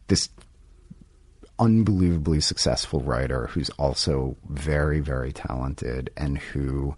this 0.08 0.30
unbelievably 1.60 2.42
successful 2.42 3.00
writer 3.02 3.48
who's 3.48 3.70
also 3.72 4.36
very, 4.50 5.00
very 5.00 5.32
talented 5.32 6.10
and 6.18 6.38
who 6.38 6.96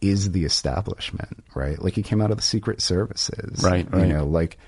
is 0.00 0.32
the 0.32 0.44
establishment, 0.44 1.44
right? 1.54 1.80
Like 1.82 1.94
he 1.94 2.02
came 2.02 2.20
out 2.20 2.30
of 2.30 2.38
the 2.38 2.42
secret 2.42 2.80
services. 2.80 3.62
Right, 3.62 3.90
right. 3.92 4.06
You 4.06 4.12
know, 4.12 4.24
like 4.24 4.58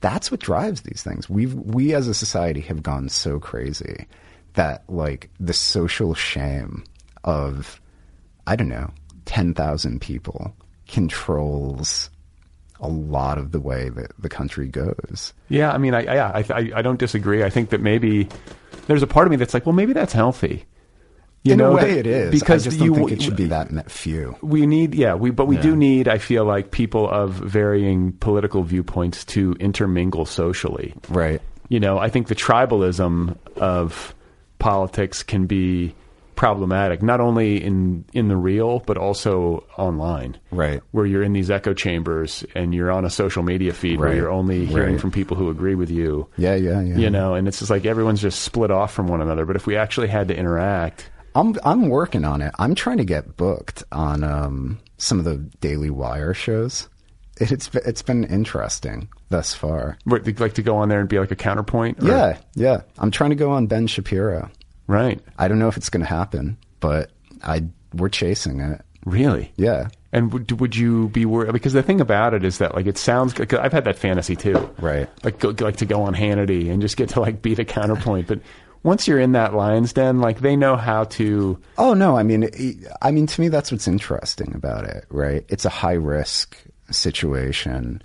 that's 0.00 0.30
what 0.30 0.40
drives 0.40 0.82
these 0.82 1.02
things. 1.02 1.30
We've 1.30 1.54
we 1.54 1.94
as 1.94 2.08
a 2.08 2.14
society 2.14 2.60
have 2.62 2.82
gone 2.82 3.08
so 3.08 3.38
crazy 3.38 4.06
that 4.54 4.84
like 4.88 5.30
the 5.40 5.54
social 5.54 6.14
shame 6.14 6.84
of 7.24 7.80
I 8.46 8.56
don't 8.56 8.68
know, 8.68 8.90
ten 9.24 9.54
thousand 9.54 10.00
people 10.00 10.54
controls 10.88 12.10
a 12.82 12.88
lot 12.88 13.38
of 13.38 13.52
the 13.52 13.60
way 13.60 13.88
that 13.88 14.12
the 14.18 14.28
country 14.28 14.68
goes. 14.68 15.32
Yeah, 15.48 15.70
I 15.72 15.78
mean, 15.78 15.94
I, 15.94 16.02
yeah, 16.02 16.30
I, 16.34 16.44
I, 16.52 16.70
I 16.76 16.82
don't 16.82 16.98
disagree. 16.98 17.42
I 17.44 17.48
think 17.50 17.70
that 17.70 17.80
maybe 17.80 18.28
there's 18.88 19.02
a 19.02 19.06
part 19.06 19.26
of 19.26 19.30
me 19.30 19.36
that's 19.36 19.54
like, 19.54 19.64
well, 19.64 19.72
maybe 19.72 19.92
that's 19.92 20.12
healthy. 20.12 20.64
You 21.44 21.52
In 21.52 21.58
know, 21.58 21.72
a 21.72 21.76
way, 21.76 21.94
that- 21.94 21.98
it 21.98 22.06
is. 22.06 22.30
because 22.30 22.66
I 22.66 22.70
just 22.70 22.78
don't 22.78 22.88
you, 22.88 22.94
think 22.94 23.12
it 23.12 23.22
should 23.22 23.36
be 23.36 23.46
that 23.46 23.90
few. 23.90 24.36
We 24.42 24.66
need, 24.66 24.94
yeah, 24.94 25.14
we 25.14 25.30
but 25.30 25.46
we 25.46 25.56
do 25.56 25.74
need. 25.74 26.06
I 26.06 26.18
feel 26.18 26.44
like 26.44 26.70
people 26.70 27.08
of 27.08 27.32
varying 27.32 28.12
political 28.12 28.62
viewpoints 28.62 29.24
to 29.26 29.54
intermingle 29.58 30.24
socially. 30.26 30.94
Right. 31.08 31.40
You 31.68 31.80
know, 31.80 31.98
I 31.98 32.10
think 32.10 32.28
the 32.28 32.34
tribalism 32.36 33.36
of 33.56 34.14
politics 34.60 35.22
can 35.24 35.46
be 35.46 35.94
problematic, 36.42 37.02
not 37.04 37.20
only 37.20 37.62
in 37.62 38.04
in 38.12 38.26
the 38.26 38.36
real 38.36 38.80
but 38.80 38.96
also 38.98 39.64
online. 39.78 40.36
Right. 40.50 40.82
Where 40.90 41.06
you're 41.06 41.22
in 41.22 41.32
these 41.34 41.52
echo 41.52 41.72
chambers 41.72 42.44
and 42.56 42.74
you're 42.74 42.90
on 42.90 43.04
a 43.04 43.10
social 43.10 43.44
media 43.44 43.72
feed 43.72 44.00
where 44.00 44.12
you're 44.12 44.28
only 44.30 44.66
hearing 44.66 44.94
Right. 44.94 45.00
from 45.00 45.12
people 45.12 45.36
who 45.36 45.50
agree 45.50 45.76
with 45.76 45.88
you. 45.88 46.28
Yeah, 46.36 46.56
yeah, 46.56 46.80
yeah. 46.80 46.96
You 46.96 47.10
know, 47.10 47.34
and 47.34 47.46
it's 47.46 47.60
just 47.60 47.70
like 47.70 47.86
everyone's 47.86 48.20
just 48.20 48.40
split 48.42 48.72
off 48.72 48.92
from 48.92 49.06
one 49.06 49.20
another. 49.22 49.46
But 49.46 49.54
if 49.54 49.68
we 49.68 49.76
actually 49.76 50.08
had 50.08 50.26
to 50.28 50.36
interact, 50.36 51.08
I'm 51.36 51.54
I'm 51.64 51.88
working 51.88 52.24
on 52.24 52.42
it. 52.42 52.52
I'm 52.58 52.74
trying 52.74 52.98
to 52.98 53.04
get 53.04 53.36
booked 53.36 53.84
on 53.92 54.24
um, 54.24 54.80
some 54.98 55.20
of 55.20 55.24
the 55.24 55.36
Daily 55.60 55.90
Wire 55.90 56.34
shows. 56.34 56.88
It, 57.40 57.52
it's 57.52 57.70
it's 57.74 58.02
been 58.02 58.24
interesting 58.24 59.08
thus 59.30 59.54
far. 59.54 59.96
would 60.06 60.26
you 60.26 60.34
like 60.34 60.54
to 60.54 60.62
go 60.62 60.76
on 60.76 60.88
there 60.88 60.98
and 61.00 61.08
be 61.08 61.18
like 61.20 61.30
a 61.30 61.36
counterpoint. 61.36 62.02
or- 62.02 62.08
Yeah, 62.08 62.38
yeah. 62.54 62.80
I'm 62.98 63.10
trying 63.12 63.30
to 63.30 63.36
go 63.36 63.52
on 63.52 63.68
Ben 63.68 63.86
Shapiro. 63.86 64.50
Right. 64.86 65.20
I 65.38 65.48
don't 65.48 65.58
know 65.58 65.68
if 65.68 65.76
it's 65.76 65.88
going 65.88 66.04
to 66.04 66.08
happen, 66.08 66.56
but 66.80 67.10
I 67.42 67.64
we're 67.94 68.08
chasing 68.08 68.60
it. 68.60 68.80
Really. 69.04 69.52
Yeah, 69.56 69.88
And 70.12 70.32
would 70.32 70.60
would 70.60 70.76
you 70.76 71.08
be 71.08 71.26
worried? 71.26 71.52
Because 71.52 71.72
the 71.72 71.82
thing 71.82 72.00
about 72.00 72.34
it 72.34 72.44
is 72.44 72.58
that 72.58 72.74
like 72.74 72.86
it 72.86 72.96
sounds. 72.98 73.32
Cause 73.32 73.58
I've 73.58 73.72
had 73.72 73.84
that 73.84 73.98
fantasy 73.98 74.36
too. 74.36 74.72
Right. 74.78 75.08
Like 75.24 75.40
go, 75.40 75.54
like 75.58 75.76
to 75.78 75.86
go 75.86 76.02
on 76.02 76.14
Hannity 76.14 76.70
and 76.70 76.80
just 76.80 76.96
get 76.96 77.08
to 77.10 77.20
like 77.20 77.42
be 77.42 77.54
the 77.54 77.64
counterpoint. 77.64 78.28
But 78.28 78.40
once 78.84 79.08
you're 79.08 79.18
in 79.18 79.32
that 79.32 79.54
lion's 79.54 79.92
den, 79.92 80.20
like 80.20 80.40
they 80.40 80.56
know 80.56 80.76
how 80.76 81.04
to. 81.04 81.58
Oh 81.78 81.94
no, 81.94 82.16
I 82.16 82.22
mean, 82.22 82.48
I 83.00 83.10
mean 83.10 83.26
to 83.26 83.40
me 83.40 83.48
that's 83.48 83.72
what's 83.72 83.88
interesting 83.88 84.54
about 84.54 84.84
it, 84.84 85.04
right? 85.08 85.44
It's 85.48 85.64
a 85.64 85.70
high 85.70 85.92
risk 85.94 86.56
situation 86.90 88.02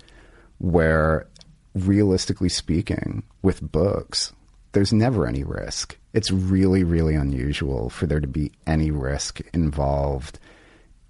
where, 0.58 1.26
realistically 1.74 2.48
speaking, 2.48 3.22
with 3.42 3.60
books, 3.60 4.32
there's 4.72 4.92
never 4.92 5.26
any 5.26 5.44
risk. 5.44 5.97
It's 6.12 6.30
really, 6.30 6.84
really 6.84 7.14
unusual 7.14 7.90
for 7.90 8.06
there 8.06 8.20
to 8.20 8.26
be 8.26 8.52
any 8.66 8.90
risk 8.90 9.40
involved 9.52 10.38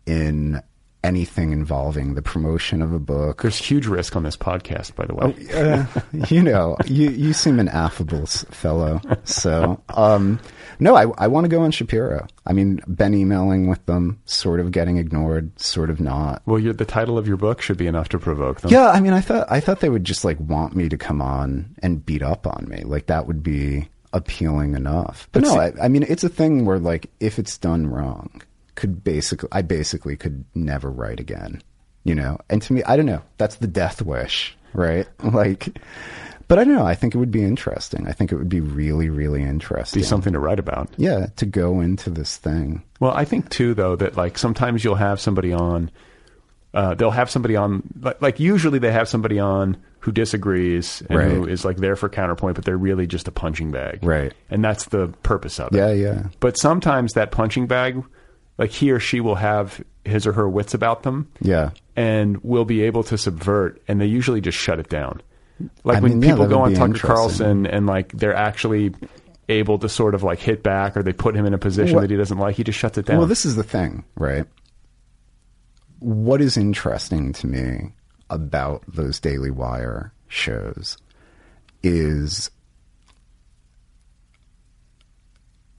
in 0.06 0.62
anything 1.04 1.52
involving 1.52 2.14
the 2.14 2.22
promotion 2.22 2.82
of 2.82 2.92
a 2.92 2.98
book 2.98 3.42
There's 3.42 3.56
huge 3.56 3.86
risk 3.86 4.16
on 4.16 4.24
this 4.24 4.36
podcast, 4.36 4.96
by 4.96 5.06
the 5.06 5.14
way. 5.14 5.34
uh, 5.54 5.86
you 6.28 6.42
know, 6.42 6.76
you 6.86 7.10
you 7.10 7.32
seem 7.32 7.60
an 7.60 7.68
affable 7.68 8.26
fellow. 8.26 9.00
So, 9.24 9.80
um, 9.90 10.40
no, 10.80 10.96
I 10.96 11.06
I 11.16 11.28
want 11.28 11.44
to 11.44 11.48
go 11.48 11.62
on 11.62 11.70
Shapiro. 11.70 12.26
I 12.46 12.52
mean, 12.52 12.80
been 12.88 13.14
emailing 13.14 13.68
with 13.68 13.84
them, 13.86 14.20
sort 14.24 14.58
of 14.60 14.72
getting 14.72 14.96
ignored, 14.96 15.58
sort 15.58 15.90
of 15.90 16.00
not. 16.00 16.42
Well, 16.46 16.60
the 16.60 16.84
title 16.84 17.16
of 17.16 17.28
your 17.28 17.36
book 17.36 17.62
should 17.62 17.78
be 17.78 17.86
enough 17.86 18.08
to 18.10 18.18
provoke 18.18 18.60
them. 18.60 18.70
Yeah, 18.72 18.90
I 18.90 19.00
mean, 19.00 19.12
I 19.12 19.20
thought 19.20 19.46
I 19.50 19.60
thought 19.60 19.80
they 19.80 19.90
would 19.90 20.04
just 20.04 20.24
like 20.24 20.38
want 20.40 20.74
me 20.74 20.88
to 20.88 20.96
come 20.96 21.22
on 21.22 21.76
and 21.82 22.04
beat 22.04 22.22
up 22.22 22.46
on 22.46 22.66
me. 22.68 22.82
Like 22.84 23.06
that 23.06 23.26
would 23.26 23.42
be 23.42 23.88
appealing 24.12 24.74
enough. 24.74 25.28
But, 25.32 25.42
But 25.42 25.48
no, 25.48 25.54
see- 25.54 25.80
I, 25.80 25.84
I 25.84 25.88
mean, 25.88 26.04
it's 26.08 26.24
a 26.24 26.28
thing 26.28 26.64
where 26.64 26.78
like 26.78 27.10
if 27.20 27.38
it's 27.38 27.58
done 27.58 27.86
wrong, 27.86 28.42
could 28.74 29.02
basically 29.04 29.48
I 29.52 29.62
basically 29.62 30.16
could 30.16 30.44
never 30.54 30.90
write 30.90 31.20
again. 31.20 31.62
You 32.04 32.14
know, 32.14 32.38
and 32.48 32.62
to 32.62 32.72
me, 32.72 32.82
I 32.84 32.96
don't 32.96 33.06
know. 33.06 33.20
That's 33.36 33.56
the 33.56 33.66
death 33.66 34.00
wish, 34.02 34.56
right? 34.72 35.06
Like, 35.22 35.78
but 36.46 36.58
I 36.58 36.64
don't 36.64 36.74
know. 36.74 36.86
I 36.86 36.94
think 36.94 37.14
it 37.14 37.18
would 37.18 37.30
be 37.30 37.42
interesting. 37.42 38.06
I 38.08 38.12
think 38.12 38.32
it 38.32 38.36
would 38.36 38.48
be 38.48 38.60
really, 38.60 39.10
really 39.10 39.42
interesting. 39.42 40.00
Be 40.00 40.06
something 40.06 40.32
to 40.32 40.38
write 40.38 40.58
about. 40.58 40.88
yeah, 40.96 41.26
to 41.36 41.44
go 41.44 41.80
into 41.82 42.08
this 42.08 42.38
thing. 42.38 42.82
Well, 43.00 43.12
I 43.12 43.26
think 43.26 43.50
too, 43.50 43.74
though, 43.74 43.96
that 43.96 44.16
like 44.16 44.38
sometimes 44.38 44.82
you'll 44.84 44.94
have 44.94 45.20
somebody 45.20 45.52
on. 45.52 45.90
Uh, 46.74 46.94
they'll 46.94 47.10
have 47.10 47.30
somebody 47.30 47.56
on, 47.56 47.82
like, 48.00 48.20
like 48.20 48.40
usually 48.40 48.78
they 48.78 48.92
have 48.92 49.08
somebody 49.08 49.38
on 49.38 49.76
who 50.00 50.12
disagrees 50.12 51.02
and 51.08 51.20
who 51.20 51.40
Right. 51.42 51.50
is 51.50 51.64
like 51.64 51.78
there 51.78 51.96
for 51.96 52.08
counterpoint, 52.08 52.56
but 52.56 52.64
they're 52.64 52.76
really 52.76 53.06
just 53.06 53.26
a 53.26 53.30
punching 53.32 53.70
bag, 53.70 54.00
Right. 54.02 54.32
And 54.50 54.62
that's 54.64 54.84
the 54.86 55.08
purpose 55.22 55.58
of 55.58 55.74
it. 55.74 55.78
Yeah, 55.78 55.92
yeah. 55.92 56.22
But 56.40 56.56
sometimes 56.58 57.14
that 57.14 57.30
punching 57.30 57.66
bag, 57.68 58.02
like 58.58 58.70
he 58.70 58.90
or 58.92 59.00
she 59.00 59.20
will 59.20 59.34
have 59.36 59.82
his 60.04 60.26
or 60.26 60.32
her 60.34 60.48
wits 60.48 60.74
about 60.74 61.02
them, 61.04 61.28
Yeah. 61.40 61.70
and 61.96 62.36
will 62.44 62.64
be 62.66 62.82
able 62.82 63.02
to 63.04 63.16
subvert, 63.18 63.80
and 63.88 64.00
they 64.00 64.06
usually 64.06 64.40
just 64.40 64.58
shut 64.58 64.78
it 64.78 64.88
down. 64.90 65.20
Like 65.84 65.96
I 65.96 66.00
when 66.00 66.20
mean, 66.20 66.30
people 66.30 66.44
that 66.44 66.50
go 66.50 66.60
on 66.60 66.74
Tucker. 66.74 66.98
Carlson 66.98 67.66
and 67.66 67.86
like 67.86 68.12
they're 68.12 68.34
actually 68.36 68.94
able 69.48 69.78
to 69.78 69.88
sort 69.88 70.14
of 70.14 70.22
like 70.22 70.38
hit 70.38 70.62
back, 70.62 70.96
or 70.96 71.02
they 71.02 71.12
put 71.12 71.34
him 71.34 71.46
in 71.46 71.54
a 71.54 71.58
position 71.58 71.98
that 71.98 72.10
he 72.10 72.16
doesn't 72.16 72.38
like, 72.38 72.54
he 72.56 72.62
just 72.62 72.78
shuts 72.78 72.98
it 72.98 73.06
down. 73.06 73.18
Well, 73.18 73.26
this 73.26 73.44
is 73.46 73.56
the 73.56 73.64
thing, 73.64 74.04
right? 74.16 74.44
What 76.00 76.40
is 76.40 76.56
interesting 76.56 77.32
to 77.34 77.46
me 77.46 77.92
about 78.30 78.82
those 78.86 79.18
Daily 79.18 79.50
Wire 79.50 80.12
shows 80.28 80.98
is 81.82 82.50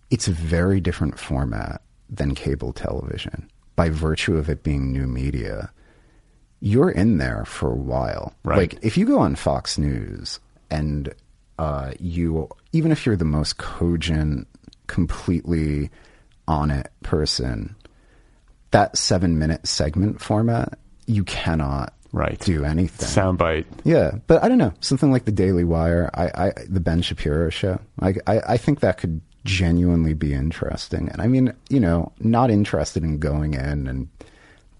it's 0.10 0.28
a 0.28 0.32
very 0.32 0.80
different 0.82 1.20
format 1.20 1.82
than 2.10 2.34
cable 2.34 2.74
television 2.74 3.50
by 3.76 3.90
virtue 3.90 4.36
of 4.36 4.50
it 4.50 4.64
being 4.64 4.92
new 4.92 5.08
media. 5.08 5.72
You're 6.60 6.90
in 6.90 7.18
there 7.18 7.46
for 7.46 7.72
a 7.72 7.76
while. 7.76 8.34
Right. 8.44 8.58
Like 8.58 8.84
if 8.84 8.98
you 8.98 9.06
go 9.06 9.20
on 9.20 9.36
Fox 9.36 9.78
News 9.78 10.40
and 10.70 11.14
uh, 11.58 11.92
you, 12.00 12.50
even 12.74 12.92
if 12.92 13.06
you're 13.06 13.16
the 13.16 13.26
most 13.26 13.58
cogent, 13.58 14.48
completely 14.88 15.90
on 16.48 16.72
it 16.72 16.92
person, 17.04 17.76
that 18.72 18.98
seven 18.98 19.38
minute 19.40 19.68
segment 19.68 20.22
format, 20.22 20.78
you 21.08 21.24
cannot 21.24 21.94
Right. 22.12 22.40
do 22.40 22.64
anything. 22.66 23.08
soundbite. 23.08 23.66
Yeah, 23.84 24.14
but 24.26 24.44
I 24.44 24.48
don't 24.48 24.58
know 24.58 24.74
something 24.82 25.12
like 25.12 25.26
the 25.26 25.32
Daily 25.32 25.64
Wire, 25.64 26.10
I, 26.16 26.48
I 26.48 26.54
the 26.68 26.80
Ben 26.80 27.02
Shapiro 27.04 27.50
show. 27.52 27.80
I, 28.02 28.16
I 28.26 28.40
I 28.50 28.58
think 28.58 28.80
that 28.80 28.98
could 28.98 29.22
genuinely 29.46 30.14
be 30.16 30.34
interesting. 30.34 31.10
And 31.10 31.22
I 31.22 31.28
mean, 31.28 31.54
you 31.70 31.80
know, 31.80 32.12
not 32.20 32.50
interested 32.52 33.04
in 33.04 33.20
going 33.20 33.54
in 33.54 33.88
and 33.88 34.08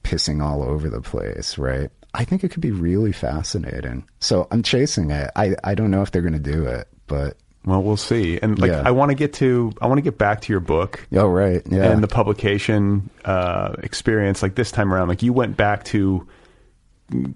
pissing 0.04 0.42
all 0.44 0.64
over 0.64 0.90
the 0.90 1.02
place, 1.02 1.58
right? 1.58 1.90
I 2.16 2.26
think 2.26 2.44
it 2.44 2.50
could 2.50 2.62
be 2.62 2.72
really 2.72 3.12
fascinating. 3.12 4.06
So 4.20 4.48
I'm 4.50 4.64
chasing 4.64 5.12
it. 5.12 5.30
I 5.36 5.56
I 5.64 5.76
don't 5.76 5.92
know 5.92 6.02
if 6.02 6.10
they're 6.10 6.24
going 6.24 6.34
to 6.34 6.52
do 6.52 6.66
it, 6.66 6.88
but 7.06 7.38
Well, 7.66 7.84
we'll 7.84 7.98
see. 7.98 8.40
And 8.42 8.58
like, 8.58 8.72
Yeah. 8.72 8.84
I 8.86 8.92
want 8.92 9.10
to 9.10 9.16
get 9.16 9.34
to, 9.34 9.72
I 9.82 9.88
want 9.88 9.98
to 9.98 10.02
get 10.02 10.18
back 10.18 10.42
to 10.42 10.54
your 10.54 10.60
book 10.62 11.06
Oh, 11.14 11.28
right. 11.28 11.62
Yeah. 11.70 11.92
and 11.92 12.02
the 12.02 12.08
publication 12.08 13.10
uh, 13.26 13.76
experience. 13.84 14.42
Like 14.42 14.56
this 14.56 14.72
time 14.72 14.94
around, 14.94 15.10
like 15.10 15.22
you 15.24 15.34
went 15.34 15.58
back 15.58 15.84
to 15.86 16.28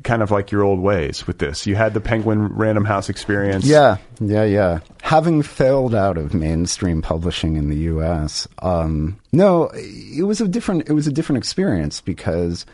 kind 0.03 0.21
of 0.21 0.29
like 0.31 0.51
your 0.51 0.63
old 0.63 0.79
ways 0.79 1.25
with 1.27 1.39
this. 1.39 1.65
You 1.67 1.75
had 1.75 1.93
the 1.93 1.99
Penguin 1.99 2.47
Random 2.49 2.85
House 2.85 3.09
experience. 3.09 3.65
Yeah, 3.65 3.97
yeah, 4.21 4.43
yeah. 4.45 4.79
Having 5.01 5.41
failed 5.43 5.95
out 5.95 6.17
of 6.17 6.33
mainstream 6.33 7.01
publishing 7.01 7.55
in 7.57 7.69
the 7.69 7.77
U.S., 7.77 8.47
um, 8.59 9.19
no, 9.31 9.71
it 9.73 10.23
was 10.23 10.41
a 10.41 10.47
different. 10.47 10.87
It 10.89 10.93
was 10.93 11.07
a 11.07 11.11
different 11.11 11.37
experience 11.39 12.01
because 12.01 12.65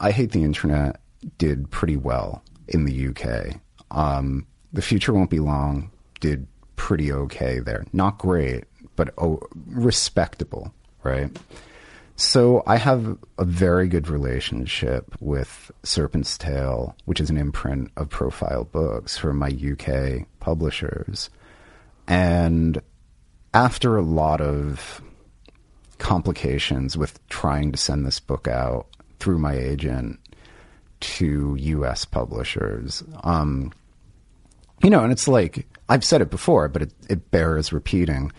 I 0.00 0.12
hate 0.12 0.30
the 0.32 0.44
internet 0.44 1.00
did 1.38 1.70
pretty 1.70 1.96
well 1.96 2.42
in 2.68 2.84
the 2.84 2.92
U.K. 2.92 3.56
Um, 3.90 4.46
the 4.72 4.82
future 4.82 5.12
won't 5.12 5.30
be 5.30 5.40
long 5.40 5.90
did 6.20 6.46
pretty 6.76 7.12
okay 7.12 7.60
there. 7.60 7.84
Not 7.92 8.18
great, 8.18 8.64
but 8.96 9.12
oh, 9.18 9.40
respectable, 9.66 10.72
right? 11.02 11.30
So 12.16 12.62
I 12.66 12.76
have 12.76 13.18
a 13.38 13.44
very 13.44 13.88
good 13.88 14.08
relationship 14.08 15.14
with 15.20 15.72
Serpent's 15.82 16.38
Tail, 16.38 16.94
which 17.06 17.20
is 17.20 17.28
an 17.28 17.36
imprint 17.36 17.90
of 17.96 18.08
Profile 18.08 18.64
Books 18.64 19.18
for 19.18 19.32
my 19.32 19.48
UK 19.48 20.26
publishers. 20.38 21.28
And 22.06 22.80
after 23.52 23.96
a 23.96 24.02
lot 24.02 24.40
of 24.40 25.02
complications 25.98 26.96
with 26.96 27.26
trying 27.28 27.72
to 27.72 27.78
send 27.78 28.06
this 28.06 28.20
book 28.20 28.46
out 28.46 28.86
through 29.18 29.38
my 29.38 29.54
agent 29.54 30.20
to 31.00 31.56
US 31.58 32.04
publishers, 32.04 33.02
um, 33.24 33.72
you 34.82 34.90
know, 34.90 35.02
and 35.02 35.12
it's 35.12 35.28
like 35.28 35.66
I've 35.88 36.04
said 36.04 36.20
it 36.20 36.30
before, 36.30 36.68
but 36.68 36.82
it, 36.82 36.92
it 37.08 37.30
bears 37.30 37.72
repeating. 37.72 38.32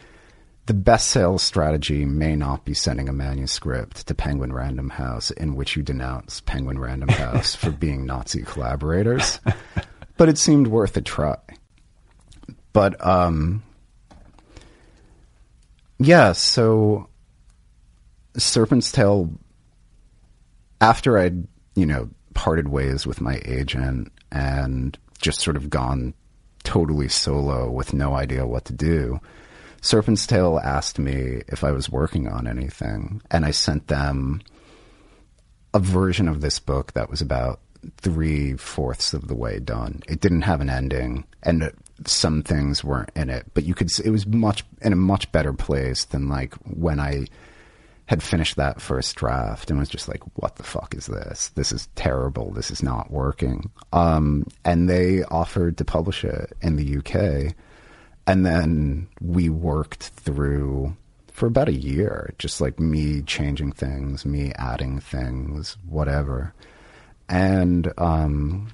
The 0.66 0.74
best 0.74 1.10
sales 1.10 1.44
strategy 1.44 2.06
may 2.06 2.36
not 2.36 2.66
be 2.66 2.74
sending 2.74 3.08
a 3.08 3.14
manuscript 3.14 4.08
to 4.08 4.16
Penguin 4.16 4.52
Random 4.52 4.90
House 4.90 5.30
in 5.32 5.56
which 5.56 5.76
you 5.76 5.84
denounce 5.84 6.42
Penguin 6.42 6.80
Random 6.80 7.10
House 7.10 7.54
for 7.54 7.70
being 7.72 8.06
Nazi 8.06 8.42
collaborators, 8.42 9.40
but 10.18 10.28
it 10.28 10.40
seemed 10.40 10.68
worth 10.68 10.98
a 10.98 11.02
try. 11.02 11.38
But 12.74 13.06
um, 13.06 13.64
yeah, 16.00 16.32
so 16.34 17.10
Serpent's 18.38 18.92
Tail. 18.92 19.32
After 20.82 21.18
I'd 21.18 21.48
you 21.76 21.86
know 21.86 22.10
parted 22.34 22.68
ways 22.68 23.08
with 23.08 23.22
my 23.22 23.40
agent 23.46 24.12
and 24.32 24.98
just 25.22 25.40
sort 25.42 25.56
of 25.56 25.70
gone 25.70 26.14
totally 26.66 27.08
solo 27.08 27.72
with 27.72 27.94
no 27.94 28.14
idea 28.14 28.46
what 28.46 28.66
to 28.66 28.74
do. 28.74 29.22
Serpent's 29.82 30.28
Tail 30.28 30.60
asked 30.62 31.00
me 31.00 31.44
if 31.48 31.64
I 31.64 31.72
was 31.72 31.90
working 31.90 32.28
on 32.28 32.48
anything, 32.48 33.22
and 33.32 33.46
I 33.46 33.52
sent 33.52 33.88
them 33.88 34.42
a 35.74 35.80
version 35.80 36.28
of 36.28 36.42
this 36.42 36.60
book 36.60 36.94
that 36.94 37.10
was 37.10 37.22
about 37.22 37.60
three 37.98 38.56
fourths 38.56 39.14
of 39.14 39.28
the 39.28 39.36
way 39.36 39.60
done. 39.60 40.02
It 40.08 40.22
didn't 40.22 40.42
have 40.42 40.60
an 40.60 40.70
ending, 40.70 41.26
and 41.44 41.72
some 42.06 42.42
things 42.42 42.84
weren't 42.84 43.12
in 43.16 43.30
it, 43.30 43.46
but 43.54 43.64
you 43.64 43.76
could. 43.76 43.92
It 44.04 44.10
was 44.10 44.26
much 44.26 44.64
in 44.82 44.92
a 44.92 44.98
much 44.98 45.32
better 45.32 45.54
place 45.54 46.06
than 46.06 46.28
like 46.28 46.56
when 46.64 47.00
I 47.00 47.28
had 48.08 48.22
finished 48.22 48.56
that 48.56 48.82
first 48.82 49.16
draft 49.16 49.70
and 49.70 49.80
was 49.80 49.90
just 49.90 50.08
like, 50.08 50.22
"What 50.36 50.58
the 50.58 50.64
fuck 50.64 50.94
is 50.94 51.08
this? 51.08 51.50
This 51.56 51.72
is 51.72 51.88
terrible. 51.96 52.52
This 52.52 52.70
is 52.70 52.84
not 52.84 53.12
working." 53.12 53.72
Um, 53.94 54.46
and 54.64 54.90
they 54.90 55.24
offered 55.24 55.78
to 55.78 55.86
publish 55.86 56.24
it 56.24 56.56
in 56.62 56.76
the 56.76 56.98
UK, 56.98 57.56
and 58.28 58.46
then 58.46 59.08
we 59.22 59.50
worked 59.50 60.04
through 60.04 60.96
for 61.32 61.48
about 61.48 61.68
a 61.68 61.74
year, 61.74 62.34
just 62.40 62.62
like 62.62 62.80
me 62.80 63.22
changing 63.22 63.74
things, 63.74 64.26
me 64.26 64.54
adding 64.56 65.00
things, 65.02 65.76
whatever. 65.86 66.54
And 67.28 67.92
um, 67.98 68.70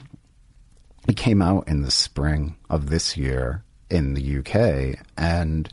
it 1.07 1.17
came 1.17 1.41
out 1.41 1.67
in 1.67 1.81
the 1.81 1.89
spring 1.89 2.55
of 2.69 2.89
this 2.89 3.17
year 3.17 3.63
in 3.89 4.13
the 4.13 4.37
UK, 4.37 5.03
and 5.17 5.69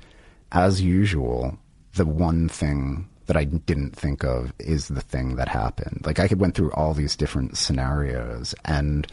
as 0.51 0.81
usual, 0.81 1.59
the 1.95 2.07
one 2.07 2.49
thing 2.49 3.09
that 3.29 3.37
I 3.37 3.45
didn't 3.45 3.95
think 3.95 4.25
of 4.25 4.53
is 4.59 4.89
the 4.89 5.03
thing 5.03 5.37
that 5.37 5.49
happened. 5.49 6.01
Like 6.05 6.19
I 6.19 6.29
went 6.35 6.55
through 6.55 6.73
all 6.73 6.95
these 6.95 7.15
different 7.15 7.57
scenarios 7.57 8.55
and 8.65 9.07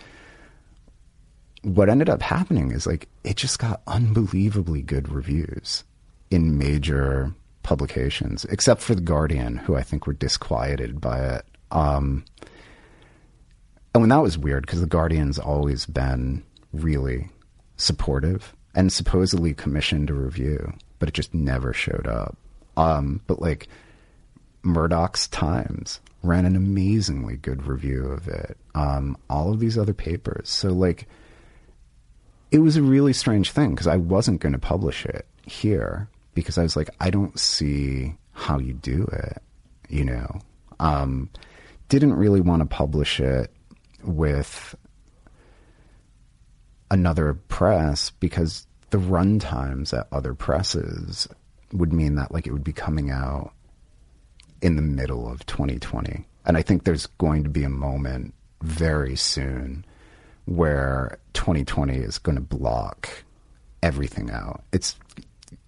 what 1.64 1.90
ended 1.90 2.10
up 2.10 2.22
happening 2.22 2.72
is 2.72 2.88
like 2.88 3.10
it 3.24 3.36
just 3.36 3.60
got 3.60 3.82
unbelievably 3.88 4.84
good 4.84 5.10
reviews 5.10 5.84
in 6.32 6.58
major 6.58 7.34
publications, 7.64 8.46
except 8.46 8.82
for 8.82 8.96
the 8.96 9.02
Guardian, 9.02 9.58
who 9.58 9.76
I 9.76 9.84
think 9.84 10.08
were 10.08 10.14
disquieted 10.14 11.02
by 11.02 11.20
it. 11.20 11.46
Um, 11.72 12.24
and 13.94 14.02
when 14.02 14.10
that 14.10 14.22
was 14.22 14.38
weird 14.38 14.66
because 14.66 14.80
the 14.80 14.88
Guardian's 14.88 15.40
always 15.40 15.86
been 15.86 16.42
really 16.72 17.30
supportive 17.76 18.56
and 18.76 18.94
supposedly 18.94 19.54
commissioned 19.54 20.10
a 20.10 20.14
review, 20.14 20.74
but 21.00 21.10
it 21.10 21.16
just 21.16 21.34
never 21.34 21.74
showed 21.74 22.08
up. 22.08 22.38
Um, 22.78 23.22
but 23.28 23.42
like 23.42 23.68
Murdoch's 24.66 25.28
Times 25.28 26.00
ran 26.24 26.46
an 26.46 26.56
amazingly 26.56 27.38
good 27.38 27.68
review 27.68 28.06
of 28.06 28.28
it. 28.28 28.58
Um, 28.74 29.16
all 29.30 29.52
of 29.52 29.60
these 29.60 29.78
other 29.78 29.94
papers. 29.94 30.50
So 30.50 30.70
like 30.70 31.08
it 32.52 32.60
was 32.60 32.78
a 32.78 32.82
really 32.82 33.14
strange 33.14 33.52
thing 33.52 33.72
because 33.72 33.88
I 33.88 33.98
wasn't 33.98 34.42
going 34.42 34.54
to 34.54 34.60
publish 34.60 35.06
it 35.06 35.26
here 35.46 36.10
because 36.34 36.58
I 36.58 36.64
was 36.64 36.76
like, 36.76 36.90
I 37.00 37.10
don't 37.10 37.40
see 37.40 38.16
how 38.34 38.60
you 38.60 38.74
do 38.74 39.08
it, 39.12 39.42
you 39.90 40.04
know. 40.04 40.42
Um, 40.80 41.30
didn't 41.90 42.14
really 42.14 42.42
want 42.42 42.62
to 42.62 42.66
publish 42.66 43.20
it 43.20 43.52
with 44.04 44.76
another 46.92 47.34
press 47.34 48.12
because 48.20 48.68
the 48.90 48.98
run 48.98 49.40
times 49.40 49.94
at 49.94 50.08
other 50.12 50.34
presses 50.34 51.28
would 51.74 51.94
mean 51.94 52.16
that 52.16 52.32
like 52.32 52.48
it 52.48 52.52
would 52.52 52.64
be 52.64 52.74
coming 52.74 53.10
out 53.10 53.52
in 54.66 54.76
the 54.76 54.82
middle 54.82 55.30
of 55.30 55.46
2020. 55.46 56.26
And 56.48 56.58
I 56.58 56.62
think 56.64 56.84
there's 56.84 57.06
going 57.20 57.44
to 57.44 57.50
be 57.50 57.64
a 57.64 57.70
moment 57.70 58.34
very 58.64 59.16
soon 59.16 59.86
where 60.46 61.20
2020 61.34 61.96
is 61.98 62.18
going 62.18 62.36
to 62.36 62.42
block 62.42 63.10
everything 63.84 64.32
out. 64.32 64.64
It's 64.74 64.96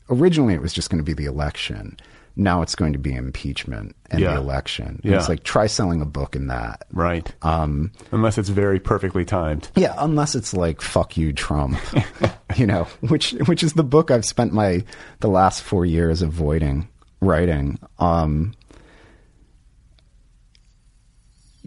originally 0.10 0.54
it 0.56 0.62
was 0.62 0.74
just 0.74 0.90
going 0.90 0.98
to 0.98 1.04
be 1.06 1.14
the 1.14 1.26
election. 1.26 1.98
Now 2.36 2.62
it's 2.62 2.76
going 2.76 2.94
to 2.94 3.00
be 3.00 3.14
impeachment 3.14 3.96
and 4.12 4.20
Yeah. 4.20 4.34
the 4.34 4.38
election. 4.42 5.00
And 5.04 5.12
Yeah. 5.12 5.18
It's 5.18 5.30
like 5.30 5.44
try 5.44 5.68
selling 5.68 6.02
a 6.02 6.06
book 6.06 6.36
in 6.36 6.48
that. 6.48 6.86
Right. 6.92 7.32
Um, 7.44 7.92
Unless 8.12 8.38
it's 8.40 8.50
very 8.50 8.80
perfectly 8.80 9.26
timed. 9.26 9.70
Yeah, 9.76 9.94
unless 9.98 10.34
it's 10.36 10.54
like 10.54 10.82
"fuck 10.82 11.18
you, 11.18 11.34
Trump," 11.34 11.78
you 12.56 12.66
know, 12.68 12.84
which 13.02 13.32
which 13.46 13.64
is 13.64 13.74
the 13.74 13.84
book 13.84 14.10
I've 14.12 14.26
spent 14.26 14.54
my 14.54 14.84
the 15.20 15.30
last 15.30 15.62
four 15.64 15.86
years 15.86 16.22
avoiding 16.22 16.88
writing. 17.22 17.80
Um, 17.98 18.54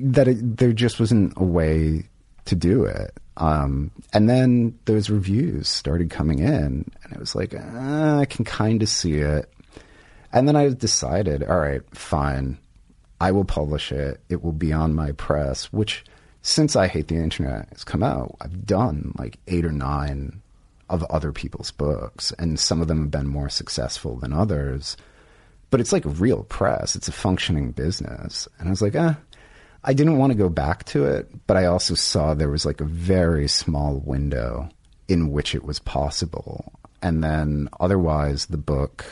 that 0.03 0.29
it, 0.29 0.57
there 0.59 0.73
just 0.73 1.01
wasn't 1.01 1.35
a 1.37 1.45
way 1.45 2.09
to 2.47 2.55
do 2.55 2.85
it. 2.85 3.13
Um, 3.37 3.91
and 4.13 4.29
then 4.29 4.79
those 4.85 5.09
reviews 5.09 5.69
started 5.69 6.11
coming 6.11 6.41
in, 6.41 6.91
and 7.03 7.13
it 7.13 7.19
was 7.19 7.35
like 7.35 7.55
uh, 7.55 8.19
I 8.21 8.27
can 8.29 8.45
kind 8.45 8.83
of 8.83 8.89
see 8.89 9.15
it. 9.15 9.51
And 10.33 10.47
then 10.47 10.57
I 10.57 10.69
decided, 10.69 11.43
all 11.43 11.59
right, 11.59 11.83
fine. 11.97 12.59
I 13.21 13.33
will 13.33 13.45
publish 13.45 13.93
it. 13.93 14.21
It 14.29 14.43
will 14.43 14.53
be 14.53 14.73
on 14.73 14.95
my 14.95 15.13
press, 15.13 15.73
which 15.73 16.05
since 16.43 16.77
I 16.77 16.87
Hate 16.87 17.09
the 17.09 17.17
Internet 17.17 17.69
has 17.71 17.85
come 17.85 18.03
out, 18.03 18.37
I've 18.41 18.67
done 18.67 19.13
like 19.19 19.39
eight 19.47 19.65
or 19.65 19.73
nine 19.73 20.41
of 20.89 21.05
other 21.05 21.33
people's 21.33 21.71
books, 21.71 22.33
and 22.39 22.59
some 22.59 22.81
of 22.81 22.89
them 22.89 23.03
have 23.03 23.11
been 23.11 23.29
more 23.29 23.49
successful 23.49 24.17
than 24.17 24.33
others. 24.33 24.97
But 25.71 25.81
it's 25.81 25.93
like 25.93 26.03
real 26.05 26.45
press, 26.45 26.97
it's 26.97 27.09
a 27.09 27.13
functioning 27.13 27.71
business. 27.71 28.49
And 28.59 28.69
I 28.69 28.71
was 28.71 28.83
like, 28.83 28.97
eh, 28.97 29.15
I 29.83 29.95
didn't 29.95 30.19
want 30.19 30.33
to 30.33 30.39
go 30.39 30.49
back 30.49 30.85
to 30.87 31.07
it, 31.07 31.31
but 31.47 31.57
I 31.57 31.67
also 31.67 31.95
saw 31.95 32.35
there 32.35 32.51
was 32.51 32.67
like 32.67 32.81
a 32.81 32.85
very 32.85 33.49
small 33.49 34.03
window 34.05 34.69
in 35.09 35.31
which 35.31 35.55
it 35.55 35.65
was 35.65 35.79
possible. 35.79 36.73
And 37.03 37.25
then 37.25 37.69
otherwise, 37.81 38.47
the 38.47 38.59
book 38.59 39.07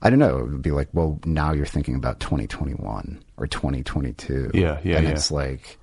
I 0.00 0.10
don't 0.10 0.18
know. 0.18 0.38
It 0.38 0.50
would 0.50 0.62
be 0.62 0.70
like, 0.70 0.88
well, 0.92 1.18
now 1.24 1.52
you're 1.52 1.66
thinking 1.66 1.96
about 1.96 2.20
2021 2.20 3.22
or 3.36 3.46
2022. 3.46 4.52
Yeah, 4.54 4.78
yeah, 4.84 4.96
And 4.96 5.06
yeah. 5.06 5.10
it's 5.10 5.30
like, 5.30 5.78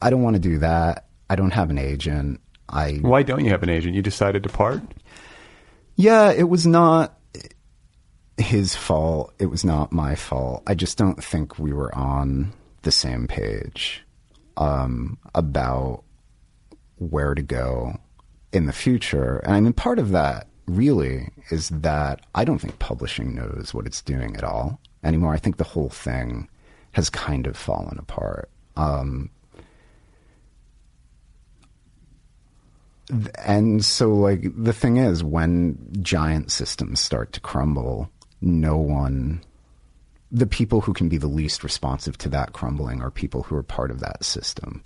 I 0.00 0.10
don't 0.10 0.22
want 0.22 0.36
to 0.36 0.40
do 0.40 0.58
that. 0.58 1.06
I 1.28 1.36
don't 1.36 1.52
have 1.52 1.70
an 1.70 1.78
agent. 1.78 2.40
I 2.68 2.92
Why 2.94 3.22
don't 3.22 3.44
you 3.44 3.50
have 3.50 3.62
an 3.62 3.68
agent? 3.68 3.94
You 3.94 4.02
decided 4.02 4.42
to 4.44 4.48
part? 4.48 4.82
yeah, 5.96 6.32
it 6.32 6.48
was 6.48 6.66
not 6.66 7.15
his 8.38 8.74
fault. 8.74 9.34
It 9.38 9.46
was 9.46 9.64
not 9.64 9.92
my 9.92 10.14
fault. 10.14 10.62
I 10.66 10.74
just 10.74 10.98
don't 10.98 11.22
think 11.22 11.58
we 11.58 11.72
were 11.72 11.94
on 11.94 12.52
the 12.82 12.90
same 12.90 13.26
page 13.26 14.04
um, 14.56 15.18
about 15.34 16.02
where 16.98 17.34
to 17.34 17.42
go 17.42 17.98
in 18.52 18.66
the 18.66 18.72
future. 18.72 19.38
And 19.38 19.52
I 19.52 19.60
mean, 19.60 19.72
part 19.72 19.98
of 19.98 20.10
that 20.10 20.48
really 20.66 21.30
is 21.50 21.68
that 21.68 22.20
I 22.34 22.44
don't 22.44 22.58
think 22.58 22.78
publishing 22.78 23.34
knows 23.34 23.72
what 23.72 23.86
it's 23.86 24.02
doing 24.02 24.36
at 24.36 24.44
all 24.44 24.80
anymore. 25.04 25.32
I 25.32 25.38
think 25.38 25.56
the 25.56 25.64
whole 25.64 25.90
thing 25.90 26.48
has 26.92 27.10
kind 27.10 27.46
of 27.46 27.56
fallen 27.56 27.98
apart. 27.98 28.50
Um, 28.76 29.30
and 33.44 33.84
so, 33.84 34.12
like, 34.12 34.50
the 34.56 34.72
thing 34.72 34.96
is, 34.96 35.22
when 35.22 35.78
giant 36.02 36.50
systems 36.50 37.00
start 37.00 37.32
to 37.34 37.40
crumble, 37.40 38.10
no 38.40 38.76
one, 38.76 39.42
the 40.30 40.46
people 40.46 40.80
who 40.80 40.92
can 40.92 41.08
be 41.08 41.18
the 41.18 41.26
least 41.26 41.64
responsive 41.64 42.18
to 42.18 42.28
that 42.30 42.52
crumbling 42.52 43.00
are 43.02 43.10
people 43.10 43.42
who 43.42 43.56
are 43.56 43.62
part 43.62 43.90
of 43.90 44.00
that 44.00 44.24
system. 44.24 44.82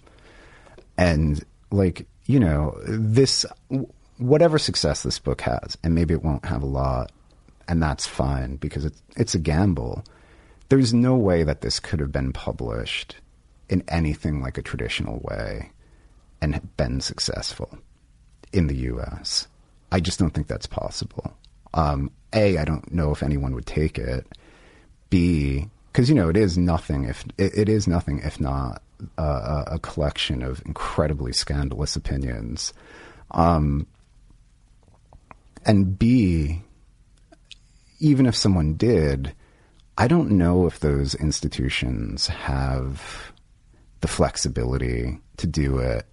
And, 0.96 1.42
like, 1.70 2.06
you 2.26 2.38
know, 2.38 2.78
this, 2.86 3.46
whatever 4.18 4.58
success 4.58 5.02
this 5.02 5.18
book 5.18 5.40
has, 5.42 5.76
and 5.82 5.94
maybe 5.94 6.14
it 6.14 6.22
won't 6.22 6.44
have 6.44 6.62
a 6.62 6.66
lot, 6.66 7.10
and 7.68 7.82
that's 7.82 8.06
fine 8.06 8.56
because 8.56 8.84
it's, 8.84 9.02
it's 9.16 9.34
a 9.34 9.38
gamble. 9.38 10.04
There's 10.68 10.92
no 10.92 11.16
way 11.16 11.42
that 11.42 11.62
this 11.62 11.80
could 11.80 12.00
have 12.00 12.12
been 12.12 12.32
published 12.32 13.16
in 13.68 13.82
anything 13.88 14.42
like 14.42 14.58
a 14.58 14.62
traditional 14.62 15.20
way 15.20 15.70
and 16.40 16.76
been 16.76 17.00
successful 17.00 17.78
in 18.52 18.66
the 18.66 18.76
U.S. 18.76 19.46
I 19.92 20.00
just 20.00 20.18
don't 20.18 20.30
think 20.30 20.48
that's 20.48 20.66
possible. 20.66 21.36
Um, 21.74 22.10
a, 22.32 22.58
I 22.58 22.64
don't 22.64 22.92
know 22.92 23.10
if 23.12 23.22
anyone 23.22 23.54
would 23.54 23.66
take 23.66 23.98
it. 23.98 24.26
B, 25.10 25.68
because 25.92 26.08
you 26.08 26.14
know 26.14 26.28
it 26.28 26.36
is 26.36 26.56
nothing 26.56 27.04
if 27.04 27.24
it, 27.36 27.56
it 27.56 27.68
is 27.68 27.88
nothing 27.88 28.20
if 28.20 28.40
not 28.40 28.82
a 29.16 29.78
collection 29.82 30.42
of 30.42 30.62
incredibly 30.66 31.32
scandalous 31.32 31.96
opinions. 31.96 32.72
Um, 33.30 33.86
and 35.64 35.98
B, 35.98 36.62
even 37.98 38.26
if 38.26 38.34
someone 38.34 38.74
did, 38.74 39.34
I 39.96 40.08
don't 40.08 40.32
know 40.32 40.66
if 40.66 40.80
those 40.80 41.14
institutions 41.14 42.26
have 42.28 43.32
the 44.00 44.08
flexibility 44.08 45.18
to 45.36 45.46
do 45.46 45.78
it 45.78 46.06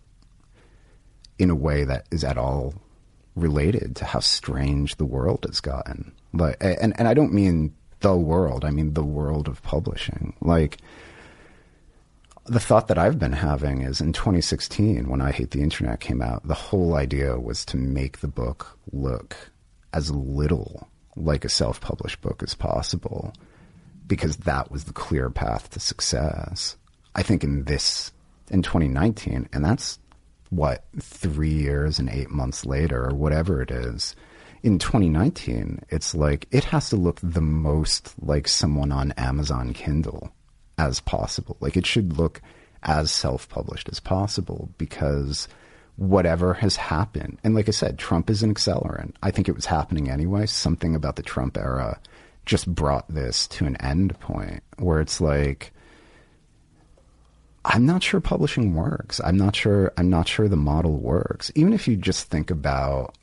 in 1.39 1.49
a 1.49 1.55
way 1.55 1.83
that 1.83 2.07
is 2.11 2.23
at 2.23 2.37
all 2.37 2.73
related 3.37 3.95
to 3.97 4.05
how 4.05 4.19
strange 4.19 4.95
the 4.95 5.05
world 5.05 5.45
has 5.47 5.59
gotten. 5.61 6.11
But 6.33 6.57
and 6.61 6.93
and 6.97 7.07
I 7.07 7.13
don't 7.13 7.33
mean 7.33 7.73
the 7.99 8.15
world, 8.15 8.65
I 8.65 8.71
mean 8.71 8.93
the 8.93 9.03
world 9.03 9.47
of 9.47 9.61
publishing. 9.63 10.35
Like 10.41 10.77
the 12.45 12.59
thought 12.59 12.87
that 12.87 12.97
I've 12.97 13.19
been 13.19 13.33
having 13.33 13.81
is 13.81 14.01
in 14.01 14.13
2016 14.13 15.09
when 15.09 15.21
I 15.21 15.31
Hate 15.31 15.51
the 15.51 15.61
Internet 15.61 15.99
came 15.99 16.21
out, 16.21 16.47
the 16.47 16.53
whole 16.53 16.95
idea 16.95 17.39
was 17.39 17.65
to 17.65 17.77
make 17.77 18.19
the 18.19 18.27
book 18.27 18.77
look 18.91 19.35
as 19.93 20.11
little 20.11 20.87
like 21.15 21.43
a 21.43 21.49
self-published 21.49 22.21
book 22.21 22.43
as 22.43 22.53
possible 22.53 23.33
because 24.05 24.37
that 24.37 24.71
was 24.71 24.85
the 24.85 24.93
clear 24.93 25.29
path 25.29 25.69
to 25.71 25.79
success. 25.79 26.77
I 27.15 27.23
think 27.23 27.43
in 27.43 27.65
this 27.65 28.11
in 28.49 28.61
2019 28.61 29.49
and 29.51 29.65
that's 29.65 29.99
what, 30.49 30.85
three 30.99 31.53
years 31.53 31.99
and 31.99 32.09
eight 32.09 32.29
months 32.29 32.65
later, 32.65 33.05
or 33.09 33.15
whatever 33.15 33.61
it 33.61 33.71
is, 33.71 34.15
in 34.63 34.79
2019, 34.79 35.81
it's 35.89 36.15
like 36.15 36.47
it 36.51 36.65
has 36.65 36.89
to 36.89 36.95
look 36.95 37.19
the 37.21 37.41
most 37.41 38.13
like 38.21 38.47
someone 38.47 38.91
on 38.91 39.11
Amazon 39.13 39.73
Kindle 39.73 40.31
as 40.77 40.99
possible. 40.99 41.57
Like 41.59 41.77
it 41.77 41.85
should 41.85 42.17
look 42.17 42.41
as 42.83 43.11
self 43.11 43.47
published 43.49 43.89
as 43.89 43.99
possible 43.99 44.69
because 44.77 45.47
whatever 45.95 46.53
has 46.55 46.75
happened, 46.75 47.39
and 47.43 47.55
like 47.55 47.67
I 47.67 47.71
said, 47.71 47.97
Trump 47.97 48.29
is 48.29 48.43
an 48.43 48.53
accelerant. 48.53 49.15
I 49.23 49.31
think 49.31 49.47
it 49.47 49.55
was 49.55 49.65
happening 49.65 50.09
anyway. 50.09 50.45
Something 50.45 50.95
about 50.95 51.15
the 51.15 51.23
Trump 51.23 51.57
era 51.57 51.99
just 52.45 52.73
brought 52.73 53.07
this 53.13 53.47
to 53.47 53.65
an 53.65 53.75
end 53.77 54.19
point 54.19 54.63
where 54.77 55.01
it's 55.01 55.19
like 55.19 55.73
I'm 57.67 57.85
not 57.85 58.01
sure 58.01 58.21
publishing 58.21 58.73
works. 58.73 59.19
I'm 59.23 59.37
not 59.37 59.55
sure. 59.55 59.91
I'm 59.97 60.09
not 60.09 60.27
sure 60.27 60.47
the 60.47 60.55
model 60.55 60.97
works. 60.97 61.51
Even 61.53 61.73
if 61.73 61.87
you 61.87 61.97
just 61.97 62.29
think 62.29 62.49
about 62.49 63.15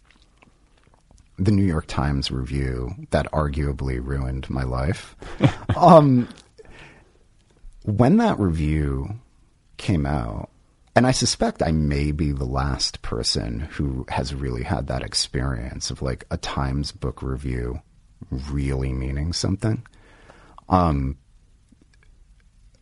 the 1.39 1.51
New 1.51 1.65
York 1.65 1.87
Times 1.87 2.31
review 2.31 2.91
that 3.11 3.31
arguably 3.33 4.05
ruined 4.05 4.49
my 4.51 4.63
life. 4.63 5.17
um, 5.77 6.29
when 7.85 8.19
that 8.19 8.39
review 8.39 9.19
came 9.79 10.05
out, 10.05 10.51
and 10.95 11.07
I 11.07 11.11
suspect 11.11 11.63
I 11.63 11.73
may 11.73 12.13
be 12.13 12.31
the 12.31 12.45
last 12.45 13.03
person 13.03 13.61
who 13.61 14.05
has 14.11 14.35
really 14.35 14.63
had 14.63 14.87
that 14.87 15.03
experience 15.03 15.91
of 15.91 16.03
like 16.03 16.25
a 16.31 16.37
Times 16.37 16.93
book 16.93 17.23
review 17.23 17.81
really 18.31 18.93
meaning 18.93 19.33
something. 19.33 19.85
Um, 20.69 21.17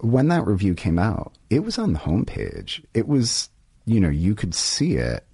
when 0.02 0.28
that 0.28 0.46
review 0.46 0.74
came 0.74 0.98
out, 0.98 1.32
it 1.48 1.60
was 1.60 1.78
on 1.78 1.92
the 1.92 1.98
homepage. 2.00 2.84
It 2.92 3.06
was, 3.06 3.48
you 3.84 4.00
know, 4.00 4.08
you 4.08 4.34
could 4.34 4.54
see 4.54 4.96
it 4.96 5.24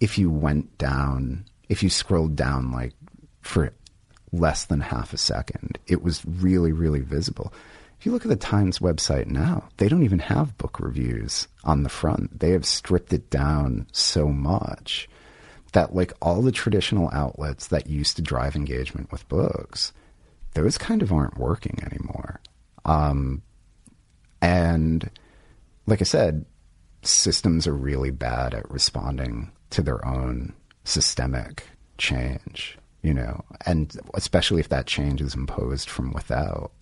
if 0.00 0.16
you 0.16 0.30
went 0.30 0.78
down, 0.78 1.44
if 1.68 1.82
you 1.82 1.90
scrolled 1.90 2.34
down 2.34 2.72
like 2.72 2.94
for 3.42 3.72
less 4.32 4.64
than 4.64 4.80
half 4.80 5.12
a 5.12 5.18
second. 5.18 5.78
It 5.86 6.02
was 6.02 6.24
really, 6.24 6.72
really 6.72 7.00
visible. 7.00 7.52
If 7.98 8.06
you 8.06 8.12
look 8.12 8.24
at 8.24 8.30
the 8.30 8.36
Times 8.36 8.78
website 8.78 9.26
now, 9.26 9.68
they 9.76 9.88
don't 9.88 10.04
even 10.04 10.20
have 10.20 10.56
book 10.56 10.80
reviews 10.80 11.46
on 11.64 11.82
the 11.82 11.88
front. 11.90 12.40
They 12.40 12.50
have 12.50 12.64
stripped 12.64 13.12
it 13.12 13.28
down 13.28 13.88
so 13.92 14.28
much 14.28 15.08
that, 15.72 15.94
like 15.94 16.14
all 16.22 16.40
the 16.40 16.52
traditional 16.52 17.10
outlets 17.12 17.66
that 17.66 17.88
used 17.88 18.16
to 18.16 18.22
drive 18.22 18.56
engagement 18.56 19.12
with 19.12 19.28
books, 19.28 19.92
those 20.54 20.78
kind 20.78 21.02
of 21.02 21.12
aren't 21.12 21.36
working 21.36 21.78
anymore. 21.84 22.40
Um, 22.86 23.42
and 24.40 25.10
like 25.86 26.00
I 26.00 26.04
said, 26.04 26.44
systems 27.02 27.66
are 27.66 27.74
really 27.74 28.10
bad 28.10 28.54
at 28.54 28.70
responding 28.70 29.50
to 29.70 29.82
their 29.82 30.04
own 30.06 30.52
systemic 30.84 31.64
change, 31.96 32.78
you 33.02 33.14
know, 33.14 33.44
and 33.66 33.96
especially 34.14 34.60
if 34.60 34.68
that 34.68 34.86
change 34.86 35.20
is 35.20 35.34
imposed 35.34 35.88
from 35.88 36.12
without. 36.12 36.72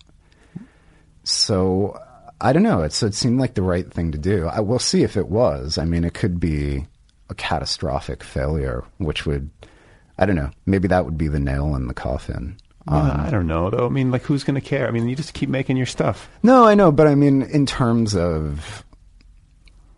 So 1.23 1.99
I 2.39 2.53
don't 2.53 2.63
know. 2.63 2.83
It's, 2.83 3.01
it 3.01 3.15
seemed 3.15 3.39
like 3.39 3.55
the 3.55 3.61
right 3.61 3.91
thing 3.91 4.11
to 4.11 4.17
do. 4.17 4.47
I 4.47 4.59
will 4.59 4.79
see 4.79 5.03
if 5.03 5.17
it 5.17 5.27
was. 5.27 5.77
I 5.77 5.85
mean, 5.85 6.03
it 6.03 6.13
could 6.13 6.39
be 6.39 6.85
a 7.29 7.35
catastrophic 7.35 8.23
failure, 8.23 8.83
which 8.97 9.25
would, 9.25 9.49
I 10.17 10.25
don't 10.25 10.35
know, 10.35 10.51
maybe 10.65 10.87
that 10.87 11.05
would 11.05 11.17
be 11.17 11.27
the 11.27 11.39
nail 11.39 11.75
in 11.75 11.87
the 11.87 11.93
coffin. 11.93 12.57
Um, 12.87 13.19
I 13.19 13.29
don't 13.29 13.47
know 13.47 13.69
though. 13.69 13.85
I 13.85 13.89
mean, 13.89 14.11
like, 14.11 14.23
who's 14.23 14.43
going 14.43 14.55
to 14.55 14.61
care? 14.61 14.87
I 14.87 14.91
mean, 14.91 15.09
you 15.09 15.15
just 15.15 15.33
keep 15.33 15.49
making 15.49 15.77
your 15.77 15.85
stuff. 15.85 16.29
No, 16.43 16.65
I 16.65 16.75
know, 16.75 16.91
but 16.91 17.07
I 17.07 17.15
mean, 17.15 17.41
in 17.41 17.65
terms 17.65 18.15
of 18.15 18.85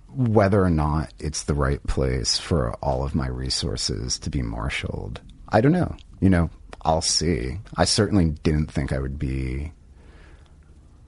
whether 0.07 0.63
or 0.63 0.71
not 0.71 1.13
it's 1.19 1.43
the 1.43 1.53
right 1.53 1.85
place 1.85 2.39
for 2.39 2.73
all 2.75 3.03
of 3.03 3.13
my 3.13 3.27
resources 3.27 4.17
to 4.19 4.29
be 4.29 4.41
marshaled, 4.41 5.21
I 5.49 5.61
don't 5.61 5.71
know. 5.71 5.95
You 6.19 6.29
know, 6.29 6.49
I'll 6.81 7.01
see. 7.01 7.59
I 7.77 7.85
certainly 7.85 8.31
didn't 8.43 8.71
think 8.71 8.91
I 8.91 8.99
would 8.99 9.19
be 9.19 9.71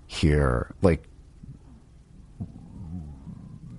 here, 0.08 0.74
like, 0.82 1.04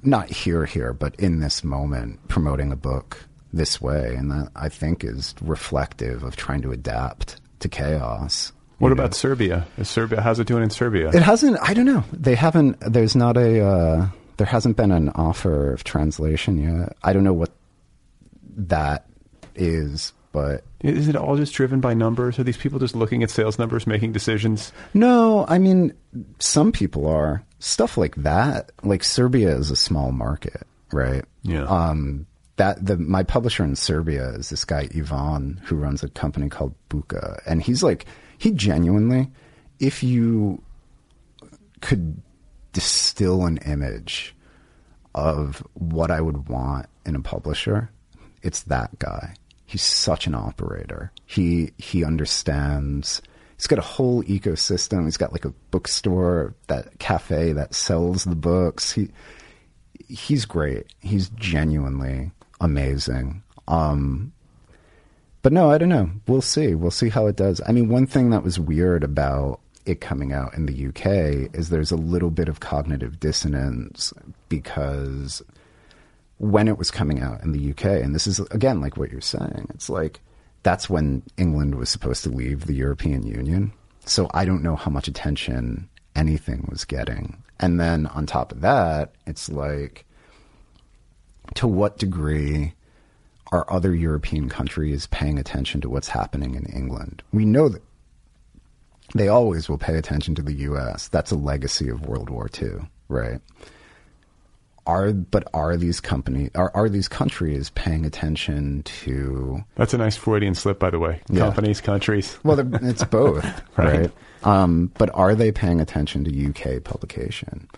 not 0.03 0.29
here, 0.29 0.65
here, 0.65 0.93
but 0.93 1.15
in 1.17 1.39
this 1.39 1.63
moment, 1.63 2.27
promoting 2.27 2.73
a 2.73 2.77
book 2.77 3.29
this 3.53 3.81
way, 3.81 4.15
and 4.17 4.31
that 4.31 4.51
I 4.57 4.69
think 4.69 5.05
is 5.05 5.35
reflective 5.41 6.25
of 6.25 6.35
trying 6.35 6.63
to 6.63 6.73
adapt 6.73 7.41
to 7.63 7.69
chaos. 7.69 8.53
What 8.79 8.93
about? 8.93 9.15
Serbia? 9.15 9.67
Is 9.79 9.89
Serbia? 9.89 10.21
How's 10.21 10.41
it 10.41 10.47
doing 10.47 10.65
in 10.65 10.71
Serbia? 10.71 11.09
It 11.11 11.23
hasn't. 11.23 11.57
I 11.63 11.73
don't 11.73 11.87
know. 11.87 12.05
They 12.13 12.35
haven't. 12.35 12.79
There's 12.81 13.15
not 13.15 13.37
a. 13.37 13.65
Uh, 13.65 14.09
there 14.39 14.47
hasn't 14.47 14.77
been 14.77 14.91
an 14.91 15.09
offer 15.11 15.73
of 15.73 15.85
translation 15.85 16.59
yet. 16.59 16.97
I 17.03 17.13
don't 17.13 17.23
know 17.23 17.33
what 17.33 17.53
that 18.57 19.07
is, 19.55 20.13
but 20.33 20.65
is 20.81 21.07
it 21.07 21.15
all 21.15 21.37
just 21.37 21.55
driven 21.55 21.81
by 21.81 21.95
numbers? 21.95 22.39
Are 22.39 22.43
these 22.43 22.57
people 22.57 22.81
just 22.81 22.97
looking 22.97 23.23
at 23.23 23.31
sales 23.31 23.59
numbers, 23.59 23.87
making 23.87 24.13
decisions? 24.13 24.73
No, 24.95 25.47
I 25.49 25.59
mean, 25.59 25.93
some 26.41 26.73
people 26.73 27.07
are 27.07 27.45
stuff 27.61 27.97
like 27.97 28.17
that. 28.17 28.73
Like 28.83 29.05
Serbia 29.05 29.55
is 29.57 29.71
a 29.71 29.77
small 29.77 30.11
market, 30.11 30.67
right? 30.91 31.25
Yeah. 31.43 31.65
Um, 31.65 32.27
that 32.57 32.85
the 32.85 32.97
my 32.97 33.23
publisher 33.23 33.65
in 33.65 33.77
Serbia 33.77 34.31
is 34.31 34.51
this 34.51 34.65
guy 34.65 34.89
Ivan 34.95 35.61
who 35.65 35.77
runs 35.77 36.03
a 36.03 36.09
company 36.09 36.49
called 36.49 36.75
Booka, 36.91 37.41
and 37.47 37.63
he's 37.63 37.83
like 37.83 38.07
he 38.39 38.51
genuinely, 38.51 39.31
if 39.79 40.03
you 40.03 40.63
could 41.81 42.21
distill 42.73 43.47
an 43.47 43.59
image 43.59 44.35
of 45.15 45.67
what 45.75 46.11
I 46.11 46.21
would 46.21 46.49
want 46.49 46.87
in 47.05 47.15
a 47.15 47.21
publisher, 47.21 47.91
it's 48.43 48.63
that 48.65 48.99
guy. 48.99 49.35
He's 49.65 49.83
such 49.83 50.27
an 50.27 50.35
operator. 50.35 51.13
He 51.25 51.73
he 51.79 52.05
understands. 52.05 53.23
He's 53.57 53.67
got 53.67 53.79
a 53.79 53.83
whole 53.83 54.23
ecosystem. 54.25 55.05
He's 55.05 55.17
got 55.17 55.33
like 55.33 55.45
a 55.45 55.55
bookstore, 55.71 56.55
that 56.67 56.99
cafe 56.99 57.53
that 57.53 57.75
sells 57.75 58.25
the 58.25 58.37
books. 58.37 58.93
He 58.93 59.09
he's 60.09 60.45
great. 60.45 60.93
He's 61.01 61.31
genuinely 61.31 62.33
amazing. 62.63 63.43
Um, 63.69 64.33
but 65.43 65.53
no, 65.53 65.71
I 65.71 65.79
don't 65.79 65.89
know. 65.89 66.11
We'll 66.27 66.41
see. 66.41 66.75
We'll 66.75 66.91
see 66.91 67.09
how 67.09 67.27
it 67.27 67.37
does. 67.37 67.61
I 67.67 67.73
mean, 67.73 67.89
one 67.89 68.07
thing 68.07 68.31
that 68.31 68.45
was 68.45 68.59
weird 68.59 69.05
about 69.05 69.61
it 69.85 70.01
coming 70.01 70.33
out 70.33 70.55
in 70.55 70.67
the 70.67 70.87
UK 70.87 71.53
is 71.55 71.69
there's 71.69 71.91
a 71.91 71.97
little 71.97 72.31
bit 72.31 72.49
of 72.49 72.61
cognitive 72.61 73.19
dissonance 73.19 74.13
because 74.49 75.43
when 76.39 76.69
it 76.69 76.79
was 76.79 76.91
coming 76.91 77.21
out 77.21 77.43
in 77.43 77.53
the 77.53 77.71
UK, 77.71 77.85
and 77.85 78.15
this 78.15 78.27
is 78.29 78.39
again 78.51 78.81
like 78.81 78.97
what 78.97 79.11
you're 79.11 79.21
saying, 79.21 79.67
it's 79.75 79.91
like 79.91 80.21
that's 80.63 80.89
when 80.89 81.23
England 81.37 81.75
was 81.75 81.91
supposed 81.91 82.23
to 82.23 82.31
leave 82.31 82.67
the 82.67 82.75
European 82.75 83.27
Union. 83.27 83.73
So 84.05 84.31
I 84.33 84.45
don't 84.45 84.63
know 84.63 84.77
how 84.77 84.91
much 84.91 85.09
attention 85.09 85.89
anything 86.15 86.67
was 86.71 86.85
getting. 86.85 87.43
And 87.59 87.81
then 87.81 88.07
on 88.09 88.27
top 88.27 88.53
of 88.53 88.61
that, 88.61 89.15
it's 89.27 89.49
like 89.49 90.05
to 91.55 91.67
what 91.67 91.99
degree 91.99 92.75
are 93.51 93.71
other 93.71 93.95
European 93.95 94.49
countries 94.49 95.07
paying 95.09 95.39
attention 95.39 95.81
to 95.83 95.89
what's 95.91 96.09
happening 96.09 96.55
in 96.55 96.65
England? 96.67 97.23
We 97.33 97.45
know 97.45 97.69
that 97.69 97.83
they 99.15 99.29
always 99.29 99.69
will 99.69 99.79
pay 99.79 99.97
attention 99.97 100.35
to 100.37 100.43
the 100.43 100.55
U.S. 100.55 101.09
That's 101.09 101.31
a 101.31 101.37
legacy 101.37 101.89
of 101.89 102.07
World 102.07 102.31
War 102.31 102.49
II, 102.61 102.89
right? 103.09 103.41
Are 104.85 105.13
but 105.13 105.47
are 105.55 105.77
these 105.77 106.01
companies 106.01 106.51
are 106.57 106.73
are 106.75 106.89
these 106.89 107.07
countries 107.07 107.71
paying 107.71 108.05
attention 108.05 108.83
to? 108.83 109.63
That's 109.77 109.95
a 109.95 109.99
nice 109.99 110.17
Freudian 110.17 110.57
slip, 110.57 110.81
by 110.81 110.91
the 110.91 110.99
way. 110.99 111.21
Yeah. 111.31 111.41
Companies, 111.45 111.81
countries. 111.81 112.37
Well, 112.43 112.59
it's 112.85 113.05
both, 113.21 113.45
Right. 113.77 114.01
right? 114.01 114.11
Um, 114.43 114.91
but 114.99 115.09
are 115.15 115.37
they 115.37 115.53
paying 115.53 115.81
attention 115.81 116.25
to 116.25 116.49
UK 116.49 116.83
publication? 116.83 117.69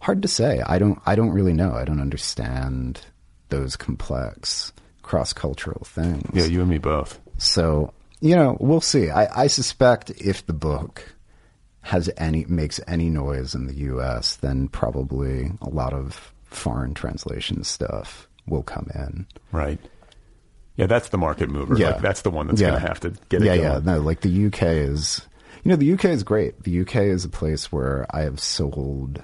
Hard 0.00 0.20
to 0.22 0.26
say. 0.28 0.60
I 0.66 0.80
don't. 0.80 0.98
I 1.06 1.14
don't 1.14 1.30
really 1.30 1.52
know. 1.52 1.74
I 1.74 1.84
don't 1.84 2.00
understand 2.00 3.02
those 3.48 3.76
complex 3.76 4.72
cross 5.02 5.32
cultural 5.32 5.82
things. 5.84 6.28
Yeah, 6.34 6.44
you 6.44 6.60
and 6.60 6.70
me 6.70 6.78
both. 6.78 7.18
So 7.38 7.92
you 8.20 8.34
know, 8.34 8.56
we'll 8.60 8.80
see. 8.80 9.10
I, 9.10 9.44
I 9.44 9.46
suspect 9.46 10.10
if 10.10 10.44
the 10.46 10.52
book 10.52 11.14
has 11.82 12.10
any 12.16 12.44
makes 12.46 12.80
any 12.88 13.08
noise 13.08 13.54
in 13.54 13.66
the 13.66 13.74
U.S., 13.74 14.36
then 14.36 14.68
probably 14.68 15.52
a 15.62 15.68
lot 15.68 15.92
of 15.92 16.32
foreign 16.44 16.94
translation 16.94 17.62
stuff 17.64 18.28
will 18.46 18.62
come 18.62 18.88
in. 18.94 19.26
Right. 19.52 19.78
Yeah, 20.76 20.86
that's 20.86 21.08
the 21.10 21.18
market 21.18 21.48
mover. 21.50 21.76
Yeah. 21.76 21.90
Like, 21.90 22.02
that's 22.02 22.22
the 22.22 22.30
one 22.30 22.46
that's 22.48 22.60
Yeah. 22.60 22.70
going 22.70 22.80
to 22.82 22.88
have 22.88 23.00
to 23.00 23.10
get 23.28 23.42
it 23.42 23.46
yeah, 23.46 23.54
yeah. 23.54 23.80
No, 23.82 24.00
like 24.00 24.20
the 24.20 24.46
UK 24.46 24.62
is, 24.64 25.22
you 25.64 25.70
know, 25.70 25.76
the 25.76 25.92
UK 25.92 26.06
is 26.06 26.22
great. 26.22 26.62
The 26.64 26.80
UK 26.82 26.96
is 26.96 27.24
a 27.24 27.28
place 27.28 27.70
where 27.72 28.06
I 28.10 28.22
have 28.22 28.40
sold, 28.40 29.22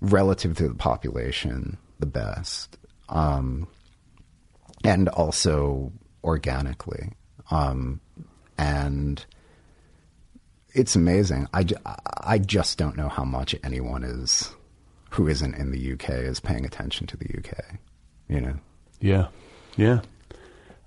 relative 0.00 0.56
to 0.58 0.68
the 0.68 0.74
population, 0.74 1.78
the 1.98 2.06
best, 2.06 2.78
um, 3.08 3.68
and 4.84 5.08
also 5.08 5.92
organically, 6.24 7.12
um, 7.50 8.00
and 8.58 9.24
it's 10.74 10.96
amazing. 10.96 11.48
I, 11.52 11.64
I 12.20 12.38
just 12.38 12.78
don't 12.78 12.96
know 12.96 13.08
how 13.08 13.24
much 13.24 13.54
anyone 13.64 14.04
is 14.04 14.52
who 15.10 15.28
isn't 15.28 15.54
in 15.54 15.70
the 15.70 15.92
UK 15.92 16.10
is 16.10 16.40
paying 16.40 16.66
attention 16.66 17.06
to 17.06 17.16
the 17.16 17.26
UK. 17.38 17.78
You 18.28 18.40
know. 18.40 18.58
Yeah, 19.00 19.28
yeah. 19.76 20.00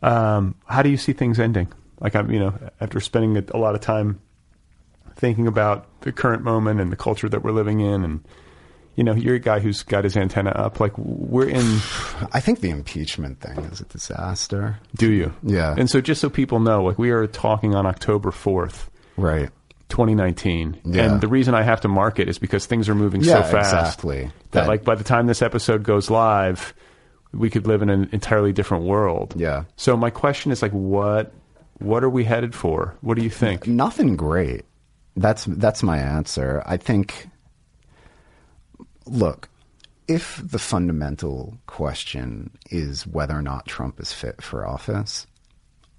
Um, 0.01 0.55
how 0.65 0.81
do 0.81 0.89
you 0.89 0.97
see 0.97 1.13
things 1.13 1.39
ending? 1.39 1.71
Like 1.99 2.15
I'm, 2.15 2.31
you 2.31 2.39
know, 2.39 2.53
after 2.79 2.99
spending 2.99 3.37
a, 3.37 3.57
a 3.57 3.59
lot 3.59 3.75
of 3.75 3.81
time 3.81 4.21
thinking 5.15 5.47
about 5.47 5.87
the 6.01 6.11
current 6.11 6.43
moment 6.43 6.79
and 6.79 6.91
the 6.91 6.95
culture 6.95 7.27
that 7.27 7.43
we're 7.43 7.51
living 7.51 7.79
in, 7.79 8.03
and 8.03 8.23
you 8.99 9.05
know, 9.05 9.13
you're 9.15 9.35
a 9.35 9.39
guy 9.39 9.59
who's 9.61 9.81
got 9.83 10.03
his 10.03 10.17
antenna 10.17 10.49
up. 10.51 10.81
Like 10.81 10.91
we're 10.97 11.47
in. 11.47 11.61
I 12.33 12.41
think 12.41 12.59
the 12.59 12.69
impeachment 12.69 13.39
thing 13.39 13.57
is 13.71 13.79
a 13.79 13.85
disaster. 13.85 14.77
Do 14.95 15.09
you? 15.13 15.31
Yeah. 15.41 15.73
And 15.77 15.89
so, 15.89 16.01
just 16.01 16.19
so 16.19 16.29
people 16.29 16.59
know, 16.59 16.83
like 16.83 16.99
we 16.99 17.11
are 17.11 17.25
talking 17.25 17.75
on 17.75 17.85
October 17.85 18.29
fourth. 18.31 18.89
Right. 19.15 19.49
2019. 19.87 20.81
Yeah. 20.83 21.03
And 21.13 21.21
the 21.21 21.29
reason 21.29 21.53
I 21.55 21.63
have 21.63 21.81
to 21.81 21.87
mark 21.87 22.19
it 22.19 22.27
is 22.27 22.37
because 22.37 22.65
things 22.65 22.89
are 22.89 22.95
moving 22.95 23.21
Yeah, 23.21 23.41
so 23.43 23.51
fast. 23.51 23.73
exactly. 23.73 24.23
That, 24.25 24.31
That- 24.51 24.67
like 24.67 24.83
by 24.83 24.95
the 24.95 25.03
time 25.05 25.27
this 25.27 25.41
episode 25.41 25.83
goes 25.83 26.09
live, 26.09 26.73
we 27.33 27.49
could 27.49 27.67
live 27.67 27.81
in 27.81 27.89
an 27.89 28.09
entirely 28.11 28.51
different 28.53 28.83
world. 28.83 29.33
Yeah. 29.37 29.63
So 29.77 29.95
my 29.95 30.09
question 30.09 30.51
is 30.51 30.61
like 30.61 30.71
what 30.73 31.31
what 31.79 32.03
are 32.03 32.09
we 32.09 32.25
headed 32.25 32.53
for? 32.53 32.95
What 33.01 33.15
do 33.17 33.23
you 33.23 33.29
think? 33.29 33.65
Nothing 33.65 34.15
great. 34.17 34.65
That's 35.15 35.45
that's 35.45 35.81
my 35.83 35.97
answer. 35.97 36.61
I 36.65 36.75
think 36.77 37.27
look, 39.09 39.49
if 40.07 40.41
the 40.43 40.59
fundamental 40.59 41.57
question 41.67 42.51
is 42.69 43.05
whether 43.05 43.37
or 43.37 43.41
not 43.41 43.67
Trump 43.67 43.99
is 43.99 44.11
fit 44.11 44.41
for 44.41 44.67
office, 44.67 45.27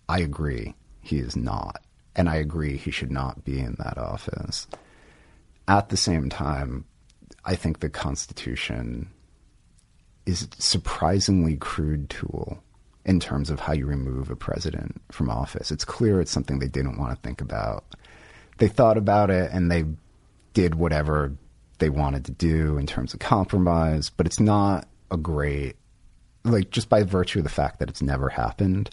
I 0.09 0.20
agree 0.20 0.74
he 1.01 1.19
is 1.19 1.37
not. 1.37 1.82
And 2.16 2.28
I 2.28 2.37
agree 2.37 2.77
he 2.77 2.91
should 2.91 3.12
not 3.12 3.45
be 3.45 3.61
in 3.61 3.77
that 3.78 3.97
office. 3.97 4.66
At 5.69 5.89
the 5.91 5.97
same 5.97 6.28
time, 6.28 6.85
I 7.45 7.55
think 7.55 7.78
the 7.78 7.89
Constitution 7.89 9.11
is 10.27 10.43
a 10.43 10.62
surprisingly 10.62 11.57
crude 11.57 12.11
tool 12.11 12.62
in 13.05 13.20
terms 13.20 13.49
of 13.49 13.61
how 13.61 13.73
you 13.73 13.87
remove 13.87 14.31
a 14.31 14.37
president 14.37 15.01
from 15.11 15.31
office. 15.31 15.70
It's 15.70 15.85
clear 15.85 16.20
it's 16.20 16.32
something 16.32 16.59
they 16.59 16.69
didn't 16.69 16.99
want 16.99 17.15
to 17.15 17.23
think 17.23 17.41
about. 17.41 17.85
They 18.59 18.69
thought 18.69 18.99
about 18.99 19.31
it 19.31 19.51
and 19.53 19.70
they 19.70 19.85
did 20.53 20.74
whatever 20.74 21.32
they 21.81 21.90
wanted 21.90 22.24
to 22.27 22.32
do 22.32 22.78
in 22.78 22.86
terms 22.86 23.12
of 23.12 23.20
compromise, 23.20 24.11
but 24.11 24.27
it's 24.27 24.40
not 24.40 24.86
a 25.11 25.16
great, 25.16 25.77
like, 26.44 26.70
just 26.70 26.89
by 26.89 27.02
virtue 27.02 27.40
of 27.40 27.44
the 27.44 27.51
fact 27.51 27.78
that 27.81 27.89
it's 27.89 28.02
never 28.02 28.28
happened 28.28 28.90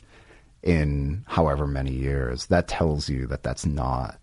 in 0.64 1.24
however 1.28 1.68
many 1.68 1.92
years, 1.92 2.48
that 2.48 2.68
tells 2.68 3.08
you 3.08 3.28
that 3.28 3.44
that's 3.44 3.66
not 3.66 4.20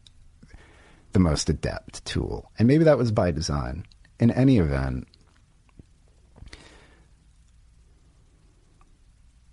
the 1.13 1.21
most 1.21 1.49
adept 1.49 2.05
tool. 2.05 2.51
And 2.59 2.67
maybe 2.67 2.85
that 2.85 2.99
was 2.99 3.13
by 3.13 3.31
design. 3.31 3.87
In 4.19 4.31
any 4.31 4.59
event, 4.59 5.07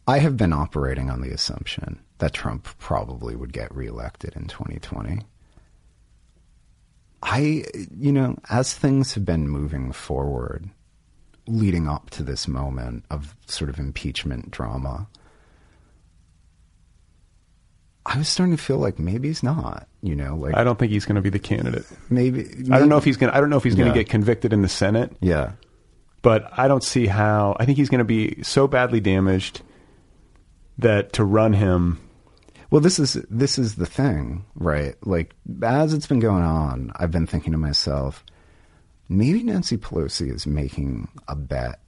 I 0.08 0.18
have 0.18 0.36
been 0.36 0.54
operating 0.54 1.10
on 1.10 1.22
the 1.22 1.32
assumption 1.32 2.02
that 2.18 2.34
Trump 2.34 2.68
probably 2.80 3.36
would 3.36 3.54
get 3.54 3.74
reelected 3.74 4.36
in 4.36 4.48
2020. 4.48 5.22
I, 7.24 7.64
you 7.98 8.12
know, 8.12 8.36
as 8.50 8.74
things 8.74 9.14
have 9.14 9.26
been 9.26 9.48
moving 9.48 9.92
forward, 9.92 10.70
leading 11.48 11.88
up 11.88 12.10
to 12.12 12.24
this 12.24 12.48
moment 12.48 13.06
of 13.12 13.36
sort 13.46 13.70
of 13.70 13.78
impeachment 13.80 14.50
drama, 14.52 15.08
I 18.06 18.18
was 18.18 18.28
starting 18.28 18.56
to 18.56 18.62
feel 18.62 18.78
like 18.78 18.98
maybe 18.98 19.28
he's 19.28 19.44
not, 19.44 19.88
you 20.02 20.16
know, 20.16 20.36
like 20.36 20.56
I 20.56 20.64
don't 20.64 20.80
think 20.80 20.92
he's 20.92 21.06
going 21.06 21.16
to 21.18 21.22
be 21.22 21.30
the 21.30 21.38
candidate. 21.40 21.86
maybe, 22.10 22.48
I 22.72 22.80
don't 22.80 22.90
know 22.90 22.98
if 22.98 23.04
he's 23.04 23.18
going 23.18 23.32
to 23.32 23.38
I 23.38 23.40
don't 23.40 23.50
know 23.52 23.58
if 23.58 23.64
he's 23.64 23.76
going 23.76 23.88
Yeah. 23.88 23.94
to 23.94 24.00
get 24.00 24.10
convicted 24.10 24.54
in 24.54 24.64
the 24.64 24.70
Senate, 24.70 25.16
yeah, 25.22 25.52
but 26.24 26.50
I 26.58 26.68
don't 26.68 26.84
see 26.84 27.06
how 27.06 27.56
I 27.60 27.66
think 27.66 27.78
he's 27.78 27.90
going 27.90 28.00
to 28.00 28.04
be 28.06 28.42
so 28.42 28.68
badly 28.68 29.00
damaged 29.00 29.62
that 30.80 31.14
to 31.14 31.24
run 31.24 31.54
him 31.54 32.00
Well, 32.72 32.82
this 32.82 33.00
is 33.00 33.14
this 33.30 33.60
is 33.60 33.76
the 33.76 33.86
thing, 33.86 34.46
right? 34.56 34.96
Like 35.06 35.36
as 35.62 35.94
it's 35.94 36.08
been 36.08 36.22
going 36.22 36.44
on, 36.44 36.94
I've 36.96 37.12
been 37.12 37.28
thinking 37.28 37.52
to 37.52 37.58
myself, 37.58 38.24
maybe 39.10 39.44
Nancy 39.44 39.78
Pelosi 39.78 40.34
is 40.34 40.48
making 40.48 41.10
a 41.28 41.36
bet 41.36 41.82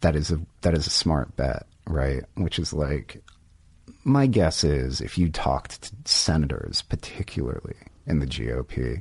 that 0.00 0.14
is 0.14 0.30
a 0.30 0.40
that 0.60 0.74
is 0.74 0.86
a 0.86 0.90
smart 0.90 1.34
bet, 1.36 1.66
right? 1.86 2.24
Which 2.34 2.58
is 2.58 2.74
like 2.74 3.22
my 4.04 4.26
guess 4.26 4.64
is 4.64 5.00
if 5.00 5.16
you 5.16 5.30
talked 5.30 5.82
to 5.82 5.92
senators, 6.04 6.82
particularly 6.82 7.76
in 8.06 8.18
the 8.18 8.26
GOP, 8.26 9.00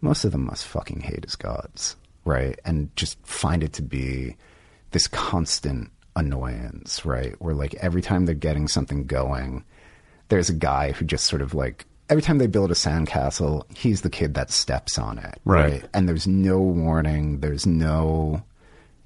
most 0.00 0.24
of 0.24 0.32
them 0.32 0.46
must 0.46 0.66
fucking 0.66 1.02
hate 1.02 1.24
his 1.24 1.36
gods, 1.36 1.94
right? 2.24 2.58
And 2.64 2.94
just 2.96 3.24
find 3.24 3.62
it 3.62 3.74
to 3.74 3.82
be 3.82 4.36
this 4.90 5.06
constant 5.06 5.92
annoyance, 6.16 7.06
right? 7.06 7.40
Where 7.40 7.54
like 7.54 7.74
every 7.74 8.02
time 8.02 8.26
they're 8.26 8.34
getting 8.34 8.66
something 8.66 9.06
going, 9.06 9.64
there's 10.32 10.48
a 10.48 10.54
guy 10.54 10.92
who 10.92 11.04
just 11.04 11.26
sort 11.26 11.42
of 11.42 11.52
like 11.52 11.84
every 12.08 12.22
time 12.22 12.38
they 12.38 12.46
build 12.46 12.70
a 12.70 12.74
sandcastle, 12.74 13.64
he's 13.76 14.00
the 14.00 14.08
kid 14.08 14.32
that 14.32 14.50
steps 14.50 14.96
on 14.96 15.18
it, 15.18 15.38
Right. 15.44 15.84
And 15.92 16.08
there's 16.08 16.26
no 16.26 16.58
warning, 16.58 17.40
there's 17.40 17.66
no 17.66 18.42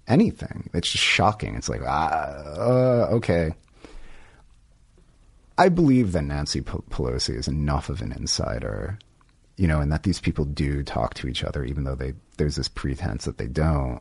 anything. 0.07 0.71
It's 0.73 0.89
just 0.89 1.03
shocking. 1.03 1.57
It's 1.57 1.69
like, 1.69 1.81
ah, 1.85 2.45
uh, 2.57 3.09
okay. 3.15 3.55
I 5.59 5.69
believe 5.69 6.13
that 6.13 6.23
Nancy 6.23 6.61
Pelosi 6.61 7.35
is 7.35 7.49
enough 7.49 7.89
of 7.89 8.03
an 8.03 8.13
insider, 8.13 8.97
you 9.57 9.67
know, 9.67 9.81
and 9.81 9.91
that 9.91 10.05
these 10.05 10.21
people 10.21 10.45
do 10.45 10.85
talk 10.85 11.15
to 11.15 11.27
each 11.27 11.43
other, 11.43 11.65
even 11.65 11.83
though 11.83 11.97
they 11.97 12.15
there's 12.37 12.55
this 12.55 12.69
pretense 12.69 13.25
that 13.25 13.39
they 13.39 13.49
don't. 13.49 14.01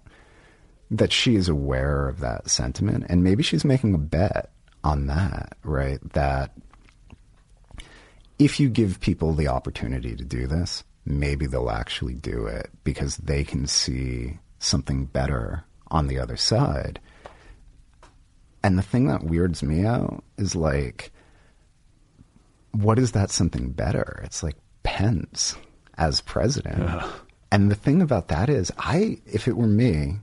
That 0.91 1.11
she 1.11 1.35
is 1.35 1.49
aware 1.49 2.07
of 2.07 2.19
that 2.19 2.51
sentiment, 2.51 3.07
and 3.09 3.23
maybe 3.23 3.41
she's 3.41 3.65
making 3.65 3.95
a 3.95 3.97
bet 3.97 4.51
on 4.83 5.07
that, 5.07 5.57
right? 5.63 5.99
That 6.13 6.51
if 8.37 8.59
you 8.59 8.69
give 8.69 8.99
people 8.99 9.33
the 9.33 9.47
opportunity 9.47 10.15
to 10.15 10.23
do 10.23 10.47
this, 10.47 10.83
maybe 11.05 11.45
they'll 11.45 11.69
actually 11.69 12.15
do 12.15 12.45
it 12.47 12.69
because 12.83 13.17
they 13.17 13.43
can 13.43 13.67
see 13.67 14.39
something 14.59 15.05
better 15.05 15.63
on 15.89 16.07
the 16.07 16.19
other 16.19 16.37
side. 16.37 16.99
And 18.63 18.77
the 18.77 18.83
thing 18.83 19.07
that 19.07 19.23
weirds 19.23 19.61
me 19.61 19.85
out 19.85 20.23
is 20.37 20.55
like, 20.55 21.11
what 22.71 22.99
is 22.99 23.11
that 23.13 23.29
something 23.29 23.71
better? 23.71 24.21
It's 24.23 24.43
like 24.43 24.57
Pence 24.83 25.55
as 25.97 26.21
president. 26.21 27.03
And 27.51 27.71
the 27.71 27.75
thing 27.75 28.01
about 28.01 28.27
that 28.29 28.49
is, 28.49 28.71
I, 28.77 29.19
if 29.25 29.47
it 29.47 29.55
were 29.55 29.67
me, 29.67 30.17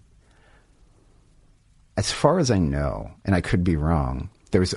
as 1.96 2.10
far 2.10 2.38
as 2.38 2.50
I 2.50 2.58
know, 2.58 3.12
and 3.24 3.34
I 3.34 3.40
could 3.40 3.64
be 3.64 3.76
wrong, 3.76 4.28
there's 4.50 4.74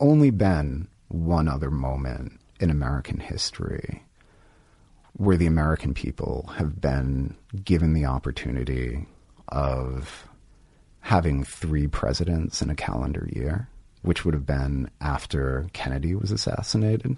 only 0.00 0.30
been 0.30 0.88
one 1.08 1.46
other 1.46 1.70
moment 1.70 2.40
in 2.60 2.70
American 2.70 3.18
history 3.18 4.04
where 5.16 5.36
the 5.36 5.46
American 5.46 5.94
people 5.94 6.50
have 6.56 6.80
been 6.80 7.36
given 7.64 7.92
the 7.92 8.04
opportunity 8.04 9.06
of 9.48 10.28
having 11.00 11.44
three 11.44 11.86
presidents 11.86 12.60
in 12.62 12.70
a 12.70 12.74
calendar 12.74 13.28
year, 13.32 13.68
which 14.02 14.24
would 14.24 14.34
have 14.34 14.46
been 14.46 14.90
after 15.00 15.68
Kennedy 15.72 16.14
was 16.14 16.32
assassinated. 16.32 17.16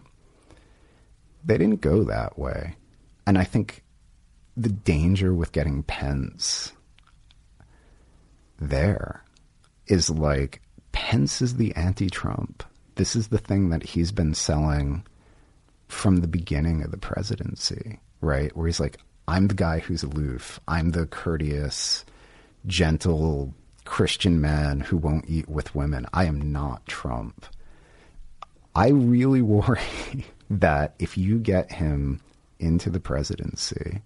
They 1.45 1.57
didn't 1.57 1.81
go 1.81 2.05
that 2.05 2.39
way. 2.39 2.75
And 3.27 3.39
I 3.39 3.45
think 3.45 3.83
the 4.57 4.69
danger 4.69 5.35
with 5.35 5.53
getting 5.53 5.83
Pence 5.83 6.73
there 8.59 9.23
is 9.87 10.11
like 10.11 10.61
Pence 10.93 11.41
is 11.43 11.57
the 11.57 11.75
anti 11.77 12.09
Trump. 12.09 12.65
This 12.97 13.15
is 13.15 13.29
the 13.29 13.39
thing 13.39 13.71
that 13.71 13.83
he's 13.83 14.13
been 14.13 14.35
selling 14.35 15.05
from 15.89 16.19
the 16.19 16.29
beginning 16.29 16.83
of 16.83 16.91
the 16.91 16.97
presidency, 16.97 18.01
right? 18.21 18.55
Where 18.57 18.67
he's 18.67 18.81
like, 18.81 18.99
I'm 19.29 19.49
the 19.49 19.55
guy 19.55 19.81
who's 19.81 20.03
aloof. 20.03 20.61
I'm 20.69 20.91
the 20.91 21.07
courteous, 21.07 22.05
gentle 22.67 23.55
Christian 23.85 24.41
man 24.41 24.81
who 24.81 24.97
won't 24.97 25.29
eat 25.29 25.49
with 25.49 25.75
women. 25.75 26.07
I 26.13 26.25
am 26.25 26.53
not 26.53 26.87
Trump. 26.87 27.47
I 28.75 28.89
really 28.89 29.43
worry 29.43 30.27
that 30.51 30.95
if 30.99 31.17
you 31.17 31.39
get 31.39 31.73
him 31.73 32.21
into 32.59 32.91
the 32.91 33.01
presidency, 33.01 34.03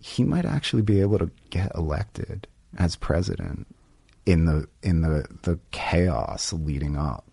he 0.00 0.24
might 0.24 0.44
actually 0.44 0.82
be 0.82 1.00
able 1.00 1.18
to 1.18 1.30
get 1.50 1.72
elected 1.74 2.46
as 2.78 2.96
president 2.96 3.66
in 4.24 4.46
the 4.46 4.66
in 4.82 5.02
the 5.02 5.26
the 5.42 5.58
chaos 5.70 6.52
leading 6.52 6.96
up. 6.96 7.24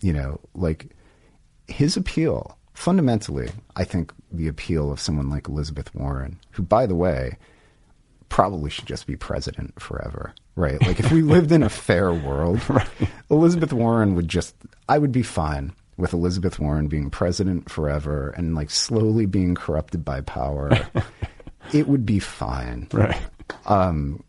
You 0.00 0.12
know, 0.12 0.40
like 0.54 0.94
his 1.68 1.96
appeal 1.96 2.58
fundamentally, 2.74 3.50
I 3.76 3.84
think 3.84 4.12
the 4.30 4.48
appeal 4.48 4.90
of 4.90 5.00
someone 5.00 5.30
like 5.30 5.48
Elizabeth 5.48 5.94
Warren, 5.94 6.38
who 6.52 6.62
by 6.62 6.86
the 6.86 6.94
way, 6.94 7.36
probably 8.28 8.70
should 8.70 8.86
just 8.86 9.06
be 9.06 9.16
president 9.16 9.80
forever, 9.80 10.34
right? 10.56 10.80
Like 10.86 11.00
if 11.00 11.10
we 11.10 11.22
lived 11.34 11.52
in 11.52 11.62
a 11.62 11.68
fair 11.68 12.12
world, 12.12 12.60
right. 12.68 12.88
Elizabeth 13.30 13.72
Warren 13.72 14.14
would 14.14 14.28
just 14.28 14.54
I 14.88 14.98
would 14.98 15.12
be 15.12 15.22
fine 15.22 15.72
with 15.96 16.12
Elizabeth 16.12 16.58
Warren 16.58 16.88
being 16.88 17.10
president 17.10 17.70
forever 17.70 18.30
and 18.36 18.54
like 18.54 18.70
slowly 18.70 19.26
being 19.26 19.54
corrupted 19.54 20.04
by 20.04 20.20
power. 20.20 20.70
it 21.72 21.88
would 21.88 22.06
be 22.06 22.18
fine. 22.18 22.88
Right. 22.92 23.20
Um, 23.66 24.22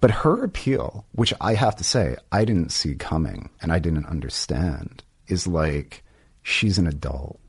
but 0.00 0.10
her 0.10 0.42
appeal, 0.44 1.04
which 1.12 1.34
I 1.40 1.54
have 1.54 1.76
to 1.76 1.84
say 1.84 2.16
I 2.32 2.44
didn't 2.44 2.70
see 2.70 2.94
coming 2.94 3.50
and 3.60 3.72
I 3.72 3.78
didn't 3.78 4.06
understand, 4.06 5.02
is 5.30 5.46
like 5.46 6.02
she's 6.42 6.78
an 6.78 6.86
adult 6.86 7.40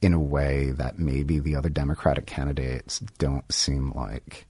in 0.00 0.12
a 0.12 0.20
way 0.20 0.72
that 0.72 0.98
maybe 0.98 1.38
the 1.38 1.54
other 1.54 1.68
Democratic 1.68 2.26
candidates 2.26 2.98
don't 3.18 3.50
seem 3.52 3.92
like. 3.92 4.46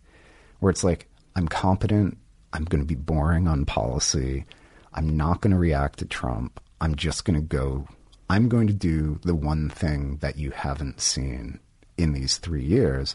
Where 0.61 0.71
it's 0.71 0.85
like, 0.85 1.09
I'm 1.37 1.49
competent, 1.49 2.17
I'm 2.53 2.65
going 2.65 2.83
to 2.83 2.87
be 2.87 2.95
boring 2.95 3.49
on 3.49 3.67
policy, 3.67 4.47
I'm 4.95 5.17
not 5.17 5.41
going 5.41 5.53
to 5.53 5.59
react 5.59 5.99
to 6.01 6.07
Trump, 6.07 6.61
I'm 6.81 6.95
just 6.95 7.25
going 7.25 7.39
to 7.39 7.47
go, 7.47 7.87
I'm 8.29 8.49
going 8.49 8.67
to 8.67 8.73
do 8.73 9.21
the 9.25 9.35
one 9.35 9.69
thing 9.69 10.19
that 10.19 10.39
you 10.39 10.51
haven't 10.51 11.01
seen 11.01 11.61
in 11.99 12.13
these 12.13 12.39
three 12.39 12.65
years. 12.65 13.15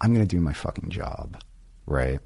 I'm 0.00 0.12
going 0.14 0.26
to 0.26 0.36
do 0.36 0.40
my 0.40 0.52
fucking 0.52 0.90
job, 0.90 1.40
right? 1.86 2.20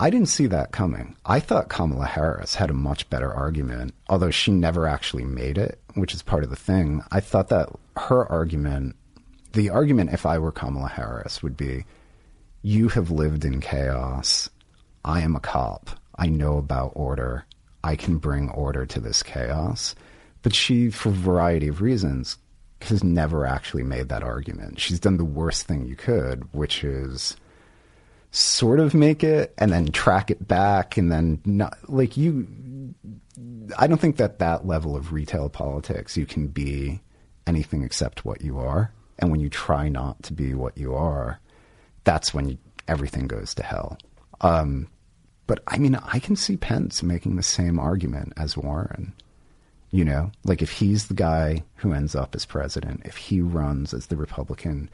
I 0.00 0.08
didn't 0.08 0.30
see 0.30 0.46
that 0.46 0.72
coming. 0.72 1.14
I 1.26 1.40
thought 1.40 1.68
Kamala 1.68 2.06
Harris 2.06 2.54
had 2.54 2.70
a 2.70 2.74
much 2.74 3.10
better 3.10 3.30
argument, 3.30 3.92
although 4.08 4.30
she 4.30 4.50
never 4.50 4.86
actually 4.86 5.24
made 5.24 5.58
it, 5.58 5.78
which 5.92 6.14
is 6.14 6.22
part 6.22 6.42
of 6.42 6.48
the 6.48 6.56
thing. 6.56 7.02
I 7.12 7.20
thought 7.20 7.50
that 7.50 7.68
her 7.98 8.24
argument, 8.32 8.96
the 9.52 9.68
argument 9.68 10.14
if 10.14 10.24
I 10.24 10.38
were 10.38 10.52
Kamala 10.52 10.88
Harris, 10.88 11.42
would 11.42 11.54
be 11.54 11.84
you 12.62 12.88
have 12.88 13.10
lived 13.10 13.44
in 13.44 13.60
chaos. 13.60 14.48
I 15.04 15.20
am 15.20 15.36
a 15.36 15.40
cop. 15.40 15.90
I 16.16 16.28
know 16.28 16.56
about 16.56 16.92
order. 16.94 17.44
I 17.84 17.94
can 17.94 18.16
bring 18.16 18.48
order 18.48 18.86
to 18.86 19.00
this 19.00 19.22
chaos. 19.22 19.94
But 20.40 20.54
she, 20.54 20.88
for 20.90 21.10
a 21.10 21.12
variety 21.12 21.68
of 21.68 21.82
reasons, 21.82 22.38
has 22.80 23.04
never 23.04 23.44
actually 23.44 23.82
made 23.82 24.08
that 24.08 24.22
argument. 24.22 24.80
She's 24.80 24.98
done 24.98 25.18
the 25.18 25.26
worst 25.26 25.66
thing 25.66 25.84
you 25.84 25.96
could, 25.96 26.48
which 26.54 26.84
is 26.84 27.36
sort 28.30 28.78
of 28.78 28.94
make 28.94 29.24
it 29.24 29.52
and 29.58 29.72
then 29.72 29.90
track 29.90 30.30
it 30.30 30.46
back 30.46 30.96
and 30.96 31.10
then 31.10 31.40
not 31.44 31.76
like 31.88 32.16
you 32.16 32.46
I 33.76 33.86
don't 33.86 34.00
think 34.00 34.16
that 34.16 34.38
that 34.38 34.66
level 34.66 34.96
of 34.96 35.12
retail 35.12 35.48
politics 35.48 36.16
you 36.16 36.26
can 36.26 36.46
be 36.46 37.00
anything 37.46 37.82
except 37.82 38.24
what 38.24 38.42
you 38.42 38.58
are. 38.58 38.92
And 39.18 39.30
when 39.30 39.40
you 39.40 39.48
try 39.48 39.88
not 39.88 40.22
to 40.24 40.32
be 40.32 40.54
what 40.54 40.78
you 40.78 40.94
are 40.94 41.40
that's 42.04 42.32
when 42.32 42.48
you, 42.48 42.58
everything 42.88 43.26
goes 43.26 43.54
to 43.54 43.62
hell. 43.62 43.98
Um, 44.40 44.88
but 45.46 45.62
I 45.66 45.78
mean 45.78 45.96
I 45.96 46.20
can 46.20 46.36
see 46.36 46.56
Pence 46.56 47.02
making 47.02 47.36
the 47.36 47.42
same 47.42 47.78
argument 47.78 48.32
as 48.36 48.56
Warren 48.56 49.12
you 49.92 50.04
know? 50.04 50.30
Like 50.44 50.62
if 50.62 50.70
he's 50.70 51.08
the 51.08 51.14
guy 51.14 51.64
who 51.74 51.92
ends 51.92 52.14
up 52.14 52.36
as 52.36 52.46
president 52.46 53.02
if 53.04 53.16
he 53.16 53.40
runs 53.40 53.92
as 53.92 54.06
the 54.06 54.16
Republican 54.16 54.88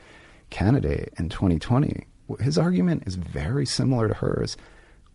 candidate 0.49 1.13
in 1.19 1.29
2020 1.29 2.07
his 2.41 2.59
argument 2.59 3.05
is 3.07 3.15
very 3.15 3.67
similar 3.67 4.09
to 4.09 4.15
hers. 4.15 4.57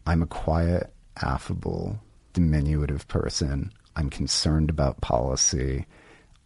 I'm 0.06 0.22
a 0.22 0.28
quiet, 0.28 0.92
affable, 1.22 2.00
diminutive 2.34 3.08
person. 3.08 3.72
I'm 3.96 4.10
concerned 4.10 4.70
about 4.70 5.02
policy. 5.02 5.86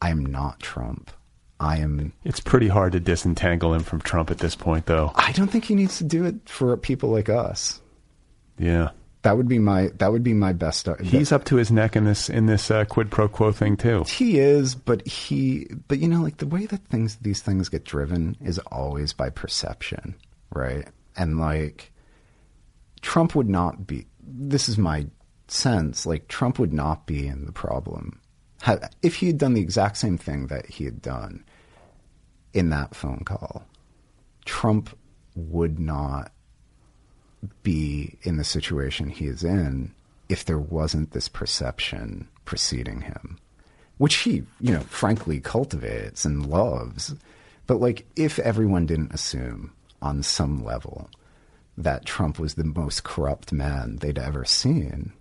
I 0.01 0.09
am 0.09 0.25
not 0.25 0.59
Trump. 0.59 1.11
I 1.59 1.77
am. 1.77 2.11
It's 2.25 2.39
pretty 2.39 2.67
hard 2.67 2.91
to 2.93 2.99
disentangle 2.99 3.73
him 3.73 3.83
from 3.83 4.01
Trump 4.01 4.29
at 4.29 4.39
this 4.39 4.55
point, 4.55 4.87
though. 4.87 5.11
I 5.15 5.31
don't 5.31 5.47
think 5.47 5.65
he 5.65 5.75
needs 5.75 5.97
to 5.99 6.03
do 6.03 6.25
it 6.25 6.35
for 6.49 6.75
people 6.75 7.09
like 7.09 7.29
us. 7.29 7.79
Yeah, 8.57 8.89
that 9.21 9.37
would 9.37 9.47
be 9.47 9.59
my 9.59 9.89
that 9.99 10.11
would 10.11 10.23
be 10.23 10.33
my 10.33 10.51
best. 10.51 10.89
He's 11.01 11.31
up 11.31 11.45
to 11.45 11.55
his 11.55 11.71
neck 11.71 11.95
in 11.95 12.03
this 12.03 12.29
in 12.29 12.47
this 12.47 12.69
uh, 12.69 12.83
quid 12.85 13.09
pro 13.09 13.29
quo 13.29 13.53
thing 13.53 13.77
too. 13.77 14.03
He 14.03 14.37
is, 14.39 14.75
but 14.75 15.07
he 15.07 15.67
but 15.87 15.99
you 15.99 16.09
know 16.09 16.21
like 16.21 16.37
the 16.37 16.47
way 16.47 16.65
that 16.65 16.85
things 16.87 17.15
these 17.17 17.41
things 17.41 17.69
get 17.69 17.85
driven 17.85 18.35
is 18.43 18.59
always 18.59 19.13
by 19.13 19.29
perception 19.29 20.15
right? 20.51 20.87
And 21.15 21.39
like 21.39 21.91
Trump 23.01 23.35
would 23.35 23.49
not 23.49 23.87
be. 23.87 24.07
This 24.21 24.67
is 24.67 24.77
my 24.77 25.07
sense. 25.47 26.05
Like 26.05 26.27
Trump 26.27 26.59
would 26.59 26.73
not 26.73 27.05
be 27.05 27.27
in 27.27 27.45
the 27.45 27.51
problem 27.51 28.19
if 29.01 29.15
he 29.15 29.27
had 29.27 29.37
done 29.37 29.53
the 29.53 29.61
exact 29.61 29.97
same 29.97 30.17
thing 30.17 30.47
that 30.47 30.65
he 30.65 30.85
had 30.85 31.01
done 31.01 31.43
in 32.53 32.69
that 32.69 32.95
phone 32.95 33.23
call. 33.25 33.63
Trump 34.45 34.97
would 35.35 35.79
not 35.79 36.31
be 37.61 38.17
in 38.23 38.37
the 38.37 38.43
situation 38.43 39.09
he 39.09 39.27
is 39.27 39.43
in 39.43 39.93
if 40.29 40.45
there 40.45 40.59
wasn't 40.59 41.11
this 41.11 41.27
perception 41.27 42.27
preceding 42.45 43.01
him, 43.01 43.37
which 43.97 44.15
he, 44.17 44.43
you 44.59 44.73
know, 44.73 44.79
frankly 44.81 45.39
cultivates 45.39 46.25
and 46.25 46.45
loves. 46.45 47.13
But 47.67 47.79
like, 47.79 48.07
if 48.15 48.39
everyone 48.39 48.85
didn't 48.85 49.13
assume 49.13 49.73
on 50.05 50.21
some 50.21 50.63
level 50.63 51.09
that 51.77 52.05
Trump 52.05 52.39
was 52.39 52.53
the 52.53 52.63
most 52.63 53.03
corrupt 53.03 53.51
man 53.51 53.97
they'd 53.97 54.19
ever 54.19 54.45
seen, 54.45 55.11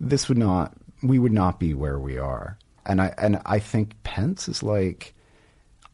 this 0.00 0.28
would 0.28 0.38
not 0.38 0.74
we 1.02 1.18
would 1.18 1.32
not 1.32 1.60
be 1.60 1.74
where 1.74 1.98
we 1.98 2.18
are. 2.18 2.58
And 2.86 3.00
I 3.00 3.14
and 3.18 3.40
I 3.44 3.58
think 3.58 4.02
Pence 4.02 4.48
is 4.48 4.62
like 4.62 5.14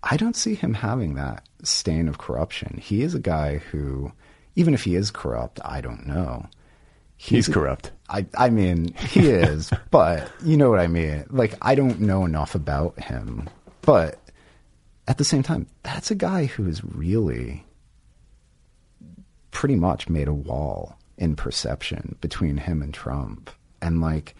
I 0.02 0.16
don't 0.16 0.36
see 0.36 0.54
him 0.54 0.74
having 0.74 1.14
that 1.14 1.46
stain 1.62 2.08
of 2.08 2.18
corruption. 2.18 2.78
He 2.82 3.02
is 3.02 3.14
a 3.14 3.20
guy 3.20 3.58
who 3.58 4.12
even 4.56 4.74
if 4.74 4.84
he 4.84 4.94
is 4.94 5.10
corrupt, 5.10 5.60
I 5.64 5.80
don't 5.80 6.06
know. 6.06 6.46
He's, 7.16 7.46
He's 7.46 7.54
corrupt. 7.54 7.90
I 8.08 8.26
I 8.38 8.48
mean, 8.48 8.94
he 8.94 9.28
is, 9.28 9.70
but 9.90 10.30
you 10.44 10.56
know 10.56 10.70
what 10.70 10.80
I 10.80 10.86
mean. 10.86 11.26
Like 11.30 11.54
I 11.60 11.74
don't 11.74 12.00
know 12.00 12.24
enough 12.24 12.54
about 12.54 12.98
him. 13.02 13.50
But 13.82 14.20
at 15.08 15.18
the 15.18 15.24
same 15.24 15.42
time, 15.42 15.66
that's 15.82 16.10
a 16.10 16.14
guy 16.14 16.46
who 16.46 16.66
is 16.68 16.84
really 16.84 17.64
pretty 19.50 19.76
much 19.76 20.08
made 20.08 20.28
a 20.28 20.34
wall 20.34 20.96
in 21.18 21.36
perception 21.36 22.16
between 22.20 22.56
him 22.56 22.82
and 22.82 22.94
Trump. 22.94 23.50
And 23.82 24.00
like, 24.00 24.34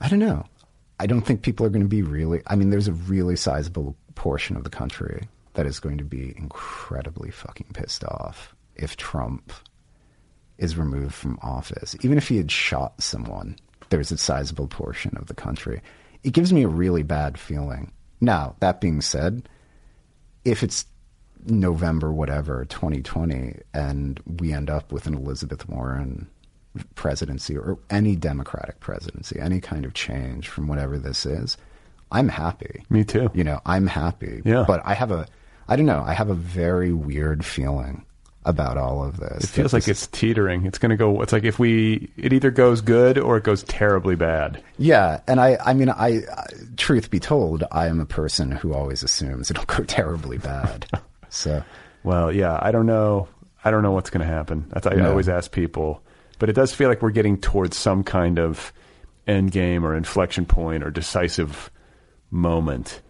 I 0.00 0.08
don't 0.08 0.18
know. 0.18 0.44
I 0.98 1.06
don't 1.06 1.22
think 1.22 1.42
people 1.42 1.64
are 1.64 1.70
going 1.70 1.82
to 1.82 1.88
be 1.88 2.02
really. 2.02 2.42
I 2.46 2.56
mean, 2.56 2.70
there's 2.70 2.88
a 2.88 2.92
really 2.92 3.36
sizable 3.36 3.96
portion 4.14 4.56
of 4.56 4.64
the 4.64 4.70
country 4.70 5.28
that 5.54 5.66
is 5.66 5.80
going 5.80 5.98
to 5.98 6.04
be 6.04 6.34
incredibly 6.36 7.30
fucking 7.30 7.68
pissed 7.72 8.04
off 8.04 8.54
if 8.76 8.96
Trump 8.96 9.52
is 10.58 10.76
removed 10.76 11.14
from 11.14 11.38
office, 11.42 11.96
even 12.02 12.18
if 12.18 12.28
he 12.28 12.36
had 12.36 12.50
shot 12.50 13.02
someone, 13.02 13.56
there's 13.88 14.12
a 14.12 14.18
sizable 14.18 14.68
portion 14.68 15.16
of 15.16 15.26
the 15.26 15.34
country. 15.34 15.80
It 16.22 16.34
gives 16.34 16.52
me 16.52 16.62
a 16.62 16.68
really 16.68 17.02
bad 17.02 17.38
feeling. 17.38 17.92
Now, 18.20 18.54
that 18.60 18.80
being 18.80 19.00
said, 19.00 19.48
if 20.44 20.62
it's 20.62 20.84
November, 21.46 22.12
whatever, 22.12 22.64
2020, 22.66 23.60
and 23.74 24.20
we 24.40 24.52
end 24.52 24.70
up 24.70 24.92
with 24.92 25.06
an 25.06 25.14
Elizabeth 25.14 25.68
Warren 25.68 26.28
presidency 26.94 27.56
or 27.56 27.78
any 27.88 28.16
Democratic 28.16 28.80
presidency, 28.80 29.38
any 29.40 29.60
kind 29.60 29.84
of 29.84 29.94
change 29.94 30.48
from 30.48 30.68
whatever 30.68 30.98
this 30.98 31.26
is, 31.26 31.56
I'm 32.12 32.28
happy. 32.28 32.84
Me 32.90 33.04
too. 33.04 33.30
You 33.34 33.44
know, 33.44 33.60
I'm 33.66 33.86
happy. 33.86 34.42
Yeah. 34.44 34.64
But 34.66 34.82
I 34.84 34.94
have 34.94 35.10
a, 35.10 35.26
I 35.68 35.76
don't 35.76 35.86
know, 35.86 36.02
I 36.04 36.12
have 36.12 36.30
a 36.30 36.34
very 36.34 36.92
weird 36.92 37.44
feeling 37.44 38.04
about 38.44 38.78
all 38.78 39.04
of 39.04 39.18
this. 39.18 39.44
It 39.44 39.48
feels 39.48 39.72
like 39.72 39.86
it's 39.86 40.06
teetering. 40.08 40.64
It's 40.64 40.78
going 40.78 40.90
to 40.90 40.96
go. 40.96 41.20
It's 41.20 41.32
like 41.32 41.44
if 41.44 41.58
we, 41.58 42.10
it 42.16 42.32
either 42.32 42.50
goes 42.50 42.80
good 42.80 43.18
or 43.18 43.36
it 43.36 43.44
goes 43.44 43.62
terribly 43.64 44.16
bad. 44.16 44.62
Yeah, 44.78 45.20
and 45.28 45.40
I, 45.40 45.58
I 45.64 45.74
mean, 45.74 45.90
I, 45.90 46.22
I 46.36 46.46
truth 46.76 47.10
be 47.10 47.20
told, 47.20 47.64
I 47.70 47.86
am 47.86 48.00
a 48.00 48.06
person 48.06 48.50
who 48.50 48.72
always 48.72 49.02
assumes 49.02 49.50
it'll 49.50 49.66
go 49.66 49.84
terribly 49.86 50.38
bad. 50.38 50.86
So, 51.30 51.62
Well, 52.04 52.30
yeah, 52.32 52.58
I 52.60 52.70
don't 52.72 52.86
know. 52.86 53.28
I 53.64 53.70
don't 53.70 53.82
know 53.82 53.92
what's 53.92 54.10
going 54.10 54.26
to 54.26 54.32
happen. 54.32 54.66
That's 54.70 54.86
I 54.86 54.94
No. 54.94 55.10
always 55.10 55.28
ask 55.28 55.50
people, 55.52 56.02
but 56.38 56.48
it 56.48 56.54
does 56.54 56.74
feel 56.74 56.88
like 56.88 57.02
we're 57.02 57.10
getting 57.10 57.38
towards 57.38 57.76
some 57.76 58.04
kind 58.04 58.38
of 58.38 58.72
end 59.26 59.52
game 59.52 59.84
or 59.84 59.94
inflection 59.94 60.46
point 60.46 60.82
or 60.82 60.90
decisive 60.90 61.70
moment. 62.30 63.00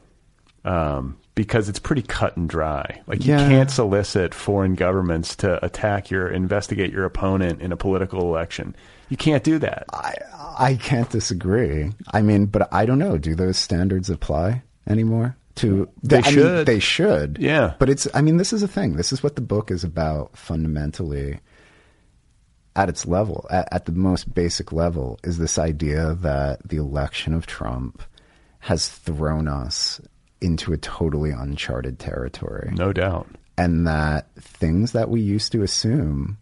Um, 0.64 1.16
because 1.36 1.68
it's 1.70 1.78
pretty 1.78 2.02
cut 2.02 2.36
and 2.36 2.48
dry. 2.48 3.00
Like 3.06 3.24
you 3.24 3.32
Yeah. 3.32 3.48
can't 3.48 3.70
solicit 3.70 4.34
foreign 4.34 4.74
governments 4.74 5.36
to 5.36 5.64
attack 5.64 6.10
your, 6.10 6.28
investigate 6.28 6.92
your 6.92 7.04
opponent 7.04 7.62
in 7.62 7.72
a 7.72 7.76
political 7.76 8.20
election. 8.22 8.74
You 9.08 9.16
can't 9.16 9.42
do 9.42 9.58
that. 9.60 9.84
I, 9.92 10.14
I 10.58 10.74
can't 10.74 11.08
disagree. 11.08 11.92
I 12.12 12.20
mean, 12.22 12.46
but 12.46 12.68
I 12.72 12.84
don't 12.84 12.98
know. 12.98 13.16
Do 13.16 13.34
those 13.34 13.56
standards 13.56 14.10
apply 14.10 14.62
anymore? 14.86 15.36
To 15.60 15.88
They 16.02 16.18
I 16.18 16.20
mean, 16.22 16.32
should. 16.32 16.66
they 16.66 16.78
should. 16.78 17.38
Yeah. 17.40 17.74
But 17.78 17.88
it's. 17.90 18.06
I 18.14 18.20
mean, 18.22 18.36
this 18.36 18.52
is 18.52 18.62
a 18.62 18.68
thing. 18.68 18.96
This 18.96 19.12
is 19.12 19.22
what 19.22 19.34
the 19.36 19.42
book 19.42 19.70
is 19.70 19.84
about 19.84 20.36
fundamentally. 20.36 21.40
At 22.76 22.88
its 22.88 23.04
level, 23.04 23.46
at, 23.50 23.68
at 23.72 23.84
the 23.86 23.92
most 23.92 24.32
basic 24.32 24.70
level, 24.72 25.18
is 25.24 25.38
this 25.38 25.58
idea 25.58 26.14
that 26.20 26.66
the 26.68 26.76
election 26.76 27.34
of 27.34 27.44
Trump 27.46 28.00
has 28.60 28.88
thrown 28.88 29.48
us 29.48 30.00
into 30.40 30.72
a 30.72 30.76
totally 30.78 31.30
uncharted 31.32 31.98
territory 31.98 32.70
No 32.72 32.92
doubt. 32.92 33.26
and 33.58 33.86
that 33.86 34.32
things 34.36 34.92
that 34.92 35.10
we 35.10 35.20
used 35.20 35.50
to 35.52 35.62
assume 35.62 36.38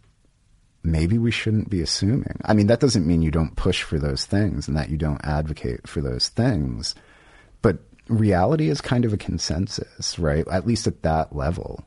maybe 0.83 1.17
we 1.17 1.31
shouldn't 1.31 1.69
be 1.69 1.81
assuming. 1.81 2.39
I 2.45 2.53
mean, 2.53 2.67
that 2.67 2.79
doesn't 2.79 3.07
mean 3.07 3.21
you 3.23 3.31
don't 3.31 3.55
push 3.57 3.81
for 3.83 3.97
those 3.99 4.25
things 4.25 4.67
and 4.67 4.77
that 4.77 4.89
you 4.89 4.97
don't 4.97 5.19
advocate 5.25 5.87
for 5.87 5.99
those 6.01 6.29
things, 6.29 6.93
but 7.61 7.79
reality 8.09 8.69
is 8.69 8.81
kind 8.81 9.05
of 9.05 9.13
a 9.13 9.17
consensus, 9.17 10.19
right? 10.19 10.47
At 10.49 10.67
least 10.67 10.87
at 10.87 11.03
that 11.03 11.35
level. 11.35 11.85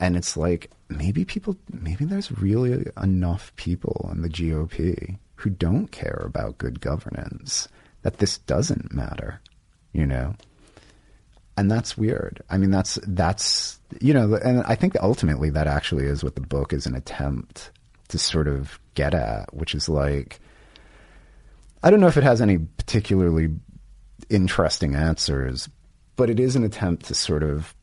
And 0.00 0.16
it's 0.16 0.36
like 0.36 0.70
maybe 0.88 1.24
people, 1.24 1.56
maybe 1.70 2.04
there's 2.04 2.30
really 2.32 2.86
enough 3.02 3.54
people 3.56 4.10
in 4.12 4.22
the 4.22 4.28
GOP 4.28 5.18
who 5.36 5.50
don't 5.50 5.88
care 5.88 6.22
about 6.24 6.58
good 6.58 6.80
governance 6.80 7.68
that 8.02 8.18
this 8.18 8.38
doesn't 8.38 8.92
matter, 8.92 9.40
you 9.92 10.06
know? 10.06 10.34
and 11.56 11.70
that's 11.70 11.96
weird. 11.96 12.42
I 12.50 12.58
mean, 12.58 12.70
that's 12.70 12.98
that's 13.06 13.78
you 14.00 14.12
know, 14.12 14.34
and 14.34 14.62
I 14.64 14.74
think 14.74 14.96
ultimately 15.00 15.50
that 15.50 15.66
actually 15.66 16.06
is 16.06 16.24
what 16.24 16.34
the 16.34 16.40
book 16.40 16.72
is 16.72 16.86
an 16.86 16.94
attempt 16.94 17.70
to 18.08 18.18
sort 18.18 18.48
of 18.48 18.78
get 18.94 19.14
at, 19.14 19.54
which 19.54 19.74
is 19.74 19.88
like, 19.88 20.40
I 21.82 21.90
don't 21.90 22.00
know 22.00 22.08
if 22.08 22.16
it 22.16 22.24
has 22.24 22.40
any 22.40 22.58
particularly 22.58 23.48
interesting 24.30 24.94
answers, 24.94 25.68
but 26.16 26.30
it 26.30 26.40
is 26.40 26.56
an 26.56 26.64
attempt 26.64 27.06
to 27.06 27.14
sort 27.14 27.42
of 27.42 27.74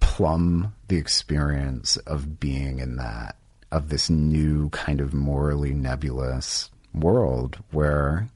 plumb 0.00 0.74
the 0.88 0.96
experience 0.96 1.96
of 1.98 2.40
being 2.40 2.78
in 2.78 2.96
that 2.96 3.36
of 3.70 3.88
this 3.88 4.08
new 4.08 4.70
kind 4.70 5.00
of 5.00 5.12
morally 5.12 5.74
nebulous 5.74 6.70
world 6.94 7.58
where 7.72 8.28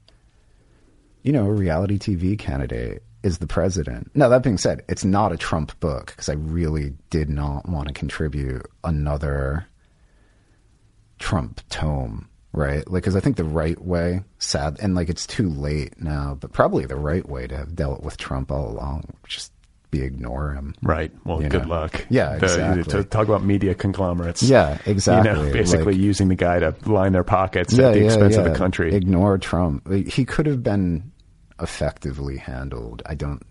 you 1.23 1.31
know, 1.31 1.45
a 1.45 1.53
reality 1.53 1.97
TV 1.97 2.37
candidate 2.37 3.03
is 3.23 3.39
the 3.39 3.47
president. 3.47 4.09
Now, 4.15 4.29
that 4.29 4.43
being 4.43 4.57
said, 4.57 4.83
it's 4.87 5.03
not 5.03 5.31
a 5.31 5.37
Trump 5.37 5.77
book 5.79 6.07
because 6.07 6.29
I 6.29 6.33
really 6.33 6.93
did 7.09 7.29
not 7.29 7.67
want 7.67 7.87
to 7.87 7.93
contribute 7.93 8.65
another 8.83 9.67
Trump 11.19 11.61
tome, 11.69 12.28
right? 12.53 12.87
Like, 12.89 13.03
because 13.03 13.15
I 13.15 13.19
think 13.19 13.37
the 13.37 13.43
right 13.43 13.79
way, 13.79 14.21
sad, 14.39 14.77
and 14.81 14.95
like 14.95 15.09
it's 15.09 15.27
too 15.27 15.49
late 15.49 16.01
now, 16.01 16.37
but 16.39 16.51
probably 16.53 16.85
the 16.85 16.95
right 16.95 17.27
way 17.27 17.47
to 17.47 17.57
have 17.57 17.75
dealt 17.75 18.03
with 18.03 18.17
Trump 18.17 18.51
all 18.51 18.69
along, 18.69 19.03
just 19.27 19.51
be 19.91 20.01
ignore 20.03 20.51
him. 20.53 20.75
Right. 20.83 21.11
Well, 21.25 21.39
good 21.39 21.63
know. 21.63 21.67
luck. 21.67 22.05
Yeah, 22.09 22.37
The- 22.37 22.45
exactly. 22.45 22.83
to 22.83 23.03
talk 23.03 23.27
about 23.27 23.43
media 23.43 23.73
conglomerates. 23.73 24.43
Yeah, 24.43 24.77
exactly. 24.85 25.31
You 25.31 25.47
know, 25.47 25.51
basically 25.51 25.93
Like- 25.93 26.01
using 26.01 26.27
the 26.27 26.35
guy 26.35 26.59
to 26.59 26.75
line 26.85 27.11
their 27.11 27.23
pockets 27.23 27.73
at 27.77 27.93
the 27.95 28.05
expense 28.05 28.35
of 28.35 28.43
the 28.45 28.53
country. 28.53 28.93
Ignore 28.93 29.39
Trump. 29.39 29.91
He 29.91 30.25
could 30.25 30.45
have 30.45 30.61
been 30.61 31.11
effectively 31.59 32.37
handled. 32.37 33.01
I 33.05 33.15
don't. 33.15 33.41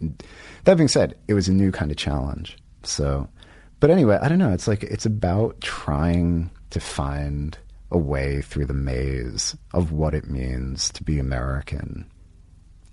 That 0.65 0.77
being 0.77 0.89
said, 0.89 1.15
it 1.27 1.35
was 1.35 1.49
a 1.49 1.53
new 1.53 1.73
kind 1.73 1.91
of 1.91 1.97
challenge. 1.97 2.57
So, 2.85 3.29
but 3.81 3.91
anyway, 3.91 4.19
I 4.23 4.29
don't 4.29 4.39
know. 4.39 4.53
It's 4.53 4.69
like 4.69 4.83
it's 4.85 5.07
about 5.07 5.61
trying 5.61 6.51
to 6.71 6.79
find 6.81 7.59
a 7.91 7.99
way 7.99 8.43
through 8.43 8.67
the 8.67 8.75
maze 8.75 9.57
of 9.73 9.93
what 9.93 10.15
it 10.15 10.29
means 10.29 10.91
to 10.91 11.03
be 11.03 11.19
American 11.19 12.11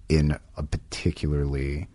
in 0.07 0.37
a 0.55 0.63
particularly 0.63 1.87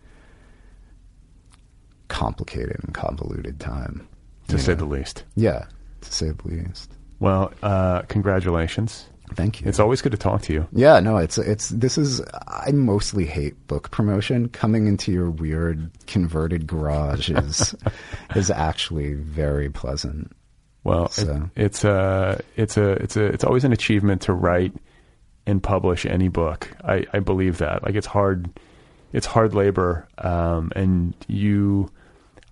complicated 2.07 2.77
and 2.83 2.93
convoluted 2.93 3.59
time. 3.59 4.07
to 4.47 4.59
say 4.59 4.73
know? 4.73 4.79
the 4.79 4.85
least. 4.85 5.23
Yeah, 5.35 5.65
to 6.01 6.13
say 6.13 6.29
the 6.29 6.47
least. 6.47 6.91
Well, 7.19 7.53
uh, 7.63 8.01
congratulations. 8.03 9.07
Thank 9.35 9.61
you. 9.61 9.67
It's 9.69 9.79
always 9.79 10.01
good 10.01 10.11
to 10.11 10.17
talk 10.17 10.41
to 10.43 10.53
you. 10.53 10.67
Yeah, 10.73 10.99
no, 10.99 11.17
it's 11.17 11.37
it's 11.37 11.69
this 11.69 11.97
is 11.97 12.21
I 12.47 12.71
mostly 12.71 13.25
hate 13.25 13.67
book 13.67 13.89
promotion. 13.91 14.49
Coming 14.49 14.87
into 14.87 15.11
your 15.11 15.29
weird 15.29 15.89
converted 16.07 16.67
garage 16.67 17.29
is 17.29 17.73
is 18.35 18.51
actually 18.51 19.13
very 19.13 19.69
pleasant. 19.69 20.35
Well, 20.83 21.05
it- 21.05 21.11
it's 21.55 21.83
a 21.83 22.41
it's 22.55 22.77
a 22.77 22.91
it's 22.93 23.15
a 23.17 23.25
it's 23.25 23.43
always 23.43 23.63
an 23.63 23.73
achievement 23.73 24.23
to 24.23 24.33
write 24.33 24.73
and 25.45 25.61
publish 25.61 26.05
any 26.05 26.27
book. 26.27 26.69
I, 26.83 27.05
I 27.13 27.19
believe 27.19 27.59
that. 27.59 27.83
Like 27.83 27.95
it's 27.95 28.07
hard, 28.07 28.49
it's 29.13 29.25
hard 29.25 29.53
labor, 29.53 30.07
um, 30.17 30.71
and 30.75 31.13
you, 31.27 31.91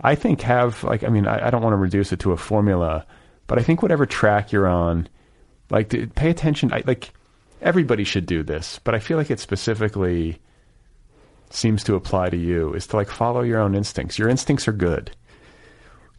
I 0.01 0.15
think 0.15 0.41
have 0.41 0.83
like 0.83 1.03
I 1.03 1.09
mean 1.09 1.27
I, 1.27 1.47
I 1.47 1.49
don't 1.49 1.61
want 1.61 1.73
to 1.73 1.77
reduce 1.77 2.11
it 2.11 2.19
to 2.21 2.31
a 2.31 2.37
formula, 2.37 3.05
but 3.47 3.57
I 3.59 3.63
think 3.63 3.81
whatever 3.81 4.05
track 4.05 4.51
you're 4.51 4.67
on, 4.67 5.07
like 5.69 5.89
to 5.89 6.07
pay 6.07 6.29
attention. 6.29 6.71
I 6.73 6.83
like 6.85 7.11
everybody 7.61 8.03
should 8.03 8.25
do 8.25 8.43
this, 8.43 8.79
but 8.83 8.93
I 8.95 8.99
feel 8.99 9.17
like 9.17 9.31
it 9.31 9.39
specifically 9.39 10.39
seems 11.49 11.83
to 11.85 11.95
apply 11.95 12.29
to 12.29 12.37
you 12.37 12.73
is 12.73 12.85
to 12.87 12.95
like 12.95 13.09
follow 13.09 13.41
your 13.41 13.59
own 13.59 13.73
instincts. 13.75 14.19
Your 14.19 14.29
instincts 14.29 14.67
are 14.67 14.71
good. 14.73 15.11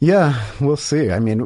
Yeah, 0.01 0.43
we'll 0.61 0.77
see. 0.77 1.11
I 1.11 1.19
mean, 1.21 1.41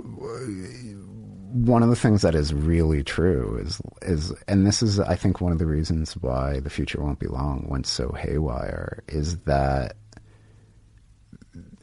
one 1.54 1.82
of 1.82 1.88
the 1.88 1.96
things 1.96 2.22
that 2.22 2.34
is 2.34 2.54
really 2.54 3.02
true 3.04 3.58
is 3.58 3.80
is 4.02 4.32
and 4.48 4.66
this 4.66 4.82
is 4.82 4.98
I 4.98 5.16
think 5.16 5.40
one 5.40 5.52
of 5.52 5.58
the 5.58 5.66
reasons 5.66 6.14
why 6.14 6.60
the 6.60 6.70
future 6.70 7.00
won't 7.02 7.20
be 7.20 7.26
long 7.28 7.66
went 7.68 7.86
so 7.86 8.10
haywire 8.12 9.02
is 9.08 9.38
that 9.40 9.96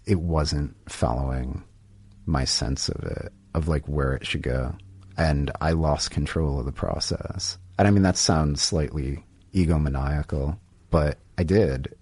it 0.06 0.20
wasn't 0.20 0.76
following 0.90 1.64
my 2.26 2.44
sense 2.44 2.90
of 2.90 3.04
it 3.04 3.32
of 3.54 3.68
like 3.70 3.88
where 3.88 4.14
it 4.14 4.26
should 4.26 4.42
go 4.42 4.76
and 5.18 5.52
I 5.62 5.72
lost 5.72 6.12
control 6.12 6.60
of 6.60 6.66
the 6.66 6.72
process. 6.72 7.58
And 7.78 7.88
I 7.88 7.92
mean 7.92 8.04
that 8.04 8.18
sounds 8.18 8.62
slightly 8.62 9.24
egomaniacal, 9.54 10.58
but 10.90 11.18
I 11.38 11.44
did. 11.44 11.96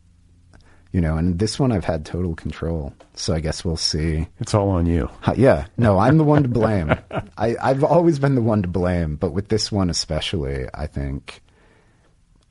You 0.92 1.02
know, 1.02 1.18
and 1.18 1.38
this 1.38 1.60
one 1.60 1.72
I've 1.72 1.86
had 1.86 2.04
total 2.04 2.34
control. 2.34 2.94
So 3.14 3.34
I 3.36 3.40
guess 3.42 3.64
we'll 3.64 3.78
see. 3.78 4.28
It's 4.40 4.56
all 4.56 4.70
on 4.70 4.88
you. 4.88 5.08
Huh, 5.22 5.36
Yeah, 5.38 5.68
no, 5.78 6.00
I'm 6.00 6.18
the 6.18 6.24
one 6.24 6.42
to 6.44 6.50
blame. 6.50 6.96
I, 7.38 7.56
I've 7.62 7.84
always 7.84 8.18
been 8.18 8.34
the 8.36 8.42
one 8.42 8.64
to 8.64 8.68
blame, 8.68 9.16
but 9.16 9.32
with 9.32 9.50
this 9.50 9.72
one 9.72 9.90
especially, 9.92 10.66
I 10.74 10.88
think 10.88 11.42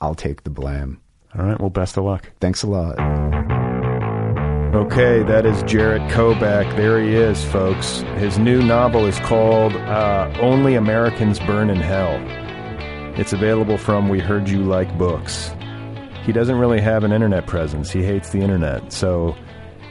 I'll 0.01 0.15
take 0.15 0.45
the 0.45 0.51
blame. 0.51 1.01
All 1.37 1.45
right. 1.45 1.59
Well, 1.61 1.71
best 1.71 1.97
of 1.97 2.05
luck. 2.05 2.31
Thanks 2.41 2.63
a 2.63 2.69
lot. 2.69 2.97
Okay, 4.75 5.23
that 5.25 5.45
is 5.47 5.63
Jarrett 5.65 6.03
Kobek. 6.13 6.77
There 6.77 7.01
he 7.01 7.15
is, 7.15 7.43
folks. 7.47 8.01
His 8.19 8.39
new 8.39 8.63
novel 8.63 9.07
is 9.07 9.19
called 9.21 9.73
uh, 9.75 10.31
Only 10.41 10.75
Americans 10.75 11.41
Burn 11.41 11.71
in 11.71 11.79
Hell. 11.79 12.17
It's 13.19 13.33
available 13.33 13.79
from 13.79 14.09
We 14.09 14.21
Heard 14.21 14.49
You 14.49 14.63
Like 14.63 14.97
Books. 14.99 15.51
He 16.29 16.35
doesn't 16.35 16.59
really 16.59 16.79
have 16.83 17.05
an 17.05 17.13
internet 17.13 17.47
presence. 17.47 17.91
He 17.91 18.05
hates 18.05 18.29
the 18.29 18.39
internet. 18.41 18.93
So 18.93 19.35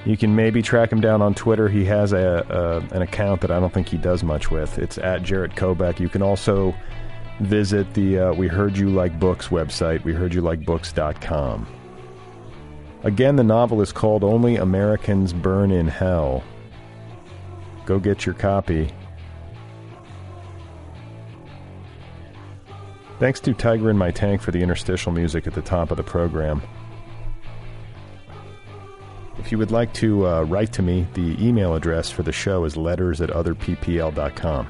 You 0.06 0.16
can 0.16 0.36
maybe 0.36 0.62
track 0.62 0.92
him 0.92 1.02
down 1.02 1.20
on 1.22 1.34
Twitter. 1.34 1.68
He 1.68 1.84
has 1.86 2.14
a, 2.14 2.46
a 2.48 2.96
an 2.96 3.02
account 3.02 3.42
that 3.42 3.50
I 3.50 3.60
don't 3.60 3.74
think 3.74 3.90
he 3.90 3.98
does 3.98 4.24
much 4.24 4.52
with. 4.52 4.78
It's 4.78 5.00
at 5.00 5.24
Jarrett 5.24 5.56
Kobek. 5.56 6.00
You 6.00 6.08
can 6.10 6.22
also 6.22 6.76
visit 7.40 7.92
the 7.96 8.20
uh, 8.20 8.34
We 8.34 8.48
Heard 8.48 8.78
You 8.78 8.90
Like 8.90 9.20
Books 9.20 9.48
website, 9.48 10.04
weheardyoulikeBooks.com. 10.04 11.68
Again, 13.04 13.36
the 13.36 13.44
novel 13.44 13.82
is 13.82 13.92
called 13.92 14.24
Only 14.24 14.58
Americans 14.58 15.34
Burn 15.34 15.72
in 15.72 15.88
Hell. 15.88 16.44
Go 17.86 18.00
get 18.00 18.26
your 18.26 18.36
copy. 18.36 18.92
Thanks 23.20 23.40
to 23.42 23.54
Tiger 23.56 23.90
in 23.90 23.98
My 23.98 24.12
Tank 24.12 24.42
for 24.42 24.52
the 24.52 24.62
interstitial 24.62 25.12
music 25.12 25.48
at 25.48 25.56
the 25.56 25.62
top 25.62 25.90
of 25.90 25.98
the 25.98 26.04
program. 26.04 26.62
If 29.40 29.52
you 29.52 29.58
would 29.58 29.72
like 29.72 29.92
to 29.96 30.28
uh, 30.28 30.44
write 30.44 30.72
to 30.74 30.84
me, 30.84 31.08
the 31.14 31.36
email 31.44 31.74
address 31.74 32.12
for 32.12 32.22
the 32.22 32.32
show 32.32 32.64
is 32.64 32.78
letters 32.78 33.20
at 33.20 33.30
otherppl.com. 33.32 34.70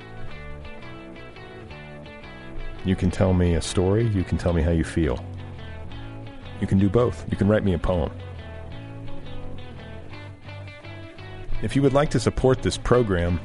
You 2.86 2.96
can 2.96 3.12
tell 3.12 3.34
me 3.34 3.56
a 3.56 3.62
story, 3.62 4.08
you 4.08 4.24
can 4.24 4.38
tell 4.38 4.54
me 4.54 4.62
how 4.62 4.72
you 4.72 4.86
feel. 4.86 5.20
You 6.62 6.68
can 6.68 6.80
do 6.80 6.90
both. 6.90 7.26
You 7.30 7.36
can 7.36 7.50
write 7.50 7.66
me 7.66 7.74
a 7.74 7.80
poem. 7.80 8.12
If 11.62 11.76
you 11.76 11.82
would 11.82 11.94
like 11.94 12.10
to 12.12 12.20
support 12.20 12.62
this 12.62 12.78
program, 12.78 13.42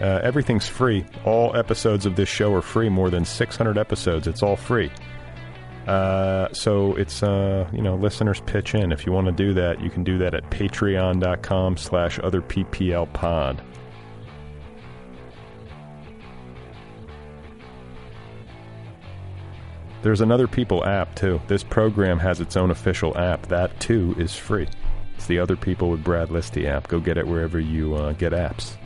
uh, 0.00 0.20
everything's 0.22 0.68
free. 0.68 1.04
All 1.24 1.54
episodes 1.56 2.06
of 2.06 2.16
this 2.16 2.28
show 2.28 2.54
are 2.54 2.62
free. 2.62 2.88
More 2.88 3.10
than 3.10 3.24
600 3.24 3.78
episodes. 3.78 4.26
It's 4.26 4.42
all 4.42 4.56
free. 4.56 4.90
Uh, 5.86 6.52
so 6.52 6.94
it's 6.96 7.22
uh, 7.22 7.68
you 7.72 7.82
know 7.82 7.96
listeners 7.96 8.40
pitch 8.46 8.74
in. 8.74 8.92
If 8.92 9.06
you 9.06 9.12
want 9.12 9.26
to 9.26 9.32
do 9.32 9.52
that, 9.54 9.80
you 9.80 9.90
can 9.90 10.04
do 10.04 10.18
that 10.18 10.34
at 10.34 10.48
patreon.com 10.50 11.76
slash 11.76 12.18
otherpplpod. 12.18 13.60
There's 20.02 20.22
another 20.22 20.48
People 20.48 20.84
app 20.86 21.14
too. 21.14 21.40
This 21.46 21.62
program 21.62 22.18
has 22.20 22.40
its 22.40 22.56
own 22.56 22.70
official 22.70 23.16
app. 23.18 23.46
That 23.48 23.78
too 23.80 24.14
is 24.18 24.34
free. 24.34 24.66
It's 25.16 25.26
the 25.26 25.38
Other 25.38 25.56
People 25.56 25.90
with 25.90 26.02
Brad 26.02 26.28
Listi 26.28 26.66
app. 26.66 26.88
Go 26.88 27.00
get 27.00 27.18
it 27.18 27.26
wherever 27.26 27.60
you 27.60 27.94
uh, 27.94 28.12
get 28.12 28.32
apps. 28.32 28.76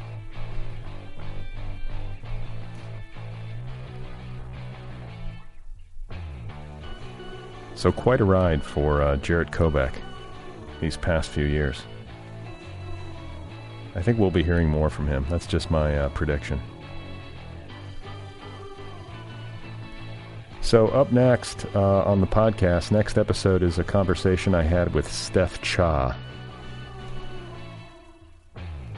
So 7.75 7.93
quite 7.93 8.21
a 8.21 8.25
ride 8.25 8.63
for 8.63 9.03
uh, 9.03 9.17
Jarrett 9.17 9.51
Kobek 9.51 9.95
these 10.81 10.97
past 10.97 11.31
few 11.31 11.45
years. 11.45 11.83
I 13.95 14.03
think 14.03 14.19
we'll 14.19 14.31
be 14.31 14.43
hearing 14.43 14.69
more 14.69 14.91
from 14.91 15.07
him. 15.07 15.25
That's 15.31 15.47
just 15.47 15.71
my 15.71 15.97
uh, 15.97 16.09
prediction. 16.11 16.61
So, 20.61 20.89
up 20.89 21.13
next 21.13 21.67
uh, 21.75 22.03
on 22.05 22.21
the 22.21 22.27
podcast, 22.27 22.91
next 22.91 23.19
episode 23.19 23.63
is 23.63 23.79
a 23.79 23.85
conversation 23.85 24.55
I 24.55 24.63
had 24.63 24.95
with 24.95 25.11
Steph 25.13 25.61
Cha. 25.61 26.17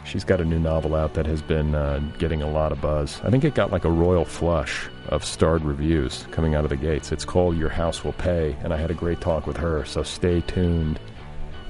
She's 0.06 0.22
got 0.22 0.40
a 0.40 0.44
new 0.44 0.60
novel 0.60 0.94
out 0.94 1.14
that 1.14 1.26
has 1.26 1.42
been 1.42 1.74
uh, 1.74 1.98
getting 2.18 2.40
a 2.40 2.48
lot 2.48 2.70
of 2.70 2.80
buzz. 2.80 3.20
I 3.24 3.30
think 3.30 3.42
it 3.42 3.56
got 3.56 3.72
like 3.72 3.84
a 3.84 3.90
royal 3.90 4.24
flush 4.24 4.88
of 5.08 5.24
starred 5.24 5.62
reviews 5.62 6.26
coming 6.30 6.54
out 6.54 6.62
of 6.62 6.70
the 6.70 6.76
gates. 6.76 7.10
It's 7.10 7.24
called 7.24 7.56
Your 7.56 7.68
House 7.68 8.04
Will 8.04 8.12
Pay, 8.12 8.56
and 8.62 8.72
I 8.72 8.76
had 8.76 8.92
a 8.92 8.94
great 8.94 9.20
talk 9.20 9.48
with 9.48 9.56
her, 9.56 9.84
so 9.84 10.04
stay 10.04 10.42
tuned 10.42 11.00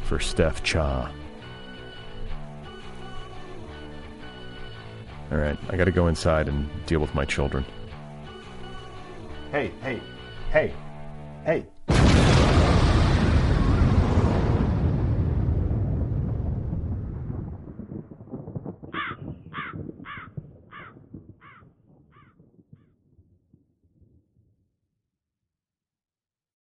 for 0.02 0.20
Steph 0.20 0.62
Cha. 0.62 1.10
All 5.32 5.38
right, 5.38 5.58
I 5.70 5.76
got 5.76 5.84
to 5.84 5.90
go 5.90 6.06
inside 6.06 6.46
and 6.46 6.68
deal 6.84 7.00
with 7.00 7.14
my 7.14 7.24
children. 7.24 7.64
Hey, 9.50 9.72
hey, 9.80 10.00
hey, 10.50 10.74
hey. 11.44 11.66